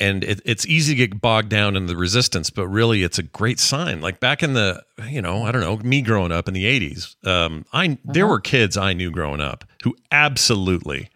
and 0.00 0.24
it, 0.24 0.40
it's 0.44 0.66
easy 0.66 0.94
to 0.94 1.06
get 1.06 1.20
bogged 1.20 1.50
down 1.50 1.76
in 1.76 1.86
the 1.86 1.96
resistance 1.96 2.50
but 2.50 2.66
really 2.68 3.02
it's 3.02 3.18
a 3.18 3.22
great 3.22 3.60
sign. 3.60 4.00
Like 4.00 4.20
back 4.20 4.42
in 4.42 4.54
the 4.54 4.82
you 5.08 5.22
know 5.22 5.44
i 5.44 5.52
don't 5.52 5.62
know 5.62 5.76
me 5.78 6.02
growing 6.02 6.32
up 6.32 6.48
in 6.48 6.54
the 6.54 6.64
80s 6.64 7.26
um, 7.26 7.64
i 7.72 7.98
there 8.04 8.26
were 8.26 8.40
kids 8.40 8.76
i 8.76 8.92
knew 8.92 9.10
growing 9.10 9.40
up 9.40 9.64
who 9.82 9.96
absolutely 10.12 11.08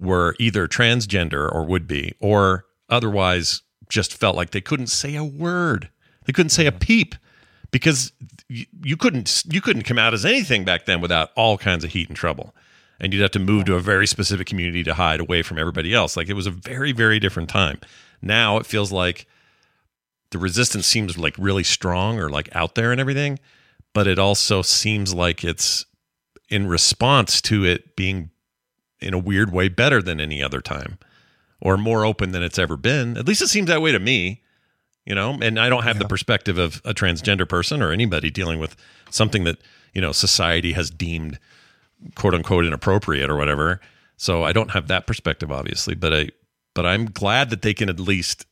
were 0.00 0.34
either 0.38 0.66
transgender 0.66 1.52
or 1.52 1.64
would 1.64 1.86
be 1.86 2.14
or 2.20 2.64
otherwise 2.88 3.62
just 3.90 4.14
felt 4.14 4.36
like 4.36 4.50
they 4.50 4.60
couldn't 4.60 4.86
say 4.86 5.16
a 5.16 5.24
word. 5.24 5.90
They 6.24 6.32
couldn't 6.32 6.50
say 6.50 6.66
a 6.66 6.72
peep 6.72 7.14
because 7.70 8.12
you, 8.48 8.64
you 8.82 8.96
couldn't 8.96 9.44
you 9.50 9.60
couldn't 9.60 9.82
come 9.82 9.98
out 9.98 10.14
as 10.14 10.24
anything 10.24 10.64
back 10.64 10.86
then 10.86 11.00
without 11.00 11.30
all 11.36 11.58
kinds 11.58 11.84
of 11.84 11.90
heat 11.90 12.08
and 12.08 12.16
trouble 12.16 12.54
and 13.00 13.12
you'd 13.12 13.22
have 13.22 13.30
to 13.32 13.38
move 13.38 13.64
to 13.64 13.76
a 13.76 13.80
very 13.80 14.06
specific 14.06 14.46
community 14.46 14.84
to 14.84 14.94
hide 14.94 15.20
away 15.20 15.42
from 15.42 15.58
everybody 15.58 15.94
else. 15.94 16.16
Like 16.16 16.28
it 16.28 16.34
was 16.34 16.46
a 16.46 16.50
very 16.50 16.92
very 16.92 17.18
different 17.18 17.48
time. 17.48 17.80
Now 18.22 18.58
it 18.58 18.66
feels 18.66 18.92
like 18.92 19.26
the 20.30 20.38
resistance 20.38 20.86
seems 20.86 21.18
like 21.18 21.34
really 21.38 21.64
strong 21.64 22.18
or 22.18 22.28
like 22.28 22.54
out 22.54 22.74
there 22.74 22.92
and 22.92 23.00
everything 23.00 23.38
but 23.92 24.06
it 24.06 24.18
also 24.18 24.62
seems 24.62 25.14
like 25.14 25.44
it's 25.44 25.84
in 26.48 26.66
response 26.66 27.40
to 27.40 27.64
it 27.64 27.96
being 27.96 28.30
in 29.00 29.14
a 29.14 29.18
weird 29.18 29.52
way 29.52 29.68
better 29.68 30.02
than 30.02 30.20
any 30.20 30.42
other 30.42 30.60
time 30.60 30.98
or 31.60 31.76
more 31.76 32.04
open 32.04 32.32
than 32.32 32.42
it's 32.42 32.58
ever 32.58 32.76
been. 32.76 33.16
At 33.16 33.26
least 33.26 33.42
it 33.42 33.48
seems 33.48 33.68
that 33.68 33.82
way 33.82 33.92
to 33.92 33.98
me 33.98 34.42
you 35.06 35.14
know? 35.14 35.38
And 35.40 35.58
i 35.58 35.68
don't 35.68 35.82
have 35.82 35.98
the 35.98 36.06
perspective 36.06 36.58
of 36.58 36.80
a 36.84 36.92
transgender 36.92 37.48
person 37.48 37.82
or 37.82 37.90
anybody 37.90 38.30
dealing 38.30 38.58
with 38.58 38.76
something 39.10 39.44
that 39.44 39.58
you 39.94 40.00
know 40.00 40.12
society 40.12 40.72
has 40.72 40.90
deemed 40.90 41.38
quote 42.14 42.34
unquote 42.34 42.64
inappropriate 42.64 43.30
or 43.30 43.36
whatever 43.36 43.80
so 44.16 44.42
i 44.44 44.52
don't 44.52 44.70
have 44.72 44.88
that 44.88 45.06
perspective 45.06 45.50
obviously 45.52 45.94
but 45.94 46.12
i 46.14 46.28
but 46.74 46.86
i'm 46.86 47.06
glad 47.06 47.50
that 47.50 47.62
they 47.62 47.74
can 47.74 47.88
at 47.88 48.00
least 48.00 48.46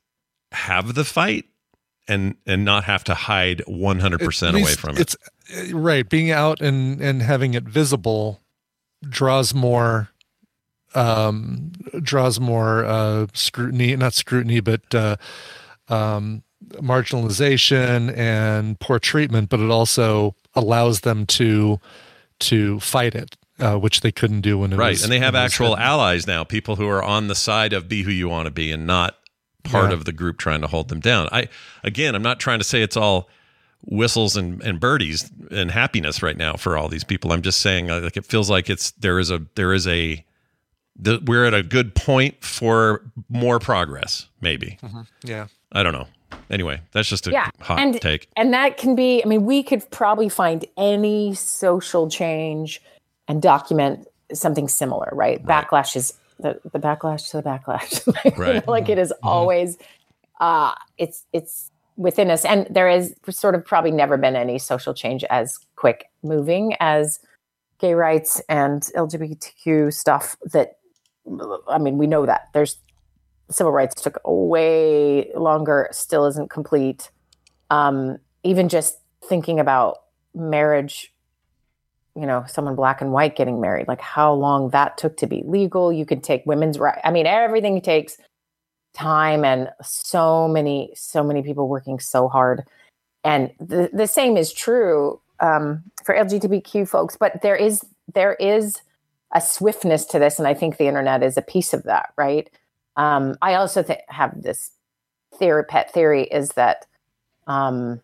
have 0.52 0.94
the 0.94 1.04
fight 1.04 1.44
and 2.06 2.36
and 2.46 2.64
not 2.64 2.84
have 2.84 3.04
to 3.04 3.14
hide 3.14 3.62
100% 3.68 4.60
away 4.60 4.74
from 4.74 4.96
it 4.96 5.00
It's 5.00 5.16
uh, 5.54 5.76
right. 5.76 6.08
Being 6.08 6.30
out 6.30 6.60
and 6.60 7.00
and 7.00 7.22
having 7.22 7.54
it 7.54 7.64
visible 7.64 8.40
draws 9.08 9.54
more 9.54 10.08
um 10.94 11.70
draws 12.02 12.40
more 12.40 12.84
uh 12.84 13.26
scrutiny 13.34 13.94
not 13.94 14.14
scrutiny 14.14 14.60
but 14.60 14.94
uh 14.94 15.16
um 15.88 16.42
marginalization 16.76 18.14
and 18.16 18.80
poor 18.80 18.98
treatment 18.98 19.48
but 19.50 19.60
it 19.60 19.70
also 19.70 20.34
allows 20.54 21.00
them 21.00 21.26
to 21.26 21.78
to 22.40 22.78
fight 22.80 23.14
it 23.14 23.36
uh, 23.60 23.76
which 23.76 24.00
they 24.02 24.12
couldn't 24.12 24.40
do 24.42 24.58
when 24.58 24.72
it 24.72 24.76
right 24.76 24.90
was 24.90 25.02
and 25.02 25.10
they 25.12 25.18
have 25.18 25.34
when 25.34 25.42
it 25.42 25.44
was 25.44 25.52
actual 25.52 25.76
allies 25.76 26.26
now 26.26 26.44
people 26.44 26.76
who 26.76 26.88
are 26.88 27.02
on 27.02 27.28
the 27.28 27.34
side 27.34 27.72
of 27.72 27.88
be 27.88 28.02
who 28.02 28.10
you 28.10 28.28
want 28.28 28.46
to 28.46 28.50
be 28.50 28.70
and 28.72 28.86
not 28.86 29.16
part 29.64 29.88
Yeah. 29.90 29.94
of 29.94 30.04
the 30.04 30.12
group 30.12 30.38
trying 30.38 30.60
to 30.62 30.66
hold 30.68 30.88
them 30.88 31.00
down. 31.00 31.28
I 31.32 31.48
again 31.84 32.14
i'm 32.14 32.22
not 32.22 32.38
trying 32.40 32.58
to 32.60 32.64
say 32.64 32.80
it's 32.82 32.96
all 32.96 33.28
whistles 33.84 34.36
and, 34.36 34.60
and 34.62 34.80
birdies 34.80 35.30
and 35.50 35.70
happiness 35.70 36.22
right 36.22 36.36
now 36.36 36.54
for 36.54 36.76
all 36.76 36.88
these 36.88 37.04
people. 37.04 37.32
I'm 37.32 37.42
just 37.42 37.60
saying 37.60 37.90
uh, 37.90 38.00
like 38.00 38.16
it 38.16 38.24
feels 38.26 38.50
like 38.50 38.68
it's 38.70 38.90
there 38.92 39.18
is 39.20 39.30
a 39.30 39.42
there 39.54 39.72
is 39.72 39.86
a 39.86 40.24
the, 41.00 41.20
we're 41.24 41.44
at 41.44 41.54
a 41.54 41.62
good 41.62 41.94
point 41.94 42.42
for 42.42 43.02
more 43.28 43.58
progress 43.60 44.28
maybe. 44.40 44.78
Yeah. 45.22 45.46
I 45.70 45.82
don't 45.84 45.92
know 45.92 46.06
anyway 46.50 46.80
that's 46.92 47.08
just 47.08 47.26
a 47.26 47.30
yeah 47.30 47.50
hot 47.60 47.78
and, 47.78 48.00
take. 48.00 48.28
and 48.36 48.52
that 48.52 48.76
can 48.76 48.94
be 48.94 49.22
i 49.24 49.28
mean 49.28 49.44
we 49.44 49.62
could 49.62 49.88
probably 49.90 50.28
find 50.28 50.64
any 50.76 51.34
social 51.34 52.08
change 52.08 52.80
and 53.28 53.42
document 53.42 54.06
something 54.32 54.68
similar 54.68 55.08
right, 55.12 55.44
backlash 55.44 55.96
is 55.96 56.14
the, 56.38 56.60
the 56.72 56.78
backlash 56.78 57.30
to 57.30 57.38
the 57.38 57.42
backlash. 57.42 58.06
Like, 58.06 58.24
you 58.24 58.30
know, 58.30 58.52
Right. 58.52 58.68
like 58.68 58.88
it 58.88 58.98
is 58.98 59.12
always 59.22 59.78
uh 60.40 60.74
it's 60.96 61.24
it's 61.32 61.70
within 61.96 62.30
us. 62.30 62.44
And 62.44 62.66
there 62.70 62.88
is 62.88 63.14
sort 63.28 63.54
of 63.54 63.64
probably 63.64 63.90
never 63.90 64.16
been 64.16 64.36
any 64.36 64.58
social 64.58 64.94
change 64.94 65.24
as 65.24 65.58
quick 65.76 66.06
moving 66.22 66.76
as 66.80 67.20
gay 67.78 67.94
rights 67.94 68.40
and 68.48 68.82
lgbtq 68.96 69.92
stuff 69.92 70.36
that 70.44 70.78
i 71.68 71.78
mean 71.78 71.98
we 71.98 72.06
know 72.06 72.26
that. 72.26 72.48
There's 72.54 72.76
civil 73.50 73.72
rights 73.72 74.00
took 74.00 74.20
way 74.24 75.30
longer 75.34 75.88
still 75.92 76.26
isn't 76.26 76.50
complete. 76.50 77.10
Um, 77.70 78.18
even 78.44 78.68
just 78.68 78.98
thinking 79.24 79.60
about 79.60 79.98
marriage 80.34 81.12
you 82.18 82.26
know 82.26 82.44
someone 82.48 82.74
black 82.74 83.00
and 83.00 83.12
white 83.12 83.36
getting 83.36 83.60
married 83.60 83.86
like 83.86 84.00
how 84.00 84.32
long 84.32 84.70
that 84.70 84.98
took 84.98 85.16
to 85.16 85.26
be 85.26 85.42
legal. 85.46 85.92
You 85.92 86.04
could 86.04 86.24
take 86.24 86.44
women's 86.46 86.78
right 86.78 86.98
i 87.04 87.10
mean 87.10 87.26
everything 87.26 87.80
takes 87.80 88.18
time 88.94 89.44
and 89.44 89.70
so 89.82 90.48
many 90.48 90.90
so 90.94 91.22
many 91.22 91.42
people 91.42 91.68
working 91.68 92.00
so 92.00 92.28
hard. 92.28 92.64
And 93.24 93.50
the, 93.58 93.90
the 93.92 94.06
same 94.06 94.36
is 94.36 94.52
true 94.52 95.20
um, 95.40 95.84
for 96.04 96.14
lgbtq 96.14 96.88
folks 96.88 97.16
but 97.16 97.40
there 97.42 97.56
is 97.56 97.84
there 98.12 98.34
is 98.34 98.80
a 99.32 99.40
swiftness 99.40 100.04
to 100.06 100.18
this 100.18 100.38
and 100.38 100.48
i 100.48 100.54
think 100.54 100.76
the 100.76 100.86
internet 100.86 101.22
is 101.22 101.36
a 101.36 101.42
piece 101.42 101.72
of 101.72 101.84
that 101.84 102.12
right 102.16 102.50
um, 102.98 103.34
i 103.40 103.54
also 103.54 103.82
th- 103.82 104.00
have 104.08 104.42
this 104.42 104.72
theory 105.38 105.64
pet 105.64 105.90
theory 105.92 106.24
is 106.24 106.50
that 106.50 106.84
um, 107.46 108.00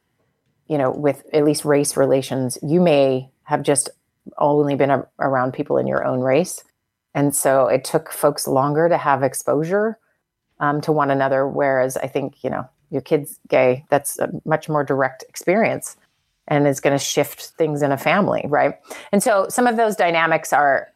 you 0.68 0.78
know 0.78 0.90
with 0.90 1.24
at 1.34 1.44
least 1.44 1.66
race 1.66 1.96
relations 1.96 2.56
you 2.62 2.80
may 2.80 3.28
have 3.42 3.62
just 3.62 3.90
only 4.38 4.74
been 4.74 4.90
a- 4.90 5.06
around 5.20 5.52
people 5.52 5.76
in 5.76 5.86
your 5.86 6.04
own 6.04 6.20
race. 6.20 6.64
And 7.14 7.34
so 7.34 7.66
it 7.66 7.84
took 7.84 8.10
folks 8.10 8.48
longer 8.48 8.88
to 8.88 8.96
have 8.96 9.22
exposure 9.22 9.98
um, 10.60 10.80
to 10.82 10.92
one 10.92 11.10
another 11.10 11.46
whereas 11.48 11.96
i 11.96 12.06
think 12.06 12.42
you 12.44 12.48
know 12.48 12.66
your 12.90 13.00
kid's 13.00 13.40
gay 13.48 13.84
that's 13.90 14.18
a 14.20 14.30
much 14.44 14.68
more 14.68 14.84
direct 14.84 15.24
experience 15.28 15.96
and 16.46 16.68
is 16.68 16.78
going 16.78 16.96
to 16.96 17.04
shift 17.04 17.52
things 17.58 17.82
in 17.82 17.90
a 17.90 17.98
family 17.98 18.44
right? 18.46 18.74
And 19.10 19.22
so 19.22 19.46
some 19.48 19.66
of 19.66 19.76
those 19.76 19.96
dynamics 19.96 20.52
are 20.52 20.88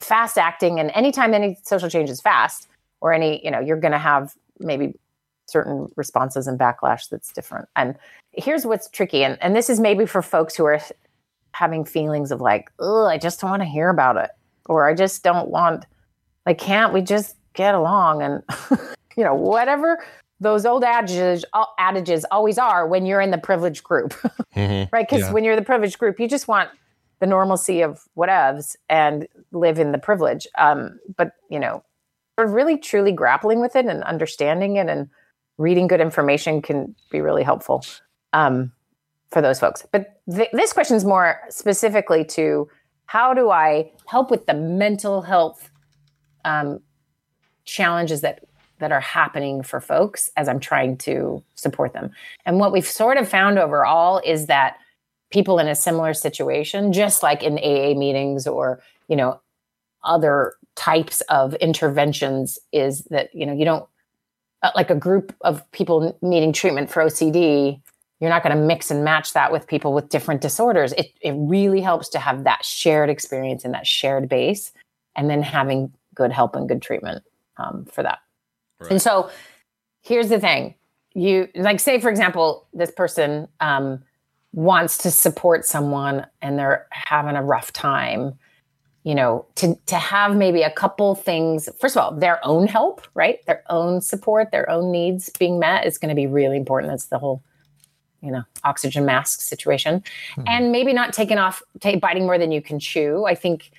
fast 0.00 0.38
acting 0.38 0.78
and 0.78 0.92
anytime 0.94 1.34
any 1.34 1.58
social 1.64 1.88
change 1.88 2.10
is 2.10 2.20
fast 2.20 2.68
or 3.02 3.12
any 3.12 3.44
you 3.44 3.50
know 3.50 3.60
you're 3.60 3.76
going 3.80 3.92
to 3.92 3.98
have 3.98 4.32
maybe 4.60 4.94
certain 5.46 5.88
responses 5.96 6.46
and 6.46 6.58
backlash 6.58 7.08
that's 7.10 7.32
different 7.32 7.68
and 7.76 7.94
here's 8.32 8.64
what's 8.64 8.88
tricky 8.88 9.22
and, 9.24 9.36
and 9.42 9.54
this 9.54 9.68
is 9.68 9.78
maybe 9.80 10.06
for 10.06 10.22
folks 10.22 10.56
who 10.56 10.64
are 10.64 10.80
having 11.52 11.84
feelings 11.84 12.30
of 12.30 12.40
like 12.40 12.70
oh 12.78 13.06
i 13.06 13.18
just 13.18 13.40
don't 13.40 13.50
want 13.50 13.60
to 13.62 13.66
hear 13.68 13.90
about 13.90 14.16
it 14.16 14.30
or 14.66 14.88
i 14.88 14.94
just 14.94 15.22
don't 15.22 15.48
want 15.50 15.84
like 16.46 16.56
can't 16.58 16.92
we 16.94 17.02
just 17.02 17.36
get 17.52 17.74
along 17.74 18.22
and 18.22 18.42
you 19.16 19.24
know 19.24 19.34
whatever 19.34 19.98
those 20.40 20.64
old 20.66 20.82
adages 20.82 21.44
adages 21.78 22.24
always 22.30 22.58
are 22.58 22.86
when 22.86 23.06
you're 23.06 23.20
in 23.20 23.30
the 23.30 23.38
privileged 23.38 23.84
group, 23.84 24.12
Mm-hmm. 24.56 24.94
right? 24.94 25.08
Because 25.08 25.20
Yeah. 25.26 25.32
when 25.32 25.44
you're 25.44 25.54
the 25.56 25.62
privileged 25.62 25.98
group, 25.98 26.18
you 26.20 26.26
just 26.28 26.46
want 26.48 26.68
the 27.20 27.26
normalcy 27.26 27.80
of 27.80 28.00
whatevs 28.16 28.74
and 28.90 29.28
live 29.52 29.78
in 29.78 29.92
the 29.92 29.98
privilege. 29.98 30.46
Um, 30.58 30.98
but 31.16 31.32
you 31.48 31.60
know, 31.60 31.84
really 32.46 32.78
truly 32.78 33.12
grappling 33.12 33.60
with 33.60 33.76
it 33.76 33.86
and 33.86 34.02
understanding 34.04 34.76
it 34.76 34.88
and 34.88 35.08
reading 35.58 35.86
good 35.86 36.00
information 36.00 36.62
can 36.62 36.94
be 37.10 37.20
really 37.20 37.42
helpful 37.42 37.84
um, 38.32 38.72
for 39.30 39.42
those 39.42 39.60
folks. 39.60 39.86
But 39.90 40.20
th- 40.30 40.50
this 40.52 40.72
question 40.72 40.96
is 40.96 41.04
more 41.04 41.40
specifically 41.48 42.24
to 42.26 42.68
how 43.06 43.34
do 43.34 43.50
I 43.50 43.90
help 44.06 44.30
with 44.30 44.46
the 44.46 44.54
mental 44.54 45.22
health 45.22 45.70
um, 46.44 46.80
challenges 47.64 48.20
that 48.22 48.44
that 48.78 48.90
are 48.90 49.00
happening 49.00 49.62
for 49.62 49.80
folks 49.80 50.28
as 50.36 50.48
I'm 50.48 50.58
trying 50.58 50.96
to 50.98 51.40
support 51.54 51.92
them. 51.92 52.10
And 52.44 52.58
what 52.58 52.72
we've 52.72 52.86
sort 52.86 53.16
of 53.16 53.28
found 53.28 53.56
overall 53.56 54.20
is 54.24 54.46
that 54.46 54.76
people 55.30 55.60
in 55.60 55.68
a 55.68 55.74
similar 55.76 56.12
situation, 56.14 56.92
just 56.92 57.22
like 57.22 57.44
in 57.44 57.58
AA 57.58 57.96
meetings 57.96 58.46
or 58.46 58.82
you 59.08 59.16
know 59.16 59.40
other 60.04 60.54
types 60.74 61.20
of 61.22 61.54
interventions, 61.54 62.58
is 62.72 63.04
that 63.10 63.34
you 63.34 63.46
know 63.46 63.52
you 63.52 63.64
don't 63.64 63.86
uh, 64.62 64.70
like 64.74 64.90
a 64.90 64.94
group 64.94 65.34
of 65.42 65.68
people 65.72 66.16
needing 66.22 66.52
treatment 66.52 66.90
for 66.90 67.02
OCD. 67.02 67.80
You're 68.20 68.30
not 68.30 68.44
going 68.44 68.56
to 68.56 68.62
mix 68.62 68.90
and 68.90 69.04
match 69.04 69.32
that 69.32 69.50
with 69.50 69.66
people 69.66 69.92
with 69.92 70.08
different 70.08 70.40
disorders. 70.40 70.92
It 70.92 71.12
it 71.20 71.32
really 71.32 71.80
helps 71.80 72.08
to 72.10 72.18
have 72.18 72.44
that 72.44 72.64
shared 72.64 73.10
experience 73.10 73.64
and 73.64 73.74
that 73.74 73.86
shared 73.86 74.28
base, 74.28 74.72
and 75.16 75.28
then 75.28 75.42
having 75.42 75.92
good 76.14 76.32
help 76.32 76.54
and 76.56 76.68
good 76.68 76.82
treatment 76.82 77.24
um, 77.56 77.86
for 77.86 78.02
that. 78.02 78.18
And 78.90 79.00
so 79.00 79.30
here's 80.02 80.28
the 80.28 80.40
thing 80.40 80.74
you 81.14 81.48
like 81.54 81.80
say 81.80 82.00
for 82.00 82.10
example 82.10 82.66
this 82.72 82.90
person 82.90 83.48
um, 83.60 84.02
wants 84.52 84.98
to 84.98 85.10
support 85.10 85.64
someone 85.64 86.26
and 86.40 86.58
they're 86.58 86.86
having 86.90 87.36
a 87.36 87.42
rough 87.42 87.72
time 87.72 88.34
you 89.04 89.14
know 89.14 89.44
to 89.56 89.74
to 89.86 89.96
have 89.96 90.36
maybe 90.36 90.62
a 90.62 90.70
couple 90.70 91.14
things. 91.14 91.68
First 91.80 91.96
of 91.96 92.02
all 92.02 92.14
their 92.14 92.44
own 92.44 92.66
help 92.66 93.06
right? 93.14 93.44
Their 93.46 93.62
own 93.68 94.00
support 94.00 94.50
their 94.50 94.68
own 94.70 94.90
needs 94.90 95.30
being 95.38 95.58
met 95.58 95.86
is 95.86 95.98
going 95.98 96.10
to 96.10 96.14
be 96.14 96.26
really 96.26 96.56
important. 96.56 96.92
That's 96.92 97.06
the 97.06 97.18
whole 97.18 97.42
you 98.20 98.30
know 98.30 98.42
oxygen 98.64 99.04
mask 99.04 99.40
situation. 99.40 100.02
Hmm. 100.34 100.42
And 100.46 100.72
maybe 100.72 100.92
not 100.92 101.12
taking 101.12 101.38
off 101.38 101.62
ta 101.80 101.96
biting 101.96 102.26
more 102.26 102.38
than 102.38 102.52
you 102.52 102.62
can 102.62 102.78
chew. 102.78 103.24
I 103.26 103.34
think 103.34 103.70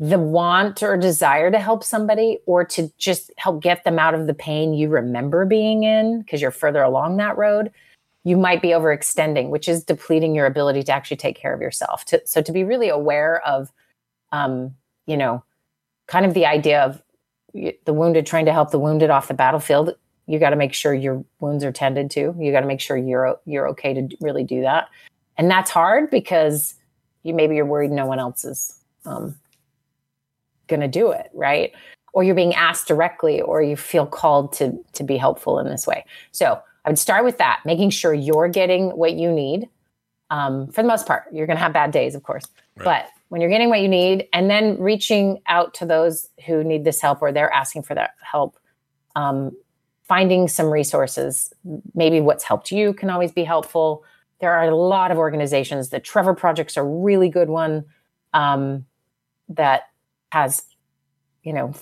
the 0.00 0.18
want 0.18 0.82
or 0.82 0.96
desire 0.96 1.50
to 1.50 1.60
help 1.60 1.84
somebody 1.84 2.38
or 2.46 2.64
to 2.64 2.90
just 2.98 3.30
help 3.36 3.62
get 3.62 3.84
them 3.84 4.00
out 4.00 4.14
of 4.14 4.26
the 4.26 4.34
pain 4.34 4.74
you 4.74 4.88
remember 4.88 5.44
being 5.44 5.84
in 5.84 6.22
because 6.22 6.42
you're 6.42 6.50
further 6.50 6.82
along 6.82 7.18
that 7.18 7.36
road 7.36 7.70
you 8.24 8.36
might 8.36 8.62
be 8.62 8.68
overextending 8.68 9.50
which 9.50 9.68
is 9.68 9.84
depleting 9.84 10.34
your 10.34 10.46
ability 10.46 10.82
to 10.82 10.92
actually 10.92 11.16
take 11.16 11.36
care 11.36 11.54
of 11.54 11.60
yourself. 11.60 12.04
To, 12.06 12.20
so 12.24 12.42
to 12.42 12.52
be 12.52 12.64
really 12.64 12.88
aware 12.88 13.46
of 13.46 13.70
um, 14.32 14.74
you 15.06 15.16
know 15.16 15.44
kind 16.06 16.26
of 16.26 16.34
the 16.34 16.46
idea 16.46 16.82
of 16.82 17.02
the 17.84 17.92
wounded 17.92 18.26
trying 18.26 18.46
to 18.46 18.52
help 18.52 18.70
the 18.70 18.78
wounded 18.78 19.10
off 19.10 19.28
the 19.28 19.34
battlefield 19.34 19.94
you 20.26 20.38
got 20.38 20.50
to 20.50 20.56
make 20.56 20.72
sure 20.72 20.94
your 20.94 21.24
wounds 21.40 21.64
are 21.64 21.72
tended 21.72 22.10
to. 22.12 22.34
You 22.38 22.52
got 22.52 22.60
to 22.60 22.66
make 22.66 22.80
sure 22.80 22.96
you're 22.96 23.38
you're 23.44 23.68
okay 23.68 23.92
to 23.94 24.08
really 24.20 24.44
do 24.44 24.60
that. 24.62 24.88
And 25.36 25.50
that's 25.50 25.70
hard 25.70 26.10
because 26.10 26.74
you 27.22 27.34
maybe 27.34 27.56
you're 27.56 27.66
worried 27.66 27.90
no 27.90 28.06
one 28.06 28.18
else 28.18 28.44
is 28.44 28.74
um, 29.04 29.36
going 30.68 30.80
to 30.80 30.88
do 30.88 31.10
it 31.10 31.30
right? 31.32 31.72
Or 32.12 32.22
you're 32.22 32.34
being 32.34 32.54
asked 32.54 32.88
directly 32.88 33.40
or 33.40 33.62
you 33.62 33.76
feel 33.76 34.06
called 34.06 34.52
to 34.54 34.78
to 34.92 35.02
be 35.02 35.16
helpful 35.16 35.58
in 35.58 35.66
this 35.66 35.86
way. 35.86 36.04
So 36.30 36.60
i 36.84 36.88
would 36.88 36.98
start 36.98 37.24
with 37.24 37.38
that 37.38 37.60
making 37.64 37.90
sure 37.90 38.12
you're 38.12 38.48
getting 38.48 38.90
what 38.90 39.14
you 39.14 39.30
need. 39.30 39.68
Um, 40.30 40.68
for 40.68 40.80
the 40.82 40.88
most 40.88 41.06
part 41.06 41.24
you're 41.32 41.46
going 41.46 41.58
to 41.58 41.62
have 41.62 41.74
bad 41.74 41.90
days 41.90 42.14
of 42.14 42.22
course 42.22 42.46
but 42.76 43.08
when 43.32 43.40
you're 43.40 43.48
getting 43.48 43.70
what 43.70 43.80
you 43.80 43.88
need 43.88 44.28
and 44.34 44.50
then 44.50 44.78
reaching 44.78 45.40
out 45.46 45.72
to 45.72 45.86
those 45.86 46.28
who 46.44 46.62
need 46.62 46.84
this 46.84 47.00
help 47.00 47.22
or 47.22 47.32
they're 47.32 47.50
asking 47.50 47.82
for 47.82 47.94
that 47.94 48.10
help 48.20 48.58
um, 49.16 49.56
finding 50.02 50.46
some 50.46 50.66
resources. 50.66 51.50
Maybe 51.94 52.20
what's 52.20 52.44
helped 52.44 52.70
you 52.70 52.92
can 52.92 53.08
always 53.08 53.32
be 53.32 53.42
helpful. 53.42 54.04
There 54.42 54.52
are 54.52 54.68
a 54.68 54.76
lot 54.76 55.10
of 55.10 55.16
organizations. 55.16 55.88
The 55.88 55.98
trevor 55.98 56.34
project's 56.34 56.76
a 56.76 56.82
really 56.82 57.30
good 57.30 57.48
one 57.48 57.86
um, 58.34 58.84
that 59.48 59.84
has 60.30 60.64
you 61.42 61.54
know 61.54 61.72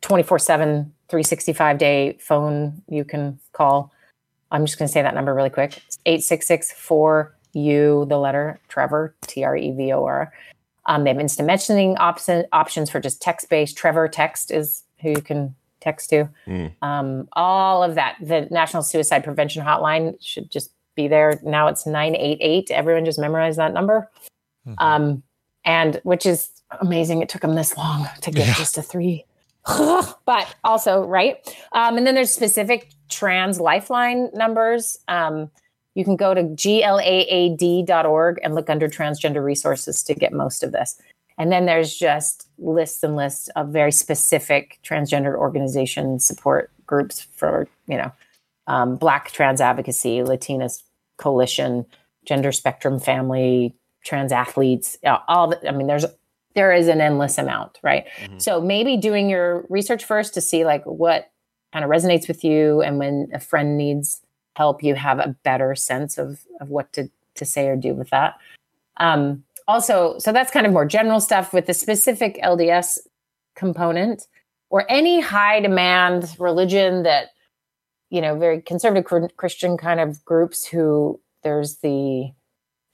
24 0.00 0.38
7 0.38 0.90
365 1.10 1.76
day 1.76 2.16
phone 2.22 2.82
you 2.88 3.04
can 3.04 3.38
call. 3.52 3.92
I'm 4.50 4.64
just 4.64 4.78
going 4.78 4.88
to 4.88 4.92
say 4.92 5.02
that 5.02 5.14
number 5.14 5.34
really 5.34 5.50
quick. 5.50 5.82
866 6.06 6.72
4 6.72 7.36
u 7.52 8.06
the 8.08 8.18
letter 8.18 8.60
trevor 8.68 9.14
t-r-e-v-o-r 9.26 10.32
um, 10.86 11.04
they 11.04 11.10
have 11.10 11.20
instant 11.20 11.48
messaging 11.48 11.96
option, 11.98 12.44
options 12.52 12.90
for 12.90 13.00
just 13.00 13.20
text 13.20 13.48
based. 13.50 13.76
Trevor 13.76 14.08
text 14.08 14.50
is 14.50 14.84
who 15.00 15.10
you 15.10 15.20
can 15.20 15.54
text 15.80 16.10
to. 16.10 16.28
Um, 16.82 17.28
all 17.32 17.82
of 17.82 17.94
that. 17.96 18.16
The 18.20 18.48
national 18.50 18.82
suicide 18.82 19.24
prevention 19.24 19.64
hotline 19.64 20.16
should 20.20 20.50
just 20.50 20.72
be 20.94 21.08
there. 21.08 21.38
Now 21.42 21.68
it's 21.68 21.86
988 21.86 22.70
everyone 22.70 23.04
just 23.04 23.18
memorize 23.18 23.56
that 23.56 23.72
number. 23.72 24.10
Um, 24.78 25.22
and 25.64 26.00
which 26.04 26.26
is 26.26 26.50
amazing. 26.80 27.22
It 27.22 27.28
took 27.28 27.42
them 27.42 27.54
this 27.54 27.76
long 27.76 28.08
to 28.22 28.30
get 28.30 28.56
just 28.56 28.74
to 28.76 28.82
three. 28.82 29.24
But 30.26 30.54
also 30.62 31.02
right? 31.02 31.36
Um, 31.72 31.98
and 31.98 32.06
then 32.06 32.14
there's 32.14 32.32
specific 32.32 32.90
trans 33.08 33.60
lifeline 33.60 34.30
numbers. 34.32 34.96
Um, 35.08 35.50
you 35.96 36.04
can 36.04 36.14
go 36.14 36.34
to 36.34 36.42
glaad.org 36.42 38.38
and 38.42 38.54
look 38.54 38.70
under 38.70 38.86
transgender 38.86 39.42
resources 39.42 40.02
to 40.04 40.14
get 40.14 40.32
most 40.32 40.62
of 40.62 40.70
this. 40.70 41.00
And 41.38 41.50
then 41.50 41.66
there's 41.66 41.96
just 41.96 42.46
lists 42.58 43.02
and 43.02 43.16
lists 43.16 43.48
of 43.56 43.70
very 43.70 43.90
specific 43.90 44.78
transgender 44.84 45.34
organization 45.34 46.20
support 46.20 46.70
groups 46.86 47.26
for 47.34 47.66
you 47.88 47.96
know 47.96 48.12
um, 48.68 48.96
black 48.96 49.32
trans 49.32 49.60
advocacy 49.60 50.18
latinas 50.20 50.82
coalition 51.18 51.84
gender 52.24 52.52
spectrum 52.52 53.00
family 53.00 53.74
trans 54.04 54.32
athletes 54.32 54.96
uh, 55.04 55.18
all 55.26 55.48
the, 55.48 55.68
i 55.68 55.72
mean 55.72 55.88
there's 55.88 56.06
there 56.54 56.72
is 56.72 56.88
an 56.88 57.00
endless 57.00 57.38
amount 57.38 57.78
right? 57.82 58.06
So 58.38 58.60
maybe 58.60 58.96
doing 58.96 59.28
your 59.28 59.66
research 59.68 60.04
first 60.04 60.32
to 60.34 60.40
see 60.40 60.64
like 60.64 60.84
what 60.84 61.30
kind 61.72 61.84
of 61.84 61.90
resonates 61.90 62.28
with 62.28 62.44
you 62.44 62.80
and 62.82 62.98
when 62.98 63.28
a 63.34 63.40
friend 63.40 63.76
needs 63.76 64.22
help 64.56 64.82
you 64.82 64.94
have 64.94 65.18
a 65.18 65.34
better 65.42 65.74
sense 65.74 66.18
of 66.18 66.40
of 66.60 66.68
what 66.68 66.92
to 66.92 67.08
to 67.34 67.44
say 67.44 67.68
or 67.68 67.76
do 67.76 67.94
with 67.94 68.10
that. 68.10 68.34
Um 68.96 69.44
also 69.68 70.18
so 70.18 70.32
that's 70.32 70.50
kind 70.50 70.66
of 70.66 70.72
more 70.72 70.86
general 70.86 71.20
stuff 71.20 71.52
with 71.52 71.66
the 71.66 71.74
specific 71.74 72.38
lds 72.44 72.98
component 73.56 74.28
or 74.70 74.84
any 74.88 75.20
high 75.20 75.58
demand 75.60 76.36
religion 76.38 77.02
that 77.02 77.30
you 78.10 78.20
know 78.20 78.38
very 78.38 78.62
conservative 78.62 79.36
christian 79.36 79.76
kind 79.76 79.98
of 79.98 80.24
groups 80.24 80.64
who 80.64 81.18
there's 81.42 81.78
the 81.78 82.30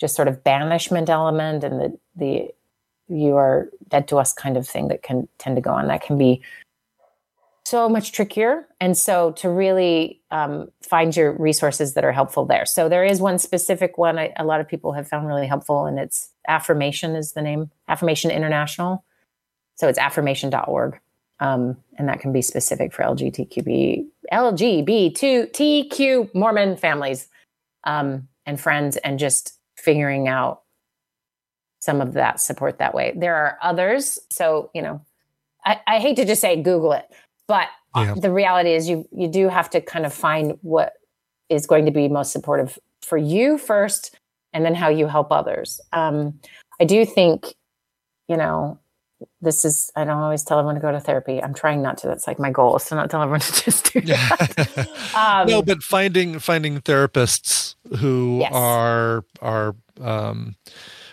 just 0.01 0.16
sort 0.16 0.28
of 0.28 0.43
banishment 0.43 1.10
element 1.10 1.62
and 1.62 1.78
the 1.78 1.98
the 2.16 2.51
you 3.09 3.36
are 3.36 3.68
dead 3.89 4.09
to 4.09 4.16
us 4.16 4.32
kind 4.32 4.56
of 4.56 4.66
thing 4.66 4.89
that 4.89 5.02
can 5.02 5.28
tend 5.39 5.56
to 5.56 5.62
go 5.62 5.70
on. 5.70 5.89
That 5.89 6.02
can 6.02 6.18
be 6.18 6.43
so 7.64 7.89
much 7.89 8.12
trickier. 8.12 8.66
And 8.80 8.97
so 8.97 9.32
to 9.32 9.48
really 9.48 10.20
um, 10.30 10.68
find 10.82 11.16
your 11.16 11.36
resources 11.39 11.94
that 11.94 12.05
are 12.05 12.12
helpful 12.12 12.44
there. 12.44 12.66
So 12.66 12.89
there 12.89 13.05
is 13.05 13.20
one 13.20 13.39
specific 13.39 13.98
one 13.98 14.18
I, 14.18 14.32
a 14.36 14.44
lot 14.44 14.60
of 14.60 14.68
people 14.68 14.93
have 14.93 15.09
found 15.09 15.26
really 15.26 15.47
helpful 15.47 15.86
and 15.86 15.98
it's 15.98 16.30
affirmation 16.48 17.14
is 17.14 17.32
the 17.32 17.43
name 17.43 17.70
affirmation 17.89 18.30
international. 18.30 19.05
So 19.76 19.89
it's 19.89 19.98
affirmation.org 19.98 20.98
um, 21.40 21.76
and 21.98 22.09
that 22.09 22.20
can 22.20 22.32
be 22.32 22.43
specific 22.43 22.93
for 22.93 23.05
lgbtqb 23.05 24.06
lgbtq 24.32 26.34
mormon 26.34 26.76
families 26.76 27.28
um, 27.84 28.28
and 28.44 28.60
friends 28.60 28.97
and 28.98 29.18
just 29.18 29.59
figuring 29.76 30.28
out 30.28 30.62
some 31.80 32.01
of 32.01 32.12
that 32.12 32.39
support 32.39 32.78
that 32.78 32.94
way. 32.94 33.12
There 33.16 33.34
are 33.34 33.59
others. 33.60 34.20
So 34.30 34.70
you 34.74 34.82
know 34.82 35.01
i, 35.64 35.80
I 35.86 35.98
hate 36.01 36.16
to 36.16 36.24
just 36.24 36.40
say 36.40 36.60
google 36.60 36.93
it 36.93 37.09
but 37.48 37.69
Yeah. 37.97 38.14
the 38.14 38.31
reality 38.32 38.73
is 38.73 38.89
you 38.89 39.06
you 39.12 39.28
do 39.28 39.48
have 39.48 39.69
to 39.70 39.81
kind 39.81 40.06
of 40.06 40.12
find 40.14 40.59
what 40.62 40.94
is 41.48 41.66
going 41.66 41.85
to 41.86 41.90
be 41.93 42.09
most 42.09 42.32
supportive 42.32 42.78
for 43.02 43.19
you 43.19 43.59
first 43.59 44.16
and 44.52 44.64
then 44.64 44.74
how 44.74 44.89
you 44.89 45.06
help 45.06 45.31
others. 45.32 45.81
Um, 45.93 46.39
i 46.81 46.85
do 46.85 47.05
think 47.05 47.55
you 48.28 48.36
know 48.36 48.78
this 49.40 49.64
is 49.64 49.90
i 49.94 50.05
don't 50.05 50.19
always 50.19 50.43
tell 50.43 50.59
everyone 50.59 50.74
to 50.77 50.81
go 50.81 50.90
to 50.90 50.98
therapy. 51.01 51.40
I'm 51.43 51.55
trying 51.55 51.81
not 51.82 51.98
to. 51.98 52.06
That's 52.09 52.27
like 52.27 52.39
my 52.39 52.51
goal 52.51 52.74
is 52.77 52.85
to 52.86 52.94
not 52.97 53.10
tell 53.10 53.23
everyone 53.23 53.40
to 53.48 53.52
just 53.64 53.93
do 53.93 54.01
that. 54.02 54.89
Um, 55.14 55.47
no, 55.47 55.62
but 55.62 55.82
finding 55.82 56.39
finding 56.39 56.81
therapists 56.81 57.74
who 57.98 58.39
Yes. 58.40 58.52
are 58.55 59.24
are 59.43 59.74
um, 60.01 60.56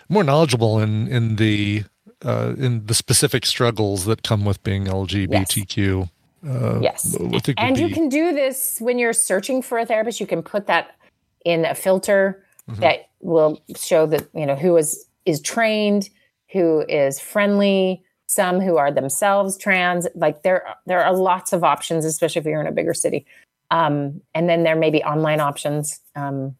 more 0.08 0.24
knowledgeable 0.24 0.80
in 0.80 1.06
in 1.08 1.36
the 1.36 1.84
uh, 2.24 2.54
in 2.58 2.86
the 2.86 2.94
specific 2.94 3.44
struggles 3.46 4.04
that 4.06 4.22
come 4.22 4.44
with 4.44 4.62
being 4.62 4.86
LGBTQ 4.86 6.10
Uh, 6.46 6.80
Yes. 6.80 7.16
And 7.58 7.78
you 7.78 7.90
can 7.90 8.08
do 8.08 8.32
this 8.32 8.80
when 8.80 8.98
you're 8.98 9.12
searching 9.12 9.62
for 9.62 9.78
a 9.78 9.86
therapist. 9.86 10.20
You 10.20 10.26
can 10.26 10.42
put 10.42 10.66
that 10.66 10.96
in 11.44 11.64
a 11.64 11.74
filter 11.74 12.44
Mhm. 12.68 12.76
that 12.80 13.08
will 13.20 13.60
show 13.76 14.06
that 14.06 14.28
you 14.34 14.46
know 14.46 14.54
who 14.54 14.76
is 14.76 15.06
is 15.26 15.40
trained, 15.40 16.08
who 16.52 16.84
is 16.88 17.20
friendly, 17.20 18.02
some 18.26 18.60
who 18.60 18.76
are 18.78 18.90
themselves 18.90 19.56
trans. 19.58 20.06
Like 20.14 20.42
there 20.42 20.64
there 20.86 21.02
are 21.04 21.12
lots 21.14 21.52
of 21.52 21.62
options, 21.64 22.04
especially 22.04 22.40
if 22.40 22.46
you're 22.46 22.60
in 22.60 22.66
a 22.66 22.72
bigger 22.72 22.94
city. 22.94 23.26
Um, 23.70 24.20
and 24.34 24.48
then 24.48 24.62
there 24.64 24.76
may 24.76 24.90
be 24.90 25.02
online 25.04 25.40
options. 25.40 26.00
Um, 26.16 26.56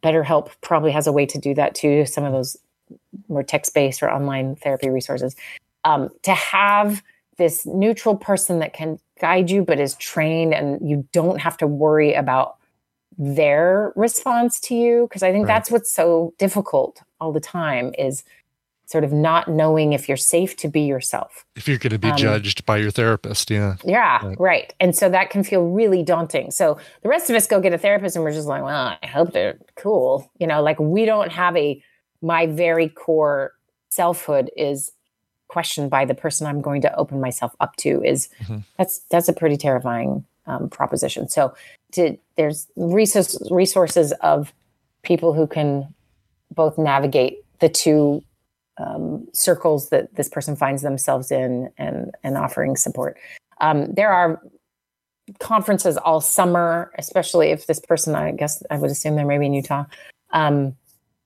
BetterHelp 0.00 0.50
probably 0.60 0.92
has 0.92 1.06
a 1.06 1.12
way 1.12 1.26
to 1.26 1.38
do 1.38 1.54
that 1.54 1.74
too. 1.74 2.06
Some 2.06 2.24
of 2.24 2.32
those 2.32 2.56
more 3.28 3.42
text 3.42 3.74
based 3.74 4.02
or 4.02 4.10
online 4.10 4.56
therapy 4.56 4.88
resources. 4.88 5.34
Um, 5.84 6.08
to 6.22 6.32
have 6.32 7.02
this 7.36 7.66
neutral 7.66 8.16
person 8.16 8.58
that 8.60 8.72
can 8.72 8.98
guide 9.18 9.50
you 9.50 9.62
but 9.64 9.78
is 9.80 9.94
trained 9.96 10.54
and 10.54 10.88
you 10.88 11.06
don't 11.12 11.40
have 11.40 11.56
to 11.56 11.66
worry 11.66 12.14
about 12.14 12.56
their 13.16 13.92
response 13.96 14.60
to 14.60 14.74
you 14.74 15.06
because 15.08 15.22
i 15.22 15.32
think 15.32 15.46
Right. 15.46 15.54
that's 15.54 15.70
what's 15.70 15.92
so 15.92 16.32
difficult 16.38 17.02
all 17.20 17.32
the 17.32 17.40
time 17.40 17.92
is 17.98 18.22
sort 18.86 19.04
of 19.04 19.12
not 19.12 19.48
knowing 19.48 19.92
if 19.92 20.08
you're 20.08 20.16
safe 20.16 20.56
to 20.56 20.68
be 20.68 20.82
yourself 20.82 21.44
if 21.56 21.66
you're 21.68 21.78
going 21.78 21.90
to 21.92 21.98
be 21.98 22.10
um, 22.10 22.16
judged 22.16 22.64
by 22.64 22.76
your 22.78 22.90
therapist, 22.90 23.50
yeah. 23.50 23.74
yeah, 23.84 24.24
Right. 24.24 24.40
right. 24.40 24.74
And 24.80 24.94
so 24.96 25.10
that 25.10 25.28
can 25.30 25.42
feel 25.42 25.64
really 25.64 26.02
daunting. 26.04 26.50
So 26.52 26.78
the 27.02 27.08
rest 27.10 27.28
of 27.28 27.36
us 27.36 27.46
go 27.48 27.60
get 27.60 27.72
a 27.74 27.78
therapist 27.78 28.14
and 28.16 28.24
we're 28.24 28.32
just 28.32 28.46
like, 28.48 28.62
well, 28.62 28.96
I 29.02 29.06
hope 29.06 29.32
they're 29.32 29.58
cool. 29.76 30.30
You 30.38 30.46
know, 30.46 30.62
like 30.62 30.78
we 30.78 31.04
don't 31.04 31.30
have 31.32 31.54
a, 31.56 31.82
my 32.22 32.46
very 32.46 32.88
core 32.88 33.52
selfhood 33.90 34.50
is 34.56 34.92
questioned 35.48 35.90
by 35.90 36.04
the 36.04 36.14
person 36.14 36.46
I'm 36.46 36.60
going 36.60 36.80
to 36.82 36.94
open 36.96 37.20
myself 37.20 37.54
up 37.60 37.76
to 37.76 38.02
is 38.02 38.28
Mhm. 38.42 38.62
that's, 38.76 39.00
that's 39.10 39.28
a 39.28 39.32
pretty 39.32 39.56
terrifying 39.56 40.24
um, 40.46 40.68
proposition. 40.70 41.28
So 41.28 41.54
to, 41.92 42.16
there's 42.36 42.66
resource, 42.76 43.38
resources 43.50 44.12
of 44.20 44.52
people 45.02 45.32
who 45.32 45.46
can 45.46 45.92
both 46.54 46.78
navigate 46.78 47.38
the 47.60 47.68
two 47.68 48.22
um, 48.78 49.26
circles 49.32 49.88
that 49.88 50.14
this 50.14 50.28
person 50.28 50.54
finds 50.54 50.82
themselves 50.82 51.32
in 51.32 51.68
and 51.78 52.12
and 52.22 52.38
offering 52.38 52.76
support. 52.76 53.16
Um, 53.60 53.92
there 53.92 54.10
are 54.12 54.40
conferences 55.40 55.96
all 55.96 56.20
summer, 56.20 56.92
especially 56.96 57.48
if 57.50 57.66
this 57.66 57.80
person, 57.80 58.14
I 58.14 58.30
guess 58.30 58.62
I 58.70 58.78
would 58.78 58.90
assume 58.90 59.16
they're 59.16 59.26
maybe 59.26 59.46
in 59.46 59.52
Utah, 59.52 59.84
um, 60.30 60.76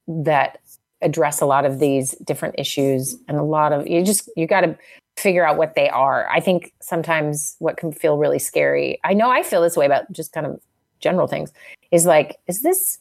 that 0.09 0.61
address 1.03 1.41
a 1.41 1.47
lot 1.47 1.65
of 1.65 1.79
these 1.79 2.13
different 2.25 2.55
issues 2.59 3.17
and 3.29 3.37
a 3.39 3.43
lot 3.43 3.73
of 3.73 3.87
you 3.87 4.05
just 4.05 4.31
you 4.37 4.47
got 4.47 4.63
to 4.63 4.77
figure 5.19 5.47
out 5.47 5.57
what 5.59 5.75
they 5.75 5.89
are. 5.91 6.29
I 6.31 6.41
think 6.41 6.73
sometimes 6.81 7.57
what 7.59 7.77
can 7.77 7.93
feel 7.93 8.17
really 8.17 8.39
scary. 8.39 8.99
I 9.05 9.13
know 9.13 9.31
I 9.31 9.43
feel 9.43 9.61
this 9.61 9.77
way 9.77 9.85
about 9.87 10.11
just 10.11 10.33
kind 10.33 10.47
of 10.47 10.59
general 11.01 11.27
things. 11.27 11.53
Is 11.91 12.07
like, 12.07 12.39
is 12.47 12.63
this 12.63 12.99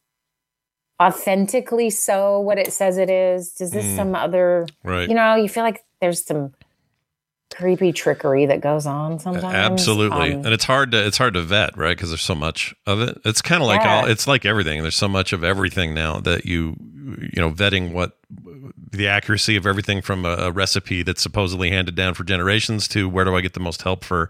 authentically 1.01 1.89
so 1.89 2.39
what 2.39 2.57
it 2.59 2.73
says 2.73 2.97
it 2.97 3.09
is? 3.09 3.53
Does 3.53 3.71
this 3.71 3.85
Mm. 3.85 3.95
some 3.95 4.15
other 4.15 4.67
Right. 4.83 5.07
you 5.09 5.15
know, 5.15 5.35
you 5.35 5.47
feel 5.49 5.63
like 5.63 5.83
there's 6.01 6.23
some 6.25 6.53
creepy 7.55 7.91
trickery 7.91 8.45
that 8.47 8.61
goes 8.61 8.85
on 8.85 9.19
sometimes. 9.19 9.53
Absolutely, 9.53 10.33
Um, 10.33 10.45
and 10.45 10.47
it's 10.47 10.65
hard 10.65 10.91
to 10.91 11.05
it's 11.05 11.17
hard 11.17 11.33
to 11.35 11.41
vet, 11.41 11.77
right? 11.77 11.95
Because 11.95 12.09
there's 12.09 12.21
so 12.21 12.35
much 12.35 12.73
of 12.87 13.01
it. 13.01 13.19
It's 13.25 13.41
kind 13.41 13.61
of 13.61 13.67
like 13.67 13.81
Yeah. 13.81 14.01
all, 14.01 14.05
it's 14.07 14.27
like 14.27 14.45
everything. 14.45 14.81
There's 14.81 14.95
so 14.95 15.07
much 15.07 15.33
of 15.33 15.43
everything 15.43 15.93
now 15.93 16.19
that 16.21 16.45
you 16.45 16.75
you 17.19 17.41
know 17.41 17.51
vetting 17.51 17.91
what 17.93 18.17
the 18.91 19.07
accuracy 19.07 19.55
of 19.55 19.65
everything 19.65 20.01
from 20.01 20.25
a, 20.25 20.33
a 20.35 20.51
recipe 20.51 21.03
that's 21.03 21.21
supposedly 21.21 21.69
handed 21.71 21.95
down 21.95 22.13
for 22.13 22.23
generations 22.23 22.87
to 22.89 23.07
where 23.09 23.25
do 23.25 23.35
I 23.35 23.41
get 23.41 23.53
the 23.53 23.59
most 23.59 23.81
help 23.81 24.03
for 24.03 24.29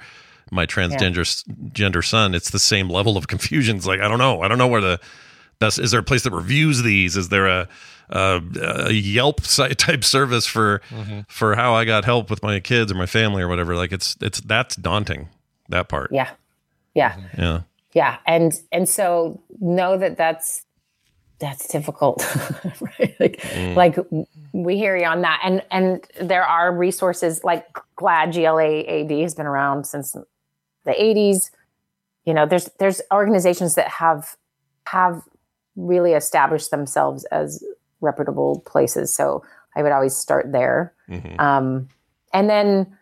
my 0.52 0.66
transgender 0.66 1.72
gender 1.74 2.02
son? 2.02 2.34
It's 2.36 2.50
the 2.50 2.60
same 2.60 2.90
level 2.90 3.18
of 3.18 3.28
confusion. 3.34 3.78
It's 3.78 3.86
like 3.86 4.00
I 4.02 4.08
don't 4.08 4.20
know. 4.20 4.42
I 4.42 4.48
don't 4.48 4.58
know 4.58 4.68
where 4.68 4.82
the 4.82 5.00
best 5.60 5.78
is 5.80 5.92
there 5.92 6.00
a 6.00 6.04
place 6.04 6.24
that 6.24 6.32
reviews 6.32 6.82
these? 6.84 7.16
Is 7.18 7.30
there 7.30 7.48
a 7.48 7.68
a, 8.12 8.42
a 8.88 8.92
Yelp 8.92 9.42
site 9.46 9.78
type 9.78 10.04
service 10.04 10.46
for 10.46 10.82
Mm-hmm. 10.90 11.22
for 11.28 11.56
how 11.56 11.74
I 11.74 11.86
got 11.86 12.06
help 12.06 12.30
with 12.30 12.44
my 12.44 12.60
kids 12.60 12.92
or 12.92 12.96
my 12.96 13.06
family 13.06 13.42
or 13.42 13.48
whatever? 13.48 13.76
Like 13.76 13.92
it's 13.92 14.16
it's 14.22 14.40
that's 14.42 14.76
daunting. 14.76 15.30
That 15.70 15.88
part. 15.88 16.12
yeah. 16.12 16.30
Yeah. 16.94 17.16
Yeah. 17.38 17.62
Yeah. 17.94 18.18
And 18.28 18.52
and 18.72 18.88
so 18.90 19.42
know 19.62 19.98
that 19.98 20.18
that's 20.18 20.66
that's 21.40 21.68
difficult. 21.70 22.24
right? 22.82 23.16
Like 23.20 23.38
Mm. 23.42 23.76
like 23.76 23.98
we 24.54 24.78
hear 24.78 24.96
you 24.98 25.06
on 25.06 25.22
that. 25.22 25.40
And 25.44 25.64
and 25.72 26.06
there 26.22 26.44
are 26.44 26.76
resources 26.76 27.44
like 27.44 27.66
GLAD 27.96 28.34
GLAAD 28.34 29.22
has 29.22 29.34
been 29.36 29.46
around 29.48 29.86
since 29.88 30.12
the 30.86 30.92
80s. 30.92 31.50
You 32.26 32.34
know, 32.34 32.46
there's 32.46 32.70
there's 32.80 33.02
organizations 33.14 33.76
that 33.76 33.88
have 33.88 34.36
have 34.88 35.22
really 35.78 36.12
established 36.14 36.70
themselves 36.70 37.24
as 37.32 37.64
reputable 38.02 38.60
places. 38.66 39.14
So 39.14 39.44
I 39.76 39.84
would 39.84 39.92
always 39.92 40.16
start 40.16 40.52
there. 40.52 40.94
Mhm. 41.10 41.40
Um, 41.40 41.90
and 42.34 42.50
then, 42.50 42.98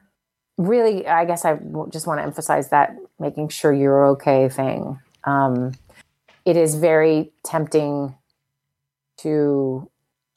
really, 0.57 1.07
I 1.07 1.25
guess 1.25 1.45
I 1.45 1.57
just 1.89 2.05
want 2.05 2.19
to 2.19 2.23
emphasize 2.23 2.69
that 2.69 2.95
making 3.19 3.49
sure 3.49 3.73
you're 3.73 4.05
okay 4.07 4.49
thing. 4.49 4.99
Um, 5.23 5.71
it 6.45 6.55
is 6.57 6.75
very 6.75 7.31
tempting 7.43 8.15
to 9.17 9.89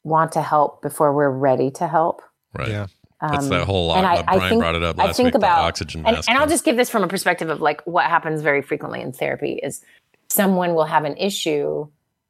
want 0.03 0.33
to 0.33 0.41
help 0.41 0.81
before 0.81 1.13
we're 1.13 1.29
ready 1.29 1.71
to 1.71 1.87
help. 1.87 2.21
Right. 2.57 2.67
Yeah. 2.69 2.87
That's 3.21 3.45
Um, 3.45 3.49
that 3.49 3.65
whole. 3.65 3.93
and 3.95 4.05
Uh, 4.05 4.09
I- 4.09 4.23
I 4.35 4.49
think- 4.49 4.61
brought 4.61 4.75
it 4.75 4.83
up 4.83 4.99
I 4.99 5.05
last 5.05 5.15
think 5.17 5.27
week. 5.27 5.35
about- 5.35 5.61
the 5.61 5.67
oxygen 5.67 6.05
and, 6.05 6.17
mask. 6.17 6.29
and 6.29 6.37
I'll 6.37 6.47
just 6.47 6.65
give 6.65 6.75
this 6.75 6.89
from 6.89 7.03
a 7.03 7.07
perspective 7.07 7.49
of 7.49 7.61
like 7.61 7.81
what 7.85 8.05
happens 8.05 8.41
very 8.41 8.61
frequently 8.61 9.01
in 9.01 9.13
therapy 9.13 9.53
is 9.63 9.81
someone 10.27 10.75
will 10.75 10.83
have 10.85 11.05
an 11.05 11.15
issue 11.15 11.87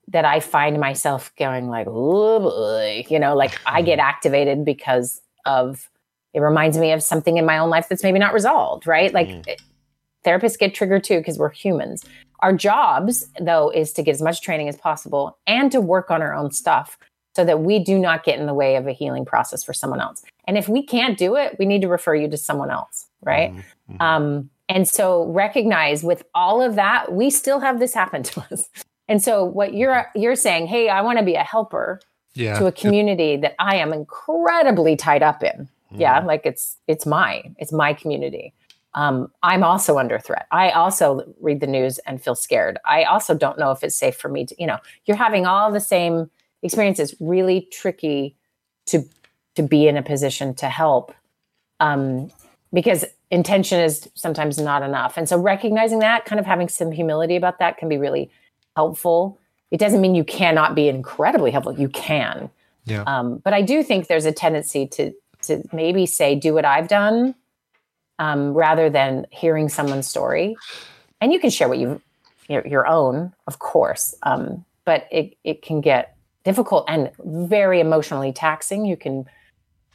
that 0.10 0.26
I 0.26 0.40
find 0.40 0.80
myself 0.80 1.32
going 1.38 1.70
like, 1.70 1.88
oh 1.90 2.40
boy, 2.40 3.06
you 3.10 3.20
know, 3.20 3.36
like 3.36 3.60
I 3.66 3.82
get 3.82 4.00
mm. 4.00 4.04
activated 4.04 4.66
because 4.66 5.22
of 5.46 5.90
it 6.34 6.40
reminds 6.40 6.78
me 6.78 6.92
of 6.92 7.04
something 7.04 7.38
in 7.38 7.46
my 7.46 7.58
own 7.58 7.70
life 7.70 7.88
that's 7.90 8.04
maybe 8.04 8.20
not 8.20 8.34
resolved, 8.34 8.88
right? 8.88 9.14
Like 9.14 9.28
mm. 9.28 9.48
it- 9.48 9.62
therapists 10.26 10.58
get 10.58 10.74
triggered 10.74 11.04
too 11.04 11.18
because 11.18 11.38
we're 11.38 11.50
humans. 11.50 12.04
Our 12.40 12.54
jobs, 12.54 13.28
though, 13.40 13.70
is 13.70 13.94
to 13.94 14.04
get 14.04 14.12
as 14.12 14.22
much 14.22 14.42
training 14.42 14.70
as 14.70 14.76
possible 14.76 15.38
and 15.48 15.72
to 15.72 15.80
work 15.80 16.12
on 16.12 16.22
our 16.22 16.34
own 16.34 16.52
stuff 16.52 16.98
so 17.36 17.44
that 17.46 17.62
we 17.62 17.80
do 17.80 17.98
not 17.98 18.24
get 18.24 18.40
in 18.40 18.46
the 18.46 18.54
way 18.54 18.76
of 18.76 18.88
a 18.88 18.92
healing 18.92 19.26
process 19.26 19.64
for 19.64 19.74
someone 19.74 20.02
else. 20.02 20.24
And 20.46 20.58
if 20.58 20.70
we 20.70 20.86
can't 20.86 21.18
do 21.18 21.36
it, 21.36 21.58
we 21.58 21.66
need 21.66 21.82
to 21.82 21.88
refer 21.88 22.16
you 22.16 22.30
to 22.30 22.38
someone 22.38 22.70
else, 22.70 23.08
right? 23.24 23.52
Mm-hmm, 23.52 23.94
mm-hmm. 23.94 24.02
Um, 24.02 24.50
and 24.70 24.88
so 24.88 25.26
recognize 25.28 26.04
with 26.04 26.24
all 26.36 26.62
of 26.62 26.76
that, 26.76 27.14
we 27.14 27.30
still 27.30 27.60
have 27.60 27.80
this 27.80 27.94
happen 27.94 28.24
to 28.24 28.42
us. 28.52 28.70
And 29.08 29.22
so 29.22 29.44
what 29.44 29.74
you're 29.74 30.06
you're 30.16 30.36
saying, 30.36 30.68
hey, 30.68 30.90
I 30.90 31.02
want 31.02 31.20
to 31.20 31.26
be 31.26 31.36
a 31.36 31.44
helper 31.44 32.00
Yeah. 32.36 32.58
to 32.60 32.66
a 32.68 32.72
community 32.72 33.38
that 33.38 33.56
I 33.60 33.76
am 33.78 33.94
incredibly 33.94 34.96
tied 34.96 35.24
up 35.24 35.44
in. 35.44 35.70
Yeah, 35.96 36.20
like 36.22 36.42
it's 36.46 36.78
it's 36.88 37.06
my 37.06 37.44
it's 37.58 37.72
my 37.72 37.94
community. 37.94 38.54
Um, 38.96 39.32
I'm 39.44 39.64
also 39.64 40.00
under 40.00 40.18
threat. 40.20 40.48
I 40.52 40.72
also 40.72 41.24
read 41.40 41.60
the 41.60 41.68
news 41.68 42.00
and 42.00 42.22
feel 42.22 42.34
scared. 42.36 42.80
I 42.86 43.04
also 43.04 43.36
don't 43.36 43.60
know 43.60 43.72
if 43.72 43.84
it's 43.84 43.96
safe 43.96 44.16
for 44.16 44.30
me 44.30 44.46
to, 44.46 44.56
you 44.60 44.68
know, 44.68 44.78
you're 45.06 45.18
having 45.18 45.46
all 45.46 45.72
the 45.72 45.80
same 45.80 46.30
experiences. 46.64 47.14
Really 47.20 47.68
tricky 47.72 48.36
to 48.88 49.04
to 49.56 49.62
be 49.64 49.88
in 49.88 49.98
a 49.98 50.02
position 50.02 50.56
to 50.56 50.68
help, 50.68 51.14
um, 51.80 52.32
because 52.72 53.06
intention 53.30 53.80
is 53.80 54.10
sometimes 54.16 54.58
not 54.58 54.82
enough. 54.82 55.16
And 55.16 55.30
so 55.30 55.38
recognizing 55.38 56.00
that, 56.00 56.26
kind 56.26 56.40
of 56.40 56.46
having 56.48 56.70
some 56.70 56.92
humility 56.92 57.36
about 57.36 57.60
that, 57.60 57.78
can 57.78 57.88
be 57.88 57.98
really 57.98 58.32
helpful. 58.76 59.40
It 59.72 59.80
doesn't 59.80 60.02
mean 60.02 60.16
you 60.16 60.24
cannot 60.24 60.76
be 60.76 60.88
incredibly 60.88 61.52
helpful. 61.52 61.78
You 61.80 61.90
can, 61.90 62.50
Yeah. 62.86 63.04
um, 63.08 63.38
but 63.38 63.54
I 63.54 63.62
do 63.62 63.84
think 63.84 64.08
there's 64.08 64.26
a 64.26 64.32
tendency 64.32 64.88
to 64.88 65.14
to 65.44 65.62
maybe 65.74 66.06
say, 66.06 66.36
"Do 66.36 66.54
what 66.54 66.64
I've 66.64 66.88
done," 66.88 67.36
um, 68.20 68.54
rather 68.54 68.90
than 68.90 69.26
hearing 69.32 69.68
someone's 69.68 70.08
story. 70.08 70.56
And 71.20 71.34
you 71.34 71.40
can 71.40 71.50
share 71.50 71.68
what 71.68 71.80
you 71.80 72.02
your, 72.50 72.66
your 72.68 72.88
own, 72.88 73.34
of 73.48 73.60
course, 73.60 74.16
um, 74.24 74.64
but 74.86 75.08
it 75.12 75.36
it 75.44 75.62
can 75.62 75.82
get 75.82 76.16
difficult 76.44 76.86
and 76.88 77.10
very 77.26 77.80
emotionally 77.80 78.32
taxing. 78.34 78.86
You 78.86 78.98
can 78.98 79.26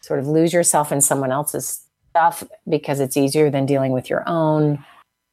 sort 0.01 0.19
of 0.19 0.27
lose 0.27 0.53
yourself 0.53 0.91
in 0.93 1.01
someone 1.01 1.31
else's 1.31 1.85
stuff 2.11 2.43
because 2.69 3.01
it's 3.01 3.17
easier 3.17 3.51
than 3.51 3.67
dealing 3.67 3.93
with 3.93 4.09
your 4.11 4.25
own. 4.27 4.85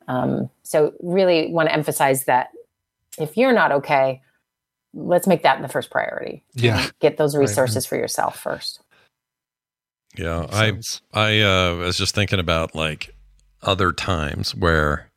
Um, 0.07 0.49
so, 0.63 0.93
really 1.01 1.51
want 1.51 1.69
to 1.69 1.73
emphasize 1.73 2.25
that 2.25 2.49
if 3.19 3.37
you're 3.37 3.53
not 3.53 3.71
okay, 3.71 4.21
let's 4.93 5.27
make 5.27 5.43
that 5.43 5.61
the 5.61 5.67
first 5.67 5.89
priority. 5.91 6.43
Yeah. 6.53 6.87
Get 6.99 7.17
those 7.17 7.35
Right. 7.35 7.41
resources 7.41 7.85
for 7.85 7.95
yourself 7.97 8.39
first. 8.39 8.81
Yeah, 10.17 10.45
I 10.51 10.79
I 11.13 11.41
uh, 11.41 11.75
was 11.75 11.97
just 11.97 12.15
thinking 12.15 12.39
about 12.39 12.73
like 12.75 13.13
other 13.61 13.91
times 13.91 14.55
where 14.55 15.09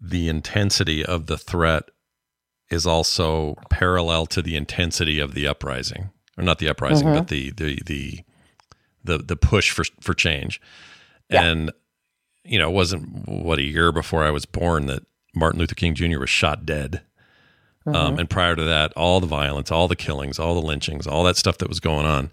the 0.00 0.28
intensity 0.28 1.04
of 1.04 1.26
the 1.26 1.38
threat 1.38 1.84
is 2.68 2.84
also 2.86 3.54
parallel 3.70 4.26
to 4.26 4.42
the 4.42 4.56
intensity 4.56 5.20
of 5.20 5.34
the 5.34 5.46
uprising, 5.46 6.10
or 6.36 6.42
not 6.42 6.58
the 6.58 6.68
uprising, 6.68 7.06
Mhm. 7.06 7.14
but 7.14 7.28
the 7.28 7.50
the 7.52 7.80
the 7.86 8.24
the 9.04 9.18
the 9.18 9.36
push 9.36 9.70
for 9.70 9.84
for 10.00 10.14
change, 10.14 10.60
Yeah. 11.30 11.44
and 11.44 11.70
you 12.44 12.58
know, 12.58 12.68
it 12.68 12.74
wasn't 12.74 13.28
what 13.28 13.58
a 13.60 13.62
year 13.62 13.92
before 13.92 14.24
I 14.24 14.30
was 14.30 14.46
born 14.46 14.86
that 14.86 15.04
Martin 15.36 15.60
Luther 15.60 15.74
King 15.74 15.94
Jr. 15.94 16.18
was 16.18 16.30
shot 16.30 16.66
dead. 16.66 17.02
Um, 17.86 18.16
Mhm. 18.16 18.20
and 18.20 18.30
prior 18.30 18.56
to 18.56 18.64
that, 18.64 18.92
all 18.94 19.20
the 19.20 19.28
violence, 19.28 19.70
all 19.70 19.86
the 19.86 19.94
killings, 19.94 20.40
all 20.40 20.54
the 20.60 20.66
lynchings, 20.66 21.06
all 21.06 21.22
that 21.22 21.36
stuff 21.36 21.58
that 21.58 21.68
was 21.68 21.78
going 21.78 22.04
on, 22.04 22.30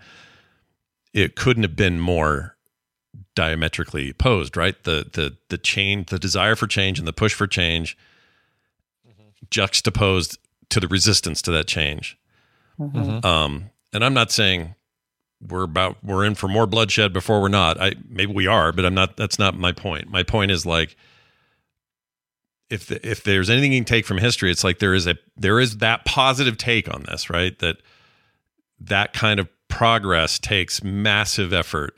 it 1.14 1.36
couldn't 1.36 1.62
have 1.62 1.76
been 1.76 2.00
more 2.00 2.56
diametrically 3.36 4.10
opposed, 4.10 4.58
right? 4.58 4.82
The 4.84 5.08
the 5.14 5.38
the 5.50 5.60
change, 5.60 6.08
the 6.08 6.18
desire 6.18 6.56
for 6.56 6.66
change, 6.66 6.98
and 6.98 7.08
the 7.08 7.14
push 7.14 7.34
for 7.36 7.46
change, 7.46 7.96
juxtaposed 9.52 10.40
to 10.70 10.80
the 10.80 10.88
resistance 10.88 11.42
to 11.44 11.52
that 11.52 11.68
change. 11.68 12.18
Mhm. 12.80 13.24
Um, 13.24 13.70
and 13.92 14.04
I'm 14.04 14.14
not 14.16 14.32
saying 14.32 14.74
we're 15.40 15.64
about 15.64 15.98
we're 16.04 16.26
in 16.26 16.34
for 16.36 16.48
more 16.48 16.66
bloodshed 16.66 17.14
before 17.14 17.42
we're 17.42 17.50
not. 17.50 17.80
I 17.80 17.94
maybe 18.10 18.34
we 18.34 18.48
are, 18.48 18.72
but 18.72 18.86
I'm 18.86 18.96
not. 18.96 19.18
That's 19.18 19.38
not 19.38 19.56
my 19.58 19.72
point. 19.72 20.10
My 20.10 20.24
point 20.24 20.50
is 20.52 20.66
like 20.66 20.96
if 22.70 22.88
the, 22.88 23.08
if 23.08 23.24
there's 23.24 23.50
anything 23.50 23.74
you 23.74 23.80
can 23.80 23.86
take 23.86 24.06
from 24.06 24.18
history, 24.18 24.50
it's 24.52 24.64
like 24.64 24.80
there 24.80 24.94
is 24.94 25.06
a 25.08 25.16
there 25.38 25.60
is 25.60 25.78
that 25.78 26.06
positive 26.06 26.58
take 26.58 26.94
on 26.94 27.04
this, 27.04 27.30
right? 27.30 27.58
That 27.60 27.78
that 28.80 29.14
kind 29.14 29.40
of 29.40 29.48
progress 29.68 30.40
takes 30.40 30.84
massive 30.84 31.54
effort 31.54 31.98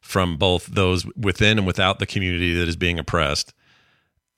from 0.00 0.36
both 0.36 0.66
those 0.66 1.04
within 1.16 1.58
and 1.58 1.66
without 1.66 1.98
the 1.98 2.06
community 2.06 2.54
that 2.54 2.68
is 2.68 2.76
being 2.76 2.98
oppressed. 2.98 3.52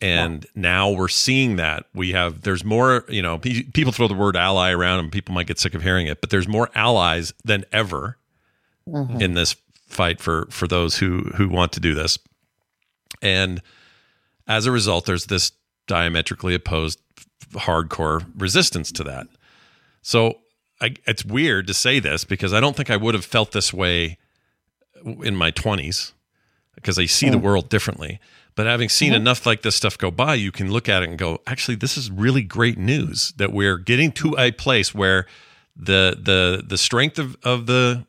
And 0.00 0.44
now 0.56 0.90
we're 0.90 1.06
seeing 1.08 1.56
that 1.56 1.84
we 1.94 2.10
have 2.10 2.42
there's 2.42 2.64
more, 2.64 3.04
you 3.08 3.22
know, 3.22 3.38
pe- 3.38 3.62
people 3.62 3.92
throw 3.92 4.08
the 4.08 4.14
word 4.14 4.36
ally 4.36 4.72
around 4.72 4.98
and 4.98 5.12
people 5.12 5.32
might 5.34 5.46
get 5.46 5.60
sick 5.60 5.74
of 5.74 5.82
hearing 5.82 6.08
it, 6.08 6.20
but 6.20 6.30
there's 6.30 6.48
more 6.48 6.68
allies 6.74 7.32
than 7.44 7.64
ever 7.72 8.18
Mhm. 8.88 9.22
in 9.22 9.34
this 9.34 9.54
fight 9.86 10.20
for 10.20 10.48
for 10.50 10.66
those 10.66 10.96
who 10.96 11.20
who 11.36 11.48
want 11.48 11.70
to 11.72 11.80
do 11.80 11.94
this. 11.94 12.18
And 13.20 13.62
as 14.46 14.66
a 14.66 14.70
result, 14.72 15.06
there's 15.06 15.26
this 15.26 15.52
diametrically 15.86 16.54
opposed 16.54 17.00
hardcore 17.52 18.26
resistance 18.36 18.90
to 18.92 19.04
that. 19.04 19.26
So 20.02 20.38
I, 20.80 20.94
it's 21.06 21.24
weird 21.24 21.66
to 21.68 21.74
say 21.74 21.98
this 22.00 22.24
because 22.24 22.52
I 22.52 22.60
don't 22.60 22.74
think 22.76 22.90
I 22.90 22.96
would 22.96 23.14
have 23.14 23.24
felt 23.24 23.52
this 23.52 23.72
way 23.72 24.18
in 25.22 25.36
my 25.36 25.50
20s 25.50 26.12
because 26.74 26.98
I 26.98 27.06
see 27.06 27.28
the 27.28 27.36
Mm. 27.36 27.42
world 27.42 27.68
differently. 27.68 28.18
But 28.54 28.66
having 28.66 28.88
seen 28.88 29.12
Mhm. 29.12 29.16
enough 29.16 29.46
like 29.46 29.62
this 29.62 29.76
stuff 29.76 29.96
go 29.96 30.10
by, 30.10 30.34
you 30.34 30.50
can 30.52 30.70
look 30.70 30.88
at 30.88 31.02
it 31.02 31.08
and 31.08 31.18
go, 31.18 31.40
actually, 31.46 31.76
this 31.76 31.96
is 31.96 32.10
really 32.10 32.42
great 32.42 32.78
news 32.78 33.32
that 33.36 33.52
we're 33.52 33.78
getting 33.78 34.12
to 34.12 34.34
a 34.38 34.50
place 34.52 34.94
where 34.94 35.26
the 35.74 36.18
the 36.20 36.62
the 36.66 36.76
strength 36.76 37.18
of, 37.18 37.36
of 37.42 37.66
the 37.66 38.06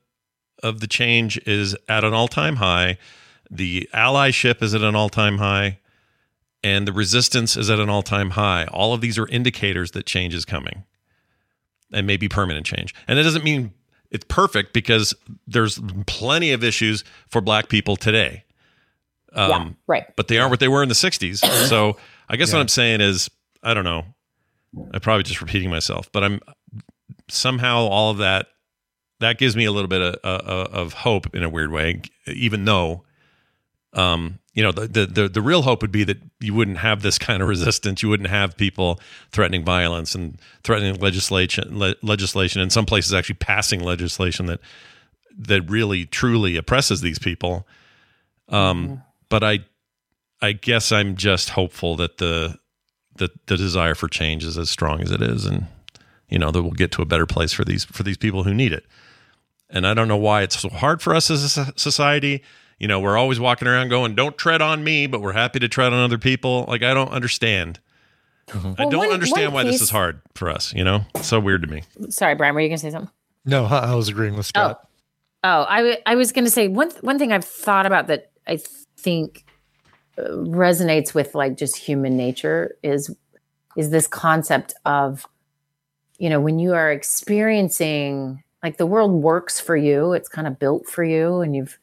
of 0.62 0.80
the 0.82 0.88
change 0.88 1.38
is 1.46 1.76
at 1.88 2.04
an 2.04 2.14
all 2.14 2.28
time 2.28 2.58
high, 2.58 2.98
the 3.50 3.90
allyship 3.94 4.62
is 4.62 4.74
at 4.76 4.82
an 4.82 4.96
all 4.96 5.10
time 5.10 5.38
high, 5.38 5.80
and 6.64 6.88
the 6.88 6.94
resistance 6.94 7.58
is 7.58 7.70
at 7.70 7.80
an 7.80 7.90
all 7.90 8.04
time 8.04 8.32
high. 8.32 8.66
All 8.66 8.94
of 8.94 9.02
these 9.02 9.18
are 9.18 9.28
indicators 9.28 9.92
that 9.92 10.06
change 10.06 10.34
is 10.34 10.46
coming 10.46 10.84
and 11.92 12.08
maybe 12.08 12.28
permanent 12.28 12.66
change. 12.66 12.96
And 13.08 13.20
it 13.20 13.24
doesn't 13.24 13.44
mean 13.44 13.74
it's 14.12 14.26
perfect 14.28 14.74
because 14.74 15.14
there's 15.48 15.80
plenty 16.08 16.52
of 16.52 16.64
issues 16.64 17.04
for 17.28 17.42
black 17.42 17.70
people 17.70 17.96
today. 17.96 18.46
Um, 19.34 19.50
Yeah, 19.50 19.70
right. 19.88 20.16
But 20.16 20.28
they 20.28 20.38
aren't 20.38 20.52
what 20.52 20.60
they 20.60 20.68
were 20.68 20.84
in 20.84 20.90
the 20.90 20.96
60s. 20.96 21.44
So 21.68 21.98
I 22.30 22.36
guess 22.36 22.54
what 22.54 22.60
I'm 22.60 22.68
saying 22.68 23.02
is, 23.02 23.30
I 23.62 23.74
don't 23.74 23.84
know. 23.84 24.06
I'm 24.92 25.02
probably 25.02 25.24
just 25.24 25.42
repeating 25.42 25.70
myself, 25.70 26.12
but 26.12 26.24
I'm 26.24 26.40
somehow 27.30 27.80
all 27.82 28.12
of 28.12 28.18
that 28.18 28.48
that 29.20 29.38
gives 29.38 29.56
me 29.56 29.66
a 29.66 29.72
little 29.72 29.88
bit 29.88 30.02
of, 30.02 30.16
of, 30.24 30.74
of 30.74 30.94
hope 30.94 31.34
in 31.36 31.44
a 31.44 31.50
weird 31.50 31.72
way, 31.72 32.02
even 32.28 32.66
though, 32.66 33.04
um, 33.94 34.40
you 34.54 34.62
know, 34.64 34.72
the, 34.72 34.88
the 34.88 35.06
the 35.06 35.30
the 35.30 35.42
real 35.42 35.64
hope 35.64 35.82
would 35.82 35.92
be 35.92 36.04
that 36.04 36.18
you 36.40 36.54
wouldn't 36.54 36.78
have 36.78 37.02
this 37.02 37.18
kind 37.18 37.42
of 37.42 37.50
resistance. 37.50 38.04
You 38.04 38.10
wouldn't 38.10 38.30
have 38.30 38.56
people 38.56 39.00
threatening 39.32 39.66
violence 39.66 40.14
and 40.14 40.38
threatening 40.64 40.96
legislation, 41.00 41.80
le- 41.80 41.96
legislation, 42.02 42.62
in 42.62 42.70
some 42.70 42.86
places 42.86 43.14
actually 43.14 43.36
passing 43.36 43.80
legislation 43.80 44.46
that 44.46 44.60
that 45.38 45.70
really 45.70 46.06
truly 46.06 46.56
oppresses 46.56 47.02
these 47.02 47.20
people. 47.20 47.68
Um, 48.50 49.02
But 49.30 49.44
I, 49.44 49.60
I 50.42 50.52
guess 50.52 50.92
I'm 50.92 51.16
just 51.16 51.50
hopeful 51.50 51.96
that 51.96 52.18
the 52.18 52.60
the 53.16 53.30
the 53.48 53.58
desire 53.58 53.96
for 53.96 54.08
change 54.08 54.44
is 54.44 54.58
as 54.58 54.70
strong 54.70 55.02
as 55.02 55.10
it 55.10 55.22
is, 55.22 55.46
and 55.46 55.66
you 56.30 56.38
know 56.38 56.52
that 56.52 56.62
we'll 56.62 56.72
get 56.72 56.92
to 56.92 57.02
a 57.02 57.06
better 57.06 57.26
place 57.26 57.52
for 57.54 57.66
these 57.66 57.86
for 57.86 58.04
these 58.04 58.18
people 58.18 58.44
who 58.44 58.54
need 58.54 58.72
it. 58.72 58.86
And 59.70 59.88
I 59.88 59.96
don't 59.96 60.08
know 60.08 60.18
why 60.18 60.44
it's 60.44 60.60
so 60.60 60.70
hard 60.70 61.02
for 61.02 61.16
us 61.16 61.32
as 61.32 61.58
a 61.58 61.74
society. 61.76 62.44
You 62.80 62.88
know, 62.88 63.00
we're 63.00 63.18
always 63.18 63.40
walking 63.40 63.68
around 63.68 63.90
going, 63.90 64.16
"Don't 64.16 64.38
tread 64.38 64.62
on 64.62 64.84
me," 64.84 65.08
but 65.08 65.22
we're 65.22 65.34
happy 65.34 65.60
to 65.60 65.68
tread 65.68 65.94
on 65.94 66.00
other 66.04 66.18
people. 66.18 66.66
Like 66.68 66.84
I 66.84 66.94
don't 66.94 67.10
understand. 67.12 67.80
I 68.54 68.58
Well, 68.78 68.90
don't 68.90 68.98
one- 68.98 69.10
understand 69.12 69.54
one 69.54 69.66
why 69.66 69.72
this 69.72 69.82
is 69.82 69.90
hard 69.90 70.20
for 70.36 70.50
us. 70.50 70.74
You 70.74 70.84
know, 70.84 71.06
it's 71.16 71.28
so 71.28 71.40
weird 71.40 71.62
to 71.62 71.68
me. 71.68 71.84
Sorry, 72.10 72.36
Brian, 72.36 72.54
were 72.56 72.62
you 72.62 72.68
going 72.68 72.78
to 72.78 72.82
say 72.82 72.92
something? 72.92 73.12
No, 73.46 73.66
I 73.66 73.92
I 73.92 73.96
was 73.96 74.10
agreeing 74.10 74.36
with 74.36 74.46
Scott. 74.46 74.86
Oh, 75.46 75.66
I, 75.68 75.78
w- 75.78 75.98
I 76.06 76.16
was 76.16 76.32
going 76.32 76.46
to 76.46 76.52
say 76.52 76.68
one 76.70 76.90
th- 76.90 77.04
one 77.04 77.20
thing 77.20 77.32
I've 77.34 77.44
thought 77.46 77.86
about 77.86 78.08
that 78.08 78.32
I 78.48 78.60
think 78.98 79.44
uh, 80.18 80.22
resonates 80.24 81.14
with 81.14 81.36
like 81.36 81.58
just 81.58 81.76
human 81.78 82.16
nature 82.18 82.76
is 82.84 83.14
is 83.76 83.90
this 83.90 84.08
concept 84.08 84.74
of 84.86 85.26
you 86.18 86.30
know 86.30 86.40
when 86.40 86.60
you 86.60 86.74
are 86.74 86.92
experiencing 86.92 88.42
like 88.62 88.78
the 88.78 88.86
world 88.86 89.12
works 89.12 89.60
for 89.60 89.76
you, 89.76 90.14
it's 90.14 90.30
kind 90.30 90.48
of 90.48 90.58
built 90.60 90.88
for 90.88 91.04
you, 91.04 91.42
and 91.42 91.54
you've 91.56 91.78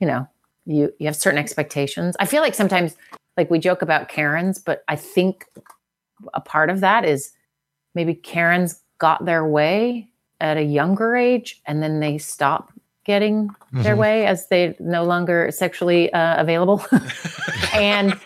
you 0.00 0.06
know 0.06 0.26
you 0.66 0.92
you 0.98 1.06
have 1.06 1.16
certain 1.16 1.38
expectations. 1.38 2.16
I 2.18 2.26
feel 2.26 2.42
like 2.42 2.54
sometimes 2.54 2.96
like 3.36 3.50
we 3.50 3.58
joke 3.58 3.82
about 3.82 4.08
Karens, 4.08 4.58
but 4.58 4.84
I 4.88 4.96
think 4.96 5.46
a 6.32 6.40
part 6.40 6.70
of 6.70 6.80
that 6.80 7.04
is 7.04 7.32
maybe 7.94 8.14
Karens 8.14 8.80
got 8.98 9.24
their 9.24 9.46
way 9.46 10.08
at 10.40 10.56
a 10.56 10.62
younger 10.62 11.16
age 11.16 11.60
and 11.66 11.82
then 11.82 12.00
they 12.00 12.18
stop 12.18 12.72
getting 13.04 13.50
their 13.72 13.94
Mhm. 13.96 13.98
way 13.98 14.26
as 14.26 14.46
they 14.48 14.74
no 14.78 15.04
longer 15.04 15.50
sexually 15.50 16.12
uh, 16.12 16.40
available 16.40 16.82
and 17.74 18.18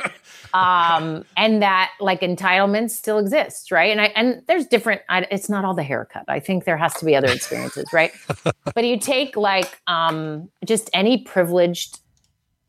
um 0.54 1.24
and 1.36 1.62
that 1.62 1.92
like 2.00 2.20
entitlement 2.20 2.90
still 2.90 3.18
exists 3.18 3.70
right? 3.70 3.90
And 3.90 4.00
i 4.00 4.06
and 4.16 4.42
there's 4.46 4.66
different 4.66 5.02
I, 5.08 5.26
it's 5.30 5.48
not 5.48 5.64
all 5.64 5.74
the 5.74 5.82
haircut. 5.82 6.24
I 6.28 6.40
think 6.40 6.64
there 6.64 6.76
has 6.76 6.94
to 6.94 7.04
be 7.04 7.14
other 7.14 7.28
experiences 7.28 7.92
right? 7.92 8.12
But 8.74 8.84
you 8.84 8.98
take 8.98 9.36
like 9.36 9.80
um 9.86 10.48
just 10.64 10.90
any 10.92 11.18
privileged 11.18 12.00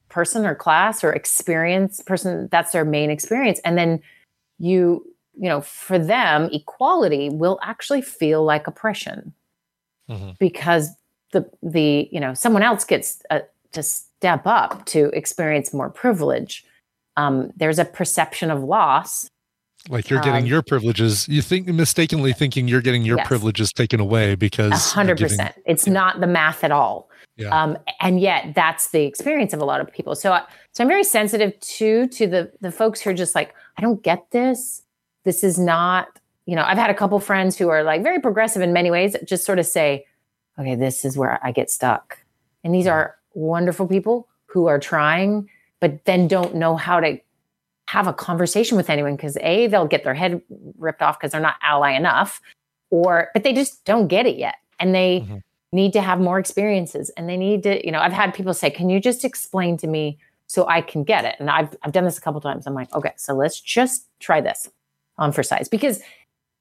person 0.10 0.46
or 0.46 0.56
class 0.56 1.04
or 1.04 1.14
experience 1.14 2.02
person 2.02 2.50
that's 2.52 2.72
their 2.72 2.86
main 2.86 3.10
experience. 3.10 3.60
And 3.64 3.78
then 3.78 4.02
you 4.58 5.06
you 5.36 5.48
know 5.48 5.62
for 5.62 5.98
them 5.98 6.50
equality 6.52 7.30
will 7.30 7.60
actually 7.62 8.02
feel 8.02 8.44
like 8.44 8.68
oppression. 8.68 9.34
Because 10.40 10.90
the 11.32 11.50
the 11.62 12.10
you 12.12 12.20
know 12.20 12.34
someone 12.34 12.64
else 12.64 12.84
gets 12.84 13.22
uh, 13.30 13.40
to 13.72 13.84
step 13.84 14.46
up 14.46 14.86
to 14.88 15.06
experience 15.14 15.74
more 15.74 15.90
privilege 15.90 16.66
um, 17.20 17.52
there's 17.56 17.80
a 17.80 17.86
perception 17.86 18.50
of 18.52 18.64
loss 18.64 19.30
Like 19.90 20.10
you're 20.10 20.20
getting 20.22 20.44
Um, 20.44 20.54
your 20.54 20.62
privileges. 20.62 21.28
You 21.30 21.42
think 21.42 21.68
mistakenly 21.68 22.34
thinking 22.34 22.68
you're 22.68 22.82
getting 22.90 23.04
your 23.10 23.18
Yes. 23.18 23.28
privileges 23.28 23.72
taken 23.72 24.00
away 24.00 24.36
because 24.36 24.72
A 24.72 24.76
you're 24.76 24.94
hundred 25.00 25.18
giving- 25.18 25.38
percent. 25.38 25.56
It's 25.66 25.88
not 25.88 26.20
the 26.20 26.28
math 26.28 26.64
at 26.64 26.72
all. 26.72 27.10
Yeah. 27.38 27.48
Um, 27.58 27.78
and 28.02 28.20
yet 28.20 28.42
that's 28.54 28.86
the 28.96 29.04
experience 29.12 29.54
of 29.54 29.62
a 29.62 29.66
lot 29.72 29.80
of 29.80 29.88
people. 29.98 30.14
So, 30.16 30.34
I, 30.34 30.42
so 30.74 30.84
I'm 30.84 30.90
very 30.90 31.06
sensitive 31.06 31.52
too 31.62 32.08
to 32.18 32.28
the 32.28 32.52
the 32.66 32.72
folks 32.72 33.00
who 33.02 33.10
are 33.12 33.14
just 33.24 33.34
like, 33.40 33.50
I 33.78 33.82
don't 33.82 34.04
get 34.04 34.22
this. 34.32 34.84
This 35.24 35.44
is 35.44 35.58
not. 35.58 36.08
You 36.46 36.56
know, 36.58 36.64
I've 36.70 36.78
had 36.84 36.90
a 36.90 36.98
couple 37.02 37.18
friends 37.20 37.58
who 37.60 37.70
are 37.70 37.82
like 37.92 38.02
very 38.04 38.20
progressive 38.20 38.62
in 38.68 38.74
many 38.74 38.92
ways. 38.92 39.16
Just 39.24 39.46
sort 39.46 39.60
of 39.60 39.66
say, 39.66 40.06
okay, 40.60 40.76
this 40.76 41.06
is 41.06 41.18
where 41.18 41.40
I 41.42 41.52
get 41.54 41.70
stuck. 41.70 42.06
And 42.64 42.76
these 42.76 42.88
are 42.88 43.16
wonderful 43.34 43.88
people 43.88 44.28
who 44.52 44.68
are 44.68 44.80
trying, 44.80 45.48
but 45.80 46.06
then 46.06 46.28
don't 46.28 46.56
know 46.56 46.76
how 46.76 47.00
to 47.00 47.20
have 47.90 48.08
a 48.08 48.14
conversation 48.14 48.78
with 48.78 48.90
anyone 48.90 49.16
because 49.16 49.36
a 49.42 49.68
they'll 49.68 49.88
get 49.88 50.04
their 50.04 50.14
head 50.14 50.42
ripped 50.78 51.02
off 51.02 51.20
because 51.20 51.32
they're 51.32 51.42
not 51.42 51.56
ally 51.64 51.92
enough 51.92 52.40
or 52.92 53.30
but 53.34 53.44
they 53.44 53.52
just 53.54 53.84
don't 53.84 54.08
get 54.08 54.28
it 54.28 54.38
yet 54.38 54.56
and 54.80 54.94
they 54.94 55.26
need 55.72 55.94
to 55.94 56.02
have 56.02 56.20
more 56.20 56.38
experiences 56.38 57.10
and 57.12 57.28
they 57.28 57.38
need 57.38 57.64
to 57.64 57.84
you 57.84 57.92
know 57.92 58.00
i've 58.00 58.14
had 58.14 58.34
people 58.34 58.54
say 58.54 58.70
can 58.70 58.90
you 58.90 59.00
just 59.00 59.26
explain 59.26 59.76
to 59.76 59.88
me 59.88 60.20
so 60.46 60.68
i 60.68 60.82
can 60.82 61.04
get 61.04 61.26
it? 61.26 61.36
And 61.40 61.50
i've, 61.50 61.76
I've 61.82 61.92
done 61.92 62.06
this 62.06 62.18
a 62.18 62.22
couple 62.22 62.42
times. 62.42 62.68
I'm 62.68 62.76
like 62.76 62.94
okay 62.94 63.14
so 63.18 63.34
let's 63.34 63.60
just 63.60 64.08
try 64.20 64.40
this 64.40 64.70
on 65.18 65.32
for 65.32 65.42
size 65.42 65.68
because 65.68 66.02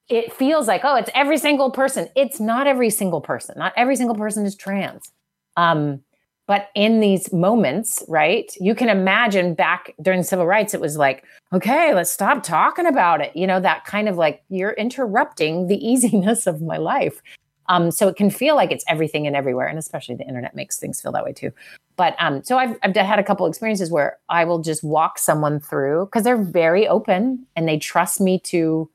it 0.08 0.32
feels 0.32 0.66
like 0.66 0.80
oh 0.84 0.96
it's 0.96 1.10
every 1.14 1.36
single 1.36 1.70
person. 1.70 2.08
It's 2.16 2.40
not 2.40 2.66
every 2.66 2.88
single 2.88 3.20
person. 3.20 3.56
Not 3.58 3.74
every 3.76 3.96
single 3.96 4.16
person 4.16 4.46
is 4.46 4.56
trans. 4.56 5.12
Um 5.56 6.02
but 6.48 6.70
in 6.74 6.98
these 6.98 7.32
moments 7.32 8.02
right 8.08 8.52
you 8.60 8.74
can 8.74 8.88
imagine 8.88 9.54
back 9.54 9.94
during 10.02 10.24
civil 10.24 10.46
rights 10.46 10.74
it 10.74 10.80
was 10.80 10.96
like 10.96 11.24
okay 11.52 11.94
let's 11.94 12.10
stop 12.10 12.42
talking 12.42 12.86
about 12.86 13.20
it. 13.20 13.34
You 13.34 13.46
know 13.46 13.60
that 13.60 13.84
kind 13.84 14.08
of 14.08 14.16
like 14.16 14.42
you're 14.48 14.72
interrupting 14.72 15.66
the 15.66 15.76
easiness 15.88 16.46
of 16.46 16.60
my 16.60 16.76
life. 16.76 17.22
Um, 17.70 17.90
so 17.90 18.08
it 18.08 18.16
can 18.16 18.30
feel 18.30 18.56
like 18.56 18.72
it's 18.72 18.84
everything 18.88 19.26
and 19.26 19.36
everywhere 19.36 19.66
and 19.66 19.78
especially 19.78 20.14
the 20.14 20.24
internet 20.24 20.56
makes 20.56 20.78
things 20.78 21.02
feel 21.02 21.12
that 21.12 21.24
way 21.24 21.34
too. 21.34 21.52
But 21.96 22.16
um, 22.18 22.42
so 22.42 22.56
I've 22.56 22.76
I've 22.82 22.96
had 22.96 23.18
a 23.18 23.24
couple 23.24 23.46
experiences 23.46 23.90
where 23.90 24.18
I 24.28 24.44
will 24.44 24.60
just 24.60 24.82
walk 24.82 25.18
someone 25.18 25.60
through 25.60 26.06
because 26.06 26.24
they're 26.24 26.42
very 26.42 26.88
open 26.88 27.46
and 27.56 27.68
they 27.68 27.78
trust 27.78 28.20
me 28.20 28.40
to 28.44 28.90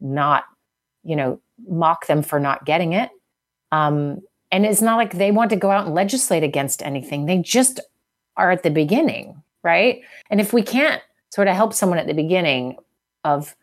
not, 0.00 0.44
you 1.04 1.14
know, 1.14 1.40
mock 1.68 2.06
them 2.06 2.22
for 2.22 2.40
not 2.40 2.64
getting 2.64 2.94
it. 2.94 3.10
Um, 3.72 4.20
and 4.52 4.66
it's 4.66 4.82
not 4.82 4.96
like 4.96 5.14
they 5.14 5.30
want 5.30 5.50
to 5.50 5.56
go 5.56 5.70
out 5.70 5.86
and 5.86 5.94
legislate 5.94 6.42
against 6.42 6.82
anything. 6.82 7.26
They 7.26 7.38
just 7.38 7.80
are 8.36 8.50
at 8.50 8.62
the 8.62 8.70
beginning, 8.70 9.42
right? 9.62 10.02
And 10.30 10.40
if 10.40 10.52
we 10.52 10.62
can't 10.62 11.02
sort 11.30 11.48
of 11.48 11.54
help 11.54 11.72
someone 11.72 11.98
at 11.98 12.06
the 12.06 12.14
beginning 12.14 12.76
of 13.24 13.54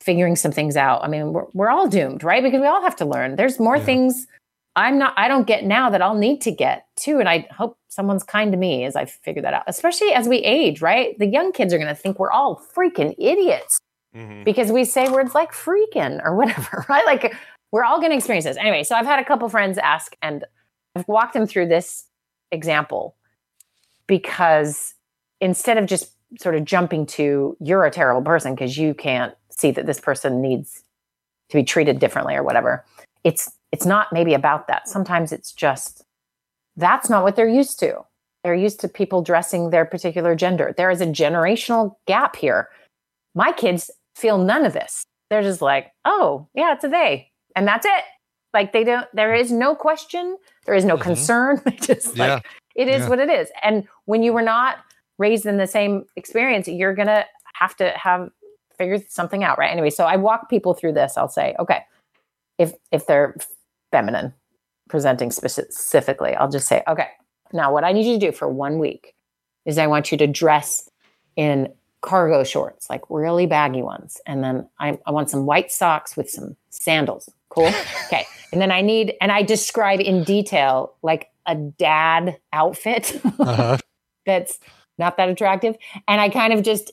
figuring 0.00 0.36
some 0.36 0.52
things 0.52 0.76
out, 0.76 1.02
I 1.02 1.08
mean, 1.08 1.32
we're, 1.32 1.46
we're 1.54 1.70
all 1.70 1.88
doomed, 1.88 2.22
right? 2.22 2.42
Because 2.42 2.60
we 2.60 2.66
all 2.66 2.82
have 2.82 2.96
to 2.96 3.04
learn. 3.04 3.36
There's 3.36 3.58
more 3.58 3.80
things 3.80 4.26
I'm 4.76 4.98
not, 4.98 5.14
I 5.16 5.26
don't 5.26 5.46
get 5.46 5.64
now 5.64 5.88
that 5.88 6.02
I'll 6.02 6.14
need 6.14 6.42
to 6.42 6.50
get 6.50 6.86
too. 6.96 7.18
And 7.18 7.28
I 7.28 7.48
hope 7.50 7.78
someone's 7.88 8.22
kind 8.22 8.52
to 8.52 8.58
me 8.58 8.84
as 8.84 8.94
I 8.94 9.06
figure 9.06 9.40
that 9.40 9.54
out, 9.54 9.64
especially 9.66 10.12
as 10.12 10.28
we 10.28 10.36
age, 10.38 10.82
right? 10.82 11.18
The 11.18 11.26
young 11.26 11.50
kids 11.50 11.72
are 11.72 11.78
going 11.78 11.88
to 11.88 11.94
think 11.94 12.18
we're 12.18 12.30
all 12.30 12.62
freaking 12.76 13.14
idiots 13.16 13.80
mm-hmm. 14.14 14.44
because 14.44 14.70
we 14.70 14.84
say 14.84 15.08
words 15.08 15.34
like 15.34 15.52
freaking 15.52 16.22
or 16.22 16.36
whatever, 16.36 16.84
right? 16.90 17.06
Like 17.06 17.34
we're 17.72 17.84
all 17.84 17.98
going 17.98 18.10
to 18.10 18.16
experience 18.16 18.44
this. 18.44 18.56
Anyway, 18.56 18.84
so 18.84 18.94
I've 18.94 19.06
had 19.06 19.18
a 19.18 19.24
couple 19.24 19.48
friends 19.48 19.78
ask 19.78 20.16
and 20.22 20.44
I've 20.94 21.08
walked 21.08 21.34
them 21.34 21.46
through 21.46 21.68
this 21.68 22.06
example 22.52 23.16
because 24.06 24.94
instead 25.40 25.78
of 25.78 25.86
just 25.86 26.12
sort 26.40 26.54
of 26.54 26.64
jumping 26.64 27.06
to 27.06 27.56
you're 27.60 27.84
a 27.84 27.90
terrible 27.90 28.22
person 28.22 28.54
because 28.54 28.76
you 28.76 28.94
can't 28.94 29.34
see 29.50 29.70
that 29.70 29.86
this 29.86 30.00
person 30.00 30.40
needs 30.40 30.82
to 31.48 31.56
be 31.56 31.64
treated 31.64 31.98
differently 31.98 32.34
or 32.34 32.42
whatever 32.42 32.84
it's 33.26 33.50
it's 33.72 33.84
not 33.84 34.12
maybe 34.12 34.34
about 34.34 34.68
that. 34.68 34.88
Sometimes 34.88 35.32
it's 35.32 35.52
just 35.52 36.04
that's 36.76 37.10
not 37.10 37.24
what 37.24 37.34
they're 37.34 37.48
used 37.48 37.80
to. 37.80 37.98
They're 38.44 38.54
used 38.54 38.78
to 38.80 38.88
people 38.88 39.20
dressing 39.20 39.70
their 39.70 39.84
particular 39.84 40.36
gender. 40.36 40.72
There 40.76 40.90
is 40.90 41.00
a 41.00 41.06
generational 41.06 41.96
gap 42.06 42.36
here. 42.36 42.68
My 43.34 43.50
kids 43.50 43.90
feel 44.14 44.38
none 44.38 44.64
of 44.64 44.74
this. 44.74 45.04
They're 45.28 45.42
just 45.42 45.60
like 45.60 45.92
oh 46.04 46.48
yeah 46.54 46.72
it's 46.72 46.84
a 46.84 46.88
they 46.88 47.32
and 47.56 47.66
that's 47.66 47.84
it. 47.84 48.04
Like 48.54 48.72
they 48.72 48.84
don't 48.84 49.06
there 49.12 49.34
is 49.34 49.50
no 49.50 49.74
question. 49.74 50.36
There 50.66 50.74
is 50.76 50.84
no 50.84 50.94
mm-hmm. 50.94 51.02
concern. 51.02 51.60
They 51.64 51.72
just 51.72 52.16
Yeah. 52.16 52.34
like 52.34 52.46
it 52.76 52.88
is 52.88 53.02
Yeah. 53.02 53.08
what 53.08 53.18
it 53.18 53.28
is. 53.28 53.50
And 53.62 53.88
when 54.04 54.22
you 54.22 54.32
were 54.32 54.42
not 54.42 54.78
raised 55.18 55.46
in 55.46 55.56
the 55.56 55.66
same 55.66 56.04
experience 56.14 56.68
you're 56.68 56.94
gonna 56.94 57.24
have 57.54 57.74
to 57.76 57.90
have 57.96 58.30
figure 58.78 58.98
something 59.08 59.42
out 59.42 59.58
right? 59.58 59.72
Anyway 59.72 59.90
so 59.90 60.04
i 60.04 60.16
walk 60.16 60.48
people 60.48 60.74
through 60.74 60.92
this. 60.92 61.16
I'll 61.16 61.28
say 61.28 61.56
okay 61.58 61.80
if 62.58 62.72
if 62.92 63.06
they're 63.06 63.34
feminine 63.92 64.32
presenting 64.88 65.30
specifically 65.30 66.34
i'll 66.34 66.50
just 66.50 66.66
say 66.68 66.82
okay 66.88 67.08
now 67.52 67.72
what 67.72 67.84
i 67.84 67.92
need 67.92 68.06
you 68.06 68.18
to 68.18 68.26
do 68.26 68.32
for 68.32 68.48
one 68.48 68.78
week 68.78 69.14
is 69.64 69.78
i 69.78 69.86
want 69.86 70.10
you 70.12 70.18
to 70.18 70.26
dress 70.26 70.88
in 71.36 71.72
cargo 72.02 72.44
shorts 72.44 72.88
like 72.88 73.02
really 73.10 73.46
baggy 73.46 73.82
ones. 73.82 74.20
And 74.26 74.42
then 74.44 74.68
i, 74.80 74.98
I 75.06 75.10
want 75.10 75.30
some 75.30 75.46
white 75.46 75.70
socks 75.70 76.16
with 76.16 76.30
some 76.30 76.56
sandals 76.70 77.28
cool 77.56 77.66
okay 78.06 78.26
and 78.52 78.60
then 78.60 78.70
i 78.70 78.80
need 78.80 79.14
and 79.20 79.32
i 79.32 79.42
describe 79.42 80.00
in 80.00 80.22
detail 80.22 80.94
like 81.02 81.28
a 81.46 81.54
dad 81.54 82.38
outfit 82.52 83.20
Uh-huh. 83.38 83.78
that's 84.26 84.58
not 84.98 85.16
that 85.16 85.28
attractive. 85.28 85.76
And 86.08 86.20
I 86.20 86.28
kind 86.28 86.52
of 86.52 86.62
just 86.62 86.92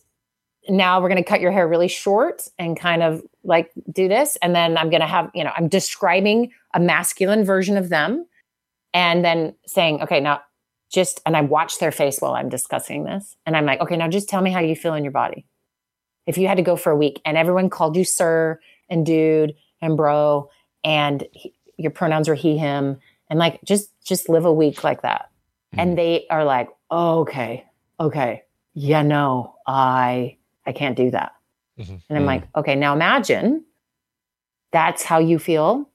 now 0.70 1.02
we're 1.02 1.10
going 1.10 1.24
to 1.24 1.28
cut 1.28 1.42
your 1.42 1.52
hair 1.52 1.68
really 1.68 1.88
short 1.88 2.48
and 2.58 2.80
kind 2.80 3.04
of 3.04 3.22
like 3.44 3.72
do 3.92 4.08
this. 4.08 4.38
And 4.42 4.56
then 4.56 4.78
I'm 4.78 4.90
going 4.90 5.02
to 5.02 5.08
have, 5.08 5.30
you 5.34 5.44
know, 5.44 5.52
I'm 5.56 5.68
describing 5.68 6.52
a 6.74 6.80
masculine 6.80 7.44
version 7.44 7.76
of 7.76 7.90
them 7.90 8.26
and 8.94 9.26
then 9.26 9.56
saying, 9.66 10.02
okay, 10.04 10.20
now 10.20 10.42
just, 10.92 11.22
and 11.26 11.36
I 11.36 11.42
watch 11.42 11.80
their 11.80 11.92
face 11.92 12.20
while 12.20 12.34
I'm 12.34 12.50
discussing 12.50 13.04
this. 13.04 13.36
And 13.46 13.58
I'm 13.58 13.66
like, 13.66 13.82
okay, 13.82 13.98
now 13.98 14.08
just 14.08 14.30
tell 14.30 14.42
me 14.42 14.52
how 14.52 14.60
you 14.60 14.76
feel 14.76 14.94
in 14.94 15.04
your 15.04 15.12
body. 15.12 15.46
If 16.28 16.38
you 16.38 16.48
had 16.48 16.58
to 16.58 16.64
go 16.64 16.76
for 16.76 16.92
a 16.92 16.98
week 16.98 17.20
and 17.26 17.38
everyone 17.38 17.70
called 17.70 17.98
you 17.98 18.06
sir 18.06 18.60
and 18.90 19.06
dude 19.06 19.56
and 19.84 19.98
bro 19.98 20.50
and 20.84 21.28
he, 21.32 21.54
your 21.78 21.92
pronouns 21.92 22.30
were 22.30 22.36
he, 22.36 22.58
him, 22.58 23.00
and 23.30 23.40
like 23.40 23.60
just, 23.64 23.90
just 24.04 24.30
live 24.30 24.46
a 24.46 24.54
week 24.54 24.84
like 24.84 25.02
that. 25.02 25.30
Hmm. 25.74 25.80
And 25.80 25.98
they 25.98 26.26
are 26.30 26.44
like, 26.44 26.70
oh, 26.90 27.20
okay, 27.22 27.66
okay. 28.00 28.44
Yeah, 28.74 29.02
no, 29.04 29.56
I 29.68 30.38
I 30.66 30.72
can't 30.72 30.96
do 30.96 31.12
that. 31.12 31.34
Mm-hmm. 31.78 31.96
And 32.10 32.18
I'm 32.18 32.22
hmm. 32.22 32.28
like, 32.28 32.44
okay, 32.56 32.76
now 32.76 32.94
imagine 32.94 33.66
that's 34.72 35.04
how 35.04 35.20
you 35.20 35.38
feel 35.38 35.90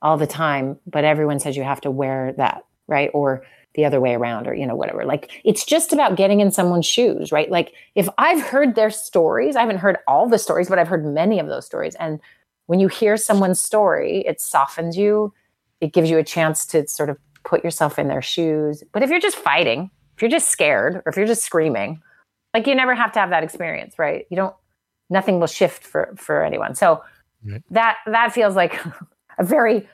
all 0.00 0.16
the 0.16 0.26
time, 0.26 0.78
but 0.86 1.04
everyone 1.04 1.38
says 1.38 1.56
you 1.56 1.62
have 1.62 1.80
to 1.80 1.90
wear 1.90 2.32
that, 2.36 2.64
right? 2.86 3.10
Or 3.14 3.44
the 3.74 3.84
other 3.84 4.00
way 4.00 4.14
around, 4.14 4.46
or 4.46 4.54
you 4.54 4.66
know, 4.66 4.76
whatever. 4.76 5.04
Like 5.04 5.40
it's 5.44 5.64
just 5.64 5.92
about 5.92 6.16
getting 6.16 6.40
in 6.40 6.52
someone's 6.52 6.86
shoes, 6.86 7.32
right? 7.32 7.50
Like 7.50 7.72
if 7.94 8.08
I've 8.18 8.42
heard 8.42 8.74
their 8.74 8.90
stories, 8.90 9.56
I 9.56 9.60
haven't 9.60 9.78
heard 9.78 9.98
all 10.06 10.28
the 10.28 10.38
stories, 10.38 10.68
but 10.68 10.78
I've 10.78 10.88
heard 10.88 11.04
many 11.04 11.38
of 11.38 11.46
those 11.46 11.64
stories. 11.64 11.94
And 11.96 12.20
when 12.66 12.80
you 12.80 12.88
hear 12.88 13.16
someone's 13.16 13.60
story, 13.60 14.24
it 14.26 14.40
softens 14.40 14.96
you. 14.96 15.32
It 15.80 15.92
gives 15.92 16.10
you 16.10 16.18
a 16.18 16.24
chance 16.24 16.64
to 16.66 16.86
sort 16.86 17.10
of 17.10 17.18
put 17.44 17.64
yourself 17.64 17.98
in 17.98 18.08
their 18.08 18.22
shoes. 18.22 18.84
But 18.92 19.02
if 19.02 19.10
you're 19.10 19.20
just 19.20 19.36
fighting, 19.36 19.90
if 20.16 20.22
you're 20.22 20.30
just 20.30 20.48
scared, 20.48 20.96
or 20.96 21.02
if 21.06 21.16
you're 21.16 21.26
just 21.26 21.42
screaming, 21.42 22.00
like 22.54 22.66
you 22.66 22.74
never 22.74 22.94
have 22.94 23.12
to 23.12 23.20
have 23.20 23.30
that 23.30 23.42
experience, 23.42 23.98
right? 23.98 24.26
You 24.30 24.36
don't 24.36 24.54
nothing 25.10 25.40
will 25.40 25.46
shift 25.46 25.84
for 25.84 26.14
for 26.16 26.44
anyone. 26.44 26.74
So 26.74 27.02
that 27.70 27.96
that 28.06 28.32
feels 28.32 28.56
like 28.56 28.80
a 29.38 29.44
very 29.44 29.88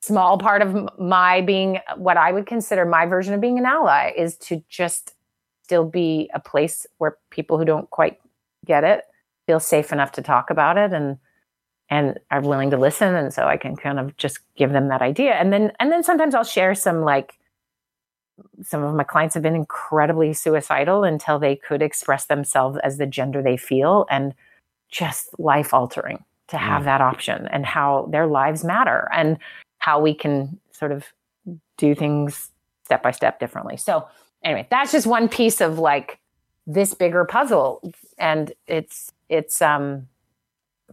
small 0.00 0.38
part 0.38 0.60
of 0.60 0.88
my 0.98 1.40
being 1.40 1.78
what 1.96 2.16
I 2.16 2.32
would 2.32 2.46
consider 2.46 2.84
my 2.84 3.06
version 3.06 3.32
of 3.32 3.40
being 3.40 3.58
an 3.58 3.64
ally 3.64 4.12
is 4.16 4.36
to 4.38 4.62
just 4.68 5.14
still 5.62 5.84
be 5.84 6.30
a 6.34 6.40
place 6.40 6.86
where 6.98 7.16
people 7.30 7.56
who 7.56 7.64
don't 7.64 7.88
quite 7.88 8.18
get 8.66 8.84
it 8.84 9.04
feel 9.46 9.60
safe 9.60 9.92
enough 9.92 10.12
to 10.12 10.22
talk 10.22 10.50
about 10.50 10.76
it 10.76 10.92
and 10.92 11.16
and 11.90 12.18
are 12.30 12.40
willing 12.40 12.70
to 12.70 12.76
listen 12.76 13.14
and 13.14 13.32
so 13.32 13.44
I 13.46 13.56
can 13.56 13.76
kind 13.76 13.98
of 13.98 14.16
just 14.16 14.38
give 14.56 14.72
them 14.72 14.88
that 14.88 15.02
idea 15.02 15.32
and 15.34 15.52
then 15.52 15.72
and 15.80 15.92
then 15.92 16.02
sometimes 16.02 16.34
I'll 16.34 16.44
share 16.44 16.74
some 16.74 17.02
like 17.02 17.38
some 18.62 18.82
of 18.82 18.94
my 18.94 19.04
clients 19.04 19.34
have 19.34 19.42
been 19.42 19.54
incredibly 19.54 20.32
suicidal 20.32 21.04
until 21.04 21.38
they 21.38 21.56
could 21.56 21.82
express 21.82 22.26
themselves 22.26 22.78
as 22.82 22.98
the 22.98 23.06
gender 23.06 23.42
they 23.42 23.56
feel 23.56 24.06
and 24.10 24.34
just 24.90 25.28
life 25.38 25.72
altering 25.72 26.24
to 26.48 26.58
have 26.58 26.82
Mm. 26.82 26.86
that 26.86 27.00
option 27.00 27.48
and 27.48 27.64
how 27.64 28.08
their 28.10 28.26
lives 28.26 28.64
matter 28.64 29.08
and 29.12 29.38
how 29.78 30.00
we 30.00 30.14
can 30.14 30.58
sort 30.72 30.92
of 30.92 31.04
do 31.76 31.94
things 31.94 32.50
step 32.84 33.02
by 33.02 33.10
step 33.10 33.38
differently. 33.40 33.76
So 33.76 34.06
anyway, 34.42 34.66
that's 34.70 34.92
just 34.92 35.06
one 35.06 35.28
piece 35.28 35.60
of 35.60 35.78
like 35.78 36.18
this 36.66 36.94
bigger 36.94 37.24
puzzle 37.24 37.80
and 38.18 38.52
it's 38.66 39.12
it's 39.28 39.60
um 39.62 40.08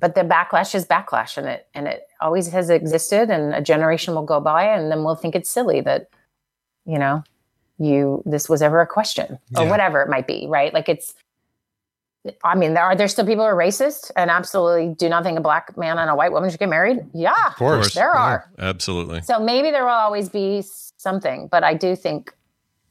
but 0.02 0.16
the 0.16 0.22
backlash 0.22 0.76
is 0.76 0.86
backlash 0.86 1.38
and 1.38 1.48
it 1.48 1.68
and 1.74 1.88
it 1.88 2.08
always 2.20 2.50
has 2.52 2.70
existed 2.70 3.30
and 3.30 3.54
a 3.56 3.62
generation 3.62 4.14
will 4.16 4.26
go 4.26 4.40
by 4.42 4.64
and 4.66 4.92
then 4.92 5.04
we'll 5.06 5.16
think 5.16 5.36
it's 5.36 5.50
silly 5.50 5.80
that 5.82 6.10
you 6.86 7.00
know 7.00 7.24
you 7.80 8.22
this 8.26 8.50
was 8.50 8.62
ever 8.62 8.82
a 8.82 8.88
question 8.88 9.38
or 9.56 9.64
Yeah. 9.64 9.70
whatever 9.70 10.02
it 10.02 10.10
might 10.10 10.28
be 10.28 10.46
right 10.50 10.74
like 10.74 10.90
it's 10.90 11.14
i 12.44 12.54
mean 12.56 12.74
there 12.76 12.84
are 12.84 12.96
there 12.96 13.08
still 13.08 13.26
people 13.26 13.44
who 13.44 13.50
are 13.50 13.56
racist 13.56 14.12
and 14.16 14.30
absolutely 14.30 14.94
do 14.94 15.10
not 15.10 15.24
think 15.24 15.38
a 15.40 15.42
black 15.42 15.76
man 15.78 15.98
and 15.98 16.10
a 16.10 16.16
white 16.16 16.32
woman 16.32 16.50
should 16.52 16.60
get 16.60 16.70
married 16.70 17.00
yeah 17.14 17.34
Of 17.48 17.56
course. 17.56 17.94
there 17.96 18.12
Yeah, 18.14 18.22
are 18.22 18.52
Absolutely. 18.60 19.22
so 19.22 19.40
maybe 19.40 19.72
there 19.72 19.84
will 19.84 19.92
always 19.92 20.30
be 20.30 20.64
something 20.98 21.48
but 21.52 21.64
i 21.64 21.74
do 21.74 21.96
think 21.96 22.32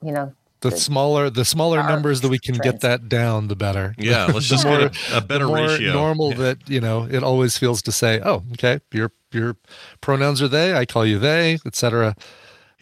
you 0.03 0.11
know 0.13 0.33
The 0.63 0.71
smaller 0.73 1.31
the 1.31 1.45
smaller 1.45 1.83
numbers 1.83 2.21
that 2.21 2.29
we 2.29 2.39
can 2.39 2.57
get 2.57 2.81
that 2.81 3.09
down, 3.09 3.49
the 3.49 3.57
better. 3.57 3.95
Yeah, 3.99 4.27
let's 4.27 4.49
The 4.49 4.57
just 4.57 4.65
get 4.65 5.13
a- 5.13 5.17
a 5.19 5.21
better 5.23 5.45
the 5.47 5.53
more 5.55 5.67
ratio. 5.69 5.93
Normal 5.93 6.31
Yeah. 6.33 6.37
that 6.39 6.69
you 6.69 6.81
know 6.81 7.07
it 7.11 7.23
always 7.23 7.57
feels 7.57 7.81
to 7.83 7.93
say, 7.93 8.21
oh, 8.25 8.43
okay, 8.53 8.81
your 8.93 9.11
your 9.33 9.57
pronouns 10.01 10.43
are 10.43 10.49
they, 10.49 10.75
I 10.75 10.85
call 10.85 11.07
you 11.07 11.19
they, 11.19 11.59
etc. 11.65 12.15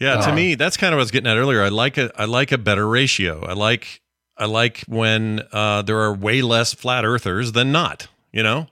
Yeah, 0.00 0.16
to 0.22 0.30
Uh, 0.30 0.34
me, 0.34 0.54
that's 0.56 0.76
kind 0.76 0.92
of 0.92 0.96
what 0.96 1.02
I 1.02 1.04
was 1.04 1.10
getting 1.10 1.30
at 1.30 1.36
earlier. 1.36 1.62
I 1.62 1.68
like 1.68 1.96
a 1.98 2.10
I 2.20 2.24
like 2.24 2.50
a 2.52 2.58
better 2.58 2.88
ratio. 2.88 3.44
I 3.46 3.52
like 3.52 4.00
I 4.36 4.46
like 4.46 4.82
when 4.88 5.42
uh, 5.52 5.82
there 5.82 5.98
are 5.98 6.14
way 6.14 6.42
less 6.42 6.72
flat 6.74 7.04
earthers 7.04 7.52
than 7.52 7.70
not. 7.72 8.08
You 8.32 8.42
know, 8.42 8.66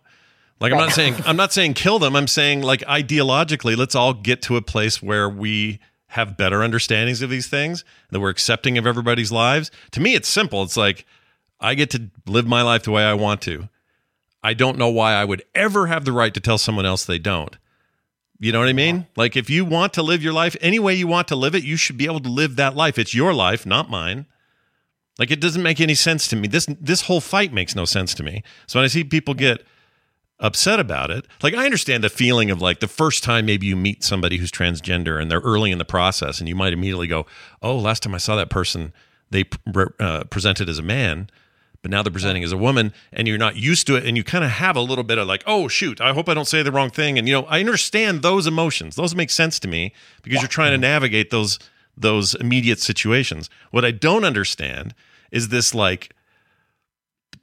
like 0.60 0.72
I'm 0.72 0.78
not 0.78 0.92
saying 0.92 1.14
I'm 1.26 1.36
not 1.36 1.52
saying 1.52 1.74
kill 1.74 1.98
them. 1.98 2.14
I'm 2.16 2.26
saying 2.28 2.62
like 2.62 2.80
ideologically, 2.82 3.76
let's 3.76 3.94
all 3.94 4.14
get 4.14 4.42
to 4.42 4.56
a 4.56 4.62
place 4.62 5.02
where 5.02 5.28
we 5.28 5.78
have 6.08 6.36
better 6.36 6.62
understandings 6.62 7.22
of 7.22 7.30
these 7.30 7.48
things, 7.48 7.84
that 8.10 8.20
we're 8.20 8.30
accepting 8.30 8.78
of 8.78 8.86
everybody's 8.86 9.32
lives. 9.32 9.70
To 9.92 10.00
me, 10.00 10.14
it's 10.14 10.28
simple. 10.28 10.62
It's 10.62 10.76
like 10.76 11.04
I 11.60 11.74
get 11.74 11.90
to 11.90 12.10
live 12.26 12.46
my 12.46 12.62
life 12.62 12.84
the 12.84 12.92
way 12.92 13.04
I 13.04 13.14
want 13.14 13.40
to. 13.42 13.68
I 14.42 14.54
don't 14.54 14.78
know 14.78 14.88
why 14.88 15.14
I 15.14 15.24
would 15.24 15.42
ever 15.54 15.88
have 15.88 16.04
the 16.04 16.12
right 16.12 16.32
to 16.32 16.40
tell 16.40 16.58
someone 16.58 16.86
else 16.86 17.04
they 17.04 17.18
don't. 17.18 17.56
You 18.38 18.52
know 18.52 18.60
what 18.60 18.68
I 18.68 18.74
mean? 18.74 19.06
Like 19.16 19.36
if 19.36 19.48
you 19.48 19.64
want 19.64 19.94
to 19.94 20.02
live 20.02 20.22
your 20.22 20.32
life 20.32 20.56
any 20.60 20.78
way 20.78 20.94
you 20.94 21.06
want 21.06 21.28
to 21.28 21.36
live 21.36 21.54
it, 21.54 21.64
you 21.64 21.76
should 21.76 21.96
be 21.96 22.04
able 22.04 22.20
to 22.20 22.28
live 22.28 22.56
that 22.56 22.76
life. 22.76 22.98
It's 22.98 23.14
your 23.14 23.32
life, 23.32 23.64
not 23.64 23.90
mine. 23.90 24.26
Like 25.18 25.30
it 25.30 25.40
doesn't 25.40 25.62
make 25.62 25.80
any 25.80 25.94
sense 25.94 26.28
to 26.28 26.36
me. 26.36 26.46
This 26.46 26.66
this 26.80 27.02
whole 27.02 27.20
fight 27.20 27.52
makes 27.52 27.74
no 27.74 27.86
sense 27.86 28.14
to 28.14 28.22
me. 28.22 28.42
So 28.66 28.78
when 28.78 28.84
I 28.84 28.88
see 28.88 29.04
people 29.04 29.34
get 29.34 29.64
upset 30.38 30.78
about 30.78 31.10
it. 31.10 31.26
Like 31.42 31.54
I 31.54 31.64
understand 31.64 32.04
the 32.04 32.10
feeling 32.10 32.50
of 32.50 32.60
like 32.60 32.80
the 32.80 32.88
first 32.88 33.24
time 33.24 33.46
maybe 33.46 33.66
you 33.66 33.76
meet 33.76 34.04
somebody 34.04 34.36
who's 34.36 34.50
transgender 34.50 35.20
and 35.20 35.30
they're 35.30 35.40
early 35.40 35.70
in 35.70 35.78
the 35.78 35.84
process 35.84 36.38
and 36.38 36.48
you 36.48 36.54
might 36.54 36.72
immediately 36.72 37.06
go, 37.06 37.26
"Oh, 37.62 37.76
last 37.76 38.02
time 38.02 38.14
I 38.14 38.18
saw 38.18 38.36
that 38.36 38.50
person, 38.50 38.92
they 39.30 39.44
uh, 39.98 40.24
presented 40.24 40.68
as 40.68 40.78
a 40.78 40.82
man." 40.82 41.30
But 41.82 41.90
now 41.92 42.02
they're 42.02 42.12
presenting 42.12 42.42
as 42.42 42.50
a 42.50 42.56
woman, 42.56 42.92
and 43.12 43.28
you're 43.28 43.38
not 43.38 43.54
used 43.54 43.86
to 43.86 43.94
it, 43.94 44.04
and 44.04 44.16
you 44.16 44.24
kind 44.24 44.42
of 44.42 44.50
have 44.50 44.74
a 44.74 44.80
little 44.80 45.04
bit 45.04 45.18
of 45.18 45.28
like, 45.28 45.44
"Oh 45.46 45.68
shoot, 45.68 46.00
I 46.00 46.12
hope 46.14 46.28
I 46.28 46.34
don't 46.34 46.48
say 46.48 46.62
the 46.62 46.72
wrong 46.72 46.90
thing." 46.90 47.16
And 47.16 47.28
you 47.28 47.34
know, 47.34 47.44
I 47.44 47.60
understand 47.60 48.22
those 48.22 48.46
emotions; 48.46 48.96
those 48.96 49.14
make 49.14 49.30
sense 49.30 49.60
to 49.60 49.68
me 49.68 49.92
because 50.22 50.40
you're 50.40 50.48
trying 50.48 50.72
to 50.72 50.78
navigate 50.78 51.30
those 51.30 51.60
those 51.96 52.34
immediate 52.34 52.80
situations. 52.80 53.48
What 53.70 53.84
I 53.84 53.92
don't 53.92 54.24
understand 54.24 54.94
is 55.30 55.48
this 55.48 55.74
like 55.74 56.14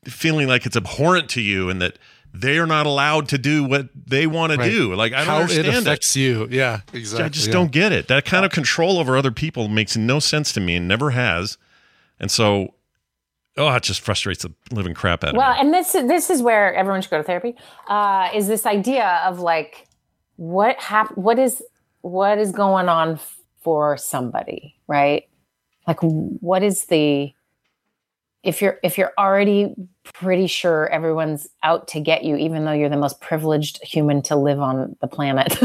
feeling 0.06 0.48
like 0.48 0.66
it's 0.66 0.76
abhorrent 0.76 1.30
to 1.30 1.42
you 1.42 1.70
and 1.70 1.82
that 1.82 1.98
they 2.34 2.58
are 2.58 2.66
not 2.66 2.86
allowed 2.88 3.30
to 3.30 3.38
do 3.38 3.64
what 3.64 3.90
they 4.08 4.26
want 4.26 4.52
to 4.52 4.58
Right. 4.58 4.72
do. 4.72 4.96
Like 4.96 5.14
I 5.14 5.18
don't 5.20 5.28
How 5.28 5.42
understand 5.42 5.68
it 5.68 5.76
affects 5.76 6.16
you. 6.16 6.48
Yeah, 6.50 6.82
exactly. 6.92 7.26
I 7.26 7.30
just 7.30 7.48
yeah. 7.48 7.54
don't 7.54 7.72
get 7.72 7.92
it. 7.92 8.08
That 8.08 8.26
kind 8.26 8.44
of 8.44 8.52
control 8.52 8.98
over 8.98 9.16
other 9.16 9.32
people 9.32 9.68
makes 9.68 9.96
no 9.96 10.20
sense 10.20 10.52
to 10.54 10.60
me 10.60 10.76
and 10.76 10.88
never 10.88 11.12
has. 11.12 11.58
And 12.20 12.32
so, 12.32 12.74
oh, 13.58 13.74
it 13.76 13.84
just 13.84 14.02
frustrates 14.02 14.42
the 14.44 14.52
living 14.72 14.94
crap 14.96 15.24
out 15.24 15.30
of 15.30 15.34
me. 15.36 15.40
Well, 15.40 15.56
and 15.60 15.74
this 15.74 15.94
is 15.94 16.08
this 16.08 16.30
is 16.30 16.42
where 16.42 16.74
everyone 16.74 17.02
should 17.02 17.12
go 17.12 17.18
to 17.18 17.24
therapy. 17.24 17.56
Uh, 17.88 18.30
is 18.34 18.48
this 18.48 18.66
idea 18.66 19.22
of 19.26 19.40
like 19.40 19.88
what 20.38 20.80
hap- 20.80 21.16
what 21.18 21.38
is 21.38 21.62
what 22.02 22.40
is 22.40 22.52
going 22.52 22.90
on 22.90 23.20
for 23.62 23.96
somebody, 23.96 24.76
right? 24.88 25.28
Like 25.88 26.00
what 26.02 26.64
is 26.64 26.86
the 26.86 27.32
if 28.42 28.62
you're 28.62 28.80
if 28.84 28.98
you're 28.98 29.14
already 29.18 29.74
pretty 30.14 30.48
sure 30.48 30.90
everyone's 30.90 31.48
out 31.64 31.88
to 31.88 32.00
get 32.00 32.24
you 32.24 32.36
even 32.36 32.66
though 32.66 32.74
you're 32.74 32.90
the 32.90 32.98
most 32.98 33.22
privileged 33.22 33.82
human 33.84 34.22
to 34.22 34.36
live 34.36 34.60
on 34.60 34.96
the 35.02 35.08
planet 35.08 35.58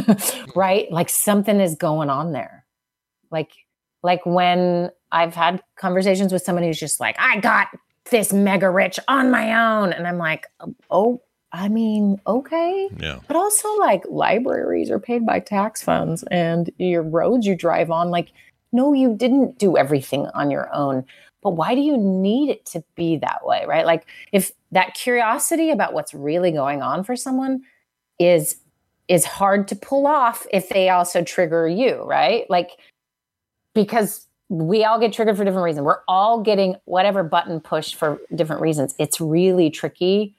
right? 0.57 0.91
Like 0.93 1.09
something 1.09 1.61
is 1.61 1.75
going 1.75 2.09
on 2.11 2.33
there. 2.33 2.65
Like 3.31 3.51
like 4.03 4.25
when 4.25 4.91
i've 5.13 5.35
had 5.35 5.63
conversations 5.77 6.33
with 6.33 6.43
somebody 6.43 6.67
who's 6.67 6.81
just 6.81 7.01
like 7.01 7.17
i 7.19 7.39
got 7.41 7.69
this 8.11 8.33
mega 8.33 8.71
rich 8.71 8.99
on 9.09 9.31
my 9.31 9.79
own 9.79 9.93
and 9.93 10.07
i'm 10.07 10.19
like 10.19 10.47
oh 10.91 11.21
i 11.53 11.69
mean 11.69 12.21
okay. 12.27 12.91
Yeah. 12.99 13.21
But 13.27 13.37
also 13.37 13.69
like 13.77 14.03
libraries 14.09 14.91
are 14.91 15.01
paid 15.01 15.25
by 15.25 15.41
tax 15.41 15.83
funds 15.83 16.23
and 16.31 16.71
your 16.79 17.03
roads 17.03 17.47
you 17.47 17.55
drive 17.55 17.91
on 17.91 18.11
like 18.11 18.33
no 18.73 18.93
you 18.93 19.15
didn't 19.15 19.59
do 19.59 19.77
everything 19.77 20.27
on 20.35 20.51
your 20.51 20.73
own 20.75 21.05
but 21.43 21.51
why 21.51 21.75
do 21.75 21.81
you 21.81 21.97
need 21.97 22.51
it 22.51 22.65
to 22.67 22.83
be 22.95 23.17
that 23.17 23.45
way 23.45 23.65
right? 23.67 23.87
Like 23.87 24.07
if 24.33 24.53
that 24.73 24.95
curiosity 24.95 25.71
about 25.71 25.93
what's 25.93 26.15
really 26.15 26.53
going 26.53 26.83
on 26.83 27.05
for 27.05 27.17
someone 27.17 27.63
is 28.19 28.57
is 29.09 29.25
hard 29.25 29.67
to 29.69 29.77
pull 29.77 30.07
off 30.07 30.47
if 30.53 30.69
they 30.69 30.89
also 30.89 31.23
trigger 31.23 31.67
you 31.69 32.03
right? 32.05 32.49
Like 32.51 32.71
because 33.75 34.27
we 34.51 34.85
all 34.85 34.99
get 34.99 35.13
triggered 35.13 35.37
for 35.37 35.45
different 35.45 35.65
reasons. 35.65 35.85
We're 35.85 36.01
all 36.09 36.41
getting 36.41 36.77
whatever 36.87 37.23
button 37.23 37.61
pushed 37.61 37.97
for 37.97 38.19
different 38.35 38.63
reasons. 38.63 38.95
It's 38.99 39.21
really 39.21 39.71
tricky 39.71 40.35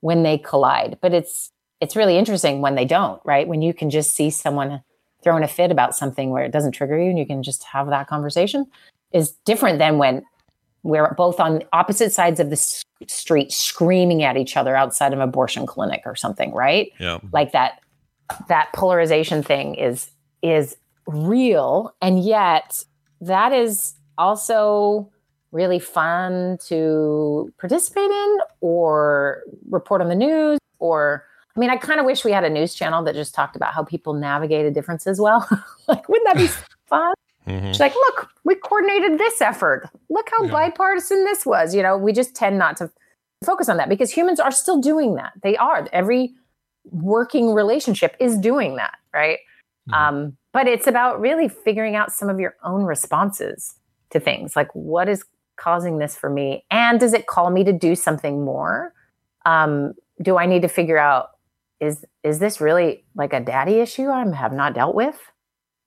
when 0.00 0.22
they 0.22 0.38
collide 0.38 0.98
but 1.00 1.12
it's 1.12 1.50
it's 1.80 1.96
really 1.96 2.16
interesting 2.16 2.60
when 2.60 2.74
they 2.74 2.84
don't 2.84 3.20
right? 3.24 3.48
When 3.48 3.62
you 3.62 3.72
can 3.74 3.90
just 3.90 4.14
see 4.14 4.30
someone 4.30 4.82
throwing 5.22 5.44
a 5.44 5.48
fit 5.48 5.70
about 5.70 5.96
something 5.96 6.30
where 6.30 6.44
it 6.44 6.52
doesn't 6.52 6.72
trigger 6.72 6.98
you 6.98 7.10
and 7.10 7.18
you 7.18 7.26
can 7.26 7.42
just 7.42 7.62
have 7.64 7.88
that 7.88 8.08
conversation 8.08 8.66
is 9.12 9.32
different 9.44 9.78
than 9.78 9.98
when 9.98 10.24
we're 10.82 11.12
both 11.14 11.38
on 11.38 11.62
opposite 11.72 12.12
sides 12.12 12.40
of 12.40 12.50
the 12.50 12.56
street 13.08 13.52
screaming 13.52 14.22
at 14.22 14.36
each 14.36 14.56
other 14.56 14.76
outside 14.76 15.12
of 15.12 15.18
an 15.18 15.28
abortion 15.28 15.66
clinic 15.66 16.02
or 16.04 16.16
something 16.16 16.52
right? 16.52 16.92
Yeah. 16.98 17.18
like 17.32 17.52
that 17.52 17.80
that 18.48 18.72
polarization 18.72 19.42
thing 19.42 19.74
is 19.74 20.10
is 20.42 20.76
real. 21.06 21.94
And 22.00 22.22
yet 22.24 22.84
that 23.20 23.52
is 23.52 23.94
also 24.18 25.10
really 25.52 25.78
fun 25.78 26.58
to 26.66 27.52
participate 27.58 28.10
in 28.10 28.38
or 28.60 29.42
report 29.70 30.00
on 30.00 30.08
the 30.08 30.14
news 30.14 30.58
or 30.78 31.24
I 31.54 31.60
mean 31.60 31.70
I 31.70 31.76
kind 31.76 32.00
of 32.00 32.06
wish 32.06 32.24
we 32.24 32.32
had 32.32 32.44
a 32.44 32.50
news 32.50 32.74
channel 32.74 33.02
that 33.04 33.14
just 33.14 33.34
talked 33.34 33.56
about 33.56 33.74
how 33.74 33.84
people 33.84 34.14
navigated 34.14 34.74
differences 34.74 35.20
well. 35.20 35.46
Like 35.88 36.08
wouldn't 36.08 36.26
that 36.26 36.36
be 36.36 36.48
fun 36.86 37.14
Mhm. 37.46 37.68
She's 37.68 37.80
like, 37.80 37.94
look, 37.94 38.28
we 38.44 38.54
coordinated 38.54 39.18
this 39.18 39.40
effort. 39.40 39.88
Look 40.10 40.28
how 40.30 40.46
bipartisan 40.52 41.24
this 41.24 41.44
was. 41.44 41.74
You 41.74 41.82
know, 41.82 41.96
we 41.96 42.12
just 42.12 42.34
tend 42.34 42.58
not 42.58 42.76
to 42.78 42.90
focus 43.44 43.68
on 43.68 43.76
that 43.78 43.88
because 43.88 44.10
humans 44.12 44.38
are 44.38 44.52
still 44.52 44.80
doing 44.80 45.14
that. 45.16 45.32
They 45.42 45.56
are. 45.56 45.88
Every 45.92 46.32
working 46.90 47.52
relationship 47.52 48.16
is 48.20 48.36
doing 48.38 48.76
that, 48.76 48.94
right? 49.12 49.38
Um, 49.92 50.36
but 50.52 50.68
it's 50.68 50.86
about 50.86 51.20
really 51.20 51.48
figuring 51.48 51.96
out 51.96 52.12
some 52.12 52.28
of 52.28 52.38
your 52.38 52.54
own 52.62 52.84
responses 52.84 53.74
to 54.10 54.20
things. 54.20 54.54
Like, 54.54 54.68
what 54.74 55.08
is 55.08 55.24
causing 55.56 55.98
this 55.98 56.14
for 56.16 56.30
me? 56.30 56.64
And 56.70 57.00
does 57.00 57.12
it 57.14 57.26
call 57.26 57.50
me 57.50 57.64
to 57.64 57.72
do 57.72 57.96
something 57.96 58.44
more? 58.44 58.92
Um, 59.44 59.94
do 60.20 60.38
I 60.38 60.46
need 60.46 60.62
to 60.62 60.68
figure 60.68 60.98
out 60.98 61.30
is 61.80 62.04
is 62.22 62.38
this 62.38 62.60
really 62.60 63.04
like 63.16 63.32
a 63.32 63.40
daddy 63.40 63.80
issue 63.80 64.08
I 64.08 64.24
have 64.36 64.52
not 64.52 64.74
dealt 64.74 64.94
with? 64.94 65.31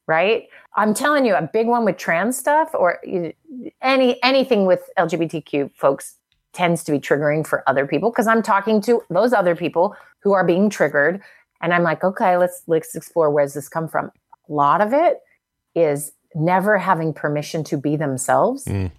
Right? 0.08 0.48
I'm 0.76 0.94
telling 0.94 1.26
you, 1.26 1.36
a 1.36 1.42
big 1.42 1.68
one 1.68 1.86
with 1.86 1.98
trans 1.98 2.38
stuff 2.38 2.70
or 2.74 3.00
any 3.82 4.24
anything 4.24 4.66
with 4.66 4.90
LGBTQ 4.98 5.72
folks 5.76 6.16
tends 6.54 6.84
to 6.86 6.92
be 6.92 7.00
triggering 7.00 7.46
for 7.46 7.68
other 7.68 7.86
people 7.86 8.12
because 8.12 8.28
I'm 8.28 8.42
talking 8.42 8.82
to 8.82 9.02
those 9.10 9.34
other 9.34 9.56
people 9.56 9.96
who 10.20 10.34
are 10.34 10.46
being 10.46 10.70
triggered, 10.70 11.22
and 11.62 11.74
I'm 11.74 11.84
like, 11.84 12.04
okay, 12.04 12.38
let's 12.38 12.64
let's 12.68 12.96
explore 12.96 13.30
where's 13.30 13.54
this 13.54 13.70
come 13.70 13.88
from. 13.88 14.12
A 14.50 14.54
lot 14.54 14.82
of 14.82 14.94
it 14.94 15.20
is 15.76 16.12
never 16.34 16.78
having 16.78 17.14
permission 17.14 17.64
to 17.66 17.78
be 17.78 17.96
themselves, 17.96 18.66
mm. 18.66 18.92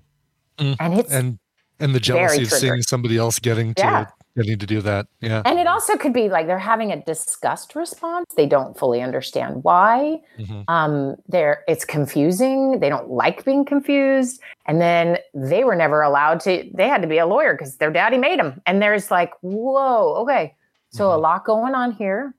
Mm. 0.58 0.76
and 0.80 0.94
it's 0.94 1.12
and 1.12 1.38
and 1.78 1.94
the 1.94 2.00
jealousy 2.00 2.42
of 2.42 2.50
seeing 2.50 2.82
somebody 2.82 3.18
else 3.18 3.38
getting 3.38 3.74
to 3.74 3.82
Yeah. 3.82 4.06
Getting 4.36 4.58
to 4.58 4.66
do 4.66 4.80
that. 4.82 5.06
Yeah. 5.20 5.42
And 5.44 5.58
it 5.58 5.66
also 5.66 5.96
could 5.96 6.12
be 6.12 6.28
like 6.28 6.46
they're 6.46 6.58
having 6.58 6.92
a 6.92 7.02
disgust 7.02 7.74
response. 7.74 8.26
They 8.36 8.46
don't 8.46 8.78
fully 8.78 9.02
understand 9.02 9.64
why. 9.64 10.20
Mhm. 10.38 10.64
Um, 10.68 11.16
they're 11.28 11.64
it's 11.66 11.84
confusing. 11.84 12.80
They 12.80 12.88
don't 12.88 13.10
like 13.10 13.44
being 13.44 13.64
confused. 13.64 14.40
And 14.66 14.80
then 14.80 15.18
they 15.34 15.64
were 15.64 15.76
never 15.76 16.02
allowed 16.02 16.40
to. 16.40 16.68
They 16.74 16.88
had 16.88 17.02
to 17.02 17.08
be 17.08 17.18
a 17.18 17.26
lawyer 17.26 17.54
because 17.54 17.76
their 17.76 17.90
daddy 17.90 18.18
made 18.18 18.38
them. 18.38 18.60
And 18.66 18.80
there's 18.80 19.10
like, 19.10 19.32
whoa, 19.40 20.14
okay. 20.22 20.54
So 20.90 21.12
a 21.12 21.16
lot 21.16 21.44
going 21.44 21.74
on 21.74 21.92
here. 21.92 22.34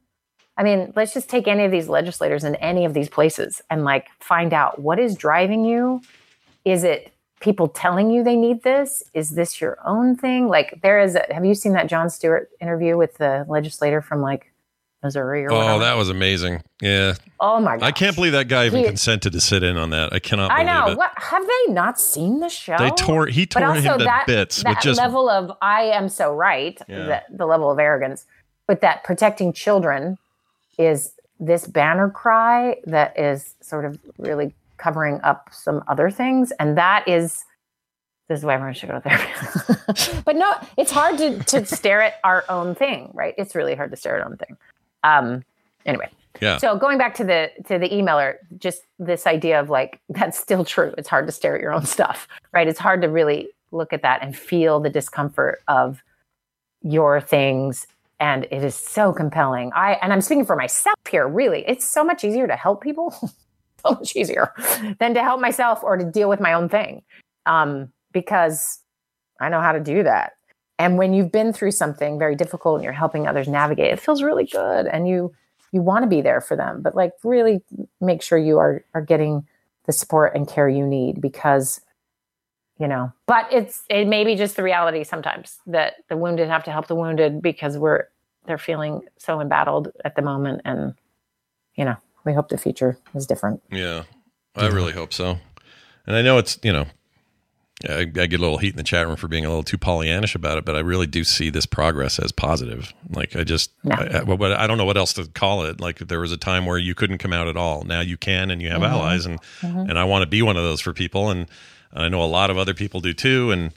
I 0.57 0.64
mean, 0.64 0.91
let's 0.95 1.14
just 1.14 1.30
take 1.30 1.48
any 1.48 1.64
of 1.64 1.72
these 1.72 1.90
legislators 1.90 2.44
in 2.44 2.56
any 2.56 2.86
of 2.86 2.95
these 2.95 3.10
places 3.10 3.61
and 3.69 3.84
like 3.84 4.07
find 4.19 4.53
out 4.53 4.80
what 4.80 4.99
is 4.99 5.15
driving 5.15 5.64
you. 5.64 6.02
Is 6.65 6.84
it 6.84 7.14
people 7.39 7.68
telling 7.68 8.09
you 8.09 8.23
they 8.23 8.35
need 8.35 8.64
this? 8.64 9.03
Is 9.14 9.31
this 9.31 9.61
your 9.61 9.77
own 9.85 10.15
thing? 10.15 10.47
Like 10.47 10.80
there 10.81 10.99
is 10.99 11.15
a, 11.15 11.26
have 11.31 11.45
you 11.45 11.53
seen 11.55 11.73
that 11.73 11.88
Jon 11.88 12.09
Stewart 12.09 12.49
interview 12.61 12.97
with 12.97 13.18
the 13.18 13.45
legislator 13.47 14.01
from 14.01 14.22
like 14.22 14.51
Missouri 15.03 15.45
or 15.45 15.51
Oh, 15.51 15.57
whatever? 15.57 15.80
that 15.80 15.95
was 15.97 16.09
amazing. 16.09 16.61
Yeah. 16.81 17.14
Oh 17.39 17.59
my 17.59 17.77
god. 17.77 17.85
I 17.85 17.91
can't 17.91 18.15
believe 18.15 18.31
that 18.31 18.47
guy 18.47 18.65
even 18.65 18.80
He- 18.80 18.85
consented 18.88 19.34
to 19.34 19.39
sit 19.39 19.61
in 19.61 19.77
on 19.77 19.91
that. 19.91 20.11
I 20.11 20.19
cannot 20.19 20.51
I 20.51 20.64
know. 20.64 20.88
it. 20.93 20.97
What 20.97 21.11
have 21.18 21.45
they 21.45 21.73
not 21.73 21.99
seen 21.99 22.39
the 22.39 22.49
show? 22.49 22.77
They 22.80 22.89
tore- 22.91 23.27
he 23.27 23.45
But 23.45 23.59
tore 23.59 23.73
him 23.76 23.85
also 23.88 23.97
to 23.99 24.03
that, 24.05 24.26
bits 24.26 24.64
That 24.64 24.69
with 24.77 24.80
just- 24.80 24.99
level 24.99 25.30
of 25.30 25.51
I 25.61 25.84
am 25.84 26.09
so 26.09 26.34
right. 26.34 26.80
Yeah. 26.88 27.22
The, 27.30 27.38
the 27.38 27.45
level 27.45 27.69
of 27.69 27.77
arrogance, 27.77 28.26
but 28.65 28.81
that 28.81 29.03
protecting 29.03 29.53
children 29.53 30.18
is 30.80 31.14
this 31.39 31.68
banner 31.68 32.09
cry 32.09 32.77
that 32.85 33.18
is 33.19 33.53
sort 33.61 33.85
of 33.85 33.99
really 34.18 34.55
covering 34.78 35.20
up 35.22 35.49
some 35.52 35.84
other 35.88 36.10
things, 36.10 36.52
and 36.60 36.78
that 36.78 37.08
is 37.08 37.44
this 38.28 38.40
is 38.40 38.45
why 38.45 38.56
everyone 38.56 38.74
should 38.74 38.90
go 38.90 38.99
to 38.99 39.02
therapy. 39.02 40.22
but 40.26 40.36
no, 40.36 40.54
it's 40.78 40.91
hard 40.91 41.18
to 41.18 41.40
to 41.45 41.66
stare 41.66 42.02
at 42.02 42.16
our 42.24 42.44
own 42.49 42.76
thing, 42.76 43.12
right? 43.14 43.34
It's 43.38 43.56
really 43.56 43.76
hard 43.76 43.91
to 43.91 43.98
stare 43.98 44.16
at 44.16 44.22
our 44.22 44.30
own 44.30 44.38
thing. 44.38 44.58
Um, 45.04 45.44
anyway. 45.86 46.10
Yeah. 46.41 46.58
So 46.58 46.78
going 46.78 46.98
back 46.98 47.16
to 47.16 47.24
the 47.24 47.52
to 47.68 47.80
the 47.80 47.90
emailer, 47.90 48.36
just 48.60 48.84
this 48.99 49.26
idea 49.26 49.60
of 49.60 49.70
like 49.70 49.99
that's 50.10 50.38
still 50.38 50.66
true. 50.66 50.94
It's 50.98 51.08
hard 51.08 51.26
to 51.28 51.32
stare 51.32 51.56
at 51.56 51.62
your 51.62 51.74
own 51.74 51.86
stuff, 51.86 52.28
right? 52.52 52.68
It's 52.68 52.80
hard 52.80 53.02
to 53.02 53.08
really 53.08 53.49
look 53.72 53.94
at 53.94 54.02
that 54.02 54.22
and 54.24 54.36
feel 54.38 54.80
the 54.80 54.90
discomfort 54.90 55.62
of 55.68 56.02
your 56.82 57.20
things 57.20 57.86
and 58.20 58.45
it 58.49 58.64
is 58.64 58.76
so 58.76 59.14
compelling. 59.14 59.72
I 59.76 59.94
and 60.02 60.12
I'm 60.12 60.22
speaking 60.22 60.45
for 60.45 60.56
myself 60.56 60.98
here, 61.10 61.28
really. 61.28 61.64
It's 61.68 61.86
so 61.86 62.04
much 62.04 62.24
easier 62.24 62.48
to 62.48 62.56
help 62.56 62.82
people. 62.82 63.16
so 63.88 63.93
much 63.99 64.15
easier 64.15 64.53
than 64.99 65.14
to 65.14 65.23
help 65.23 65.39
myself 65.39 65.84
or 65.84 65.97
to 65.97 66.05
deal 66.05 66.30
with 66.30 66.39
my 66.39 66.53
own 66.53 66.69
thing. 66.69 67.01
Um 67.45 67.91
because 68.14 68.80
I 69.39 69.49
know 69.49 69.61
how 69.61 69.72
to 69.72 69.80
do 69.80 70.03
that. 70.03 70.34
And 70.80 70.97
when 70.97 71.14
you've 71.14 71.31
been 71.31 71.53
through 71.53 71.72
something 71.72 72.19
very 72.19 72.35
difficult 72.35 72.76
and 72.76 72.84
you're 72.84 72.93
helping 72.93 73.27
others 73.27 73.47
navigate, 73.47 73.91
it 73.91 73.99
feels 73.99 74.23
really 74.23 74.45
good 74.45 74.88
and 74.88 75.07
you 75.07 75.34
you 75.72 75.81
want 75.81 76.03
to 76.03 76.07
be 76.07 76.22
there 76.22 76.39
for 76.39 76.55
them, 76.55 76.81
but 76.81 76.95
like 76.95 77.11
really 77.23 77.61
make 77.99 78.22
sure 78.22 78.38
you 78.38 78.57
are 78.57 78.84
are 78.93 79.01
getting 79.01 79.45
the 79.85 79.91
support 79.93 80.35
and 80.35 80.47
care 80.47 80.69
you 80.69 80.85
need 80.85 81.22
because 81.22 81.81
you 82.80 82.88
know, 82.88 83.11
but 83.26 83.51
it's 83.51 83.84
it 83.89 84.07
may 84.07 84.23
be 84.23 84.35
just 84.35 84.55
the 84.55 84.64
reality 84.64 85.03
sometimes 85.03 85.57
that 85.65 85.95
the 86.09 86.18
wounded 86.18 86.47
have 86.47 86.64
to 86.65 86.72
help 86.72 86.88
the 86.88 86.95
wounded 86.95 87.41
because 87.41 87.77
we're 87.77 88.03
they're 88.45 88.57
feeling 88.57 89.01
so 89.18 89.41
embattled 89.41 89.91
at 90.05 90.15
the 90.15 90.22
moment, 90.22 90.61
and 90.64 90.93
you 91.76 91.85
know, 91.85 91.97
we 92.28 92.34
hope 92.34 92.49
the 92.49 92.58
future 92.58 92.98
is 93.16 93.26
different. 93.26 93.62
Yeah, 93.72 94.04
I 94.56 94.68
really 94.68 94.94
hope 94.94 95.14
so. 95.14 95.40
And 96.06 96.16
I 96.16 96.22
know 96.22 96.38
it's 96.38 96.60
you 96.64 96.72
know, 96.72 96.86
I, 97.90 98.02
I 98.02 98.06
get 98.06 98.34
a 98.34 98.38
little 98.44 98.58
heat 98.60 98.72
in 98.72 98.78
the 98.78 98.84
chat 98.84 99.08
room 99.08 99.16
for 99.16 99.28
being 99.28 99.45
a 99.45 99.49
little 99.49 99.64
too 99.64 99.78
Pollyannish 99.78 100.36
about 100.36 100.58
it, 100.58 100.66
but 100.66 100.76
I 100.76 100.80
really 100.80 101.08
do 101.08 101.24
see 101.24 101.49
this 101.49 101.66
progress 101.66 102.18
as 102.20 102.32
positive. 102.32 102.94
Like 103.10 103.36
I 103.36 103.44
just, 103.44 103.72
I, 103.90 104.20
I, 104.20 104.24
what, 104.24 104.52
I 104.52 104.68
don't 104.68 104.78
know 104.78 104.86
what 104.86 104.98
else 104.98 105.14
to 105.14 105.26
call 105.28 105.64
it. 105.64 105.80
Like 105.82 105.99
there 105.99 106.20
was 106.20 106.32
a 106.32 106.38
time 106.38 106.66
where 106.66 106.78
you 106.78 106.94
couldn't 106.95 107.18
come 107.20 107.34
out 107.34 107.48
at 107.48 107.58
all. 107.58 107.84
Now 107.84 108.02
you 108.02 108.18
can, 108.18 108.52
and 108.52 108.62
you 108.62 108.70
have 108.70 108.82
Mhm. 108.82 108.90
allies, 108.90 109.26
and 109.26 109.40
Mhm. 109.62 109.90
and 109.90 109.98
I 109.99 110.04
want 110.06 110.22
to 110.24 110.28
be 110.28 110.41
one 110.41 110.58
of 110.58 110.64
those 110.64 110.82
for 110.82 110.94
people, 110.94 111.30
and 111.30 111.48
I 111.94 112.10
know 112.10 112.22
a 112.22 112.26
lot 112.26 112.49
of 112.49 112.58
other 112.58 112.74
people 112.74 112.99
do 113.02 113.14
too, 113.14 113.52
and 113.52 113.74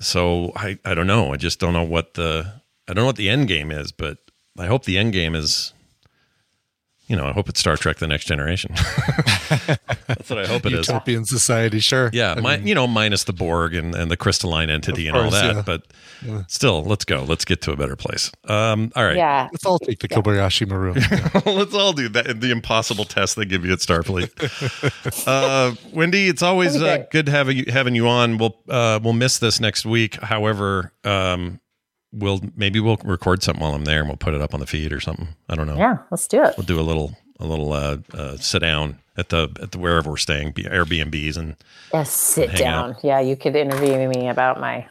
so 0.00 0.52
I 0.56 0.78
I 0.84 0.94
don't 0.94 1.06
know. 1.06 1.32
I 1.32 1.36
just 1.36 1.58
don't 1.60 1.72
know 1.72 1.84
what 1.84 2.14
the 2.14 2.52
I 2.88 2.92
don't 2.94 3.02
know 3.02 3.06
what 3.06 3.16
the 3.16 3.30
end 3.30 3.48
game 3.48 3.70
is, 3.70 3.92
but 3.92 4.18
I 4.58 4.66
hope 4.66 4.84
the 4.84 4.98
end 4.98 5.12
game 5.12 5.34
is. 5.34 5.72
You 7.10 7.16
know, 7.16 7.26
I 7.26 7.32
hope 7.32 7.48
it's 7.48 7.58
Star 7.58 7.76
Trek: 7.76 7.96
The 7.96 8.06
Next 8.06 8.26
Generation. 8.26 8.72
That's 10.06 10.30
what 10.30 10.38
I 10.38 10.46
hope 10.46 10.64
it 10.64 10.72
is. 10.72 10.86
Utopian 10.86 11.24
society, 11.24 11.80
sure. 11.80 12.08
Yeah, 12.12 12.34
I 12.36 12.40
mi- 12.40 12.42
mean, 12.58 12.66
you 12.68 12.74
know, 12.76 12.86
minus 12.86 13.24
the 13.24 13.32
Borg 13.32 13.74
and, 13.74 13.96
and 13.96 14.08
the 14.12 14.16
crystalline 14.16 14.70
entity 14.70 15.08
Of 15.08 15.16
and 15.16 15.24
all 15.24 15.30
that. 15.32 15.56
yeah. 15.56 15.62
But 15.66 15.82
Yeah. 16.24 16.42
still, 16.46 16.84
let's 16.84 17.04
go. 17.04 17.24
Let's 17.24 17.44
get 17.44 17.62
to 17.62 17.72
a 17.72 17.76
better 17.76 17.96
place. 17.96 18.30
Um, 18.44 18.92
all 18.94 19.04
right. 19.04 19.16
Yeah. 19.16 19.48
let's 19.50 19.66
all 19.66 19.80
take 19.80 19.98
the 19.98 20.06
Kobayashi 20.08 20.68
Maru. 20.68 20.92
let's 21.58 21.74
all 21.74 21.92
do 21.92 22.08
that. 22.10 22.40
The 22.40 22.52
impossible 22.52 23.04
test 23.06 23.34
they 23.34 23.44
give 23.44 23.64
you 23.64 23.72
at 23.72 23.80
Starfleet. 23.80 24.30
uh, 25.26 25.72
Wendi, 25.92 26.28
it's 26.28 26.42
always 26.42 26.80
uh, 26.80 27.06
good 27.10 27.28
having 27.28 27.56
you 27.56 27.64
having 27.70 27.96
you 27.96 28.06
on. 28.06 28.38
We'll 28.38 28.56
uh, 28.68 29.00
we'll 29.02 29.14
miss 29.14 29.38
this 29.40 29.58
next 29.58 29.84
week. 29.84 30.14
However, 30.22 30.92
um, 31.02 31.58
we'll 32.12 32.40
maybe 32.56 32.80
we'll 32.80 32.98
record 33.04 33.42
something 33.42 33.62
while 33.62 33.74
I'm 33.74 33.84
there 33.84 34.00
and 34.00 34.08
we'll 34.08 34.16
put 34.16 34.34
it 34.34 34.40
up 34.40 34.54
on 34.54 34.60
the 34.60 34.66
feed 34.66 34.92
or 34.92 35.00
something. 35.00 35.28
I 35.48 35.54
don't 35.54 35.66
know. 35.66 35.76
Yeah, 35.76 35.98
let's 36.10 36.26
do 36.26 36.42
it. 36.42 36.54
We'll 36.56 36.66
do 36.66 36.80
a 36.80 36.82
little 36.82 37.16
a 37.38 37.46
little 37.46 37.72
uh, 37.72 37.98
uh, 38.12 38.36
sit 38.36 38.60
down 38.60 38.98
at 39.16 39.30
the 39.30 39.48
at 39.60 39.72
the 39.72 39.78
wherever 39.78 40.10
we're 40.10 40.16
staying, 40.16 40.52
Airbnbs 40.52 41.36
and 41.36 41.56
Yes, 41.92 42.10
sit 42.10 42.50
Hang 42.50 42.58
down. 42.58 42.96
Yeah, 43.02 43.20
you 43.20 43.36
could 43.36 43.56
interview 43.56 44.08
me 44.08 44.28
about 44.28 44.60
my 44.60 44.86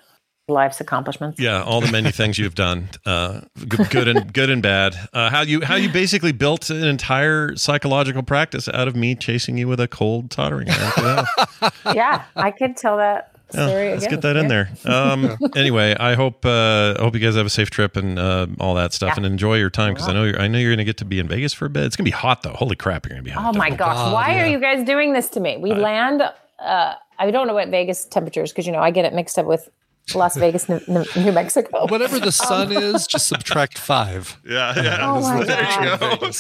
life's 0.50 0.82
accomplishments. 0.82 1.40
Yeah, 1.40 1.64
all 1.64 1.82
the 1.82 1.92
many 1.92 2.12
things 2.12 2.38
you've 2.38 2.56
done, 2.56 2.90
uh, 3.06 3.42
good 3.68 4.08
and 4.08 4.34
good 4.34 4.50
and 4.50 4.62
bad. 4.62 4.96
Uh, 5.14 5.30
how 5.30 5.42
you 5.42 5.62
how 5.62 5.76
you 5.76 5.90
basically 5.90 6.32
built 6.32 6.70
an 6.70 6.84
entire 6.84 7.56
psychological 7.56 8.24
practice 8.24 8.68
out 8.68 8.88
of 8.88 8.96
me 8.96 9.16
chasing 9.16 9.58
you 9.58 9.68
with 9.68 9.80
a 9.80 9.88
cold 9.88 10.32
tottering. 10.32 10.68
Yeah, 10.68 11.26
yeah, 11.94 12.24
I 12.36 12.52
could 12.52 12.76
tell 12.76 12.98
that 12.98 13.39
Yeah, 13.54 13.68
story 13.68 13.90
let's 13.92 14.06
again. 14.06 14.18
get 14.20 14.22
that 14.22 14.36
in 14.38 14.44
Yeah. 14.50 14.66
there. 14.86 14.94
Um, 14.94 15.38
anyway, 15.56 15.96
I 16.00 16.14
hope 16.16 16.46
uh, 16.46 16.96
I 16.98 17.02
hope 17.02 17.14
you 17.16 17.20
guys 17.20 17.36
have 17.36 17.46
a 17.46 17.50
safe 17.50 17.70
trip 17.70 17.96
and 17.98 18.20
uh, 18.20 18.48
all 18.60 18.76
that 18.76 18.94
stuff, 18.94 19.10
Yeah. 19.10 19.14
and 19.18 19.26
enjoy 19.26 19.56
your 19.58 19.70
time 19.70 19.94
because 19.94 20.08
I 20.08 20.14
know 20.14 20.24
you're 20.24 20.40
I 20.40 20.48
know 20.48 20.60
you're 20.60 20.72
going 20.72 20.78
to 20.80 20.84
get 20.86 20.98
to 20.98 21.06
be 21.06 21.20
in 21.20 21.28
Vegas 21.28 21.54
for 21.54 21.66
a 21.66 21.70
bit. 21.70 21.84
It's 21.84 21.96
going 21.96 22.06
to 22.06 22.12
be 22.12 22.16
hot 22.16 22.44
though. 22.44 22.54
Holy 22.54 22.76
crap, 22.76 23.06
you're 23.06 23.12
going 23.16 23.24
to 23.24 23.30
be 23.30 23.32
hot. 23.32 23.56
Oh 23.56 23.58
my 23.58 23.70
gosh, 23.70 23.96
God, 23.96 24.14
why 24.14 24.36
yeah. 24.36 24.44
are 24.44 24.48
you 24.48 24.60
guys 24.60 24.86
doing 24.86 25.14
this 25.14 25.30
to 25.30 25.40
me? 25.40 25.58
We 25.58 25.74
land, 25.74 26.22
uh, 26.22 26.94
I 27.18 27.32
don't 27.32 27.48
know 27.48 27.54
what 27.54 27.70
Vegas 27.70 28.06
temperatures, 28.06 28.52
because, 28.52 28.66
you 28.66 28.72
know, 28.72 28.80
I 28.80 28.92
get 28.92 29.06
it 29.06 29.14
mixed 29.14 29.38
up 29.40 29.46
with 29.46 29.70
Las 30.16 30.38
Vegas, 30.38 30.68
New, 30.70 30.80
New 30.88 31.06
New 31.16 31.32
Mexico. 31.32 31.86
Whatever 31.90 32.20
the 32.20 32.32
sun 32.32 32.72
is, 32.84 33.08
just 33.08 33.28
subtract 33.28 33.78
five. 33.78 34.40
Yeah, 34.46 34.82
yeah. 34.82 34.98
Oh 35.02 35.22
my 35.22 35.46
God. 35.46 36.36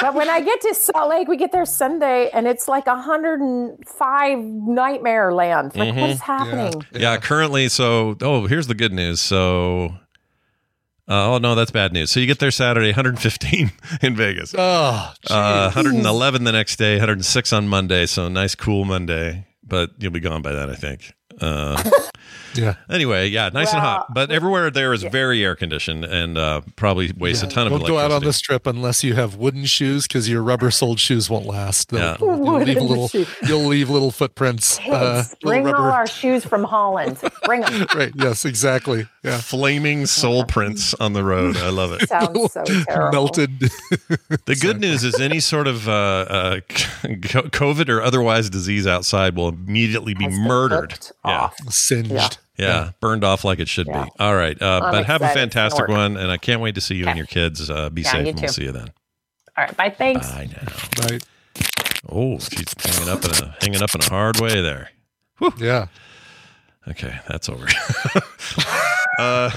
But 0.00 0.14
when 0.14 0.28
I 0.28 0.40
get 0.40 0.60
to 0.62 0.74
Salt 0.74 1.08
Lake, 1.08 1.28
we 1.28 1.36
get 1.36 1.52
there 1.52 1.64
Sunday, 1.64 2.28
and 2.34 2.46
it's 2.46 2.68
like 2.68 2.86
105 2.86 4.38
nightmare 4.38 5.32
land. 5.32 5.74
Like, 5.74 5.94
what 5.94 6.10
is 6.10 6.20
happening? 6.20 6.84
Yeah. 6.92 7.16
currently. 7.18 7.68
So, 7.68 8.16
oh, 8.20 8.46
here's 8.46 8.66
the 8.66 8.74
good 8.74 8.92
news. 8.92 9.20
So, 9.20 9.94
uh, 11.06 11.34
oh 11.34 11.38
no, 11.38 11.54
that's 11.54 11.70
bad 11.70 11.92
news. 11.92 12.10
So 12.10 12.20
you 12.20 12.26
get 12.26 12.38
there 12.38 12.50
Saturday, 12.50 12.88
115 12.88 13.72
in 14.02 14.16
Vegas. 14.16 14.54
Oh, 14.56 15.14
uh, 15.30 15.70
111 15.72 16.44
the 16.44 16.52
next 16.52 16.76
day, 16.76 16.94
106 16.94 17.52
on 17.52 17.68
Monday. 17.68 18.06
So 18.06 18.28
nice, 18.28 18.54
cool 18.54 18.84
Monday. 18.84 19.46
But 19.66 19.90
you'll 19.98 20.12
be 20.12 20.20
gone 20.20 20.42
by 20.42 20.52
then, 20.52 20.68
I 20.68 20.74
think. 20.74 21.14
Uh, 21.40 21.82
yeah. 22.54 22.74
Anyway, 22.88 23.28
yeah, 23.28 23.48
nice 23.52 23.72
and 23.72 23.80
hot. 23.80 24.12
But 24.14 24.30
everywhere 24.30 24.70
there 24.70 24.92
is 24.92 25.02
very 25.02 25.44
air 25.44 25.56
conditioned 25.56 26.04
and 26.04 26.38
uh, 26.38 26.60
probably 26.76 27.12
wastes 27.16 27.42
a 27.42 27.48
ton 27.48 27.66
of 27.66 27.72
Don't 27.72 27.86
go 27.86 27.98
out 27.98 28.06
on 28.06 28.22
electricity. 28.22 28.26
this 28.28 28.40
trip 28.40 28.66
unless 28.66 29.02
you 29.02 29.14
have 29.14 29.34
wooden 29.36 29.64
shoes 29.64 30.06
because 30.06 30.28
your 30.28 30.42
rubber 30.42 30.70
soled 30.70 31.00
shoes 31.00 31.28
won't 31.28 31.46
last. 31.46 31.88
They'll- 31.90 32.00
Yeah. 32.00 32.16
You'll, 32.20 32.58
leave 32.60 32.76
little. 32.80 33.08
shoes. 33.08 33.28
You'll 33.46 33.64
leave 33.64 33.90
little 33.90 34.10
footprints. 34.12 34.78
Kids, 34.78 34.94
uh, 34.94 35.24
bring 35.42 35.64
little 35.64 35.80
all 35.82 35.90
our 35.90 36.06
shoes 36.06 36.44
from 36.44 36.62
Holland. 36.64 37.18
Bring 37.44 37.62
them. 37.62 37.86
right. 37.94 38.12
Yes. 38.14 38.44
Exactly. 38.44 39.06
Yeah. 39.24 39.38
Flaming 39.38 40.06
soul 40.06 40.44
prints 40.44 40.94
on 40.94 41.12
the 41.14 41.24
road. 41.24 41.56
I 41.56 41.70
love 41.70 41.92
it. 41.92 42.08
Sounds 42.08 42.52
so 42.52 42.62
terrible. 42.88 43.10
Melted. 43.12 43.58
The 44.46 44.56
good 44.60 44.80
news 44.80 45.02
is 45.02 45.18
any 45.20 45.40
sort 45.40 45.66
of 45.66 45.88
uh, 45.88 45.92
uh, 45.92 46.60
COVID 46.68 47.88
or 47.88 48.02
otherwise 48.02 48.50
disease 48.50 48.86
outside 48.86 49.34
will 49.36 49.48
immediately 49.48 50.14
be 50.14 50.28
murdered. 50.28 50.94
Yeah. 51.24 51.50
Singed. 51.68 52.12
Yeah. 52.12 52.28
Yeah, 52.56 52.90
burned 53.00 53.24
off 53.24 53.42
like 53.42 53.58
it 53.58 53.68
should 53.68 53.88
be. 53.88 53.92
All 53.92 54.36
right, 54.36 54.60
uh, 54.62 54.80
I'm 54.84 54.92
but 54.92 55.06
have 55.06 55.22
a 55.22 55.28
fantastic 55.28 55.82
It's 55.84 55.90
one, 55.90 56.16
and 56.16 56.30
I 56.30 56.36
can't 56.36 56.60
wait 56.60 56.76
to 56.76 56.80
see 56.80 56.94
you 56.94 57.06
and 57.08 57.16
your 57.16 57.26
kids. 57.26 57.68
Uh, 57.68 57.90
be 57.90 58.02
Yeah, 58.02 58.12
safe, 58.12 58.28
and 58.28 58.40
we'll 58.40 58.48
see 58.48 58.62
you 58.62 58.70
then. 58.70 58.92
All 59.56 59.64
right. 59.64 59.76
Bye. 59.76 59.90
Thanks. 59.90 60.30
Bye 60.30 60.50
now. 60.52 61.02
Bye. 61.08 61.18
Oh, 62.08 62.38
she's 62.38 62.72
hanging 62.78 63.08
up 63.08 63.24
in 63.24 63.30
a 63.32 63.56
hanging 63.60 63.82
up 63.82 63.92
in 63.94 64.02
a 64.02 64.08
hard 64.08 64.38
way 64.38 64.60
there. 64.60 64.90
Yeah. 65.58 65.86
Okay, 66.86 67.18
that's 67.26 67.48
over. 67.48 67.66
uh, 69.18 69.50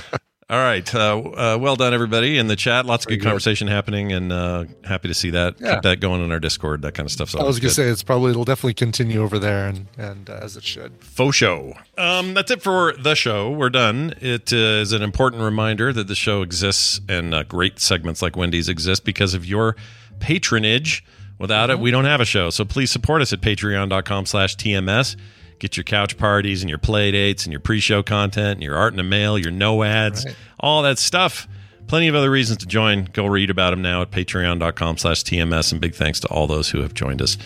all 0.50 0.58
right. 0.58 0.96
Uh, 0.96 1.18
uh, 1.20 1.58
well 1.60 1.76
done, 1.76 1.94
everybody 1.94 2.38
in 2.38 2.48
the 2.48 2.56
chat. 2.56 2.86
Lots 2.86 3.04
of 3.06 3.10
good, 3.10 3.18
good. 3.18 3.26
conversation 3.26 3.68
happening, 3.68 4.14
and 4.14 4.32
uh, 4.32 4.66
happy 4.86 5.10
to 5.10 5.14
see 5.14 5.32
that. 5.32 5.60
Yeah. 5.60 5.76
Keep 5.76 5.84
that 5.84 6.00
going 6.00 6.22
on 6.22 6.32
our 6.32 6.40
Discord. 6.40 6.84
That 6.84 6.94
kind 6.94 7.06
of 7.06 7.12
stuff's 7.12 7.36
I 7.36 7.44
was 7.44 7.60
going 7.60 7.70
to 7.70 7.76
say 7.76 7.90
it's 7.90 8.04
probably 8.04 8.32
it'll 8.32 8.46
definitely 8.46 8.76
continue 8.76 9.22
over 9.22 9.40
there 9.40 9.68
and 9.68 9.88
and 9.98 10.30
uh, 10.30 10.40
as 10.42 10.56
it 10.56 10.64
should. 10.64 11.04
Faux 11.04 11.36
show. 11.36 11.74
Um, 11.98 12.34
that's 12.34 12.50
it 12.50 12.62
for 12.62 12.94
the 12.94 13.14
show. 13.16 13.52
We're 13.52 13.70
done. 13.70 14.14
It 14.22 14.54
uh, 14.54 14.56
is 14.56 14.94
an 14.94 15.02
important 15.02 15.44
reminder 15.44 15.92
that 15.92 16.08
the 16.08 16.16
show 16.16 16.42
exists 16.44 17.02
and 17.10 17.34
uh, 17.34 17.44
great 17.44 17.80
segments 17.80 18.22
like 18.22 18.38
Wendi's 18.38 18.70
exist 18.70 19.04
because 19.04 19.34
of 19.34 19.46
your 19.46 19.76
patronage. 20.20 21.04
Without 21.40 21.70
it, 21.70 21.78
we 21.80 21.92
don't 21.92 22.06
have 22.06 22.22
a 22.22 22.26
show. 22.26 22.50
So 22.50 22.66
please 22.66 22.90
support 22.90 23.22
us 23.22 23.32
at 23.32 23.42
patreon.com 23.42 24.26
slash 24.26 24.56
TMS. 24.56 25.16
Get 25.60 25.76
your 25.78 25.84
couch 25.84 26.18
parties 26.18 26.62
and 26.62 26.70
your 26.70 26.78
play 26.80 27.12
dates 27.12 27.46
and 27.46 27.52
your 27.54 27.60
pre-show 27.60 28.04
content 28.04 28.54
and 28.58 28.64
your 28.64 28.76
art 28.76 28.94
in 28.94 28.98
the 28.98 29.04
mail, 29.04 29.38
your 29.38 29.52
no 29.52 29.84
ads, 29.84 30.26
all 30.60 30.84
that 30.84 31.00
stuff. 31.00 31.48
Plenty 31.88 32.08
of 32.10 32.16
other 32.16 32.30
reasons 32.30 32.60
to 32.60 32.66
join. 32.66 33.06
Go 33.14 33.26
read 33.26 33.50
about 33.50 33.72
them 33.72 33.82
now 33.82 34.02
at 34.02 34.12
patreon.com 34.12 34.98
slash 34.98 35.24
TMS. 35.24 35.72
And 35.72 35.80
big 35.82 35.96
thanks 35.96 36.20
to 36.22 36.28
all 36.28 36.46
those 36.46 36.70
who 36.70 36.82
have 36.82 36.94
joined 36.94 37.22
us 37.22 37.38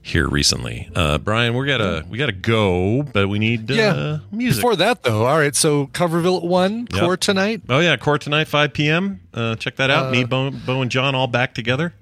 here 0.00 0.28
recently. 0.28 0.90
Uh, 0.94 1.18
Brian, 1.18 1.54
we 1.54 1.66
gotta 1.66 2.04
we 2.08 2.18
gotta 2.18 2.32
go, 2.32 3.02
but 3.02 3.28
we 3.28 3.38
need 3.38 3.70
uh, 3.70 3.74
yeah. 3.74 4.18
music. 4.30 4.60
Before 4.60 4.76
that 4.76 5.02
though, 5.02 5.24
all 5.26 5.38
right. 5.38 5.54
So 5.56 5.86
Coverville 5.88 6.38
at 6.38 6.44
one 6.44 6.86
Yep. 6.92 7.00
core 7.02 7.16
tonight. 7.16 7.62
Oh 7.68 7.78
yeah, 7.80 7.96
Core 7.96 8.18
tonight, 8.18 8.46
five 8.48 8.72
p.m. 8.74 9.20
Uh, 9.32 9.56
check 9.56 9.76
that 9.76 9.90
out. 9.90 10.06
Uh, 10.06 10.10
Me, 10.10 10.24
Bo, 10.24 10.50
Bo, 10.50 10.82
and 10.82 10.90
John 10.90 11.14
all 11.14 11.26
back 11.26 11.54
together. 11.54 11.94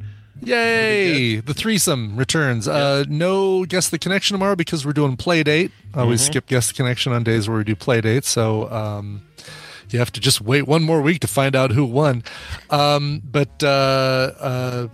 Yay! 0.43 1.37
The 1.37 1.55
threesome 1.55 2.17
returns. 2.17 2.67
Uh, 2.69 3.05
no 3.09 3.65
guess 3.65 3.89
the 3.89 3.99
connection 3.99 4.35
tomorrow 4.35 4.57
because 4.57 4.85
we're 4.85 4.93
doing 4.93 5.17
play 5.17 5.43
date. 5.43 5.71
Uh, 5.97 6.07
We 6.07 6.17
Mhm. 6.17 6.19
skip 6.21 6.47
guess 6.47 6.69
the 6.69 6.75
connection 6.75 7.13
on 7.13 7.23
days 7.23 7.49
where 7.49 7.59
we 7.59 7.65
do 7.65 7.77
play 7.77 8.01
dates. 8.01 8.29
So 8.29 8.71
um, 8.71 9.23
you 9.91 9.99
have 9.99 10.11
to 10.13 10.21
just 10.21 10.41
wait 10.41 10.67
one 10.67 10.83
more 10.83 11.01
week 11.03 11.21
to 11.21 11.27
find 11.27 11.55
out 11.55 11.71
who 11.73 11.85
won. 11.85 12.23
Um, 12.71 13.23
but 13.25 13.63
uh, 13.63 13.67
uh, 14.41 14.89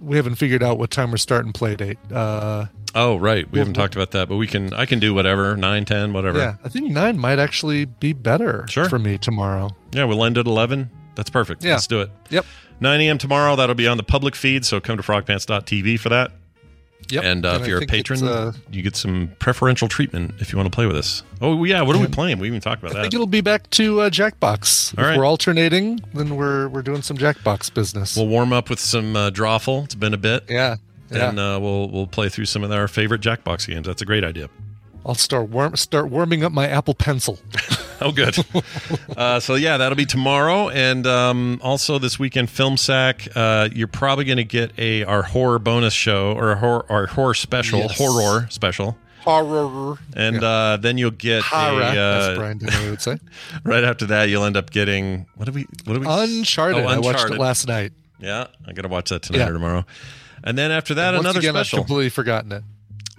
we 0.00 0.16
haven't 0.16 0.34
figured 0.36 0.62
out 0.62 0.78
what 0.78 0.90
time 0.90 1.10
we're 1.10 1.16
starting 1.18 1.52
play 1.52 1.76
date. 1.76 1.98
Uh, 2.12 2.66
Oh 2.92 3.16
right, 3.18 3.48
we 3.52 3.60
haven't 3.60 3.74
talked 3.74 3.94
about 3.94 4.10
that, 4.10 4.28
but 4.28 4.34
we 4.36 4.48
can. 4.48 4.74
I 4.74 4.84
can 4.84 4.98
do 4.98 5.14
whatever 5.14 5.56
nine, 5.56 5.84
ten, 5.84 6.12
whatever. 6.12 6.38
yeah, 6.40 6.54
I 6.64 6.68
think 6.68 6.90
nine 6.90 7.16
might 7.20 7.38
actually 7.38 7.84
be 7.84 8.12
better 8.12 8.66
Sure. 8.68 8.88
for 8.88 8.98
me 8.98 9.16
tomorrow. 9.16 9.70
Yeah, 9.92 10.02
we'll 10.04 10.24
end 10.24 10.36
at 10.36 10.46
11. 10.46 10.90
That's 11.14 11.30
perfect. 11.30 11.64
Yeah. 11.64 11.72
Let's 11.72 11.86
do 11.86 12.00
it. 12.00 12.10
Yep. 12.30 12.44
9 12.80 13.00
a.m. 13.00 13.18
tomorrow. 13.18 13.56
That'll 13.56 13.74
be 13.74 13.86
on 13.88 13.96
the 13.96 14.02
public 14.02 14.34
feed. 14.34 14.64
So 14.64 14.80
come 14.80 14.96
to 14.96 15.02
frogpants.tv 15.02 15.98
for 16.00 16.08
that. 16.08 16.32
Yep. 17.10 17.24
And, 17.24 17.44
uh, 17.44 17.52
And 17.54 17.62
if 17.62 17.68
you're 17.68 17.82
a 17.82 17.86
patron, 17.86 18.22
uh, 18.22 18.52
you 18.70 18.82
get 18.82 18.94
some 18.94 19.32
preferential 19.40 19.88
treatment 19.88 20.34
if 20.38 20.52
you 20.52 20.56
want 20.58 20.70
to 20.70 20.74
play 20.74 20.86
with 20.86 20.96
us. 20.96 21.22
Oh, 21.40 21.64
yeah. 21.64 21.82
What 21.82 21.96
are 21.96 21.98
we 21.98 22.06
playing? 22.06 22.38
We 22.38 22.46
even 22.46 22.60
talked 22.60 22.82
about 22.82 22.92
I 22.96 23.00
think 23.02 23.12
that. 23.12 23.16
it'll 23.16 23.26
be 23.26 23.40
back 23.40 23.68
to 23.70 24.02
uh, 24.02 24.10
Jackbox. 24.10 24.96
All 24.96 25.04
if 25.04 25.10
right. 25.10 25.18
we're 25.18 25.24
alternating, 25.26 26.00
then 26.14 26.36
we're 26.36 26.68
we're 26.68 26.82
doing 26.82 27.02
some 27.02 27.16
Jackbox 27.18 27.74
business. 27.74 28.16
We'll 28.16 28.28
warm 28.28 28.52
up 28.52 28.70
with 28.70 28.78
some 28.78 29.16
uh, 29.16 29.30
Drawful. 29.30 29.84
It's 29.84 29.94
been 29.96 30.14
a 30.14 30.18
bit. 30.18 30.44
Yeah. 30.48 30.76
Yeah. 31.10 31.30
And 31.30 31.38
uh, 31.40 31.58
we'll 31.60 31.90
we'll 31.90 32.06
play 32.06 32.28
through 32.28 32.44
some 32.44 32.62
of 32.62 32.70
our 32.70 32.86
favorite 32.86 33.20
Jackbox 33.22 33.66
games. 33.66 33.86
That's 33.86 34.02
a 34.02 34.06
great 34.06 34.22
idea. 34.22 34.48
I'll 35.04 35.14
start 35.16 35.48
warm 35.48 35.74
start 35.76 36.10
warming 36.10 36.44
up 36.44 36.52
my 36.52 36.68
Apple 36.68 36.94
Pencil. 36.94 37.40
Oh, 38.00 38.12
good. 38.12 38.36
uh, 39.16 39.40
so 39.40 39.54
yeah, 39.56 39.76
that'll 39.76 39.96
be 39.96 40.06
tomorrow, 40.06 40.68
and 40.70 41.06
um, 41.06 41.60
also 41.62 41.98
this 41.98 42.18
weekend, 42.18 42.48
Film 42.50 42.76
Sack. 42.76 43.28
Uh, 43.34 43.68
you're 43.72 43.88
probably 43.88 44.24
going 44.24 44.38
to 44.38 44.44
get 44.44 44.72
a 44.78 45.04
our 45.04 45.22
horror 45.22 45.58
bonus 45.58 45.92
show 45.92 46.32
or 46.32 46.52
a 46.52 46.56
horror, 46.56 46.86
our 46.90 47.06
horror 47.06 47.34
special, 47.34 47.80
Yes. 47.80 47.98
horror 47.98 48.46
special. 48.50 48.96
Horror. 49.20 49.98
And 50.16 50.42
uh, 50.42 50.78
then 50.80 50.96
you'll 50.96 51.10
get 51.10 51.42
Horror, 51.42 51.82
a, 51.82 51.96
uh, 51.98 52.34
Brian 52.36 52.56
Dennehy 52.56 52.88
would 52.88 53.02
say. 53.02 53.18
right 53.64 53.84
after 53.84 54.06
that, 54.06 54.30
you'll 54.30 54.44
end 54.44 54.56
up 54.56 54.70
getting 54.70 55.26
what 55.36 55.44
do 55.44 55.52
we? 55.52 55.66
What 55.84 55.92
do 55.94 56.00
we? 56.00 56.06
Uncharted. 56.08 56.82
Oh, 56.82 56.86
I 56.88 56.98
watched 56.98 57.30
it 57.30 57.38
last 57.38 57.68
night. 57.68 57.92
Yeah, 58.18 58.46
I 58.66 58.72
got 58.72 58.82
to 58.82 58.88
watch 58.88 59.10
that 59.10 59.22
tonight 59.22 59.40
Yeah. 59.40 59.48
or 59.48 59.52
tomorrow. 59.52 59.84
And 60.42 60.56
then 60.56 60.70
after 60.70 60.94
that, 60.94 61.12
Once 61.12 61.20
another 61.24 61.38
again, 61.40 61.52
special. 61.52 61.80
I've 61.80 61.86
completely 61.86 62.08
forgotten 62.08 62.52
it. 62.52 62.62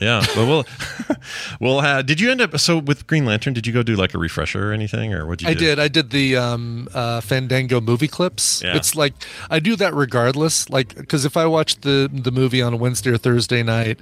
Yeah, 0.02 0.26
but 0.36 0.48
we'll 0.48 0.66
we'll 1.60 1.82
have. 1.82 2.06
Did 2.08 2.20
you 2.20 2.32
end 2.32 2.42
up 2.42 2.58
so 2.60 2.80
with 2.80 3.06
Green 3.08 3.24
Lantern? 3.26 3.54
Did 3.54 3.68
you 3.68 3.74
go 3.74 3.84
do 3.84 3.96
like 3.96 4.14
a 4.14 4.18
refresher 4.18 4.70
or 4.70 4.74
anything, 4.74 5.14
or 5.14 5.26
what? 5.28 5.40
did 5.40 5.46
you 5.46 5.52
I 5.52 5.54
do? 5.54 5.60
did. 5.66 5.80
I 5.80 5.88
did 5.88 6.10
the 6.10 6.36
um, 6.38 6.88
uh, 6.94 7.22
Fandango 7.22 7.80
movie 7.80 8.08
clips. 8.08 8.62
Yeah. 8.64 8.76
It's 8.76 8.96
like 8.96 9.14
I 9.50 9.60
do 9.60 9.76
that 9.76 9.94
regardless. 9.94 10.70
Like 10.70 10.96
because 10.96 11.24
if 11.24 11.38
I 11.38 11.46
watch 11.46 11.82
the 11.82 12.10
the 12.12 12.32
movie 12.32 12.62
on 12.62 12.74
a 12.74 12.78
Wednesday 12.78 13.12
or 13.12 13.18
Thursday 13.18 13.62
night, 13.64 14.00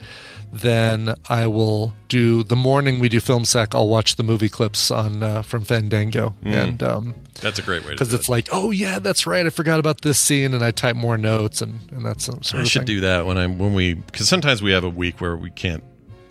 then 0.53 1.15
I 1.27 1.47
will 1.47 1.93
do 2.07 2.43
the 2.43 2.55
morning 2.55 2.99
we 2.99 3.09
do 3.09 3.19
film 3.19 3.43
sack. 3.45 3.75
I'll 3.75 3.89
watch 3.89 4.15
the 4.15 4.23
movie 4.23 4.49
clips 4.49 4.89
on 4.91 5.21
uh, 5.21 5.41
from 5.41 5.63
Fandango, 5.65 6.33
Mm. 6.43 6.53
and 6.53 6.83
um, 6.83 7.15
That's 7.41 7.59
a 7.59 7.61
great 7.61 7.81
way 7.83 7.89
to 7.89 7.95
because 7.95 8.13
it's 8.13 8.27
it. 8.29 8.31
like, 8.31 8.47
oh 8.53 8.71
yeah, 8.71 8.99
that's 8.99 9.27
right. 9.27 9.45
I 9.45 9.49
forgot 9.49 9.79
about 9.79 10.01
this 10.01 10.17
scene, 10.17 10.53
and 10.53 10.63
I 10.63 10.71
type 10.71 10.95
more 10.95 11.17
notes, 11.17 11.61
and 11.61 11.81
and 11.91 12.05
that's 12.05 12.23
some 12.23 12.41
sort 12.41 12.59
I 12.61 12.63
of 12.63 12.69
should 12.69 12.79
thing. 12.81 12.95
do 12.95 12.99
that 13.01 13.25
when 13.25 13.37
I'm 13.37 13.57
when 13.57 13.73
we 13.73 13.95
because 13.95 14.29
sometimes 14.29 14.61
we 14.63 14.71
have 14.71 14.83
a 14.85 14.89
week 14.89 15.19
where 15.19 15.35
we 15.35 15.49
can't 15.51 15.83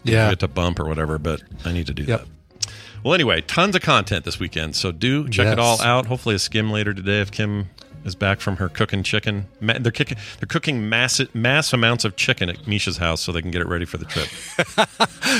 Yeah. 0.04 0.30
get 0.30 0.40
to 0.40 0.48
bump 0.48 0.78
or 0.80 0.86
whatever, 0.86 1.18
but 1.18 1.42
I 1.64 1.72
need 1.72 1.86
to 1.88 1.94
do 1.94 2.04
Yep. 2.04 2.20
that. 2.20 2.28
Well, 3.04 3.14
anyway, 3.14 3.40
tons 3.42 3.76
of 3.76 3.82
content 3.82 4.24
this 4.24 4.40
weekend, 4.40 4.74
so 4.74 4.90
do 4.92 5.28
check 5.28 5.46
it 5.46 5.58
all 5.58 5.80
out. 5.80 6.06
Hopefully, 6.06 6.34
a 6.34 6.38
skim 6.38 6.70
later 6.70 6.92
today 6.92 7.20
if 7.20 7.30
Kim 7.30 7.68
is 8.04 8.14
back 8.14 8.40
from 8.40 8.56
her 8.56 8.68
cooking 8.68 9.02
chicken. 9.02 9.46
They're 9.60 9.92
kicking, 9.92 10.18
they're 10.40 10.46
cooking 10.48 10.88
mass 10.88 11.20
mass 11.34 11.72
amounts 11.72 12.04
of 12.04 12.16
chicken 12.16 12.48
at 12.48 12.66
Misha's 12.66 12.96
house 12.96 13.20
so 13.20 13.32
they 13.32 13.42
can 13.42 13.50
get 13.50 13.60
it 13.60 13.68
ready 13.68 13.84
for 13.84 13.98
the 13.98 14.04
trip. 14.04 14.28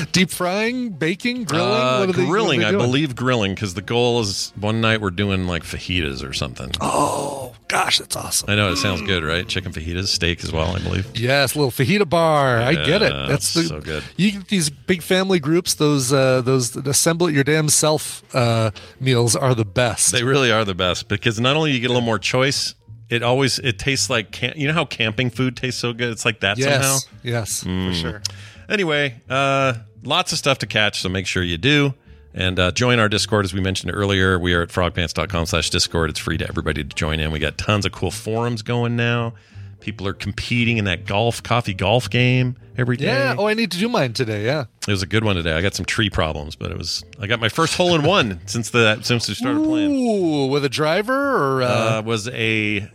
Deep 0.12 0.30
frying, 0.30 0.90
baking, 0.90 1.44
grilling. 1.44 1.70
Uh, 1.72 1.98
what 2.00 2.08
are 2.10 2.12
they, 2.12 2.26
grilling, 2.26 2.64
I 2.64 2.72
believe 2.72 3.16
grilling 3.16 3.54
because 3.54 3.74
the 3.74 3.82
goal 3.82 4.20
is 4.20 4.52
one 4.58 4.80
night 4.80 5.00
we're 5.00 5.10
doing 5.10 5.46
like 5.46 5.62
fajitas 5.62 6.28
or 6.28 6.32
something. 6.32 6.70
Oh 6.80 7.47
gosh, 7.68 7.98
that's 7.98 8.16
awesome. 8.16 8.50
I 8.50 8.54
know 8.56 8.72
it 8.72 8.76
sounds 8.76 9.02
good, 9.02 9.22
right? 9.22 9.46
Chicken 9.46 9.72
fajitas, 9.72 10.08
steak 10.08 10.42
as 10.42 10.50
well, 10.52 10.74
I 10.74 10.78
believe. 10.80 11.06
Yes, 11.16 11.54
little 11.54 11.70
fajita 11.70 12.08
bar. 12.08 12.58
I 12.58 12.74
get 12.74 13.02
it. 13.02 13.12
That's 13.28 13.54
the, 13.54 13.62
so 13.64 13.80
good. 13.80 14.02
You 14.16 14.32
get 14.32 14.48
these 14.48 14.70
big 14.70 15.02
family 15.02 15.38
groups. 15.38 15.74
Those 15.74 16.12
uh, 16.12 16.40
those 16.40 16.74
assemble 16.76 17.28
it 17.28 17.34
your 17.34 17.44
damn 17.44 17.68
self 17.68 18.22
uh, 18.34 18.70
meals 19.00 19.36
are 19.36 19.54
the 19.54 19.64
best. 19.64 20.12
They 20.12 20.24
really 20.24 20.50
are 20.50 20.64
the 20.64 20.74
best 20.74 21.08
because 21.08 21.38
not 21.38 21.56
only 21.56 21.72
you 21.72 21.80
get 21.80 21.86
a 21.90 21.92
little 21.92 22.04
more 22.06 22.18
choice, 22.18 22.74
it 23.10 23.22
always 23.22 23.58
it 23.58 23.78
tastes 23.78 24.10
like 24.10 24.32
cam- 24.32 24.54
you 24.56 24.66
know 24.68 24.74
how 24.74 24.84
camping 24.84 25.30
food 25.30 25.56
tastes 25.56 25.80
so 25.80 25.92
good. 25.92 26.10
It's 26.10 26.24
like 26.24 26.40
that 26.40 26.58
yes, 26.58 26.70
somehow. 26.70 26.98
yes, 27.22 27.64
Mm. 27.64 27.88
for 27.88 27.94
sure. 27.94 28.22
Anyway, 28.68 29.20
uh, 29.30 29.74
lots 30.02 30.32
of 30.32 30.38
stuff 30.38 30.58
to 30.58 30.66
catch, 30.66 31.00
so 31.00 31.08
make 31.08 31.26
sure 31.26 31.42
you 31.42 31.56
do. 31.58 31.94
And 32.34 32.58
uh, 32.58 32.70
join 32.72 32.98
our 32.98 33.08
Discord, 33.08 33.44
as 33.44 33.54
we 33.54 33.60
mentioned 33.60 33.92
earlier. 33.94 34.38
We 34.38 34.52
are 34.54 34.62
at 34.62 34.68
frogpants.com 34.68 35.46
slash 35.46 35.70
Discord. 35.70 36.10
It's 36.10 36.18
free 36.20 36.36
to 36.38 36.46
everybody 36.48 36.84
to 36.84 36.94
join 36.94 37.20
in. 37.20 37.32
We 37.32 37.38
got 37.38 37.58
tons 37.58 37.84
of 37.86 37.92
cool 37.92 38.10
forums 38.10 38.62
going 38.62 38.96
now. 38.96 39.34
People 39.80 40.06
are 40.06 40.12
competing 40.12 40.76
in 40.76 40.84
that 40.84 41.06
golf, 41.06 41.42
coffee 41.42 41.72
golf 41.72 42.10
game 42.10 42.56
every 42.76 42.96
day. 42.96 43.06
Yeah. 43.06 43.36
Oh, 43.38 43.46
I 43.46 43.54
need 43.54 43.70
to 43.72 43.78
do 43.78 43.88
mine 43.88 44.12
today. 44.12 44.44
Yeah. 44.44 44.64
It 44.86 44.90
was 44.90 45.02
a 45.02 45.06
good 45.06 45.24
one 45.24 45.36
today. 45.36 45.52
I 45.52 45.62
got 45.62 45.74
some 45.74 45.86
tree 45.86 46.10
problems, 46.10 46.56
but 46.56 46.70
it 46.70 46.76
was 46.76 47.04
I 47.20 47.26
got 47.28 47.40
my 47.40 47.48
first 47.48 47.74
hole 47.76 47.94
in 47.94 48.02
one 48.02 48.40
since 48.46 48.70
the 48.70 49.00
since 49.02 49.28
we 49.28 49.34
started 49.34 49.62
playing. 49.64 49.92
Ooh, 49.94 50.46
with 50.48 50.64
a 50.64 50.68
driver 50.68 51.58
or 51.58 51.62
uh, 51.62 51.66
Uh, 51.98 52.02
was 52.04 52.28
a 52.28 52.90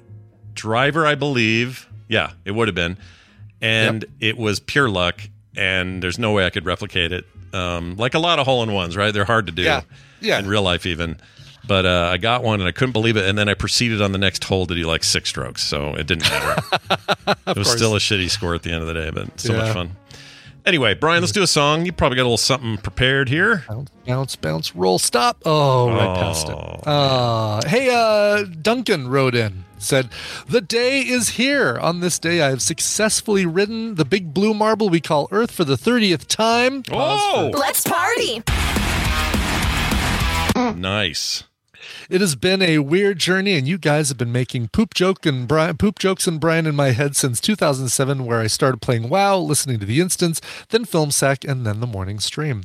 driver, 0.53 1.05
I 1.05 1.15
believe. 1.15 1.87
Yeah, 2.09 2.31
it 2.45 2.51
would 2.51 2.67
have 2.67 2.75
been, 2.75 2.97
and 3.61 4.05
it 4.19 4.37
was 4.37 4.59
pure 4.59 4.89
luck. 4.89 5.21
And 5.55 6.01
there's 6.03 6.19
no 6.19 6.31
way 6.33 6.45
I 6.45 6.49
could 6.49 6.65
replicate 6.65 7.11
it. 7.11 7.25
Um, 7.53 7.95
like 7.97 8.13
a 8.13 8.19
lot 8.19 8.39
of 8.39 8.45
hole 8.45 8.63
in 8.63 8.71
ones, 8.73 8.97
right? 8.97 9.13
They're 9.13 9.25
hard 9.25 9.45
to 9.45 9.51
do. 9.51 9.61
Yeah. 9.61 9.81
Yeah. 10.21 10.39
In 10.39 10.47
real 10.47 10.63
life, 10.63 10.85
even. 10.85 11.17
But 11.65 11.85
uh, 11.85 12.09
I 12.11 12.17
got 12.17 12.43
one 12.43 12.59
and 12.59 12.67
I 12.67 12.71
couldn't 12.71 12.91
believe 12.91 13.15
it. 13.15 13.27
And 13.27 13.37
then 13.37 13.47
I 13.47 13.53
proceeded 13.53 14.01
on 14.01 14.11
the 14.11 14.17
next 14.17 14.43
hole 14.43 14.65
to 14.65 14.75
do 14.75 14.83
like 14.85 15.03
six 15.03 15.29
strokes, 15.29 15.63
so 15.63 15.95
it 15.95 16.07
didn't 16.07 16.23
matter. 16.23 16.61
it 17.47 17.57
was 17.57 17.67
course. 17.67 17.75
still 17.75 17.95
a 17.95 17.99
shitty 17.99 18.29
score 18.29 18.53
at 18.55 18.63
the 18.63 18.71
end 18.71 18.81
of 18.81 18.87
the 18.87 18.93
day, 18.93 19.09
but 19.11 19.39
so 19.39 19.53
much 19.53 19.73
fun. 19.73 19.91
Anyway, 20.65 20.93
Brian, 20.93 21.21
let's 21.21 21.33
do 21.33 21.43
a 21.43 21.47
song. 21.47 21.85
You 21.85 21.91
probably 21.91 22.15
got 22.15 22.21
a 22.21 22.23
little 22.23 22.37
something 22.37 22.77
prepared 22.77 23.27
here. 23.27 23.65
bounce, 23.67 23.89
bounce, 24.05 24.35
bounce 24.37 24.75
roll, 24.75 24.97
stop. 24.97 25.41
Oh, 25.45 25.89
right 25.89 26.15
past 26.17 26.47
it. 26.47 26.55
Uh, 26.55 27.61
hey, 27.67 27.89
uh, 27.93 28.45
Duncan 28.61 29.09
wrote 29.09 29.35
in, 29.35 29.65
said, 29.83 30.09
The 30.47 30.61
day 30.61 31.01
is 31.01 31.29
here. 31.29 31.77
On 31.77 31.99
this 31.99 32.19
day, 32.19 32.41
I 32.41 32.49
have 32.49 32.61
successfully 32.61 33.45
ridden 33.45 33.95
the 33.95 34.05
big 34.05 34.33
blue 34.33 34.53
marble 34.53 34.89
we 34.89 34.99
call 34.99 35.27
Earth 35.31 35.51
for 35.51 35.63
the 35.63 35.75
30th 35.75 36.27
time. 36.27 36.83
Oh! 36.91 37.51
Let's 37.53 37.83
party. 37.83 38.43
Nice. 40.55 41.43
It 42.09 42.21
has 42.21 42.35
been 42.35 42.61
a 42.61 42.79
weird 42.79 43.19
journey, 43.19 43.53
and 43.55 43.67
you 43.67 43.77
guys 43.77 44.09
have 44.09 44.17
been 44.17 44.31
making 44.31 44.69
poop 44.69 44.93
joke 44.93 45.25
and 45.25 45.47
Brian, 45.47 45.77
poop 45.77 45.99
jokes 45.99 46.27
and 46.27 46.39
Brian 46.39 46.65
in 46.65 46.75
my 46.75 46.91
head 46.91 47.15
since 47.15 47.39
2007, 47.39 48.25
where 48.25 48.39
I 48.39 48.47
started 48.47 48.81
playing 48.81 49.09
WoW, 49.09 49.37
listening 49.37 49.79
to 49.79 49.85
the 49.85 49.99
instance, 49.99 50.41
then 50.69 50.85
Film 50.85 51.11
Sack, 51.11 51.43
and 51.43 51.65
then 51.65 51.79
the 51.79 51.87
morning 51.87 52.19
stream. 52.19 52.63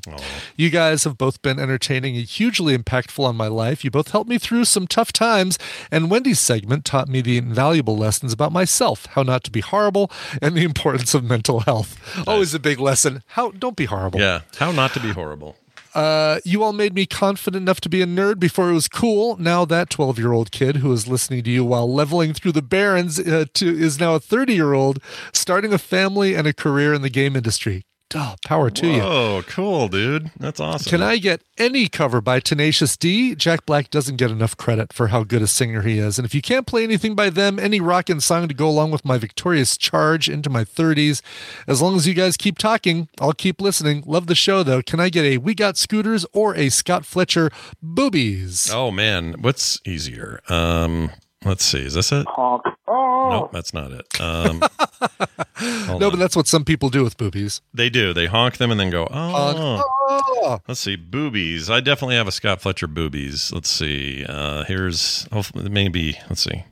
You 0.57 0.71
guys 0.71 1.05
have 1.05 1.19
both 1.19 1.43
been 1.43 1.59
entertaining 1.59 2.17
and 2.17 2.27
hugely 2.27 2.77
impactful 2.77 3.25
on 3.25 3.37
my 3.37 3.49
life. 3.49 3.85
You 3.85 3.91
both 3.91 4.11
helped 4.11 4.29
me 4.29 4.39
through 4.39 4.65
some 4.65 4.87
tough 4.87 5.13
times, 5.13 5.59
and 5.91 6.11
Wendi's 6.11 6.41
segment 6.41 6.85
taught 6.85 7.09
me 7.09 7.21
the 7.21 7.39
invaluable 7.39 7.97
lessons 7.97 8.33
about 8.33 8.53
myself, 8.53 9.07
how 9.07 9.23
not 9.23 9.45
to 9.45 9.51
be 9.51 9.61
horrible, 9.61 10.11
and 10.41 10.55
the 10.55 10.65
importance 10.65 11.15
of 11.15 11.25
mental 11.25 11.61
health. 11.61 11.99
Always 12.27 12.55
a 12.55 12.59
big 12.59 12.79
lesson. 12.79 13.23
How 13.29 13.51
don't 13.51 13.77
be 13.77 13.87
horrible. 13.87 14.21
Yeah. 14.21 14.41
How 14.57 14.73
not 14.73 14.93
to 14.95 15.01
be 15.01 15.13
horrible. 15.13 15.57
Uh, 15.99 16.39
you 16.45 16.63
all 16.63 16.73
made 16.73 16.95
me 16.95 17.07
confident 17.07 17.61
enough 17.61 17.81
to 17.81 17.89
be 17.89 18.01
a 18.01 18.07
nerd 18.07 18.39
before 18.39 18.71
it 18.71 18.73
was 18.73 18.87
cool. 18.87 19.37
Now 19.37 19.65
that 19.65 19.91
12 19.91 20.17
year 20.17 20.31
old 20.31 20.53
kid 20.53 20.77
who 20.77 20.91
was 20.91 21.09
listening 21.09 21.43
to 21.43 21.51
you 21.51 21.65
while 21.65 21.93
leveling 21.93 22.35
through 22.35 22.53
the 22.53 22.63
barrens 22.63 23.19
uh, 23.19 23.47
to, 23.55 23.69
is 23.69 23.99
now 23.99 24.15
a 24.15 24.21
30 24.21 24.55
year 24.55 24.75
old 24.75 25.03
starting 25.33 25.73
a 25.73 25.79
family 25.79 26.37
and 26.37 26.47
a 26.47 26.53
career 26.53 26.95
in 26.95 27.03
the 27.03 27.11
game 27.11 27.35
industry. 27.35 27.83
Duh, 28.11 28.37
power 28.47 28.71
to 28.71 28.87
you. 28.87 29.03
Oh, 29.03 29.43
cool, 29.47 29.89
dude. 29.89 30.31
That's 30.39 30.61
awesome. 30.61 30.89
Can 30.89 31.03
I 31.03 31.19
get 31.19 31.43
any 31.59 31.89
cover 31.89 32.23
by 32.23 32.41
Tenacious 32.41 32.97
D? 32.97 33.35
Jack 33.35 33.67
Black 33.67 33.91
doesn't 33.91 34.17
get 34.17 34.31
enough 34.31 34.57
credit 34.57 34.95
for 34.95 35.09
how 35.09 35.25
good 35.25 35.43
a 35.43 35.47
singer 35.47 35.83
he 35.83 35.99
is. 35.99 36.19
And 36.19 36.25
if 36.25 36.35
you 36.35 36.41
can't 36.41 36.67
play 36.67 36.85
anything 36.85 37.15
by 37.15 37.29
them, 37.29 37.59
any 37.59 37.81
rockin' 37.81 38.21
song 38.21 38.49
to 38.49 38.55
go 38.55 38.67
along 38.67 38.93
with 38.93 39.05
my 39.05 39.19
victorious 39.19 39.77
charge 39.77 40.27
into 40.27 40.49
my 40.49 40.65
30s, 40.65 41.21
as 41.67 41.83
long 41.83 41.97
as 41.97 42.07
you 42.07 42.15
guys 42.15 42.39
keep 42.39 42.57
talking, 42.57 43.09
I'll 43.21 43.35
keep 43.35 43.61
listening. 43.61 44.03
Love 44.07 44.27
the 44.27 44.35
show, 44.35 44.63
though. 44.63 44.81
Can 44.81 45.01
I 45.01 45.11
get 45.11 45.27
a 45.27 45.37
We 45.37 45.55
Got 45.55 45.77
Scooters 45.77 46.25
or 46.33 46.55
a 46.57 46.71
Scott 46.71 47.05
Fletcher 47.05 47.51
Boobies? 47.85 48.73
Oh 48.73 48.91
man, 48.91 49.35
what's 49.43 49.81
easier? 49.85 50.41
Um, 50.49 51.11
let's 51.45 51.65
see. 51.65 51.81
Is 51.81 51.95
this 51.95 52.13
it? 52.13 52.27
Honk. 52.29 52.63
Nope, 52.87 53.51
that's 53.53 53.75
not 53.75 53.93
it. 53.93 54.21
Um, 54.21 54.61
no, 55.61 55.95
on. 55.95 55.99
but 55.99 56.17
that's 56.17 56.35
what 56.37 56.47
some 56.47 56.65
people 56.65 56.89
do 56.89 57.05
with 57.05 57.17
boobies. 57.17 57.61
they 57.75 57.91
do. 57.91 58.15
They 58.15 58.27
honk 58.27 58.57
them 58.57 58.71
and 58.71 58.81
then 58.81 58.91
go, 58.91 59.07
oh. 59.11 59.83
Oh. 60.11 60.61
Let's 60.67 60.81
see, 60.81 60.97
boobies. 60.97 61.69
I 61.69 61.81
definitely 61.81 62.17
have 62.17 62.27
a 62.27 62.33
Scott 62.33 62.61
Fletcher 62.63 62.87
boobies. 62.87 63.53
Let's 63.53 63.69
see. 63.69 64.25
Uh, 64.27 64.65
here's 64.65 65.29
hopefully 65.33 65.69
maybe. 65.69 66.19
Let's 66.29 66.43
see. 66.43 66.65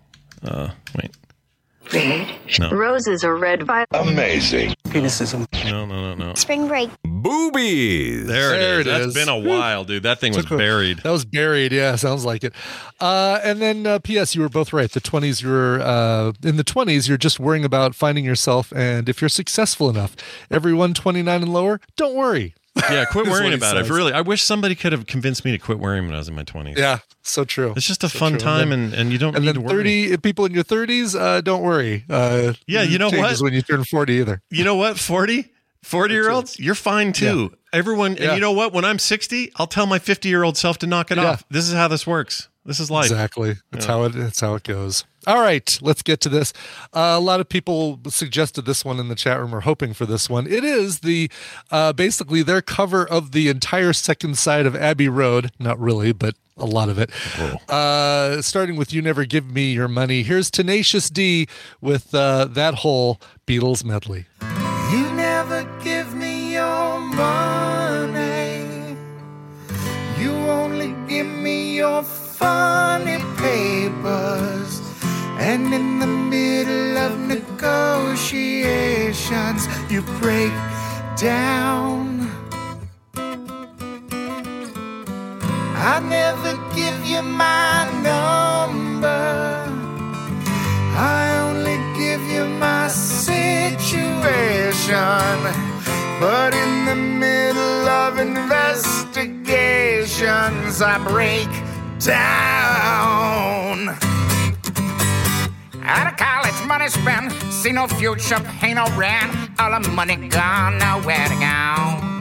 Uh, 0.42 0.70
wait. 0.96 1.10
No. 1.92 2.70
Roses 2.70 3.24
are 3.24 3.36
red 3.36 3.62
violet. 3.64 3.88
Amazing. 3.92 4.74
Penises. 4.88 5.34
No, 5.64 5.84
no, 5.86 6.14
no, 6.14 6.14
no. 6.14 6.34
Spring 6.34 6.68
break. 6.68 6.90
Boobies. 7.04 8.26
There, 8.26 8.50
There 8.50 8.80
it 8.80 8.86
it 8.86 8.90
is. 8.90 8.92
That's 8.92 9.06
is. 9.06 9.14
been 9.14 9.28
a 9.28 9.38
while, 9.38 9.84
dude. 9.84 10.02
That 10.02 10.18
thing 10.20 10.32
was 10.34 10.44
Took 10.44 10.52
a- 10.52 10.56
buried. 10.58 10.98
That 10.98 11.10
was 11.10 11.24
buried. 11.24 11.72
Yeah, 11.72 11.96
sounds 11.96 12.24
like 12.24 12.44
it. 12.44 12.52
Uh, 13.00 13.40
and 13.42 13.60
then 13.60 13.86
uh, 13.86 13.98
P.S. 13.98 14.34
You 14.34 14.42
were 14.42 14.48
both 14.48 14.72
right. 14.72 14.90
The 14.90 15.00
twenties, 15.00 15.42
you're 15.42 15.80
uh, 15.80 16.32
in 16.42 16.56
the 16.56 16.64
twenties. 16.64 17.08
You're 17.08 17.18
just 17.18 17.38
worrying 17.40 17.64
about 17.64 17.94
finding 17.94 18.24
yourself, 18.24 18.72
and 18.74 19.08
if 19.08 19.20
you're 19.20 19.28
successful 19.28 19.90
enough, 19.90 20.16
everyone 20.50 20.94
29 20.94 21.42
and 21.42 21.52
lower, 21.52 21.80
don't 21.96 22.14
worry. 22.14 22.54
Yeah, 22.90 23.04
quit 23.06 23.26
worrying 23.28 23.52
about 23.54 23.76
it. 23.76 23.88
Really, 23.90 24.12
I 24.12 24.20
wish 24.20 24.42
somebody 24.42 24.74
could 24.74 24.92
have 24.92 25.06
convinced 25.06 25.44
me 25.44 25.52
to 25.52 25.58
quit 25.58 25.78
worrying 25.78 26.04
when 26.06 26.14
I 26.14 26.18
was 26.18 26.28
in 26.28 26.34
my 26.34 26.42
twenties. 26.44 26.76
Yeah, 26.78 26.98
so 27.22 27.44
true. 27.44 27.72
It's 27.76 27.86
just 27.86 28.04
a 28.04 28.08
So 28.08 28.18
fun 28.18 28.32
true. 28.32 28.40
time, 28.40 28.70
then- 28.70 28.84
and, 28.84 28.94
and 28.94 29.12
you 29.12 29.18
don't 29.18 29.34
and 29.34 29.44
need 29.44 29.54
then 29.54 29.62
to 29.62 29.74
worry. 29.74 30.08
30 30.08 30.16
people 30.18 30.44
in 30.44 30.52
your 30.52 30.64
30s, 30.64 31.18
uh, 31.18 31.40
don't 31.40 31.62
worry. 31.62 32.04
Uh, 32.08 32.52
Yeah, 32.66 32.82
you 32.82 32.98
know 32.98 33.10
what? 33.10 33.38
When 33.40 33.52
you 33.52 33.62
turn 33.62 33.84
40, 33.84 34.12
either. 34.14 34.42
You 34.50 34.64
know 34.64 34.74
what? 34.76 34.98
40? 34.98 35.52
40 35.82 36.14
year 36.14 36.30
olds, 36.30 36.58
you're 36.58 36.74
fine 36.74 37.12
too. 37.12 37.52
Everyone, 37.72 38.12
and 38.12 38.20
Yeah. 38.20 38.34
you 38.34 38.40
know 38.40 38.52
what? 38.52 38.72
When 38.72 38.84
I'm 38.84 38.98
60, 38.98 39.52
I'll 39.56 39.66
tell 39.68 39.86
my 39.86 39.98
50 39.98 40.28
year 40.28 40.42
old 40.42 40.56
self 40.56 40.78
to 40.78 40.86
knock 40.86 41.10
it 41.10 41.16
Yeah. 41.18 41.26
off. 41.30 41.44
This 41.50 41.68
is 41.68 41.74
how 41.74 41.86
this 41.88 42.06
works. 42.06 42.48
This 42.66 42.80
is 42.80 42.90
life. 42.90 43.10
Exactly. 43.10 43.56
That's 43.70 43.86
Yeah. 43.86 43.92
how 43.92 44.02
it. 44.04 44.12
That's 44.12 44.40
how 44.40 44.54
it 44.56 44.64
goes. 44.64 45.04
All 45.26 45.40
right, 45.40 45.78
let's 45.82 46.02
get 46.02 46.20
to 46.20 46.28
this. 46.28 46.52
Uh, 46.92 47.14
a 47.16 47.20
lot 47.20 47.40
of 47.40 47.48
people 47.48 48.00
suggested 48.08 48.62
this 48.64 48.84
one 48.84 49.00
in 49.00 49.08
the 49.08 49.14
chat 49.14 49.40
room, 49.40 49.54
or 49.54 49.60
hoping 49.60 49.92
for 49.94 50.06
this 50.06 50.28
one. 50.30 50.46
It 50.46 50.62
is 50.64 51.00
the 51.00 51.30
uh, 51.70 51.92
basically 51.92 52.42
their 52.42 52.62
cover 52.62 53.04
of 53.06 53.32
the 53.32 53.48
entire 53.48 53.92
second 53.92 54.36
side 54.38 54.66
of 54.66 54.76
Abbey 54.76 55.08
Road. 55.08 55.50
Not 55.58 55.78
really, 55.80 56.12
but 56.12 56.34
a 56.56 56.64
lot 56.66 56.88
of 56.88 56.98
it. 56.98 57.10
Uh, 57.70 58.40
starting 58.42 58.76
with 58.76 58.92
"You 58.92 59.02
Never 59.02 59.24
Give 59.24 59.50
Me 59.50 59.72
Your 59.72 59.88
Money." 59.88 60.22
Here's 60.22 60.50
Tenacious 60.50 61.08
D 61.10 61.46
with 61.80 62.14
uh, 62.14 62.46
that 62.46 62.74
whole 62.76 63.20
Beatles 63.46 63.84
medley. 63.84 64.26
funny 72.38 73.18
papers. 73.36 74.80
And 75.38 75.72
in 75.72 75.98
the 75.98 76.06
middle 76.06 76.98
of 76.98 77.18
negotiations, 77.34 79.66
you 79.90 80.02
break 80.20 80.52
down. 81.16 82.30
I 85.92 85.94
never 86.00 86.52
give 86.74 87.06
you 87.06 87.22
my 87.22 87.88
number. 88.02 89.36
I 90.98 91.38
only 91.48 91.76
give 92.00 92.22
you 92.34 92.44
my 92.58 92.88
situation. 92.88 93.46
But 96.18 96.54
in 96.54 96.86
the 96.86 96.96
middle 96.96 97.88
of 97.88 98.18
investigations, 98.18 100.80
I 100.80 100.98
break 100.98 101.48
down. 101.98 103.88
Out 105.82 106.06
of 106.12 106.16
college, 106.16 106.66
money 106.66 106.88
spent, 106.88 107.32
see 107.52 107.72
no 107.72 107.86
future, 107.86 108.40
pay 108.60 108.74
no 108.74 108.86
rent. 108.96 109.32
All 109.58 109.80
the 109.80 109.88
money 109.90 110.16
gone, 110.28 110.78
nowhere 110.78 111.28
to 111.28 111.36
go. 111.36 112.16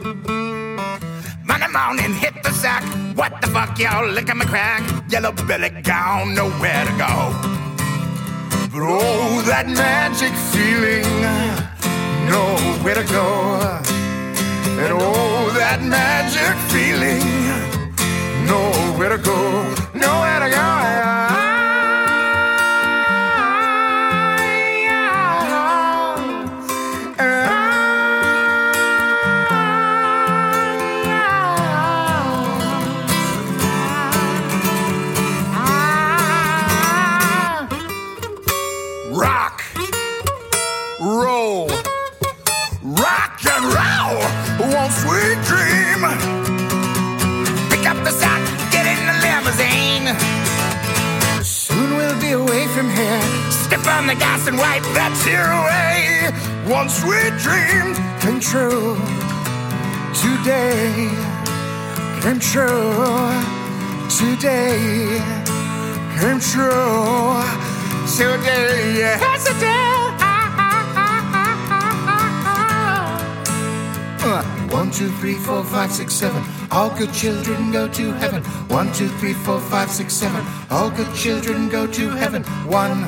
Monday 1.43 1.67
morning, 1.67 2.13
hit 2.13 2.33
the 2.43 2.51
sack. 2.51 2.83
What 3.15 3.41
the 3.41 3.47
fuck, 3.47 3.77
y'all? 3.79 4.07
Look 4.07 4.33
my 4.35 4.45
crack. 4.45 4.83
Yellow 5.09 5.31
belly 5.31 5.69
gone, 5.81 6.35
nowhere 6.35 6.85
to 6.85 6.91
go. 6.97 7.33
But 8.71 8.83
oh, 8.83 9.41
that 9.47 9.67
magic 9.67 10.33
feeling, 10.51 11.05
nowhere 12.29 12.95
to 12.95 13.03
go. 13.11 13.85
And 14.77 14.91
oh, 14.91 15.49
that 15.55 15.81
magic 15.81 16.55
feeling, 16.71 17.44
nowhere 18.45 19.09
to 19.09 19.17
go, 19.17 19.75
nowhere 19.93 20.39
to 20.39 20.49
go. 20.49 20.65
Rock, 39.11 39.63
roll, 40.99 41.67
rock 42.83 43.39
and 43.45 43.65
roll. 43.73 44.21
One 44.73 44.91
sweet 44.91 45.37
dream. 45.47 45.84
On 54.05 54.13
the 54.13 54.19
gas 54.19 54.47
and 54.47 54.57
wipe 54.57 54.83
that 54.93 55.13
tear 55.25 55.49
away. 55.49 56.29
One 56.69 56.89
sweet 56.89 57.33
dream 57.41 57.97
came 58.21 58.39
true 58.39 58.93
today. 60.13 61.09
Came 62.21 62.39
true 62.39 63.33
today. 64.13 65.17
Came 66.21 66.39
true 66.39 67.41
today. 68.13 69.09
It 69.09 69.59
did. 69.59 70.05
Uh, 74.21 74.43
One, 74.69 74.91
two, 74.91 75.09
three, 75.19 75.35
four, 75.35 75.63
five, 75.63 75.91
six, 75.91 76.13
seven. 76.13 76.43
All 76.69 76.89
good 76.89 77.13
children 77.13 77.71
go 77.71 77.87
to 77.87 78.11
heaven. 78.13 78.43
One, 78.69 78.91
two, 78.93 79.07
three, 79.19 79.33
four, 79.33 79.59
five, 79.59 79.89
six, 79.89 80.13
seven. 80.13 80.45
All 80.69 80.89
good 80.91 81.11
children 81.15 81.69
go 81.69 81.87
to 81.87 82.09
heaven. 82.09 82.43
One 82.67 83.07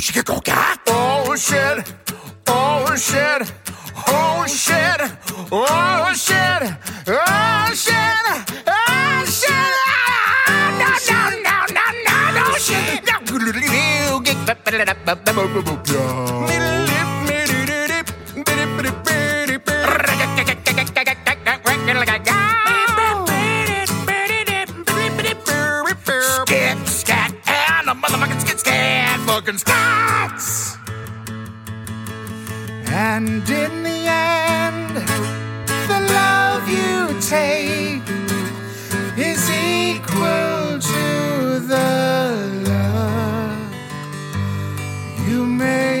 ka, 0.11 0.21
go, 0.23 0.23
shiki, 0.23 0.23
go, 0.25 0.41
ka. 0.41 0.77
Oh 0.87 1.35
shit! 1.35 1.93
Oh 2.47 2.95
shit! 2.95 3.51
Oh 4.07 4.45
shit! 4.47 5.01
Oh 5.51 6.13
shit! 6.13 6.63
Oh 7.07 7.73
shit! 7.73 8.25
Oh 8.67 9.25
shit! 9.25 9.71
No, 10.79 10.89
no, 11.07 11.19
no, 11.41 11.63
no, 11.71 11.85
no, 12.05 12.51
no, 12.51 12.57
shit! 12.57 13.01
Skit, 26.41 26.87
scat, 26.87 27.31
and 27.47 27.87
the 27.87 27.93
motherfucking 27.93 28.41
skit, 28.41 28.59
scat, 28.59 29.19
fucking 29.21 29.55
stats! 29.55 29.80
And 33.03 33.49
in 33.49 33.81
the 33.81 34.05
end, 34.05 34.95
the 35.89 35.99
love 36.13 36.69
you 36.69 37.19
take 37.19 38.07
is 39.17 39.49
equal 39.49 40.79
to 40.79 41.59
the 41.67 42.61
love 42.69 43.57
you 45.27 45.47
make. 45.47 46.00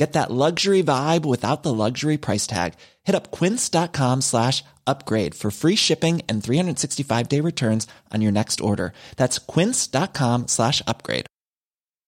Get 0.00 0.14
that 0.14 0.30
luxury 0.30 0.82
vibe 0.82 1.26
without 1.26 1.62
the 1.62 1.74
luxury 1.74 2.16
price 2.16 2.46
tag. 2.46 2.72
Hit 3.02 3.14
up 3.14 3.30
quince.com 3.30 4.22
slash 4.22 4.64
upgrade 4.86 5.34
for 5.34 5.50
free 5.50 5.76
shipping 5.76 6.22
and 6.26 6.42
365 6.42 7.28
day 7.28 7.40
returns 7.40 7.86
on 8.10 8.22
your 8.22 8.32
next 8.32 8.62
order. 8.62 8.94
That's 9.16 9.38
quince.com 9.38 10.48
slash 10.48 10.80
upgrade. 10.86 11.26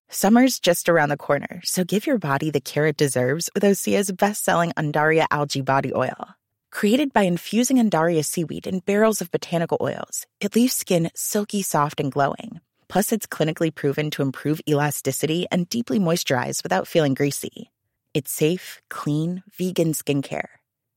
Summer's 0.09 0.59
just 0.59 0.89
around 0.89 1.11
the 1.11 1.19
corner, 1.19 1.61
so 1.65 1.85
give 1.85 2.07
your 2.07 2.19
body 2.19 2.51
the 2.51 2.63
care 2.63 2.87
it 2.87 2.97
deserves 2.97 3.51
with 3.55 3.63
Osea's 3.63 4.11
best-selling 4.11 4.73
Undaria 4.73 5.27
algae 5.31 5.61
body 5.63 5.93
oil. 5.95 6.29
Created 6.71 7.13
by 7.13 7.25
infusing 7.25 7.77
Undaria 7.77 8.25
seaweed 8.25 8.67
in 8.67 8.81
barrels 8.81 9.21
of 9.21 9.31
botanical 9.31 9.77
oils, 9.83 10.27
it 10.41 10.57
leaves 10.57 10.73
skin 10.73 11.11
silky 11.15 11.61
soft 11.61 12.01
and 12.01 12.11
glowing. 12.11 12.61
Plus, 12.89 13.13
it's 13.13 13.27
clinically 13.27 13.75
proven 13.75 14.11
to 14.11 14.23
improve 14.23 14.61
elasticity 14.69 15.47
and 15.51 15.69
deeply 15.69 15.99
moisturize 15.99 16.63
without 16.63 16.89
feeling 16.89 17.15
greasy. 17.15 17.72
It's 18.15 18.31
safe, 18.31 18.81
clean, 18.89 19.43
vegan 19.59 19.93
skincare. 19.95 20.49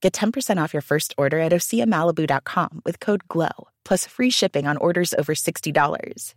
Get 0.01 0.13
10% 0.13 0.61
off 0.61 0.73
your 0.73 0.81
first 0.81 1.15
order 1.17 1.39
at 1.39 1.51
OseaMalibu.com 1.51 2.81
with 2.85 2.99
code 2.99 3.27
GLOW, 3.27 3.67
plus 3.83 4.05
free 4.05 4.29
shipping 4.29 4.67
on 4.67 4.77
orders 4.77 5.13
over 5.17 5.33
$60. 5.33 6.35